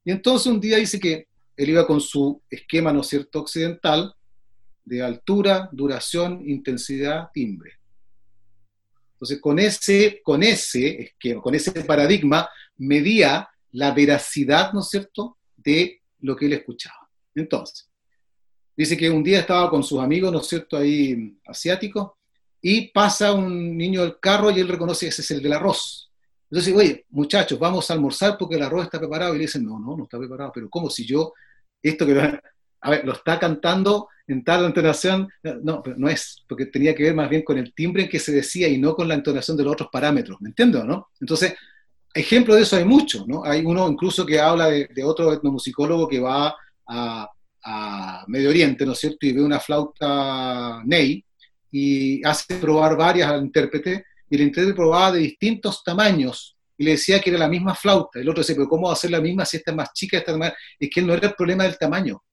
Y 0.03 0.11
entonces 0.11 0.47
un 0.47 0.59
día 0.59 0.77
dice 0.77 0.99
que 0.99 1.27
él 1.57 1.69
iba 1.69 1.87
con 1.87 2.01
su 2.01 2.41
esquema, 2.49 2.91
¿no 2.91 3.03
cierto?, 3.03 3.39
occidental, 3.39 4.13
de 4.83 5.01
altura, 5.01 5.69
duración, 5.71 6.47
intensidad, 6.47 7.29
timbre. 7.33 7.73
Entonces, 9.13 9.39
con 9.41 9.57
ese, 9.57 10.21
con 10.21 10.43
ese 10.43 11.01
esquema, 11.01 11.41
con 11.41 11.55
ese 11.55 11.71
paradigma, 11.85 12.49
medía 12.77 13.49
la 13.71 13.91
veracidad, 13.93 14.73
¿no 14.73 14.81
cierto?, 14.81 15.37
de 15.55 16.01
lo 16.19 16.35
que 16.35 16.45
él 16.45 16.53
escuchaba. 16.53 17.09
Entonces, 17.33 17.89
dice 18.75 18.97
que 18.97 19.09
un 19.09 19.23
día 19.23 19.39
estaba 19.39 19.69
con 19.69 19.83
sus 19.83 19.99
amigos, 19.99 20.31
¿no 20.31 20.39
es 20.39 20.47
cierto?, 20.47 20.77
ahí 20.77 21.37
asiáticos, 21.45 22.11
y 22.61 22.87
pasa 22.89 23.31
un 23.33 23.77
niño 23.77 24.01
del 24.01 24.19
carro 24.19 24.49
y 24.49 24.59
él 24.59 24.67
reconoce 24.67 25.05
que 25.05 25.09
ese 25.09 25.21
es 25.21 25.31
el 25.31 25.43
del 25.43 25.53
arroz. 25.53 26.09
Entonces, 26.49 26.73
oye, 26.75 27.05
muchachos, 27.09 27.59
vamos 27.59 27.89
a 27.89 27.93
almorzar 27.93 28.37
porque 28.37 28.55
el 28.55 28.63
arroz 28.63 28.85
está 28.85 28.97
preparado. 28.97 29.35
Y 29.35 29.37
le 29.37 29.43
dicen, 29.43 29.65
no, 29.65 29.79
no, 29.79 29.97
no 29.97 30.03
está 30.03 30.17
preparado. 30.17 30.51
Pero 30.53 30.69
¿cómo 30.69 30.89
si 30.89 31.05
yo, 31.05 31.33
esto 31.81 32.05
que 32.05 32.39
a 32.81 32.89
ver, 32.89 33.05
lo 33.05 33.13
está 33.13 33.39
cantando 33.39 34.09
en 34.27 34.43
tal 34.43 34.65
entonación? 34.65 35.27
No, 35.61 35.83
pero 35.83 35.97
no 35.97 36.09
es, 36.09 36.43
porque 36.47 36.67
tenía 36.67 36.95
que 36.95 37.03
ver 37.03 37.13
más 37.13 37.29
bien 37.29 37.43
con 37.43 37.57
el 37.57 37.73
timbre 37.73 38.03
en 38.03 38.09
que 38.09 38.19
se 38.19 38.31
decía 38.31 38.67
y 38.67 38.77
no 38.77 38.95
con 38.95 39.07
la 39.07 39.15
entonación 39.15 39.57
de 39.57 39.63
los 39.63 39.73
otros 39.73 39.89
parámetros. 39.91 40.39
¿Me 40.41 40.49
entiendo, 40.49 40.83
no? 40.83 41.09
Entonces, 41.19 41.53
ejemplos 42.13 42.57
de 42.57 42.63
eso 42.63 42.77
hay 42.77 42.85
muchos, 42.85 43.27
¿no? 43.27 43.43
Hay 43.43 43.63
uno 43.65 43.87
incluso 43.89 44.25
que 44.25 44.39
habla 44.39 44.67
de, 44.67 44.87
de 44.87 45.03
otro 45.03 45.33
etnomusicólogo 45.33 46.07
que 46.07 46.19
va 46.19 46.55
a, 46.87 47.29
a 47.65 48.23
Medio 48.27 48.49
Oriente, 48.49 48.85
¿no 48.85 48.93
es 48.93 48.99
cierto? 48.99 49.25
Y 49.25 49.33
ve 49.33 49.41
una 49.41 49.59
flauta 49.59 50.81
Ney 50.85 51.25
y 51.71 52.25
hace 52.25 52.55
probar 52.55 52.95
varias 52.95 53.29
al 53.29 53.43
intérprete, 53.43 54.05
y 54.29 54.35
el 54.35 54.41
intérprete 54.43 54.75
probaba 54.75 55.11
de 55.11 55.19
distintos 55.19 55.83
tamaños, 55.83 56.55
y 56.77 56.85
le 56.85 56.91
decía 56.91 57.19
que 57.19 57.29
era 57.29 57.39
la 57.39 57.49
misma 57.49 57.75
flauta. 57.75 58.19
El 58.19 58.29
otro 58.29 58.41
decía, 58.41 58.55
pero 58.55 58.69
¿cómo 58.69 58.87
va 58.87 58.93
a 58.93 58.97
ser 58.97 59.11
la 59.11 59.19
misma 59.19 59.45
si 59.45 59.57
esta 59.57 59.71
es 59.71 59.77
más 59.77 59.91
chica, 59.93 60.17
esta 60.17 60.31
es 60.31 60.37
más...? 60.37 60.53
Es 60.79 60.89
que 60.89 61.01
no 61.01 61.13
era 61.13 61.27
el 61.27 61.33
problema 61.33 61.63
del 61.63 61.77
tamaño. 61.77 62.23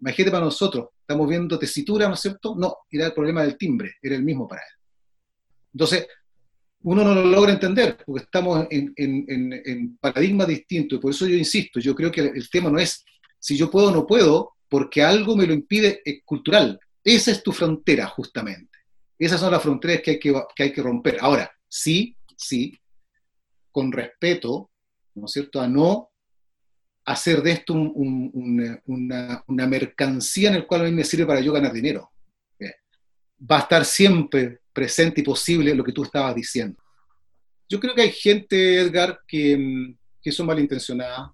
Imagínate 0.00 0.30
para 0.30 0.44
nosotros, 0.44 0.88
estamos 1.00 1.28
viendo 1.28 1.58
tesitura, 1.58 2.06
¿no 2.06 2.14
es 2.14 2.20
cierto? 2.20 2.54
No, 2.56 2.76
era 2.90 3.06
el 3.06 3.14
problema 3.14 3.42
del 3.42 3.56
timbre, 3.56 3.94
era 4.02 4.14
el 4.14 4.22
mismo 4.22 4.46
para 4.46 4.62
él. 4.62 4.74
Entonces, 5.72 6.06
uno 6.82 7.02
no 7.02 7.14
lo 7.14 7.24
logra 7.24 7.52
entender, 7.52 7.98
porque 8.04 8.24
estamos 8.24 8.66
en, 8.70 8.92
en, 8.96 9.52
en, 9.64 9.96
paradigmas 9.96 10.46
distintos, 10.46 10.98
y 10.98 11.02
por 11.02 11.10
eso 11.10 11.26
yo 11.26 11.34
insisto, 11.34 11.80
yo 11.80 11.94
creo 11.94 12.12
que 12.12 12.20
el 12.20 12.50
tema 12.50 12.70
no 12.70 12.78
es 12.78 13.04
si 13.38 13.56
yo 13.56 13.70
puedo 13.70 13.88
o 13.88 13.90
no 13.90 14.06
puedo, 14.06 14.55
porque 14.68 15.02
algo 15.02 15.36
me 15.36 15.46
lo 15.46 15.52
impide, 15.52 16.02
es 16.04 16.22
cultural. 16.24 16.78
Esa 17.02 17.30
es 17.30 17.42
tu 17.42 17.52
frontera, 17.52 18.06
justamente. 18.06 18.78
Esas 19.18 19.40
son 19.40 19.52
las 19.52 19.62
fronteras 19.62 20.02
que 20.02 20.12
hay 20.12 20.18
que, 20.18 20.34
hay 20.58 20.72
que 20.72 20.82
romper. 20.82 21.18
Ahora, 21.20 21.50
sí, 21.68 22.16
sí, 22.36 22.78
con 23.70 23.92
respeto, 23.92 24.70
¿no 25.14 25.26
es 25.26 25.32
cierto?, 25.32 25.60
a 25.60 25.68
no 25.68 26.10
hacer 27.04 27.40
de 27.42 27.52
esto 27.52 27.72
una, 27.74 29.42
mercancía 29.46 30.48
en 30.50 30.56
el 30.56 30.66
cual 30.66 30.80
a 30.80 30.84
mí 30.84 30.90
me 30.90 31.04
sirve 31.04 31.26
para 31.26 31.40
yo 31.40 31.52
ganar 31.52 31.72
dinero. 31.72 32.10
Va 33.50 33.58
a 33.58 33.60
estar 33.60 33.84
siempre 33.84 34.60
presente 34.72 35.20
y 35.20 35.24
posible 35.24 35.74
lo 35.74 35.84
que 35.84 35.92
tú 35.92 36.02
estabas 36.02 36.34
diciendo. 36.34 36.82
Yo 37.68 37.78
creo 37.78 37.94
que 37.94 38.02
hay 38.02 38.12
gente, 38.12 38.80
Edgar, 38.80 39.20
que, 39.26 39.94
que 40.20 40.32
son 40.32 40.46
malintencionadas, 40.46 41.30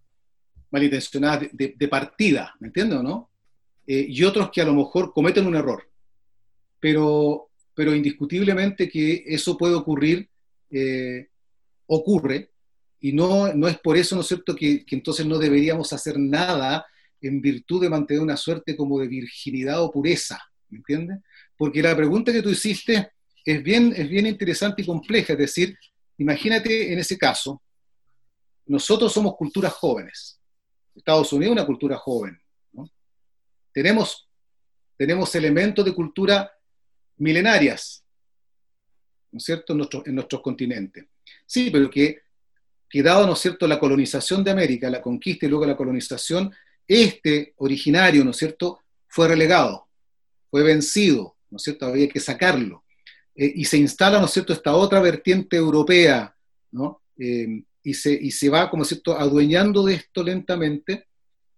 malintencionadas 0.72 1.48
de, 1.52 1.88
partida, 1.88 2.54
¿me 2.58 2.68
entiendes 2.68 2.98
o 2.98 3.02
no? 3.02 3.30
Eh, 3.86 4.06
y 4.08 4.24
otros 4.24 4.50
que 4.50 4.60
a 4.60 4.64
lo 4.64 4.74
mejor 4.74 5.12
cometen 5.12 5.46
un 5.46 5.54
error. 5.54 5.88
Pero 6.80 7.52
pero 7.74 7.94
indiscutiblemente 7.94 8.88
que 8.88 9.24
eso 9.26 9.56
puede 9.56 9.74
ocurrir, 9.74 10.28
eh, 10.70 11.28
ocurre, 11.86 12.50
y 13.00 13.12
no, 13.12 13.52
no 13.54 13.66
es 13.68 13.78
por 13.78 13.96
eso, 13.96 14.14
¿no 14.14 14.20
es 14.20 14.28
cierto?, 14.28 14.54
que, 14.54 14.84
entonces 14.90 15.26
no 15.26 15.38
deberíamos 15.38 15.92
hacer 15.92 16.18
nada 16.18 16.86
en 17.20 17.40
virtud 17.40 17.82
de 17.82 17.90
mantener 17.90 18.22
una 18.22 18.36
suerte 18.36 18.76
como 18.76 19.00
de 19.00 19.08
virginidad 19.08 19.82
o 19.82 19.90
pureza, 19.90 20.40
¿me 20.68 20.78
entiendes? 20.78 21.18
Porque 21.56 21.82
la 21.82 21.96
pregunta 21.96 22.32
que 22.32 22.42
tú 22.42 22.50
hiciste 22.50 23.10
es 23.44 23.62
bien, 23.62 23.92
es 23.96 24.08
bien 24.08 24.26
interesante 24.26 24.82
y 24.82 24.86
compleja, 24.86 25.32
es 25.32 25.38
decir, 25.38 25.76
imagínate 26.18 26.92
en 26.92 26.98
ese 26.98 27.18
caso, 27.18 27.62
nosotros 28.66 29.12
somos 29.12 29.34
culturas 29.36 29.72
jóvenes, 29.72 30.38
Estados 30.94 31.32
Unidos 31.32 31.52
es 31.52 31.58
una 31.58 31.66
cultura 31.66 31.96
joven. 31.96 32.38
Tenemos, 33.72 34.28
tenemos 34.96 35.34
elementos 35.34 35.84
de 35.84 35.94
cultura 35.94 36.52
milenarias, 37.16 38.04
¿no 39.30 39.38
es 39.38 39.44
cierto?, 39.44 39.72
en, 40.04 40.14
nuestros 40.14 40.42
continentes. 40.42 41.06
Sí, 41.46 41.70
pero 41.70 41.90
que, 41.90 42.20
que 42.88 43.02
dado, 43.02 43.26
¿no 43.26 43.32
es 43.32 43.38
cierto?, 43.38 43.66
la 43.66 43.78
colonización 43.78 44.44
de 44.44 44.50
América, 44.50 44.90
la 44.90 45.00
conquista 45.00 45.46
y 45.46 45.48
luego 45.48 45.64
la 45.64 45.76
colonización, 45.76 46.52
este 46.86 47.54
originario, 47.56 48.24
¿no 48.24 48.32
es 48.32 48.36
cierto?, 48.36 48.80
fue 49.08 49.28
relegado, 49.28 49.88
fue 50.50 50.62
vencido, 50.62 51.36
¿no 51.50 51.56
es 51.56 51.62
cierto?, 51.62 51.86
había 51.86 52.08
que 52.08 52.20
sacarlo. 52.20 52.84
Eh, 53.34 53.52
y 53.56 53.64
se 53.64 53.78
instala, 53.78 54.18
¿no 54.18 54.26
es 54.26 54.32
cierto?, 54.32 54.52
esta 54.52 54.74
otra 54.74 55.00
vertiente 55.00 55.56
europea, 55.56 56.36
¿no? 56.72 57.02
Eh, 57.18 57.62
y, 57.82 57.94
se, 57.94 58.12
y 58.12 58.30
se 58.30 58.48
va, 58.48 58.70
como 58.70 58.84
cierto?, 58.84 59.18
adueñando 59.18 59.84
de 59.84 59.94
esto 59.94 60.22
lentamente, 60.22 61.06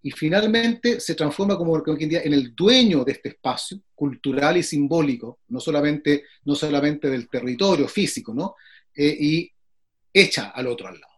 y 0.02 0.10
finalmente 0.10 1.00
se 1.00 1.14
transforma 1.14 1.56
como 1.56 1.72
hoy 1.72 1.82
en 2.02 2.08
día 2.10 2.22
en 2.22 2.34
el 2.34 2.54
dueño 2.54 3.04
de 3.04 3.12
este 3.12 3.30
espacio 3.30 3.80
cultural 3.94 4.58
y 4.58 4.62
simbólico, 4.62 5.40
no 5.48 5.60
solamente, 5.60 6.24
no 6.44 6.54
solamente 6.54 7.08
del 7.08 7.28
territorio 7.28 7.88
físico, 7.88 8.34
¿no? 8.34 8.54
Eh, 8.94 9.16
y 9.18 9.52
echa 10.12 10.50
al 10.50 10.66
otro 10.66 10.88
al 10.88 11.00
lado. 11.00 11.14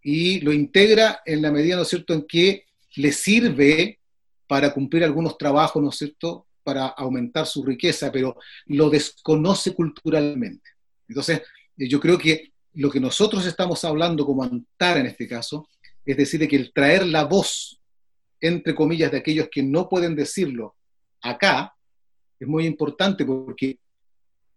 Y 0.00 0.40
lo 0.40 0.52
integra 0.52 1.22
en 1.26 1.42
la 1.42 1.50
medida, 1.50 1.74
¿no 1.76 1.82
es 1.82 1.88
cierto?, 1.88 2.14
en 2.14 2.24
que 2.24 2.66
le 2.96 3.10
sirve 3.10 3.98
para 4.46 4.72
cumplir 4.72 5.02
algunos 5.02 5.36
trabajos, 5.36 5.82
¿no 5.82 5.88
es 5.88 5.96
cierto?, 5.96 6.46
para 6.62 6.86
aumentar 6.86 7.46
su 7.46 7.64
riqueza, 7.64 8.12
pero 8.12 8.36
lo 8.66 8.88
desconoce 8.90 9.74
culturalmente. 9.74 10.70
Entonces, 11.08 11.42
eh, 11.76 11.88
yo 11.88 11.98
creo 11.98 12.16
que 12.16 12.53
lo 12.74 12.90
que 12.90 13.00
nosotros 13.00 13.46
estamos 13.46 13.84
hablando 13.84 14.26
como 14.26 14.42
Antara 14.42 15.00
en 15.00 15.06
este 15.06 15.28
caso, 15.28 15.68
es 16.04 16.16
decir, 16.16 16.46
que 16.48 16.56
el 16.56 16.72
traer 16.72 17.06
la 17.06 17.24
voz 17.24 17.80
entre 18.44 18.74
comillas, 18.74 19.10
de 19.10 19.16
aquellos 19.16 19.48
que 19.50 19.62
no 19.62 19.88
pueden 19.88 20.14
decirlo 20.14 20.76
acá, 21.22 21.74
es 22.38 22.46
muy 22.46 22.66
importante 22.66 23.24
porque 23.24 23.78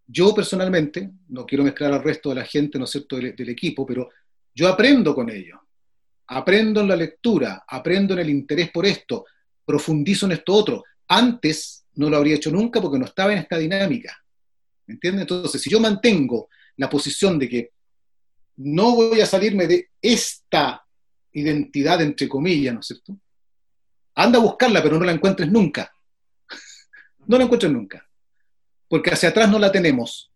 yo 0.05 0.35
personalmente, 0.35 1.09
no 1.29 1.45
quiero 1.45 1.63
mezclar 1.63 1.93
al 1.93 2.03
resto 2.03 2.29
de 2.29 2.35
la 2.35 2.43
gente, 2.43 2.77
¿no 2.77 2.83
es 2.83 2.91
cierto?, 2.91 3.15
del, 3.15 3.49
equipo, 3.49 3.85
pero 3.85 4.09
yo 4.53 4.67
aprendo 4.67 5.15
con 5.15 5.29
ellos, 5.29 5.57
aprendo 6.27 6.81
en 6.81 6.89
la 6.89 6.97
lectura, 6.97 7.63
aprendo 7.65 8.13
en 8.13 8.19
el 8.19 8.29
interés 8.29 8.71
por 8.71 8.85
esto, 8.85 9.25
profundizo 9.65 10.25
en 10.25 10.33
esto 10.33 10.53
otro. 10.53 10.83
Antes 11.07 11.85
no 11.95 12.09
lo 12.09 12.17
habría 12.17 12.35
hecho 12.35 12.51
nunca 12.51 12.81
porque 12.81 12.99
no 12.99 13.05
estaba 13.05 13.31
en 13.31 13.39
esta 13.39 13.57
dinámica. 13.57 14.21
¿Me 14.85 14.95
entiendes? 14.95 15.21
Entonces, 15.21 15.61
si 15.61 15.69
yo 15.69 15.79
mantengo 15.79 16.49
la 16.75 16.89
posición 16.89 17.39
de 17.39 17.47
que 17.47 17.71
no 18.57 18.95
voy 18.95 19.21
a 19.21 19.25
salirme 19.25 19.67
de 19.67 19.89
esta 20.01 20.83
identidad, 21.31 22.01
entre 22.01 22.27
comillas, 22.27 22.73
¿no 22.73 22.79
es 22.79 22.87
cierto? 22.87 23.17
Anda 24.15 24.39
a 24.39 24.41
buscarla, 24.41 24.81
pero 24.81 24.97
no 24.97 25.05
la 25.05 25.11
encuentres 25.11 25.49
nunca. 25.51 25.91
no 27.27 27.37
la 27.37 27.43
encuentres 27.43 27.71
nunca. 27.71 28.07
Porque 28.87 29.11
hacia 29.11 29.29
atrás 29.29 29.49
no 29.49 29.59
la 29.59 29.71
tenemos. 29.71 30.31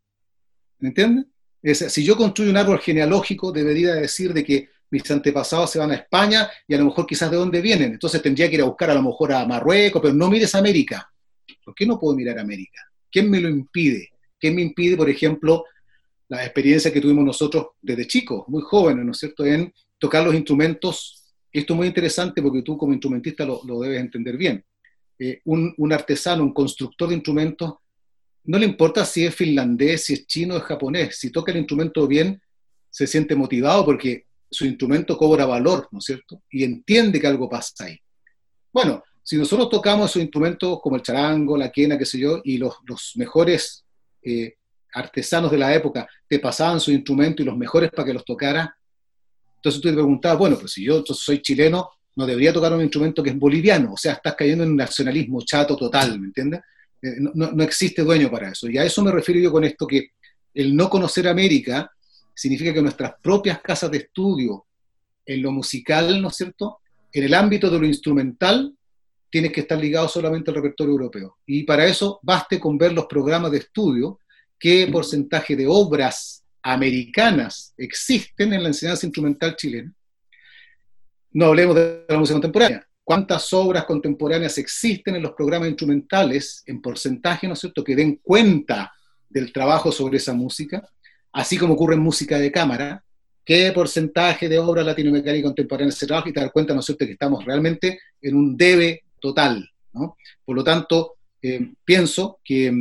¿Me 0.80 0.90
entiendes? 0.90 1.26
si 1.64 2.04
yo 2.04 2.18
construyo 2.18 2.50
un 2.50 2.58
árbol 2.58 2.80
genealógico, 2.80 3.52
debería 3.52 3.94
decir 3.94 4.34
de 4.34 4.44
que 4.44 4.70
mis 4.90 5.10
antepasados 5.12 5.70
se 5.70 5.78
van 5.78 5.92
a 5.92 5.96
España 5.96 6.50
y 6.68 6.74
a 6.74 6.78
lo 6.80 6.86
mejor 6.86 7.06
quizás 7.06 7.30
de 7.30 7.38
dónde 7.38 7.62
vienen. 7.62 7.94
Entonces 7.94 8.22
tendría 8.22 8.50
que 8.50 8.56
ir 8.56 8.62
a 8.62 8.66
buscar 8.66 8.90
a 8.90 8.96
lo 8.96 9.04
mejor 9.04 9.32
a 9.32 9.46
Marruecos, 9.46 10.02
pero 10.02 10.14
no 10.14 10.30
mires 10.30 10.56
América. 10.56 11.12
¿Por 11.64 11.76
qué 11.76 11.86
no 11.86 12.00
puedo 12.00 12.16
mirar 12.16 12.40
América? 12.40 12.82
¿Quién 13.12 13.30
me 13.30 13.40
lo 13.40 13.48
impide? 13.48 14.10
¿Quién 14.40 14.56
me 14.56 14.64
impide, 14.64 14.98
por 14.98 15.10
ejemplo, 15.10 15.66
la 16.38 16.46
experiencia 16.46 16.92
que 16.92 17.02
tuvimos 17.02 17.26
nosotros 17.26 17.68
desde 17.82 18.08
chicos, 18.08 18.46
muy 18.48 18.62
jóvenes, 18.62 19.06
¿no 19.06 19.12
es 19.12 19.18
cierto?, 19.18 19.46
en 19.46 19.74
tocar 19.98 20.24
los 20.24 20.34
instrumentos 20.34 21.22
esto 21.52 21.74
es 21.74 21.78
muy 21.78 21.88
interesante 21.88 22.42
porque 22.42 22.62
tú 22.62 22.78
como 22.78 22.94
instrumentista 22.94 23.46
lo, 23.46 23.80
debes 23.82 24.00
entender 24.00 24.38
bien. 24.38 24.64
Eh, 25.20 25.42
un, 25.46 25.94
artesano, 25.94 26.44
un 26.44 26.54
constructor 26.54 27.10
de 27.10 27.16
instrumentos, 27.16 27.74
no 28.46 28.58
le 28.58 28.66
importa 28.66 29.06
si 29.06 29.26
es 29.26 29.36
finlandés, 29.36 30.06
si 30.06 30.14
es 30.14 30.26
chino, 30.26 30.56
es 30.56 30.64
japonés. 30.64 31.18
Si 31.18 31.30
toca 31.30 31.52
el 31.52 31.58
instrumento 31.58 32.08
bien, 32.08 32.42
se 32.90 33.06
siente 33.06 33.36
motivado 33.36 33.86
porque 33.86 34.26
su 34.50 34.66
instrumento 34.66 35.18
cobra 35.18 35.46
valor, 35.46 35.88
¿no 35.92 36.00
es 36.00 36.06
cierto? 36.06 36.42
Y 36.50 36.64
entiende 36.64 37.20
que 37.20 37.28
algo 37.28 37.50
pasa 37.50 37.86
ahí. 37.86 37.98
Bueno, 38.74 39.04
si 39.22 39.38
nosotros 39.38 39.70
tocamos 39.70 40.10
esos 40.10 40.22
instrumentos 40.22 40.80
como 40.82 40.96
el 40.96 41.02
charango, 41.02 41.58
la 41.58 41.72
quena, 41.72 41.98
qué 41.98 42.06
sé 42.06 42.18
yo, 42.18 42.42
y 42.44 42.58
los, 42.58 42.78
mejores 43.16 43.86
eh, 44.24 44.56
artesanos 44.94 45.52
de 45.52 45.58
la 45.58 45.74
época 45.74 46.08
te 46.28 46.39
pasaban 46.39 46.80
su 46.80 46.92
instrumento 46.92 47.42
y 47.42 47.46
los 47.46 47.58
mejores 47.58 47.92
para 47.92 48.06
que 48.06 48.14
los 48.14 48.26
tocara, 48.26 48.76
entonces 49.56 49.82
tú 49.82 49.89
te 49.89 49.94
preguntabas, 49.94 50.39
bueno, 50.39 50.58
pues 50.58 50.72
si 50.72 50.84
yo 50.84 51.04
soy 51.06 51.42
chileno, 51.42 51.89
no 52.16 52.26
debería 52.26 52.52
tocar 52.52 52.74
un 52.74 52.82
instrumento 52.82 53.22
que 53.22 53.30
es 53.30 53.38
boliviano, 53.38 53.94
o 53.94 53.98
sea, 53.98 54.14
estás 54.14 54.36
cayendo 54.36 54.64
en 54.64 54.72
un 54.72 54.78
nacionalismo 54.78 55.42
chato 55.44 55.76
total, 55.78 56.20
¿me 56.20 56.28
entiendes? 56.28 56.62
Eh, 57.02 57.16
no, 57.20 57.64
existe 57.64 58.04
dueño 58.04 58.30
para 58.30 58.50
eso. 58.50 58.70
Y 58.70 58.78
a 58.78 58.84
eso 58.84 59.04
me 59.04 59.12
refiero 59.12 59.39
yo 59.39 59.52
con 59.52 59.64
esto, 59.64 59.88
que 59.88 60.12
el 60.54 60.76
no 60.76 60.89
conocer 60.89 61.28
América 61.28 61.92
significa 62.34 62.74
que 62.74 62.82
nuestras 62.82 63.14
propias 63.22 63.62
casas 63.62 63.92
de 63.92 64.00
estudio, 64.00 64.66
en 65.26 65.42
lo 65.42 65.52
musical, 65.52 66.22
¿no 66.22 66.30
es 66.30 66.36
cierto? 66.36 66.80
En 67.14 67.24
el 67.24 67.34
ámbito 67.34 67.70
de 67.70 67.80
lo 67.80 67.86
instrumental, 67.86 68.74
tienes 69.30 69.52
que 69.52 69.62
estar 69.62 69.80
ligado 69.80 70.08
solamente 70.08 70.52
al 70.52 70.56
repertorio 70.56 70.92
europeo. 70.92 71.38
Y 71.46 71.64
para 71.64 71.86
eso 71.86 72.20
baste 72.24 72.60
con 72.60 72.78
ver 72.78 72.94
los 72.94 73.06
programas 73.06 73.52
de 73.52 73.60
estudio, 73.60 74.20
qué 74.62 74.88
porcentaje 74.91 75.55
de 75.55 75.66
obras 75.68 76.45
americanas 76.62 77.74
existen 77.76 78.53
en 78.53 78.62
la 78.62 78.70
enseñanza 78.70 79.07
instrumental 79.07 79.55
chilena. 79.55 79.91
No 81.32 81.47
hablemos 81.47 81.76
de 81.76 82.05
la 82.07 82.18
música 82.20 82.36
contemporánea. 82.36 82.88
¿Cuántas 83.03 83.51
obras 83.53 83.86
contemporáneas 83.86 84.59
existen 84.59 85.16
en 85.16 85.24
los 85.24 85.32
programas 85.32 85.68
instrumentales 85.68 86.62
en 86.68 86.80
porcentaje, 86.80 87.47
¿no 87.47 87.53
es 87.53 87.59
cierto?, 87.59 87.84
que 87.84 87.95
den 87.95 88.18
cuenta 88.22 88.93
del 89.28 89.51
trabajo 89.51 89.91
sobre 89.91 90.18
esa 90.18 90.34
música, 90.34 90.88
así 91.32 91.57
como 91.57 91.74
ocurre 91.74 91.95
en 91.95 92.01
música 92.01 92.38
de 92.38 92.51
cámara, 92.51 93.03
qué 93.43 93.72
porcentaje 93.72 94.47
de 94.47 94.59
obras 94.59 94.86
latinoamericanas 94.86 95.41
contemporáneas 95.41 95.95
se 95.95 96.05
trabaja 96.05 96.30
y 96.30 96.34
te 96.34 96.39
das 96.39 96.51
cuenta, 96.51 96.76
¿no 96.76 96.82
es 96.82 96.86
cierto?, 96.86 97.05
que 97.05 97.14
estamos 97.14 97.43
realmente 97.43 97.99
en 98.22 98.36
un 98.36 98.55
debe 98.55 99.05
total, 99.20 99.68
¿no? 99.93 100.16
Por 100.45 100.55
lo 100.55 100.64
tanto, 100.64 101.16
eh, 101.41 101.74
pienso 101.84 102.39
que 102.43 102.72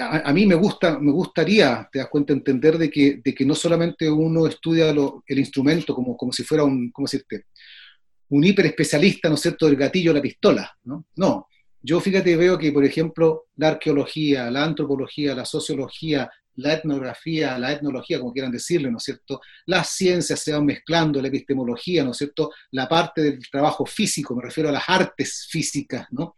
a, 0.00 0.32
mí 0.32 0.46
me, 0.46 0.54
gusta, 0.54 0.98
me 0.98 1.12
gustaría, 1.12 1.88
te 1.92 1.98
das 1.98 2.08
cuenta, 2.08 2.32
entender 2.32 2.78
de 2.78 2.90
que, 2.90 3.20
de 3.22 3.34
que 3.34 3.44
no 3.44 3.54
solamente 3.54 4.10
uno 4.10 4.46
estudia 4.46 4.90
el 4.90 5.38
instrumento 5.38 5.94
como, 5.94 6.16
como 6.16 6.32
si 6.32 6.42
fuera 6.44 6.64
un, 6.64 6.90
¿cómo 6.90 7.06
decirte? 7.06 7.46
un 8.30 8.44
hiperespecialista, 8.44 9.28
¿no 9.28 9.34
es 9.34 9.40
cierto?, 9.40 9.66
del 9.66 9.76
gatillo 9.76 10.12
la 10.12 10.22
pistola, 10.22 10.76
¿no? 10.84 11.06
No, 11.16 11.48
yo 11.82 12.00
fíjate, 12.00 12.36
veo 12.36 12.58
que, 12.58 12.72
por 12.72 12.84
ejemplo, 12.84 13.46
la 13.56 13.68
arqueología, 13.68 14.50
la 14.50 14.64
antropología, 14.64 15.34
la 15.34 15.44
sociología, 15.44 16.30
la 16.56 16.74
etnografía, 16.74 17.58
la 17.58 17.72
etnología, 17.72 18.18
como 18.20 18.32
quieran 18.32 18.52
decirle, 18.52 18.90
¿no 18.90 18.98
es 18.98 19.04
cierto? 19.04 19.40
Las 19.66 19.90
ciencias 19.90 20.40
se 20.40 20.52
van 20.52 20.64
mezclando, 20.64 21.20
la 21.20 21.28
epistemología, 21.28 22.04
¿no 22.04 22.10
es 22.10 22.18
cierto? 22.18 22.50
La 22.72 22.88
parte 22.88 23.22
del 23.22 23.40
trabajo 23.50 23.86
físico, 23.86 24.36
me 24.36 24.42
refiero 24.42 24.68
a 24.68 24.72
las 24.72 24.84
artes 24.86 25.46
físicas, 25.50 26.06
¿no? 26.10 26.36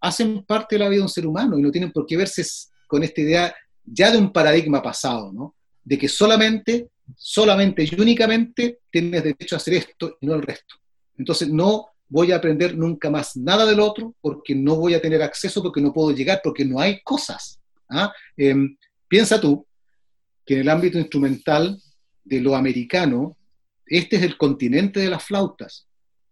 Hacen 0.00 0.44
parte 0.44 0.74
de 0.74 0.80
la 0.80 0.88
vida 0.88 0.98
de 0.98 1.04
un 1.04 1.08
ser 1.08 1.26
humano 1.26 1.58
y 1.58 1.62
no 1.62 1.70
tienen 1.70 1.92
por 1.92 2.06
qué 2.06 2.16
verse 2.16 2.44
con 2.90 3.04
esta 3.04 3.20
idea 3.20 3.54
ya 3.84 4.10
de 4.10 4.18
un 4.18 4.32
paradigma 4.32 4.82
pasado, 4.82 5.32
¿no? 5.32 5.54
De 5.84 5.96
que 5.96 6.08
solamente, 6.08 6.88
solamente 7.16 7.84
y 7.84 8.00
únicamente 8.00 8.80
tienes 8.90 9.22
derecho 9.22 9.54
a 9.54 9.58
hacer 9.58 9.74
esto 9.74 10.18
y 10.20 10.26
no 10.26 10.34
el 10.34 10.42
resto. 10.42 10.74
Entonces 11.16 11.48
no 11.48 11.86
voy 12.08 12.32
a 12.32 12.36
aprender 12.36 12.76
nunca 12.76 13.08
más 13.08 13.36
nada 13.36 13.64
del 13.64 13.78
otro 13.78 14.14
porque 14.20 14.54
no 14.54 14.74
voy 14.74 14.94
a 14.94 15.00
tener 15.00 15.22
acceso, 15.22 15.62
porque 15.62 15.80
no 15.80 15.92
puedo 15.92 16.10
llegar, 16.10 16.40
porque 16.42 16.64
no 16.64 16.80
hay 16.80 17.00
cosas. 17.02 17.60
¿ah? 17.88 18.12
Em, 18.36 18.76
piensa 19.06 19.40
tú 19.40 19.64
que 20.44 20.54
en 20.54 20.60
el 20.60 20.68
ámbito 20.68 20.98
instrumental 20.98 21.80
de 22.24 22.40
lo 22.40 22.56
americano, 22.56 23.36
este 23.86 24.16
es 24.16 24.22
el 24.22 24.36
continente 24.36 24.98
de 24.98 25.10
las 25.10 25.22
flautas. 25.22 25.86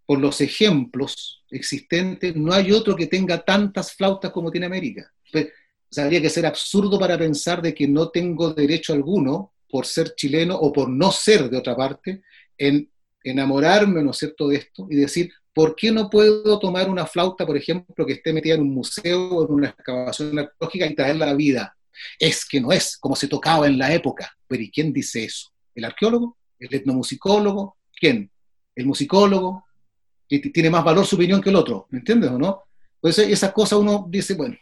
Por 0.05 0.19
los 0.19 0.41
ejemplos 0.41 1.45
existentes, 1.51 2.35
no 2.35 2.53
hay 2.53 2.73
otro 2.73 2.97
que 2.97 3.07
tenga 3.07 3.45
tantas 3.45 3.93
flautas 3.93 4.33
como 4.33 4.51
tiene 4.51 4.67
América. 4.67 5.11
Pues, 5.31 5.49
habría 5.97 6.21
que 6.21 6.31
ser 6.31 6.47
absurdo 6.47 6.99
para 6.99 7.19
pensar 7.19 7.63
de 7.63 7.75
que 7.75 7.89
no 7.89 8.11
tengo 8.11 8.53
derecho 8.53 8.93
alguno, 8.93 9.53
por 9.69 9.87
ser 9.87 10.15
chileno 10.15 10.57
o 10.57 10.73
por 10.73 10.89
no 10.89 11.13
ser 11.13 11.49
de 11.51 11.57
otra 11.57 11.77
parte, 11.77 12.23
en 12.57 12.91
enamorarme, 13.23 14.03
¿no 14.03 14.11
es 14.13 14.19
cierto?, 14.19 14.49
de 14.49 14.57
esto 14.57 14.87
y 14.91 14.97
decir, 14.97 15.31
¿por 15.53 15.75
qué 15.75 15.91
no 15.91 16.09
puedo 16.09 16.59
tomar 16.59 16.89
una 16.89 17.07
flauta, 17.07 17.45
por 17.45 17.57
ejemplo, 17.57 18.07
que 18.07 18.15
esté 18.15 18.33
metida 18.33 18.55
en 18.55 18.63
un 18.63 18.75
museo 18.75 19.29
o 19.29 19.47
en 19.47 19.55
una 19.55 19.69
excavación 19.69 20.39
arqueológica 20.39 20.87
y 20.87 20.95
traerla 20.95 21.25
a 21.25 21.29
la 21.29 21.35
vida? 21.35 21.77
Es 22.19 22.47
que 22.47 22.61
no 22.61 22.71
es 22.71 22.97
como 22.97 23.17
se 23.17 23.29
tocaba 23.29 23.67
en 23.67 23.77
la 23.77 23.93
época. 23.93 24.33
Pero 24.47 24.63
¿y 24.63 24.71
quién 24.71 24.93
dice 24.93 25.25
eso? 25.25 25.49
¿El 25.75 25.85
arqueólogo? 25.85 26.39
¿El 26.59 26.73
etnomusicólogo? 26.73 27.77
¿Quién? 27.93 28.31
¿El 28.75 28.87
musicólogo? 28.87 29.65
Que 30.29 30.39
tiene 30.39 30.71
más 30.71 30.85
valor 30.85 31.05
su 31.07 31.17
opinión 31.17 31.41
que 31.41 31.51
el 31.51 31.57
otro, 31.57 31.87
¿me 31.91 31.99
entiendes 31.99 32.31
o 32.31 32.39
no? 32.39 32.63
Pues 33.01 33.19
esas 33.19 33.53
cosas 33.53 33.79
uno 33.79 34.07
dice, 34.09 34.35
bueno, 34.35 34.57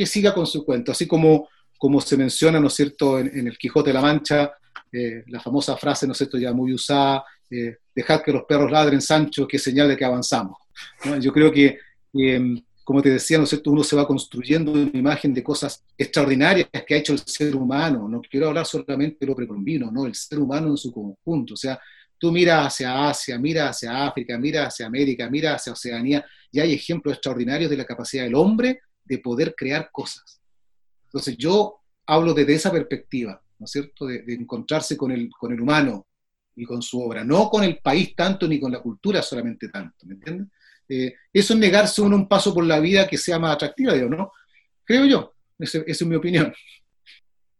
que 0.00 0.06
siga 0.06 0.32
con 0.32 0.46
su 0.46 0.64
cuento, 0.64 0.92
así 0.92 1.06
como, 1.06 1.50
como 1.76 2.00
se 2.00 2.16
menciona, 2.16 2.58
¿no 2.58 2.68
es 2.68 2.72
cierto?, 2.72 3.18
en, 3.18 3.46
el 3.46 3.58
Quijote 3.58 3.90
de 3.90 3.92
la 3.92 4.00
Mancha, 4.00 4.50
eh, 4.90 5.24
la 5.26 5.40
famosa 5.40 5.76
frase, 5.76 6.06
¿no 6.06 6.12
es 6.12 6.16
cierto?, 6.16 6.38
ya 6.38 6.54
muy 6.54 6.72
usada, 6.72 7.22
eh, 7.50 7.76
dejar 7.94 8.22
que 8.22 8.32
los 8.32 8.44
perros 8.44 8.72
ladren, 8.72 9.02
Sancho, 9.02 9.46
que 9.46 9.58
señal 9.58 9.88
de 9.88 9.98
que 9.98 10.04
avanzamos. 10.06 10.56
Yo 11.20 11.34
creo 11.34 11.52
que, 11.52 11.76
em, 12.14 12.58
como 12.82 13.02
te 13.02 13.10
decía, 13.10 13.36
¿no 13.36 13.44
es 13.44 13.50
cierto? 13.50 13.72
uno 13.72 13.84
se 13.84 13.94
va 13.94 14.06
construyendo 14.06 14.72
una 14.72 14.90
imagen 14.94 15.34
de 15.34 15.42
cosas 15.42 15.84
extraordinarias 15.98 16.70
que 16.86 16.94
ha 16.94 16.96
hecho 16.96 17.12
el 17.12 17.18
ser 17.18 17.54
humano. 17.54 18.08
No 18.08 18.22
quiero 18.22 18.48
hablar 18.48 18.64
solamente 18.64 19.18
de 19.20 19.26
lo 19.26 19.36
precolombino, 19.36 19.90
¿no? 19.92 20.06
el 20.06 20.14
ser 20.14 20.38
humano 20.38 20.68
en 20.68 20.78
su 20.78 20.90
conjunto. 20.90 21.52
O 21.52 21.58
sea, 21.58 21.78
tú 22.18 22.32
miras 22.32 22.68
hacia 22.68 23.10
Asia, 23.10 23.38
miras 23.38 23.76
hacia 23.76 24.06
África, 24.06 24.38
miras 24.38 24.68
hacia 24.68 24.86
América, 24.86 25.28
miras 25.28 25.56
hacia 25.56 25.74
Oceanía, 25.74 26.24
y 26.50 26.58
hay 26.58 26.72
ejemplos 26.72 27.16
extraordinarios 27.16 27.68
de 27.68 27.76
la 27.76 27.84
capacidad 27.84 28.24
del 28.24 28.34
hombre 28.34 28.80
de 29.10 29.18
poder 29.18 29.54
crear 29.54 29.90
cosas. 29.92 30.40
Entonces 31.04 31.36
yo 31.36 31.80
hablo 32.06 32.32
desde 32.32 32.54
esa 32.54 32.70
perspectiva, 32.70 33.42
¿no 33.58 33.64
es 33.64 33.70
cierto?, 33.70 34.06
de, 34.06 34.22
de 34.22 34.34
encontrarse 34.34 34.96
con 34.96 35.10
el, 35.10 35.28
con 35.38 35.52
el 35.52 35.60
humano, 35.60 36.06
y 36.60 36.64
con 36.66 36.82
su 36.82 37.00
obra, 37.00 37.24
no 37.24 37.48
con 37.48 37.64
el 37.64 37.78
país 37.78 38.14
tanto 38.14 38.46
ni 38.46 38.60
con 38.60 38.70
la 38.70 38.80
cultura 38.80 39.22
solamente 39.22 39.68
tanto, 39.70 40.06
¿me 40.06 40.14
entiendes? 40.14 40.48
Eh, 40.88 41.14
eso 41.32 41.54
es 41.54 41.58
negarse 41.58 42.02
uno 42.02 42.16
un 42.16 42.28
paso 42.28 42.52
por 42.52 42.64
la 42.64 42.80
vida 42.80 43.06
que 43.06 43.16
sea 43.16 43.38
más 43.38 43.54
atractiva, 43.54 43.94
digo, 43.94 44.10
¿no? 44.10 44.32
Creo 44.84 45.06
yo, 45.06 45.32
esa 45.58 45.78
es 45.86 46.04
mi 46.04 46.16
opinión. 46.16 46.52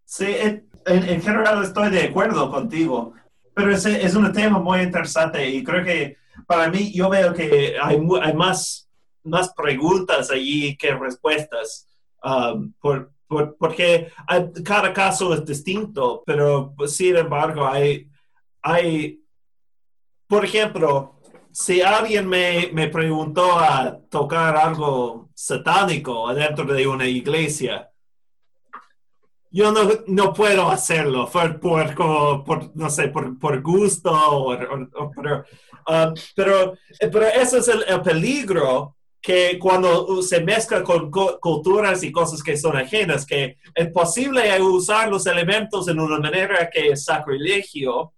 Sí, 0.05 0.27
en, 0.87 1.23
general 1.23 1.65
estoy 1.65 1.91
de 1.91 2.03
acuerdo 2.05 2.51
contigo, 2.51 3.15
pero 3.55 3.73
es, 3.73 3.87
es 3.87 4.15
un 4.15 4.31
tema 4.33 4.59
muy 4.59 4.81
interesante 4.81 5.49
y 5.49 5.65
creo 5.65 5.83
que 5.83 6.17
para 6.47 6.69
mí 6.69 6.93
yo 6.93 7.09
veo 7.09 7.33
que 7.33 7.77
hay, 7.81 7.99
hay 8.23 8.35
más, 8.35 8.90
más 9.25 9.53
preguntas 9.55 10.31
allí 10.31 10.77
que 10.77 10.95
respuestas, 10.95 11.87
um, 12.23 12.73
por, 12.81 13.13
porque 13.59 14.11
cada 14.65 14.93
caso 14.93 15.33
es 15.35 15.45
distinto, 15.45 16.23
pero 16.27 16.75
sin 16.87 17.17
embargo 17.17 17.67
hay 17.67 18.11
hay, 18.63 19.23
por 20.27 20.45
ejemplo, 20.45 21.17
si 21.51 21.81
alguien 21.81 22.29
me, 22.29 22.71
me 22.73 22.89
preguntó 22.89 23.59
a 23.59 23.99
tocar 24.09 24.57
algo 24.57 25.31
satánico 25.35 26.29
adentro 26.29 26.65
de 26.65 26.87
una 26.87 27.07
iglesia, 27.07 27.91
yo 29.53 29.73
no, 29.73 29.89
no 30.07 30.33
puedo 30.33 30.71
hacerlo 30.71 31.29
por, 31.29 31.59
por, 31.59 32.77
no 32.77 32.89
sé, 32.89 33.09
por, 33.09 33.37
por 33.39 33.61
gusto, 33.63 34.13
o, 34.13 34.53
um, 34.55 36.15
pero, 36.37 36.75
pero 37.01 37.27
ese 37.27 37.59
es 37.59 37.69
el, 37.69 38.01
peligro 38.03 38.97
que 39.21 39.59
cuando 39.59 40.23
se 40.23 40.41
mezcla 40.41 40.83
con 40.83 41.11
culturas 41.11 42.03
y 42.03 42.11
cosas 42.11 42.43
que 42.43 42.57
son 42.57 42.77
ajenas, 42.77 43.27
que 43.27 43.59
es 43.75 43.89
posible 43.93 44.61
usar 44.61 45.09
los 45.09 45.27
elementos 45.27 45.89
en 45.89 46.01
una 46.01 46.19
manera 46.19 46.71
que 46.71 46.89
es 46.91 47.05
sacrilegio, 47.05 48.15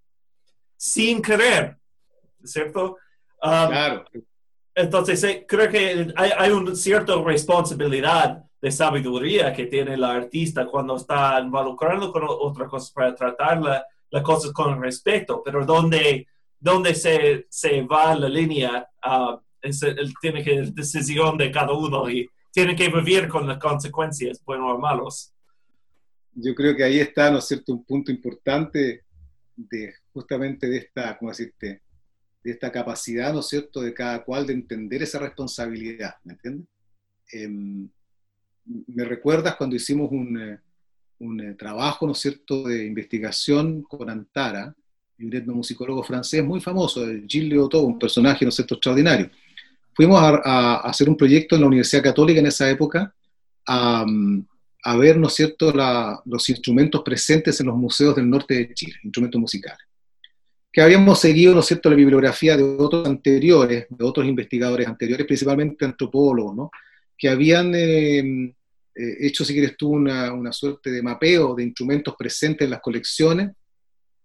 sin 0.76 1.20
querer, 1.20 1.76
¿cierto? 2.44 2.98
Um, 3.42 3.68
claro. 3.68 4.04
Entonces, 4.74 5.22
eh, 5.24 5.44
creo 5.46 5.68
que 5.68 6.12
hay, 6.16 6.30
hay 6.36 6.50
una 6.50 6.74
cierta 6.74 7.14
responsabilidad 7.16 8.44
de 8.60 8.70
sabiduría 8.70 9.52
que 9.52 9.66
tiene 9.66 9.94
el 9.94 10.04
artista 10.04 10.66
cuando 10.66 10.96
está 10.96 11.40
involucrando 11.40 12.12
con 12.12 12.22
otra 12.26 12.66
cosa 12.68 12.92
para 12.94 13.14
tratar 13.14 13.60
las 13.60 13.82
la 14.12 14.22
cosas 14.22 14.52
con 14.52 14.80
respeto, 14.80 15.42
pero 15.42 15.64
donde, 15.64 16.28
donde 16.60 16.94
se, 16.94 17.46
se 17.48 17.82
va 17.82 18.14
la 18.14 18.28
línea, 18.28 18.86
uh, 19.06 19.38
tiene 20.20 20.42
que 20.42 20.70
decisión 20.72 21.38
de 21.38 21.50
cada 21.50 21.72
uno 21.72 22.10
y 22.10 22.28
tiene 22.52 22.76
que 22.76 22.88
vivir 22.88 23.28
con 23.28 23.46
las 23.46 23.58
consecuencias, 23.58 24.42
buenos 24.44 24.74
o 24.74 24.78
malos. 24.78 25.32
Yo 26.34 26.54
creo 26.54 26.76
que 26.76 26.84
ahí 26.84 26.98
está, 26.98 27.30
¿no 27.30 27.38
es 27.38 27.46
cierto?, 27.46 27.72
un 27.72 27.84
punto 27.84 28.10
importante 28.10 29.04
de 29.56 29.94
justamente 30.12 30.68
de 30.68 30.78
esta, 30.78 31.16
¿cómo 31.18 31.30
decirte? 31.30 31.82
De 32.42 32.50
esta 32.50 32.70
capacidad, 32.70 33.32
¿no 33.32 33.40
es 33.40 33.48
cierto?, 33.48 33.80
de 33.80 33.94
cada 33.94 34.24
cual 34.24 34.46
de 34.46 34.54
entender 34.54 35.02
esa 35.02 35.18
responsabilidad, 35.18 36.14
¿me 36.24 36.34
entiendes? 36.34 36.68
Em, 37.32 37.88
me 38.64 39.04
recuerdas 39.04 39.56
cuando 39.56 39.76
hicimos 39.76 40.10
un, 40.10 40.40
eh, 40.40 40.58
un, 41.18 41.40
eh, 41.40 41.54
trabajo, 41.54 42.06
¿no 42.06 42.12
es 42.12 42.18
cierto?, 42.18 42.64
de 42.64 42.86
investigación 42.86 43.82
con 43.82 44.08
Antara, 44.10 44.74
un 45.18 45.34
etnomusicólogo 45.34 46.02
francés 46.02 46.44
muy 46.44 46.60
famoso, 46.60 47.06
Gilles 47.28 47.48
Leotot, 47.48 47.84
un 47.84 47.98
personaje, 47.98 48.44
¿no 48.44 48.50
es 48.50 48.56
cierto?, 48.56 48.74
extraordinario. 48.74 49.30
Fuimos 49.94 50.20
a, 50.20 50.40
a, 50.44 50.76
hacer 50.80 51.08
un 51.08 51.16
proyecto 51.16 51.54
en 51.54 51.62
la 51.62 51.66
Universidad 51.66 52.02
Católica 52.02 52.40
en 52.40 52.46
esa 52.46 52.68
época, 52.70 53.14
a, 53.66 54.04
a 54.84 54.96
ver, 54.96 55.16
¿no 55.16 55.28
es 55.28 55.34
cierto?, 55.34 55.72
los 56.24 56.48
instrumentos 56.48 57.02
presentes 57.02 57.60
en 57.60 57.66
los 57.66 57.76
museos 57.76 58.16
del 58.16 58.28
norte 58.28 58.54
de 58.54 58.74
Chile, 58.74 58.96
instrumentos 59.04 59.40
musicales. 59.40 59.80
Que 60.72 60.80
habíamos 60.80 61.20
seguido, 61.20 61.54
¿no 61.54 61.60
es 61.60 61.66
cierto?, 61.66 61.88
la 61.88 61.96
bibliografía 61.96 62.56
de 62.56 62.64
otros 62.64 63.06
anteriores, 63.06 63.86
de 63.88 64.04
otros 64.04 64.26
investigadores 64.26 64.88
anteriores, 64.88 65.26
principalmente 65.26 65.84
antropólogos, 65.84 66.56
¿no? 66.56 66.70
Que 67.16 67.28
habían 67.28 67.72
eh, 67.74 68.54
eh, 68.94 69.16
hecho, 69.20 69.44
si 69.44 69.52
quieres 69.52 69.76
tú, 69.76 69.90
una, 69.90 70.32
una 70.32 70.52
suerte 70.52 70.90
de 70.90 71.02
mapeo 71.02 71.54
de 71.54 71.62
instrumentos 71.62 72.14
presentes 72.18 72.64
en 72.64 72.70
las 72.70 72.80
colecciones 72.80 73.52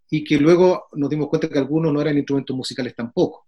y 0.09 0.23
que 0.23 0.39
luego 0.39 0.85
nos 0.93 1.09
dimos 1.09 1.27
cuenta 1.27 1.49
que 1.49 1.59
algunos 1.59 1.93
no 1.93 2.01
eran 2.01 2.17
instrumentos 2.17 2.55
musicales 2.55 2.95
tampoco. 2.95 3.45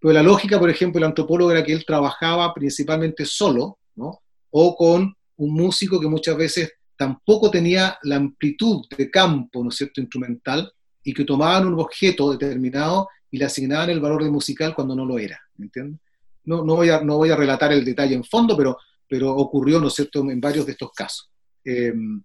Pero 0.00 0.12
la 0.12 0.22
lógica, 0.22 0.58
por 0.58 0.70
ejemplo, 0.70 0.98
el 0.98 1.04
antropólogo 1.04 1.50
era 1.50 1.64
que 1.64 1.72
él 1.72 1.84
trabajaba 1.86 2.52
principalmente 2.52 3.24
solo, 3.24 3.78
¿no? 3.94 4.20
O 4.50 4.76
con 4.76 5.14
un 5.36 5.52
músico 5.52 6.00
que 6.00 6.08
muchas 6.08 6.36
veces 6.36 6.72
tampoco 6.96 7.50
tenía 7.50 7.98
la 8.02 8.16
amplitud 8.16 8.84
de 8.96 9.10
campo, 9.10 9.62
¿no 9.62 9.70
es 9.70 9.76
cierto?, 9.76 10.00
instrumental, 10.00 10.72
y 11.02 11.12
que 11.12 11.24
tomaban 11.24 11.66
un 11.66 11.78
objeto 11.78 12.32
determinado 12.32 13.08
y 13.30 13.38
le 13.38 13.44
asignaban 13.44 13.90
el 13.90 14.00
valor 14.00 14.24
de 14.24 14.30
musical 14.30 14.74
cuando 14.74 14.96
no 14.96 15.04
lo 15.04 15.18
era, 15.18 15.40
¿me 15.56 15.66
entiendes? 15.66 16.00
No, 16.44 16.64
no, 16.64 16.76
voy 16.76 16.90
a, 16.90 17.00
no 17.00 17.16
voy 17.16 17.30
a 17.30 17.36
relatar 17.36 17.72
el 17.72 17.84
detalle 17.84 18.14
en 18.14 18.24
fondo, 18.24 18.56
pero, 18.56 18.78
pero 19.08 19.34
ocurrió, 19.34 19.80
¿no 19.80 19.88
es 19.88 19.94
cierto?, 19.94 20.20
en 20.30 20.40
varios 20.40 20.66
de 20.66 20.72
estos 20.72 20.92
casos. 20.92 21.28
Em, 21.64 22.22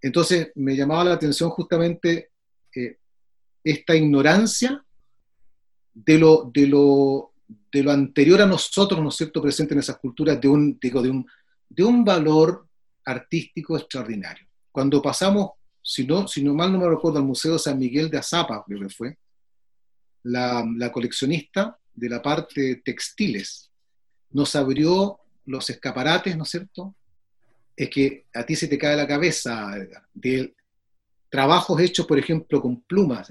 entonces, 0.00 0.50
me 0.56 0.76
llamaba 0.76 1.04
la 1.04 1.12
atención 1.12 1.50
justamente 1.50 2.30
eh, 2.74 2.98
esta 3.62 3.94
ignorancia 3.94 4.84
de 5.94 6.18
lo, 6.18 6.50
de, 6.52 6.66
lo, 6.66 7.32
de 7.70 7.82
lo 7.82 7.90
anterior 7.90 8.40
a 8.42 8.46
nosotros, 8.46 9.00
¿no 9.00 9.08
es 9.08 9.16
cierto?, 9.16 9.42
presente 9.42 9.74
en 9.74 9.80
esas 9.80 9.98
culturas, 9.98 10.40
de 10.40 10.48
un, 10.48 10.78
digo, 10.80 11.02
de 11.02 11.10
un, 11.10 11.26
de 11.68 11.84
un 11.84 12.04
valor 12.04 12.66
artístico 13.04 13.76
extraordinario. 13.76 14.46
Cuando 14.70 15.02
pasamos, 15.02 15.50
si 15.82 16.06
no, 16.06 16.26
mal 16.54 16.72
no 16.72 16.78
me 16.78 16.88
recuerdo, 16.88 17.18
al 17.18 17.24
Museo 17.24 17.58
San 17.58 17.78
Miguel 17.78 18.10
de 18.10 18.18
Azapa, 18.18 18.64
creo 18.66 18.80
que 18.80 18.88
fue, 18.88 19.18
la, 20.24 20.64
la 20.76 20.92
coleccionista 20.92 21.78
de 21.94 22.08
la 22.08 22.22
parte 22.22 22.76
textiles 22.84 23.70
nos 24.30 24.54
abrió 24.56 25.18
los 25.44 25.68
escaparates, 25.68 26.36
¿no 26.36 26.44
es 26.44 26.50
cierto? 26.50 26.94
Es 27.76 27.90
que 27.90 28.26
a 28.32 28.46
ti 28.46 28.54
se 28.56 28.68
te 28.68 28.78
cae 28.78 28.96
la 28.96 29.06
cabeza 29.06 29.72
de 30.14 30.54
trabajos 31.28 31.80
hechos, 31.80 32.06
por 32.06 32.18
ejemplo, 32.18 32.60
con 32.62 32.82
plumas 32.82 33.28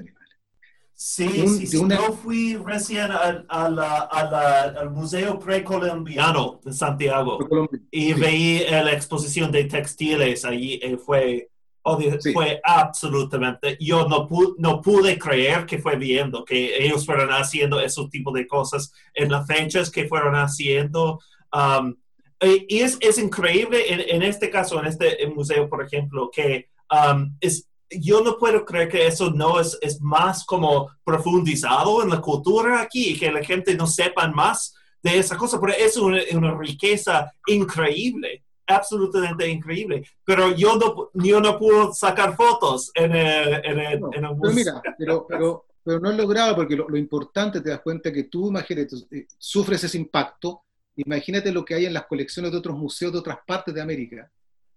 Sí, 1.04 1.48
sí, 1.48 1.66
sí. 1.66 1.82
Yo 1.90 2.14
fui 2.14 2.56
recién 2.58 3.10
al 3.10 4.90
Museo 4.92 5.40
Precolombiano 5.40 6.62
de 6.64 6.72
Santiago 6.72 7.40
y 7.90 8.14
veí 8.14 8.64
la 8.70 8.94
exposición 8.94 9.52
de 9.52 9.64
textiles 9.64 10.46
allí. 10.46 10.80
Eh, 10.84 10.98
fue 10.98 11.50
fue 12.32 12.62
absolutamente, 12.64 13.76
yo 13.80 14.08
no, 14.08 14.28
pude, 14.28 14.54
no 14.60 14.80
pude 14.80 15.18
creer 15.18 15.66
que 15.66 15.80
fue 15.80 15.96
viendo, 15.96 16.46
que 16.46 16.86
ellos 16.86 17.04
fueron 17.04 17.30
haciendo 17.30 17.80
esos 17.80 18.08
tipos 18.12 18.36
de 18.36 18.46
cosas 18.46 18.94
en 19.16 19.32
las 19.32 19.48
fechas 19.48 19.90
que 19.90 20.08
fueron 20.08 20.36
haciendo. 20.36 21.20
Um, 21.52 21.96
y 22.70 22.82
es, 22.82 23.00
es 23.02 23.18
increíble 23.18 23.86
en, 24.14 24.22
este 24.22 24.52
caso, 24.52 24.80
en 24.80 24.86
este 24.86 25.18
museo, 25.34 25.68
por 25.68 25.84
ejemplo, 25.84 26.30
que 26.32 26.70
um, 26.92 27.36
es, 27.40 27.71
yo 28.00 28.22
no 28.22 28.38
puedo 28.38 28.66
creer 28.66 28.90
que 28.90 29.08
eso 29.08 29.32
no 29.32 29.60
es, 29.60 29.78
es 29.82 30.02
más 30.02 30.46
como 30.46 30.90
profundizado 31.04 32.04
en 32.04 32.10
la 32.10 32.22
cultura 32.22 32.82
aquí 32.82 33.10
y 33.10 33.20
que 33.20 33.32
la 33.32 33.44
gente 33.44 33.76
no 33.76 33.88
sepa 33.88 34.28
más 34.30 34.74
de 35.04 35.18
esa 35.18 35.38
cosa, 35.38 35.60
pero 35.60 35.74
es 35.74 35.98
una, 35.98 36.20
una 36.34 36.56
riqueza 36.58 37.32
increíble 37.48 38.44
absolutamente 38.76 39.48
increíble. 39.48 40.06
Pero 40.24 40.56
yo 40.56 40.76
no, 40.76 41.10
yo 41.14 41.40
no 41.40 41.58
puedo 41.58 41.94
sacar 41.94 42.36
fotos 42.36 42.92
en 42.94 43.16
el, 43.16 43.66
en 43.66 43.80
el, 43.80 44.00
Pero 44.12 44.54
mira, 44.54 44.82
pero, 44.98 45.26
pero, 45.28 45.66
pero, 45.84 46.00
no 46.00 46.12
es 46.12 46.18
logrado 46.18 46.56
porque 46.56 46.76
lo, 46.76 46.98
importante 46.98 47.62
te 47.62 47.70
das 47.70 47.82
cuenta 47.82 48.12
que 48.12 48.24
tú, 48.24 48.50
imagínate, 48.50 48.96
eh, 49.12 49.28
sufres 49.38 49.84
ese 49.84 49.98
impacto. 49.98 50.64
Imagínate 50.96 51.52
lo 51.52 51.64
que 51.64 51.76
hay 51.76 51.86
en 51.86 51.94
las 51.94 52.06
colecciones 52.06 52.52
de 52.52 52.58
otros 52.58 52.78
museos 52.78 53.14
de 53.14 53.20
otras 53.20 53.40
partes 53.46 53.74
de 53.74 53.82
América. 53.82 54.30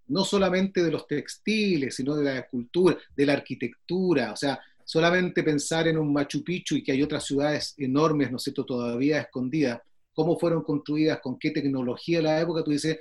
No 0.07 0.23
solamente 0.23 0.83
de 0.83 0.91
los 0.91 1.07
textiles, 1.07 1.95
sino 1.95 2.15
de 2.15 2.23
la 2.23 2.39
escultura, 2.39 2.97
de 3.15 3.25
la 3.25 3.33
arquitectura. 3.33 4.31
O 4.31 4.35
sea, 4.35 4.59
solamente 4.85 5.43
pensar 5.43 5.87
en 5.87 5.97
un 5.97 6.13
Machu 6.13 6.43
Picchu 6.43 6.75
y 6.75 6.83
que 6.83 6.91
hay 6.91 7.01
otras 7.01 7.25
ciudades 7.25 7.73
enormes, 7.77 8.31
¿no 8.31 8.37
es 8.37 8.43
cierto?, 8.43 8.63
todavía 8.63 9.19
escondidas, 9.19 9.81
cómo 10.13 10.39
fueron 10.39 10.63
construidas, 10.63 11.19
con 11.19 11.37
qué 11.37 11.51
tecnología 11.51 12.21
la 12.21 12.39
época, 12.39 12.63
tú 12.63 12.71
dices, 12.71 12.99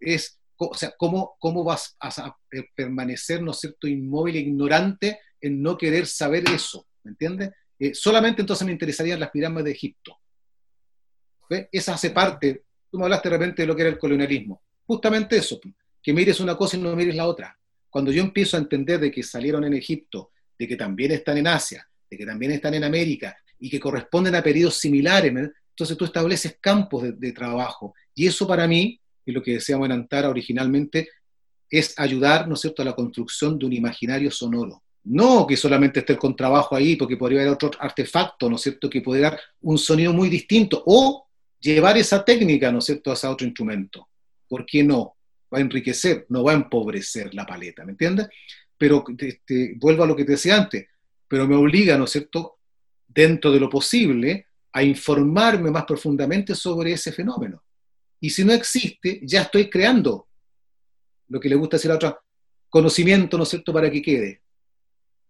es, 0.00 0.40
o 0.56 0.74
sea, 0.74 0.94
cómo, 0.96 1.36
cómo 1.38 1.62
vas 1.62 1.96
a, 2.00 2.36
permanecer, 2.74 3.42
¿no 3.42 3.52
es 3.52 3.60
cierto?, 3.60 3.86
inmóvil 3.86 4.36
e 4.36 4.40
ignorante 4.40 5.20
en 5.40 5.62
no 5.62 5.76
querer 5.76 6.06
saber 6.06 6.48
eso, 6.48 6.86
¿me 7.04 7.10
entiendes? 7.10 7.50
Eh, 7.78 7.94
solamente 7.94 8.40
entonces 8.40 8.66
me 8.66 8.72
interesarían 8.72 9.20
las 9.20 9.30
pirámides 9.30 9.64
de 9.66 9.70
Egipto. 9.72 10.18
Esa 11.70 11.94
hace 11.94 12.10
parte, 12.10 12.64
tú 12.90 12.98
me 12.98 13.04
hablaste 13.04 13.28
de 13.28 13.36
repente 13.36 13.62
de 13.62 13.68
lo 13.68 13.76
que 13.76 13.82
era 13.82 13.90
el 13.90 13.98
colonialismo, 13.98 14.62
justamente 14.86 15.36
eso, 15.36 15.60
que 16.02 16.12
mires 16.12 16.40
una 16.40 16.56
cosa 16.56 16.76
y 16.76 16.80
no 16.80 16.94
mires 16.96 17.14
la 17.14 17.26
otra. 17.26 17.58
Cuando 17.88 18.10
yo 18.10 18.22
empiezo 18.22 18.56
a 18.56 18.60
entender 18.60 19.00
de 19.00 19.10
que 19.10 19.22
salieron 19.22 19.64
en 19.64 19.74
Egipto, 19.74 20.32
de 20.58 20.66
que 20.66 20.76
también 20.76 21.12
están 21.12 21.38
en 21.38 21.46
Asia, 21.46 21.86
de 22.10 22.16
que 22.16 22.26
también 22.26 22.52
están 22.52 22.74
en 22.74 22.84
América 22.84 23.36
y 23.58 23.70
que 23.70 23.80
corresponden 23.80 24.34
a 24.34 24.42
periodos 24.42 24.78
similares, 24.78 25.32
entonces 25.32 25.96
tú 25.96 26.04
estableces 26.04 26.56
campos 26.60 27.04
de, 27.18 27.32
trabajo. 27.32 27.94
Y 28.14 28.26
eso 28.26 28.46
para 28.46 28.66
mí 28.66 29.00
y 29.24 29.32
lo 29.32 29.42
que 29.42 29.52
deseamos 29.52 29.86
en 29.86 29.92
Antara 29.92 30.28
originalmente, 30.28 31.08
es 31.70 31.98
ayudar, 31.98 32.48
¿no 32.48 32.54
es 32.54 32.60
cierto?, 32.60 32.82
a 32.82 32.84
la 32.84 32.94
construcción 32.94 33.58
de 33.58 33.66
un 33.66 33.72
imaginario 33.72 34.30
sonoro. 34.30 34.82
No 35.04 35.46
que 35.46 35.56
solamente 35.56 36.00
esté 36.00 36.12
el 36.12 36.18
contrabajo 36.18 36.76
ahí, 36.76 36.96
porque 36.96 37.16
podría 37.16 37.40
haber 37.40 37.52
otro 37.52 37.70
artefacto, 37.78 38.48
¿no 38.50 38.56
es 38.56 38.62
cierto?, 38.62 38.90
que 38.90 39.00
puede 39.00 39.22
dar 39.22 39.40
un 39.62 39.78
sonido 39.78 40.12
muy 40.12 40.28
distinto, 40.28 40.82
o 40.86 41.26
llevar 41.60 41.96
esa 41.96 42.24
técnica, 42.24 42.70
¿no 42.70 42.78
es 42.78 42.84
cierto?, 42.84 43.12
a 43.12 43.30
otro 43.30 43.46
instrumento. 43.46 44.08
¿Por 44.48 44.66
qué 44.66 44.82
no? 44.82 45.16
Va 45.52 45.58
a 45.58 45.60
enriquecer, 45.60 46.26
no 46.28 46.44
va 46.44 46.52
a 46.52 46.56
empobrecer 46.56 47.34
la 47.34 47.44
paleta, 47.44 47.84
¿me 47.84 47.92
entiendes? 47.92 48.28
Pero 48.78 49.04
este, 49.18 49.74
vuelvo 49.76 50.04
a 50.04 50.06
lo 50.06 50.16
que 50.16 50.24
te 50.24 50.32
decía 50.32 50.56
antes, 50.56 50.86
pero 51.28 51.46
me 51.46 51.56
obliga, 51.56 51.96
¿no 51.98 52.04
es 52.04 52.10
cierto?, 52.10 52.58
dentro 53.06 53.52
de 53.52 53.60
lo 53.60 53.68
posible, 53.68 54.46
a 54.72 54.82
informarme 54.82 55.70
más 55.70 55.84
profundamente 55.84 56.54
sobre 56.54 56.92
ese 56.92 57.12
fenómeno. 57.12 57.62
Y 58.20 58.30
si 58.30 58.44
no 58.44 58.52
existe, 58.52 59.20
ya 59.22 59.42
estoy 59.42 59.68
creando 59.68 60.28
lo 61.28 61.40
que 61.40 61.48
le 61.48 61.56
gusta 61.56 61.76
decir 61.76 61.90
a 61.90 61.96
otra, 61.96 62.18
conocimiento, 62.68 63.36
¿no 63.36 63.42
es 63.42 63.50
cierto?, 63.50 63.72
para 63.72 63.90
que 63.90 64.00
quede. 64.00 64.42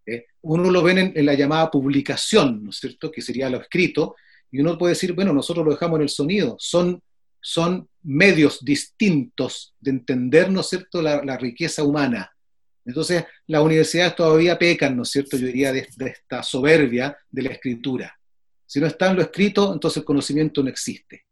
¿Eh? 0.06 0.26
Uno 0.42 0.70
lo 0.70 0.82
ve 0.82 1.12
en, 1.14 1.26
la 1.26 1.34
llamada 1.34 1.70
publicación, 1.70 2.64
¿no 2.64 2.70
es 2.70 2.76
cierto?, 2.76 3.10
que 3.10 3.22
sería 3.22 3.50
lo 3.50 3.60
escrito, 3.60 4.16
y 4.50 4.60
uno 4.60 4.76
puede 4.76 4.92
decir, 4.92 5.12
bueno, 5.12 5.32
nosotros 5.32 5.64
lo 5.64 5.72
dejamos 5.72 5.96
en 5.96 6.02
el 6.02 6.08
sonido, 6.08 6.56
son, 6.58 7.02
son 7.42 7.88
medios 8.02 8.64
distintos 8.64 9.74
de 9.80 9.90
entender, 9.90 10.50
¿no 10.50 10.60
es 10.60 10.68
cierto?, 10.68 11.02
la, 11.02 11.36
riqueza 11.36 11.82
humana. 11.82 12.32
Entonces, 12.84 13.24
las 13.46 13.62
universidades 13.62 14.16
todavía 14.16 14.58
pecan, 14.58 14.96
¿no 14.96 15.02
es 15.02 15.10
cierto?, 15.10 15.36
yo 15.36 15.46
diría, 15.46 15.72
de, 15.72 15.86
de 15.96 16.06
esta 16.06 16.42
soberbia 16.42 17.16
de 17.30 17.42
la 17.42 17.50
escritura. 17.50 18.18
Si 18.64 18.80
no 18.80 18.86
está 18.86 19.10
en 19.10 19.16
lo 19.16 19.22
escrito, 19.22 19.72
entonces 19.72 19.98
el 19.98 20.04
conocimiento 20.04 20.62
no 20.62 20.70
existe. 20.70 21.26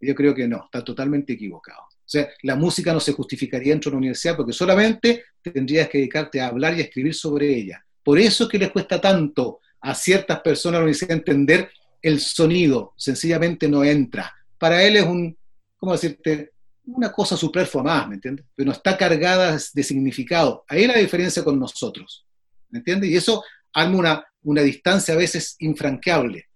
Yo 0.00 0.14
creo 0.14 0.34
que 0.34 0.48
no, 0.48 0.64
está 0.64 0.82
totalmente 0.82 1.34
equivocado. 1.34 1.80
O 1.80 2.08
sea, 2.12 2.28
la 2.42 2.56
música 2.56 2.92
no 2.92 3.00
se 3.00 3.12
justificaría 3.12 3.72
dentro 3.72 3.90
de 3.90 3.94
la 3.94 3.98
universidad 3.98 4.36
porque 4.36 4.52
solamente 4.52 5.24
tendrías 5.40 5.88
que 5.88 5.98
dedicarte 5.98 6.40
a 6.40 6.48
hablar 6.48 6.76
y 6.76 6.80
escribir 6.80 7.14
sobre 7.14 7.54
ella. 7.54 7.84
Por 8.02 8.18
eso 8.18 8.44
es 8.44 8.50
que 8.50 8.58
les 8.58 8.70
cuesta 8.70 9.00
tanto 9.00 9.60
a 9.80 9.94
ciertas 9.94 10.40
personas 10.40 10.78
en 10.78 10.80
la 10.80 10.84
universidad 10.84 11.12
entender 11.12 11.70
el 12.02 12.20
sonido, 12.20 12.94
sencillamente 12.96 13.68
no 13.68 13.84
entra. 13.84 14.34
Para 14.62 14.84
él 14.84 14.96
es 14.96 15.04
un, 15.04 15.36
¿cómo 15.76 15.90
decirte? 15.90 16.52
Una 16.84 17.10
cosa 17.10 17.36
superflua 17.36 17.82
más, 17.82 18.08
¿me 18.08 18.14
entiendes? 18.14 18.46
Pero 18.54 18.66
no 18.66 18.72
está 18.72 18.96
cargada 18.96 19.58
de 19.74 19.82
significado. 19.82 20.64
Ahí 20.68 20.86
la 20.86 20.98
diferencia 20.98 21.42
con 21.42 21.58
nosotros, 21.58 22.24
¿me 22.70 22.78
entiendes? 22.78 23.10
Y 23.10 23.16
eso 23.16 23.42
arma 23.72 23.96
una, 23.96 24.24
una 24.42 24.62
distancia 24.62 25.14
a 25.14 25.16
veces 25.16 25.56
infranqueable. 25.58 26.46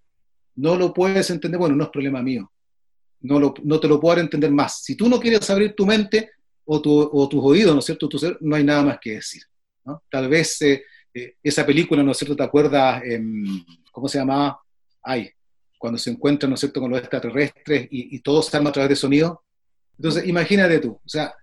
No 0.54 0.76
lo 0.76 0.94
puedes 0.94 1.30
entender, 1.30 1.58
bueno, 1.58 1.74
no 1.74 1.82
es 1.82 1.90
problema 1.90 2.22
mío 2.22 2.52
no, 3.20 3.54
no 3.62 3.80
te 3.80 3.88
lo 3.88 4.00
puedo 4.00 4.20
entender 4.20 4.50
más. 4.50 4.82
Si 4.82 4.94
tú 4.94 5.08
no 5.08 5.18
quieres 5.18 5.48
abrir 5.50 5.74
tu 5.74 5.86
mente 5.86 6.30
o, 6.64 6.80
tu, 6.80 7.10
o 7.12 7.28
tus 7.28 7.42
oídos, 7.42 7.74
¿no 7.74 7.80
es 7.80 7.84
cierto? 7.84 8.08
No 8.40 8.56
hay 8.56 8.64
nada 8.64 8.84
más 8.84 8.98
que 9.00 9.14
decir. 9.14 9.42
Tal 10.10 10.28
vez 10.28 10.60
eh, 10.62 10.84
eh, 11.14 11.36
esa 11.42 11.64
película, 11.64 12.02
¿no 12.02 12.12
es 12.12 12.18
cierto? 12.18 12.36
¿Te 12.36 12.42
acuerdas? 12.42 13.02
¿Cómo 13.90 14.08
se 14.08 14.18
llamaba? 14.18 14.60
Ay, 15.02 15.30
cuando 15.78 15.98
se 15.98 16.10
encuentran, 16.10 16.50
¿no 16.50 16.54
es 16.54 16.60
cierto?, 16.60 16.80
con 16.80 16.90
los 16.90 17.00
extraterrestres 17.00 17.88
y, 17.90 18.16
y 18.16 18.20
todo 18.20 18.42
se 18.42 18.56
arma 18.56 18.70
a 18.70 18.72
través 18.72 18.90
de 18.90 18.96
sonido. 18.96 19.42
Entonces, 19.98 20.26
imagínate 20.26 20.78
tú, 20.78 20.92
o 20.92 21.08
sea, 21.08 21.34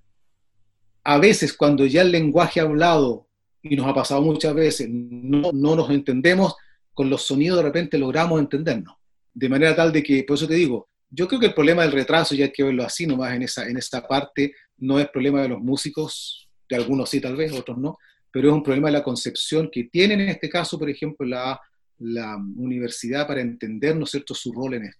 a 1.03 1.17
veces 1.17 1.53
cuando 1.53 1.85
ya 1.85 2.01
el 2.01 2.11
lenguaje 2.11 2.59
hablado, 2.59 3.27
y 3.61 3.75
nos 3.75 3.87
ha 3.87 3.93
pasado 3.93 4.21
muchas 4.21 4.53
veces, 4.53 4.89
no, 4.89 5.51
no 5.53 5.75
nos 5.75 5.89
entendemos, 5.89 6.55
con 6.93 7.09
los 7.09 7.23
sonidos 7.23 7.57
de 7.57 7.63
repente 7.63 7.97
logramos 7.97 8.39
entendernos. 8.39 8.95
De 9.33 9.49
manera 9.49 9.75
tal 9.75 9.91
de 9.91 10.03
que, 10.03 10.23
por 10.23 10.35
eso 10.35 10.47
te 10.47 10.55
digo, 10.55 10.89
yo 11.09 11.27
creo 11.27 11.39
que 11.39 11.47
el 11.47 11.53
problema 11.53 11.83
del 11.83 11.91
retraso, 11.91 12.35
ya 12.35 12.45
hay 12.45 12.51
que 12.51 12.63
verlo 12.63 12.83
así 12.83 13.07
nomás 13.07 13.33
en 13.33 13.43
esa, 13.43 13.67
en 13.67 13.77
esta 13.77 14.07
parte, 14.07 14.53
no 14.77 14.99
es 14.99 15.09
problema 15.09 15.41
de 15.41 15.49
los 15.49 15.59
músicos, 15.59 16.49
de 16.69 16.75
algunos 16.75 17.09
sí 17.09 17.21
tal 17.21 17.35
vez, 17.35 17.51
otros 17.53 17.77
no, 17.77 17.97
pero 18.31 18.49
es 18.49 18.53
un 18.53 18.63
problema 18.63 18.87
de 18.89 18.93
la 18.93 19.03
concepción 19.03 19.69
que 19.71 19.85
tiene 19.85 20.15
en 20.15 20.21
este 20.21 20.49
caso, 20.49 20.77
por 20.77 20.89
ejemplo, 20.89 21.25
la, 21.25 21.59
la 22.03 22.37
universidad 22.55 23.27
para 23.27 23.41
entender, 23.41 23.95
¿no 23.95 24.05
es 24.05 24.11
cierto?, 24.11 24.33
su 24.33 24.51
rol 24.51 24.75
en 24.75 24.85
esto. 24.85 24.99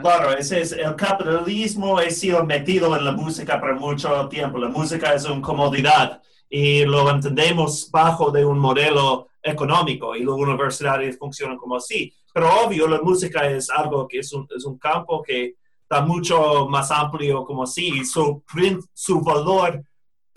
Claro, 0.00 0.36
ese 0.36 0.60
es, 0.60 0.72
el 0.72 0.94
capitalismo 0.94 1.98
ha 1.98 2.10
sido 2.10 2.44
metido 2.44 2.94
en 2.96 3.04
la 3.04 3.12
música 3.12 3.60
por 3.60 3.78
mucho 3.78 4.28
tiempo. 4.28 4.58
La 4.58 4.68
música 4.68 5.14
es 5.14 5.24
una 5.24 5.40
comodidad 5.40 6.20
y 6.50 6.84
lo 6.84 7.08
entendemos 7.10 7.90
bajo 7.90 8.30
de 8.30 8.44
un 8.44 8.58
modelo 8.58 9.28
económico 9.42 10.14
y 10.14 10.24
las 10.24 10.34
universidades 10.34 11.16
funcionan 11.18 11.56
como 11.56 11.76
así 11.76 12.12
pero 12.36 12.66
obvio, 12.66 12.86
la 12.86 13.00
música 13.00 13.50
es 13.50 13.70
algo 13.70 14.06
que 14.06 14.18
es 14.18 14.30
un, 14.30 14.46
es 14.54 14.66
un 14.66 14.76
campo 14.76 15.22
que 15.22 15.54
está 15.80 16.02
mucho 16.02 16.68
más 16.68 16.90
amplio 16.90 17.46
como 17.46 17.62
así. 17.62 18.04
Su, 18.04 18.44
su 18.92 19.22
valor 19.22 19.82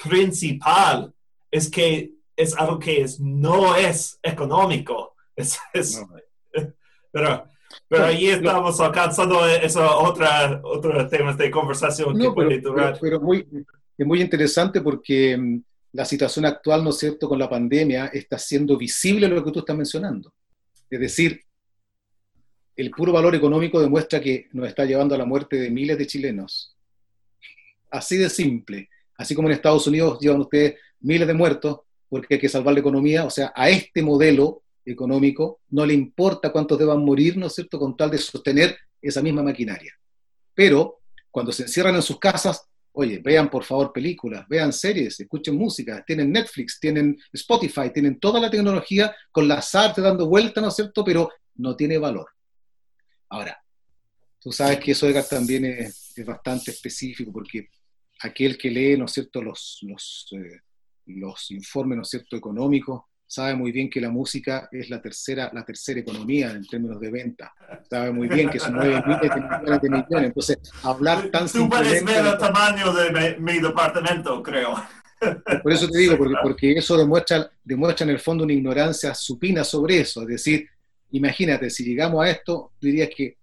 principal 0.01 1.13
es 1.51 1.69
que 1.69 2.13
es 2.37 2.55
algo 2.57 2.79
que 2.79 3.01
es, 3.01 3.19
no 3.19 3.75
es 3.75 4.17
económico. 4.23 5.08
Es, 5.39 6.05
pero, 7.11 7.45
pero 7.87 8.05
ahí 8.05 8.27
estamos 8.27 8.79
alcanzando 8.79 9.45
eso, 9.47 9.99
otra, 9.99 10.59
otro 10.63 11.07
tema 11.07 11.33
de 11.33 11.49
conversación 11.49 12.19
que 12.19 12.31
puede 12.31 12.59
durar. 12.59 12.97
Pero, 12.99 13.19
muy, 13.21 13.47
es 13.97 14.05
muy 14.05 14.21
interesante 14.21 14.81
porque 14.81 15.37
mm, 15.37 15.61
la 15.93 16.05
situación 16.05 16.45
actual, 16.45 16.83
¿no 16.83 16.89
es 16.89 16.97
cierto?, 16.97 17.27
con 17.27 17.39
la 17.39 17.49
pandemia 17.49 18.07
está 18.07 18.37
siendo 18.37 18.77
visible 18.77 19.27
lo 19.27 19.43
que 19.43 19.51
tú 19.51 19.59
estás 19.59 19.75
mencionando. 19.75 20.33
Es 20.89 20.99
decir, 20.99 21.41
el 22.75 22.91
puro 22.91 23.11
valor 23.11 23.35
económico 23.35 23.79
demuestra 23.79 24.21
que 24.21 24.47
nos 24.53 24.67
está 24.67 24.85
llevando 24.85 25.15
a 25.15 25.17
la 25.17 25.25
muerte 25.25 25.57
de 25.57 25.69
miles 25.69 25.97
de 25.97 26.07
chilenos. 26.07 26.75
Así 27.91 28.17
de 28.17 28.29
simple. 28.29 28.89
Así 29.17 29.35
como 29.35 29.47
en 29.47 29.55
Estados 29.55 29.85
Unidos 29.87 30.19
llevan 30.19 30.41
ustedes 30.41 30.75
miles 31.01 31.27
de 31.27 31.33
muertos 31.33 31.81
porque 32.07 32.35
hay 32.35 32.39
que 32.39 32.49
salvar 32.49 32.73
la 32.73 32.79
economía, 32.79 33.25
o 33.25 33.29
sea, 33.29 33.51
a 33.55 33.69
este 33.69 34.01
modelo 34.01 34.63
económico 34.85 35.61
no 35.69 35.85
le 35.85 35.93
importa 35.93 36.51
cuántos 36.51 36.77
deban 36.77 37.03
morir, 37.03 37.37
¿no 37.37 37.47
es 37.47 37.55
cierto?, 37.55 37.79
con 37.79 37.95
tal 37.95 38.11
de 38.11 38.17
sostener 38.17 38.77
esa 39.01 39.21
misma 39.21 39.43
maquinaria. 39.43 39.93
Pero 40.53 40.99
cuando 41.31 41.51
se 41.51 41.63
encierran 41.63 41.95
en 41.95 42.01
sus 42.01 42.19
casas, 42.19 42.69
oye, 42.91 43.19
vean 43.19 43.49
por 43.49 43.63
favor 43.63 43.93
películas, 43.93 44.47
vean 44.47 44.73
series, 44.73 45.19
escuchen 45.19 45.55
música, 45.55 46.03
tienen 46.05 46.31
Netflix, 46.31 46.79
tienen 46.79 47.17
Spotify, 47.31 47.91
tienen 47.93 48.19
toda 48.19 48.39
la 48.39 48.49
tecnología 48.49 49.15
con 49.31 49.47
las 49.47 49.73
artes 49.75 50.03
dando 50.03 50.27
vuelta, 50.27 50.59
¿no 50.61 50.69
es 50.69 50.75
cierto?, 50.75 51.03
pero 51.03 51.29
no 51.55 51.75
tiene 51.75 51.97
valor. 51.97 52.27
Ahora, 53.29 53.61
tú 54.39 54.51
sabes 54.51 54.79
que 54.79 54.91
eso, 54.91 55.07
también 55.29 55.65
es, 55.65 56.13
bastante 56.25 56.71
específico 56.71 57.31
porque 57.31 57.69
aquel 58.21 58.57
que 58.57 58.69
lee, 58.69 58.97
¿no 58.97 59.05
es 59.05 59.11
cierto?, 59.11 59.41
los, 59.41 59.79
los, 59.83 60.27
eh, 60.33 60.59
los 61.05 61.51
informes, 61.51 61.95
¿no 61.95 62.01
es 62.01 62.09
cierto?, 62.09 62.35
económicos, 62.35 63.03
sabe 63.29 63.53
muy 63.53 63.71
bien 63.71 63.91
que 63.91 64.01
la 64.01 64.09
música 64.09 64.67
es 64.71 64.89
la 64.89 64.99
tercera, 64.99 65.51
la 65.53 65.63
tercera 65.63 65.99
economía 65.99 66.49
en 66.49 66.65
términos 66.65 66.99
de 66.99 67.11
venta. 67.11 67.53
Sabe 67.87 68.11
muy 68.11 68.27
bien 68.27 68.49
que 68.49 68.59
son 68.59 68.73
nueve 68.73 69.03
miles 69.05 69.21
de 69.21 69.39
millones 69.39 69.81
de 69.81 69.89
millones. 69.89 70.25
Entonces, 70.25 70.57
hablar 70.81 71.29
tan 71.29 71.47
Tú 71.47 71.69
puedes 71.69 72.03
ver 72.03 72.25
el 72.25 72.37
tamaño 72.39 72.91
de 72.91 73.37
mi, 73.39 73.59
departamento, 73.59 74.41
creo. 74.41 74.73
Por 75.61 75.71
eso 75.71 75.87
te 75.87 75.99
digo, 75.99 76.17
porque, 76.17 76.35
porque 76.41 76.71
eso 76.71 76.97
demuestra, 76.97 77.51
demuestra 77.63 78.03
en 78.05 78.09
el 78.09 78.19
fondo 78.19 78.45
una 78.45 78.53
ignorancia 78.53 79.13
supina 79.13 79.63
sobre 79.63 79.99
eso. 79.99 80.23
Es 80.23 80.27
decir, 80.27 80.67
imagínate, 81.11 81.69
si 81.69 81.83
llegamos 81.83 82.25
a 82.25 82.31
esto, 82.31 82.71
dirías 82.81 83.09
que 83.15 83.37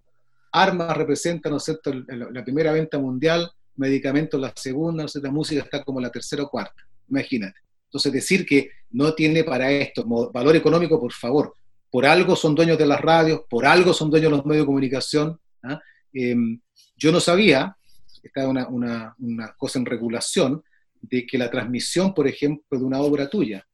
armas 0.51 0.97
representan, 0.97 1.51
¿no 1.53 1.59
es 1.59 1.63
cierto?, 1.63 1.93
la 1.93 2.43
primera 2.43 2.73
venta 2.73 2.99
mundial, 2.99 3.49
medicamentos 3.77 4.41
la 4.41 4.51
segunda, 4.53 5.05
¿no 5.05 5.21
la 5.21 5.31
música 5.31 5.61
está 5.61 5.81
como 5.85 6.01
la 6.01 6.09
tercera 6.09 6.43
o 6.43 6.49
cuarta, 6.49 6.83
imagínate. 7.07 7.66
Entonces 7.87 8.11
decir 8.11 8.45
que 8.45 8.69
no 8.91 9.13
tiene 9.13 9.43
para 9.43 9.71
esto 9.71 10.05
valor 10.31 10.55
económico, 10.55 10.99
por 10.99 11.13
favor, 11.13 11.53
por 11.89 12.05
algo 12.05 12.35
son 12.35 12.53
dueños 12.53 12.77
de 12.77 12.85
las 12.85 13.01
radios, 13.01 13.41
por 13.49 13.65
algo 13.65 13.93
son 13.93 14.09
dueños 14.09 14.31
de 14.31 14.37
los 14.37 14.45
medios 14.45 14.63
de 14.63 14.67
comunicación. 14.67 15.39
¿ah? 15.63 15.79
Em, 16.13 16.59
yo 16.95 17.11
no 17.11 17.19
sabía, 17.19 17.75
está 18.21 18.47
una, 18.47 18.67
una, 18.67 19.15
una 19.19 19.53
cosa 19.57 19.79
en 19.79 19.85
regulación, 19.85 20.63
de 21.01 21.25
que 21.25 21.37
la 21.37 21.49
transmisión, 21.49 22.13
por 22.13 22.27
ejemplo, 22.27 22.77
de 22.77 22.83
una 22.83 22.99
obra 22.99 23.29
tuya, 23.29 23.65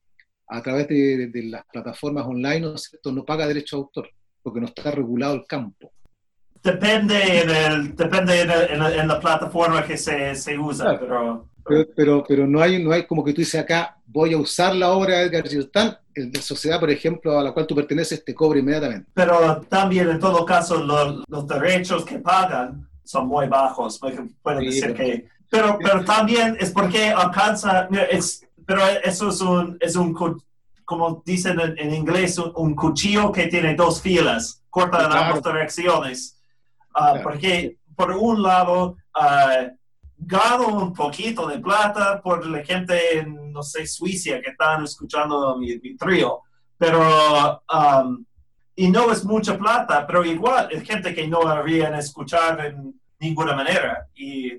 a 0.47 0.61
través 0.61 0.87
de, 0.87 1.31
las 1.45 1.65
plataformas 1.65 2.25
online, 2.25 2.59
¿no, 2.59 3.11
no 3.11 3.25
paga 3.25 3.47
derecho 3.47 3.77
a 3.77 3.79
autor, 3.79 4.09
porque 4.41 4.59
no 4.59 4.67
está 4.67 4.91
regulado 4.91 5.35
el 5.35 5.45
campo. 5.47 5.91
Depende 6.61 7.41
en, 7.41 7.49
el, 7.49 7.95
depende 7.95 8.41
en, 8.41 9.07
la 9.07 9.19
plataforma 9.19 9.85
que 9.85 9.97
se, 9.97 10.35
se 10.35 10.57
usa, 10.57 10.99
pero... 10.99 11.49
Pero, 11.95 12.23
pero, 12.27 12.47
no, 12.47 12.61
hay, 12.61 12.83
no 12.83 12.91
hay 12.91 13.05
como 13.05 13.23
que 13.23 13.33
tú 13.33 13.41
dices 13.41 13.61
acá, 13.61 13.97
voy 14.05 14.33
a 14.33 14.37
usar 14.37 14.75
la 14.75 14.91
obra 14.91 15.19
de 15.19 15.23
Edgar 15.25 15.47
Giltán, 15.47 15.97
el 16.13 16.31
de 16.31 16.41
sociedad, 16.41 16.79
por 16.79 16.91
ejemplo, 16.91 17.39
a 17.39 17.43
la 17.43 17.51
cual 17.51 17.65
tú 17.65 17.75
perteneces, 17.75 18.23
te 18.23 18.35
cobra 18.35 18.59
inmediatamente. 18.59 19.09
Pero 19.13 19.61
también, 19.69 20.09
en 20.09 20.19
todo 20.19 20.45
caso, 20.45 20.83
los 20.83 21.47
derechos 21.47 22.03
que 22.05 22.19
pagan 22.19 22.87
son 23.03 23.27
muy 23.27 23.47
bajos. 23.47 23.99
Pueden 24.41 24.65
decir 24.65 24.93
que... 24.93 25.27
Pero, 25.49 25.77
pero 25.81 26.03
también 26.03 26.57
es 26.59 26.71
porque 26.71 27.09
alcanza... 27.09 27.87
Es, 28.09 28.45
pero 28.65 28.81
eso 29.03 29.29
es 29.29 29.41
un, 29.41 29.77
es 29.79 29.95
un 29.95 30.13
como 30.85 31.23
dicen 31.25 31.59
en, 31.59 31.93
inglés, 31.93 32.37
un, 32.37 32.75
cuchillo 32.75 33.31
que 33.31 33.47
tiene 33.47 33.75
dos 33.75 34.01
filas, 34.01 34.61
corta 34.69 35.05
en 35.05 35.11
ambas 35.11 35.43
direcciones. 35.43 36.37
Ah, 36.93 37.19
porque, 37.23 37.77
por 37.95 38.11
un 38.11 38.43
lado, 38.43 38.97
uh, 39.15 39.69
gano 40.25 40.67
un 40.67 40.93
poquito 40.93 41.47
de 41.47 41.59
plata 41.59 42.21
por 42.21 42.45
la 42.45 42.63
gente 42.63 43.17
en, 43.17 43.51
no 43.51 43.63
sé, 43.63 43.85
Suiza 43.85 44.39
que 44.41 44.51
están 44.51 44.83
escuchando 44.83 45.57
mi, 45.57 45.79
trío, 45.97 46.41
pero, 46.77 47.63
um, 47.73 48.25
y 48.75 48.89
no 48.89 49.11
es 49.11 49.23
mucha 49.23 49.57
plata, 49.57 50.05
pero 50.07 50.25
igual 50.25 50.69
es 50.71 50.83
gente 50.83 51.13
que 51.13 51.27
no 51.27 51.47
habrían 51.47 51.95
escuchar 51.95 52.65
en 52.65 52.99
ninguna 53.19 53.55
manera. 53.55 54.07
Y, 54.15 54.51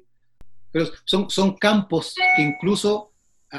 pero 0.70 0.86
son, 1.04 1.28
son 1.30 1.56
campos 1.56 2.14
que 2.36 2.42
incluso 2.42 3.14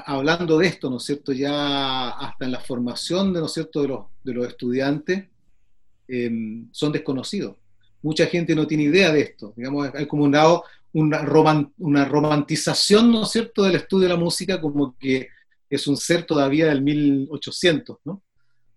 hablando 0.05 0.57
de 0.57 0.67
esto, 0.67 0.89
¿no 0.89 0.97
es 0.97 1.03
cierto?, 1.03 1.31
ya 1.31 2.09
hasta 2.09 2.45
en 2.45 2.51
la 2.51 2.59
formación, 2.59 3.33
de, 3.33 3.39
¿no 3.39 3.45
es 3.45 3.53
cierto?, 3.53 3.81
de 3.81 3.87
los, 3.87 4.05
de 4.23 4.33
los 4.33 4.47
estudiantes, 4.47 5.25
em, 6.07 6.67
son 6.71 6.91
desconocidos. 6.91 7.55
Mucha 8.01 8.25
gente 8.27 8.55
no 8.55 8.67
tiene 8.67 8.83
idea 8.83 9.11
de 9.11 9.21
esto. 9.21 9.53
Digamos, 9.55 9.89
hay 9.95 10.07
como 10.07 10.23
un 10.23 10.31
lado, 10.31 10.63
una, 10.95 11.69
una 11.77 12.05
romantización, 12.05 13.11
¿no 13.11 13.23
es 13.23 13.31
cierto?, 13.31 13.63
del 13.63 13.75
estudio 13.75 14.07
de 14.07 14.13
la 14.13 14.19
música 14.19 14.61
como 14.61 14.95
que 14.97 15.27
es 15.69 15.87
un 15.87 15.97
ser 15.97 16.23
todavía 16.23 16.67
del 16.67 16.81
1800, 16.81 17.97
¿no? 18.05 18.23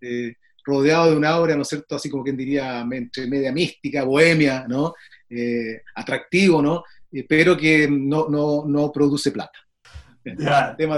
Eh, 0.01 0.35
rodeado 0.65 1.11
de 1.11 1.16
una 1.16 1.36
obra, 1.39 1.55
¿no 1.55 1.62
es 1.62 1.69
cierto?, 1.69 1.95
así 1.95 2.11
como 2.11 2.24
quien 2.24 2.36
diría, 2.36 2.81
entre 2.90 3.28
media 3.28 3.53
mística, 3.53 4.03
bohemia, 4.03 4.66
¿no? 4.69 4.95
Eh, 5.31 5.82
atractivo, 5.95 6.61
¿no? 6.61 6.82
Eh, 7.12 7.24
pero 7.28 7.57
que 7.57 7.89
no, 7.89 8.28
no, 8.28 8.65
no 8.66 8.90
produce 8.90 9.31
plata. 9.31 9.59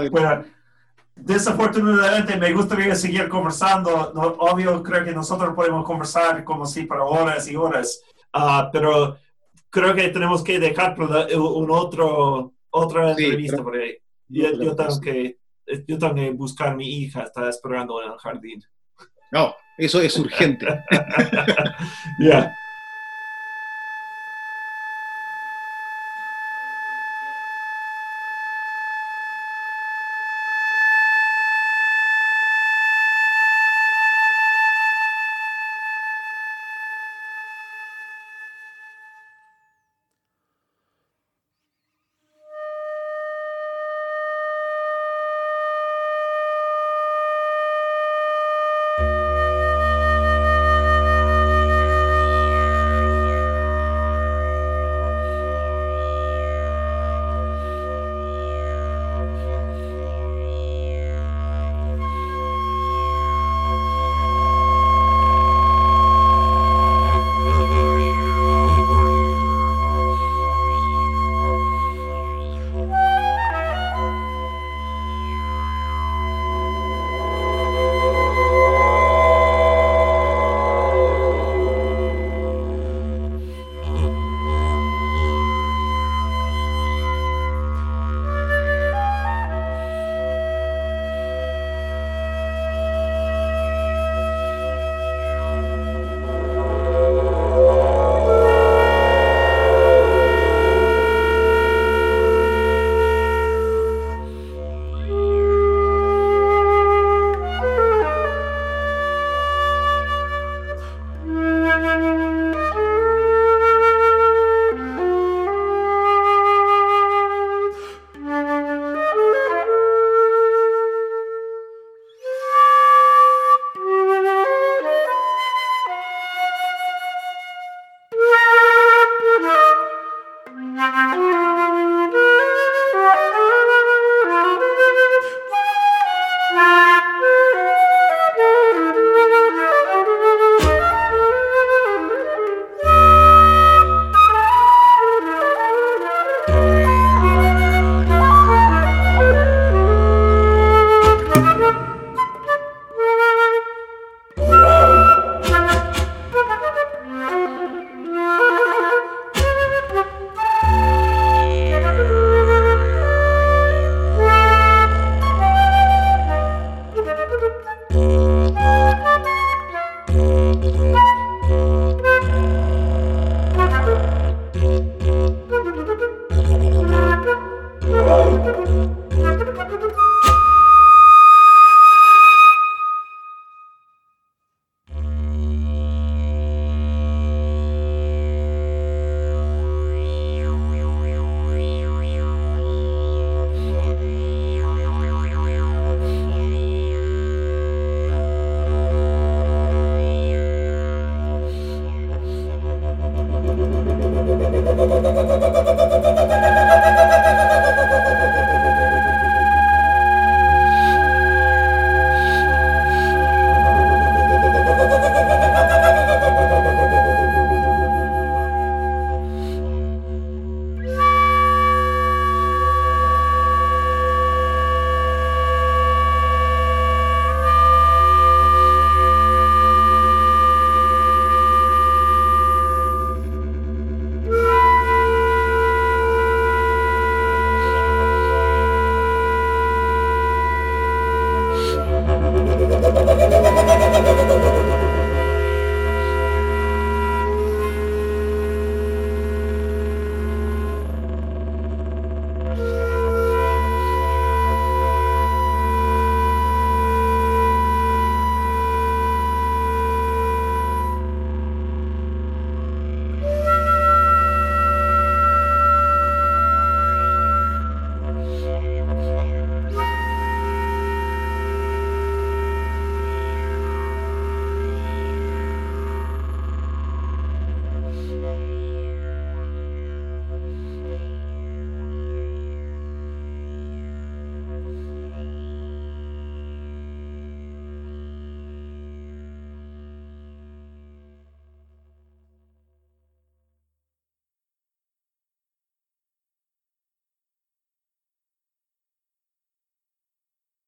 bueno, 0.09 0.43
desafortunadamente 1.15 2.35
me 2.37 2.51
gustaría 2.51 2.95
seguir 2.95 3.29
conversando. 3.29 4.11
obvio, 4.39 4.81
creo 4.81 5.05
que 5.05 5.13
nosotros 5.13 5.53
podemos 5.53 5.85
conversar 5.85 6.43
como 6.43 6.65
si 6.65 6.85
para 6.85 7.03
horas 7.03 7.47
y 7.47 7.55
horas, 7.55 8.01
ah, 8.33 8.71
pero 8.73 9.17
creo 9.71 9.95
que 9.95 10.09
tenemos 10.09 10.43
que 10.43 10.59
dejar 10.59 10.95
un 10.99 11.71
otro, 11.71 12.53
otra 12.69 13.11
entrevista 13.11 13.63
por 13.63 13.77
ahí. 13.77 13.97
Yo, 14.27 14.75
tengo 14.75 15.01
que, 15.01 15.37
yo 15.87 15.97
tengo 15.97 16.13
que 16.13 16.29
buscar 16.31 16.69
a 16.69 16.75
mi 16.75 16.87
hija, 16.87 17.23
está 17.23 17.49
esperando 17.49 18.03
en 18.03 18.11
el 18.11 18.17
jardín. 18.19 18.63
No, 19.31 19.55
eso 19.77 20.01
es 20.01 20.17
urgente. 20.19 20.67
Ya. 22.19 22.53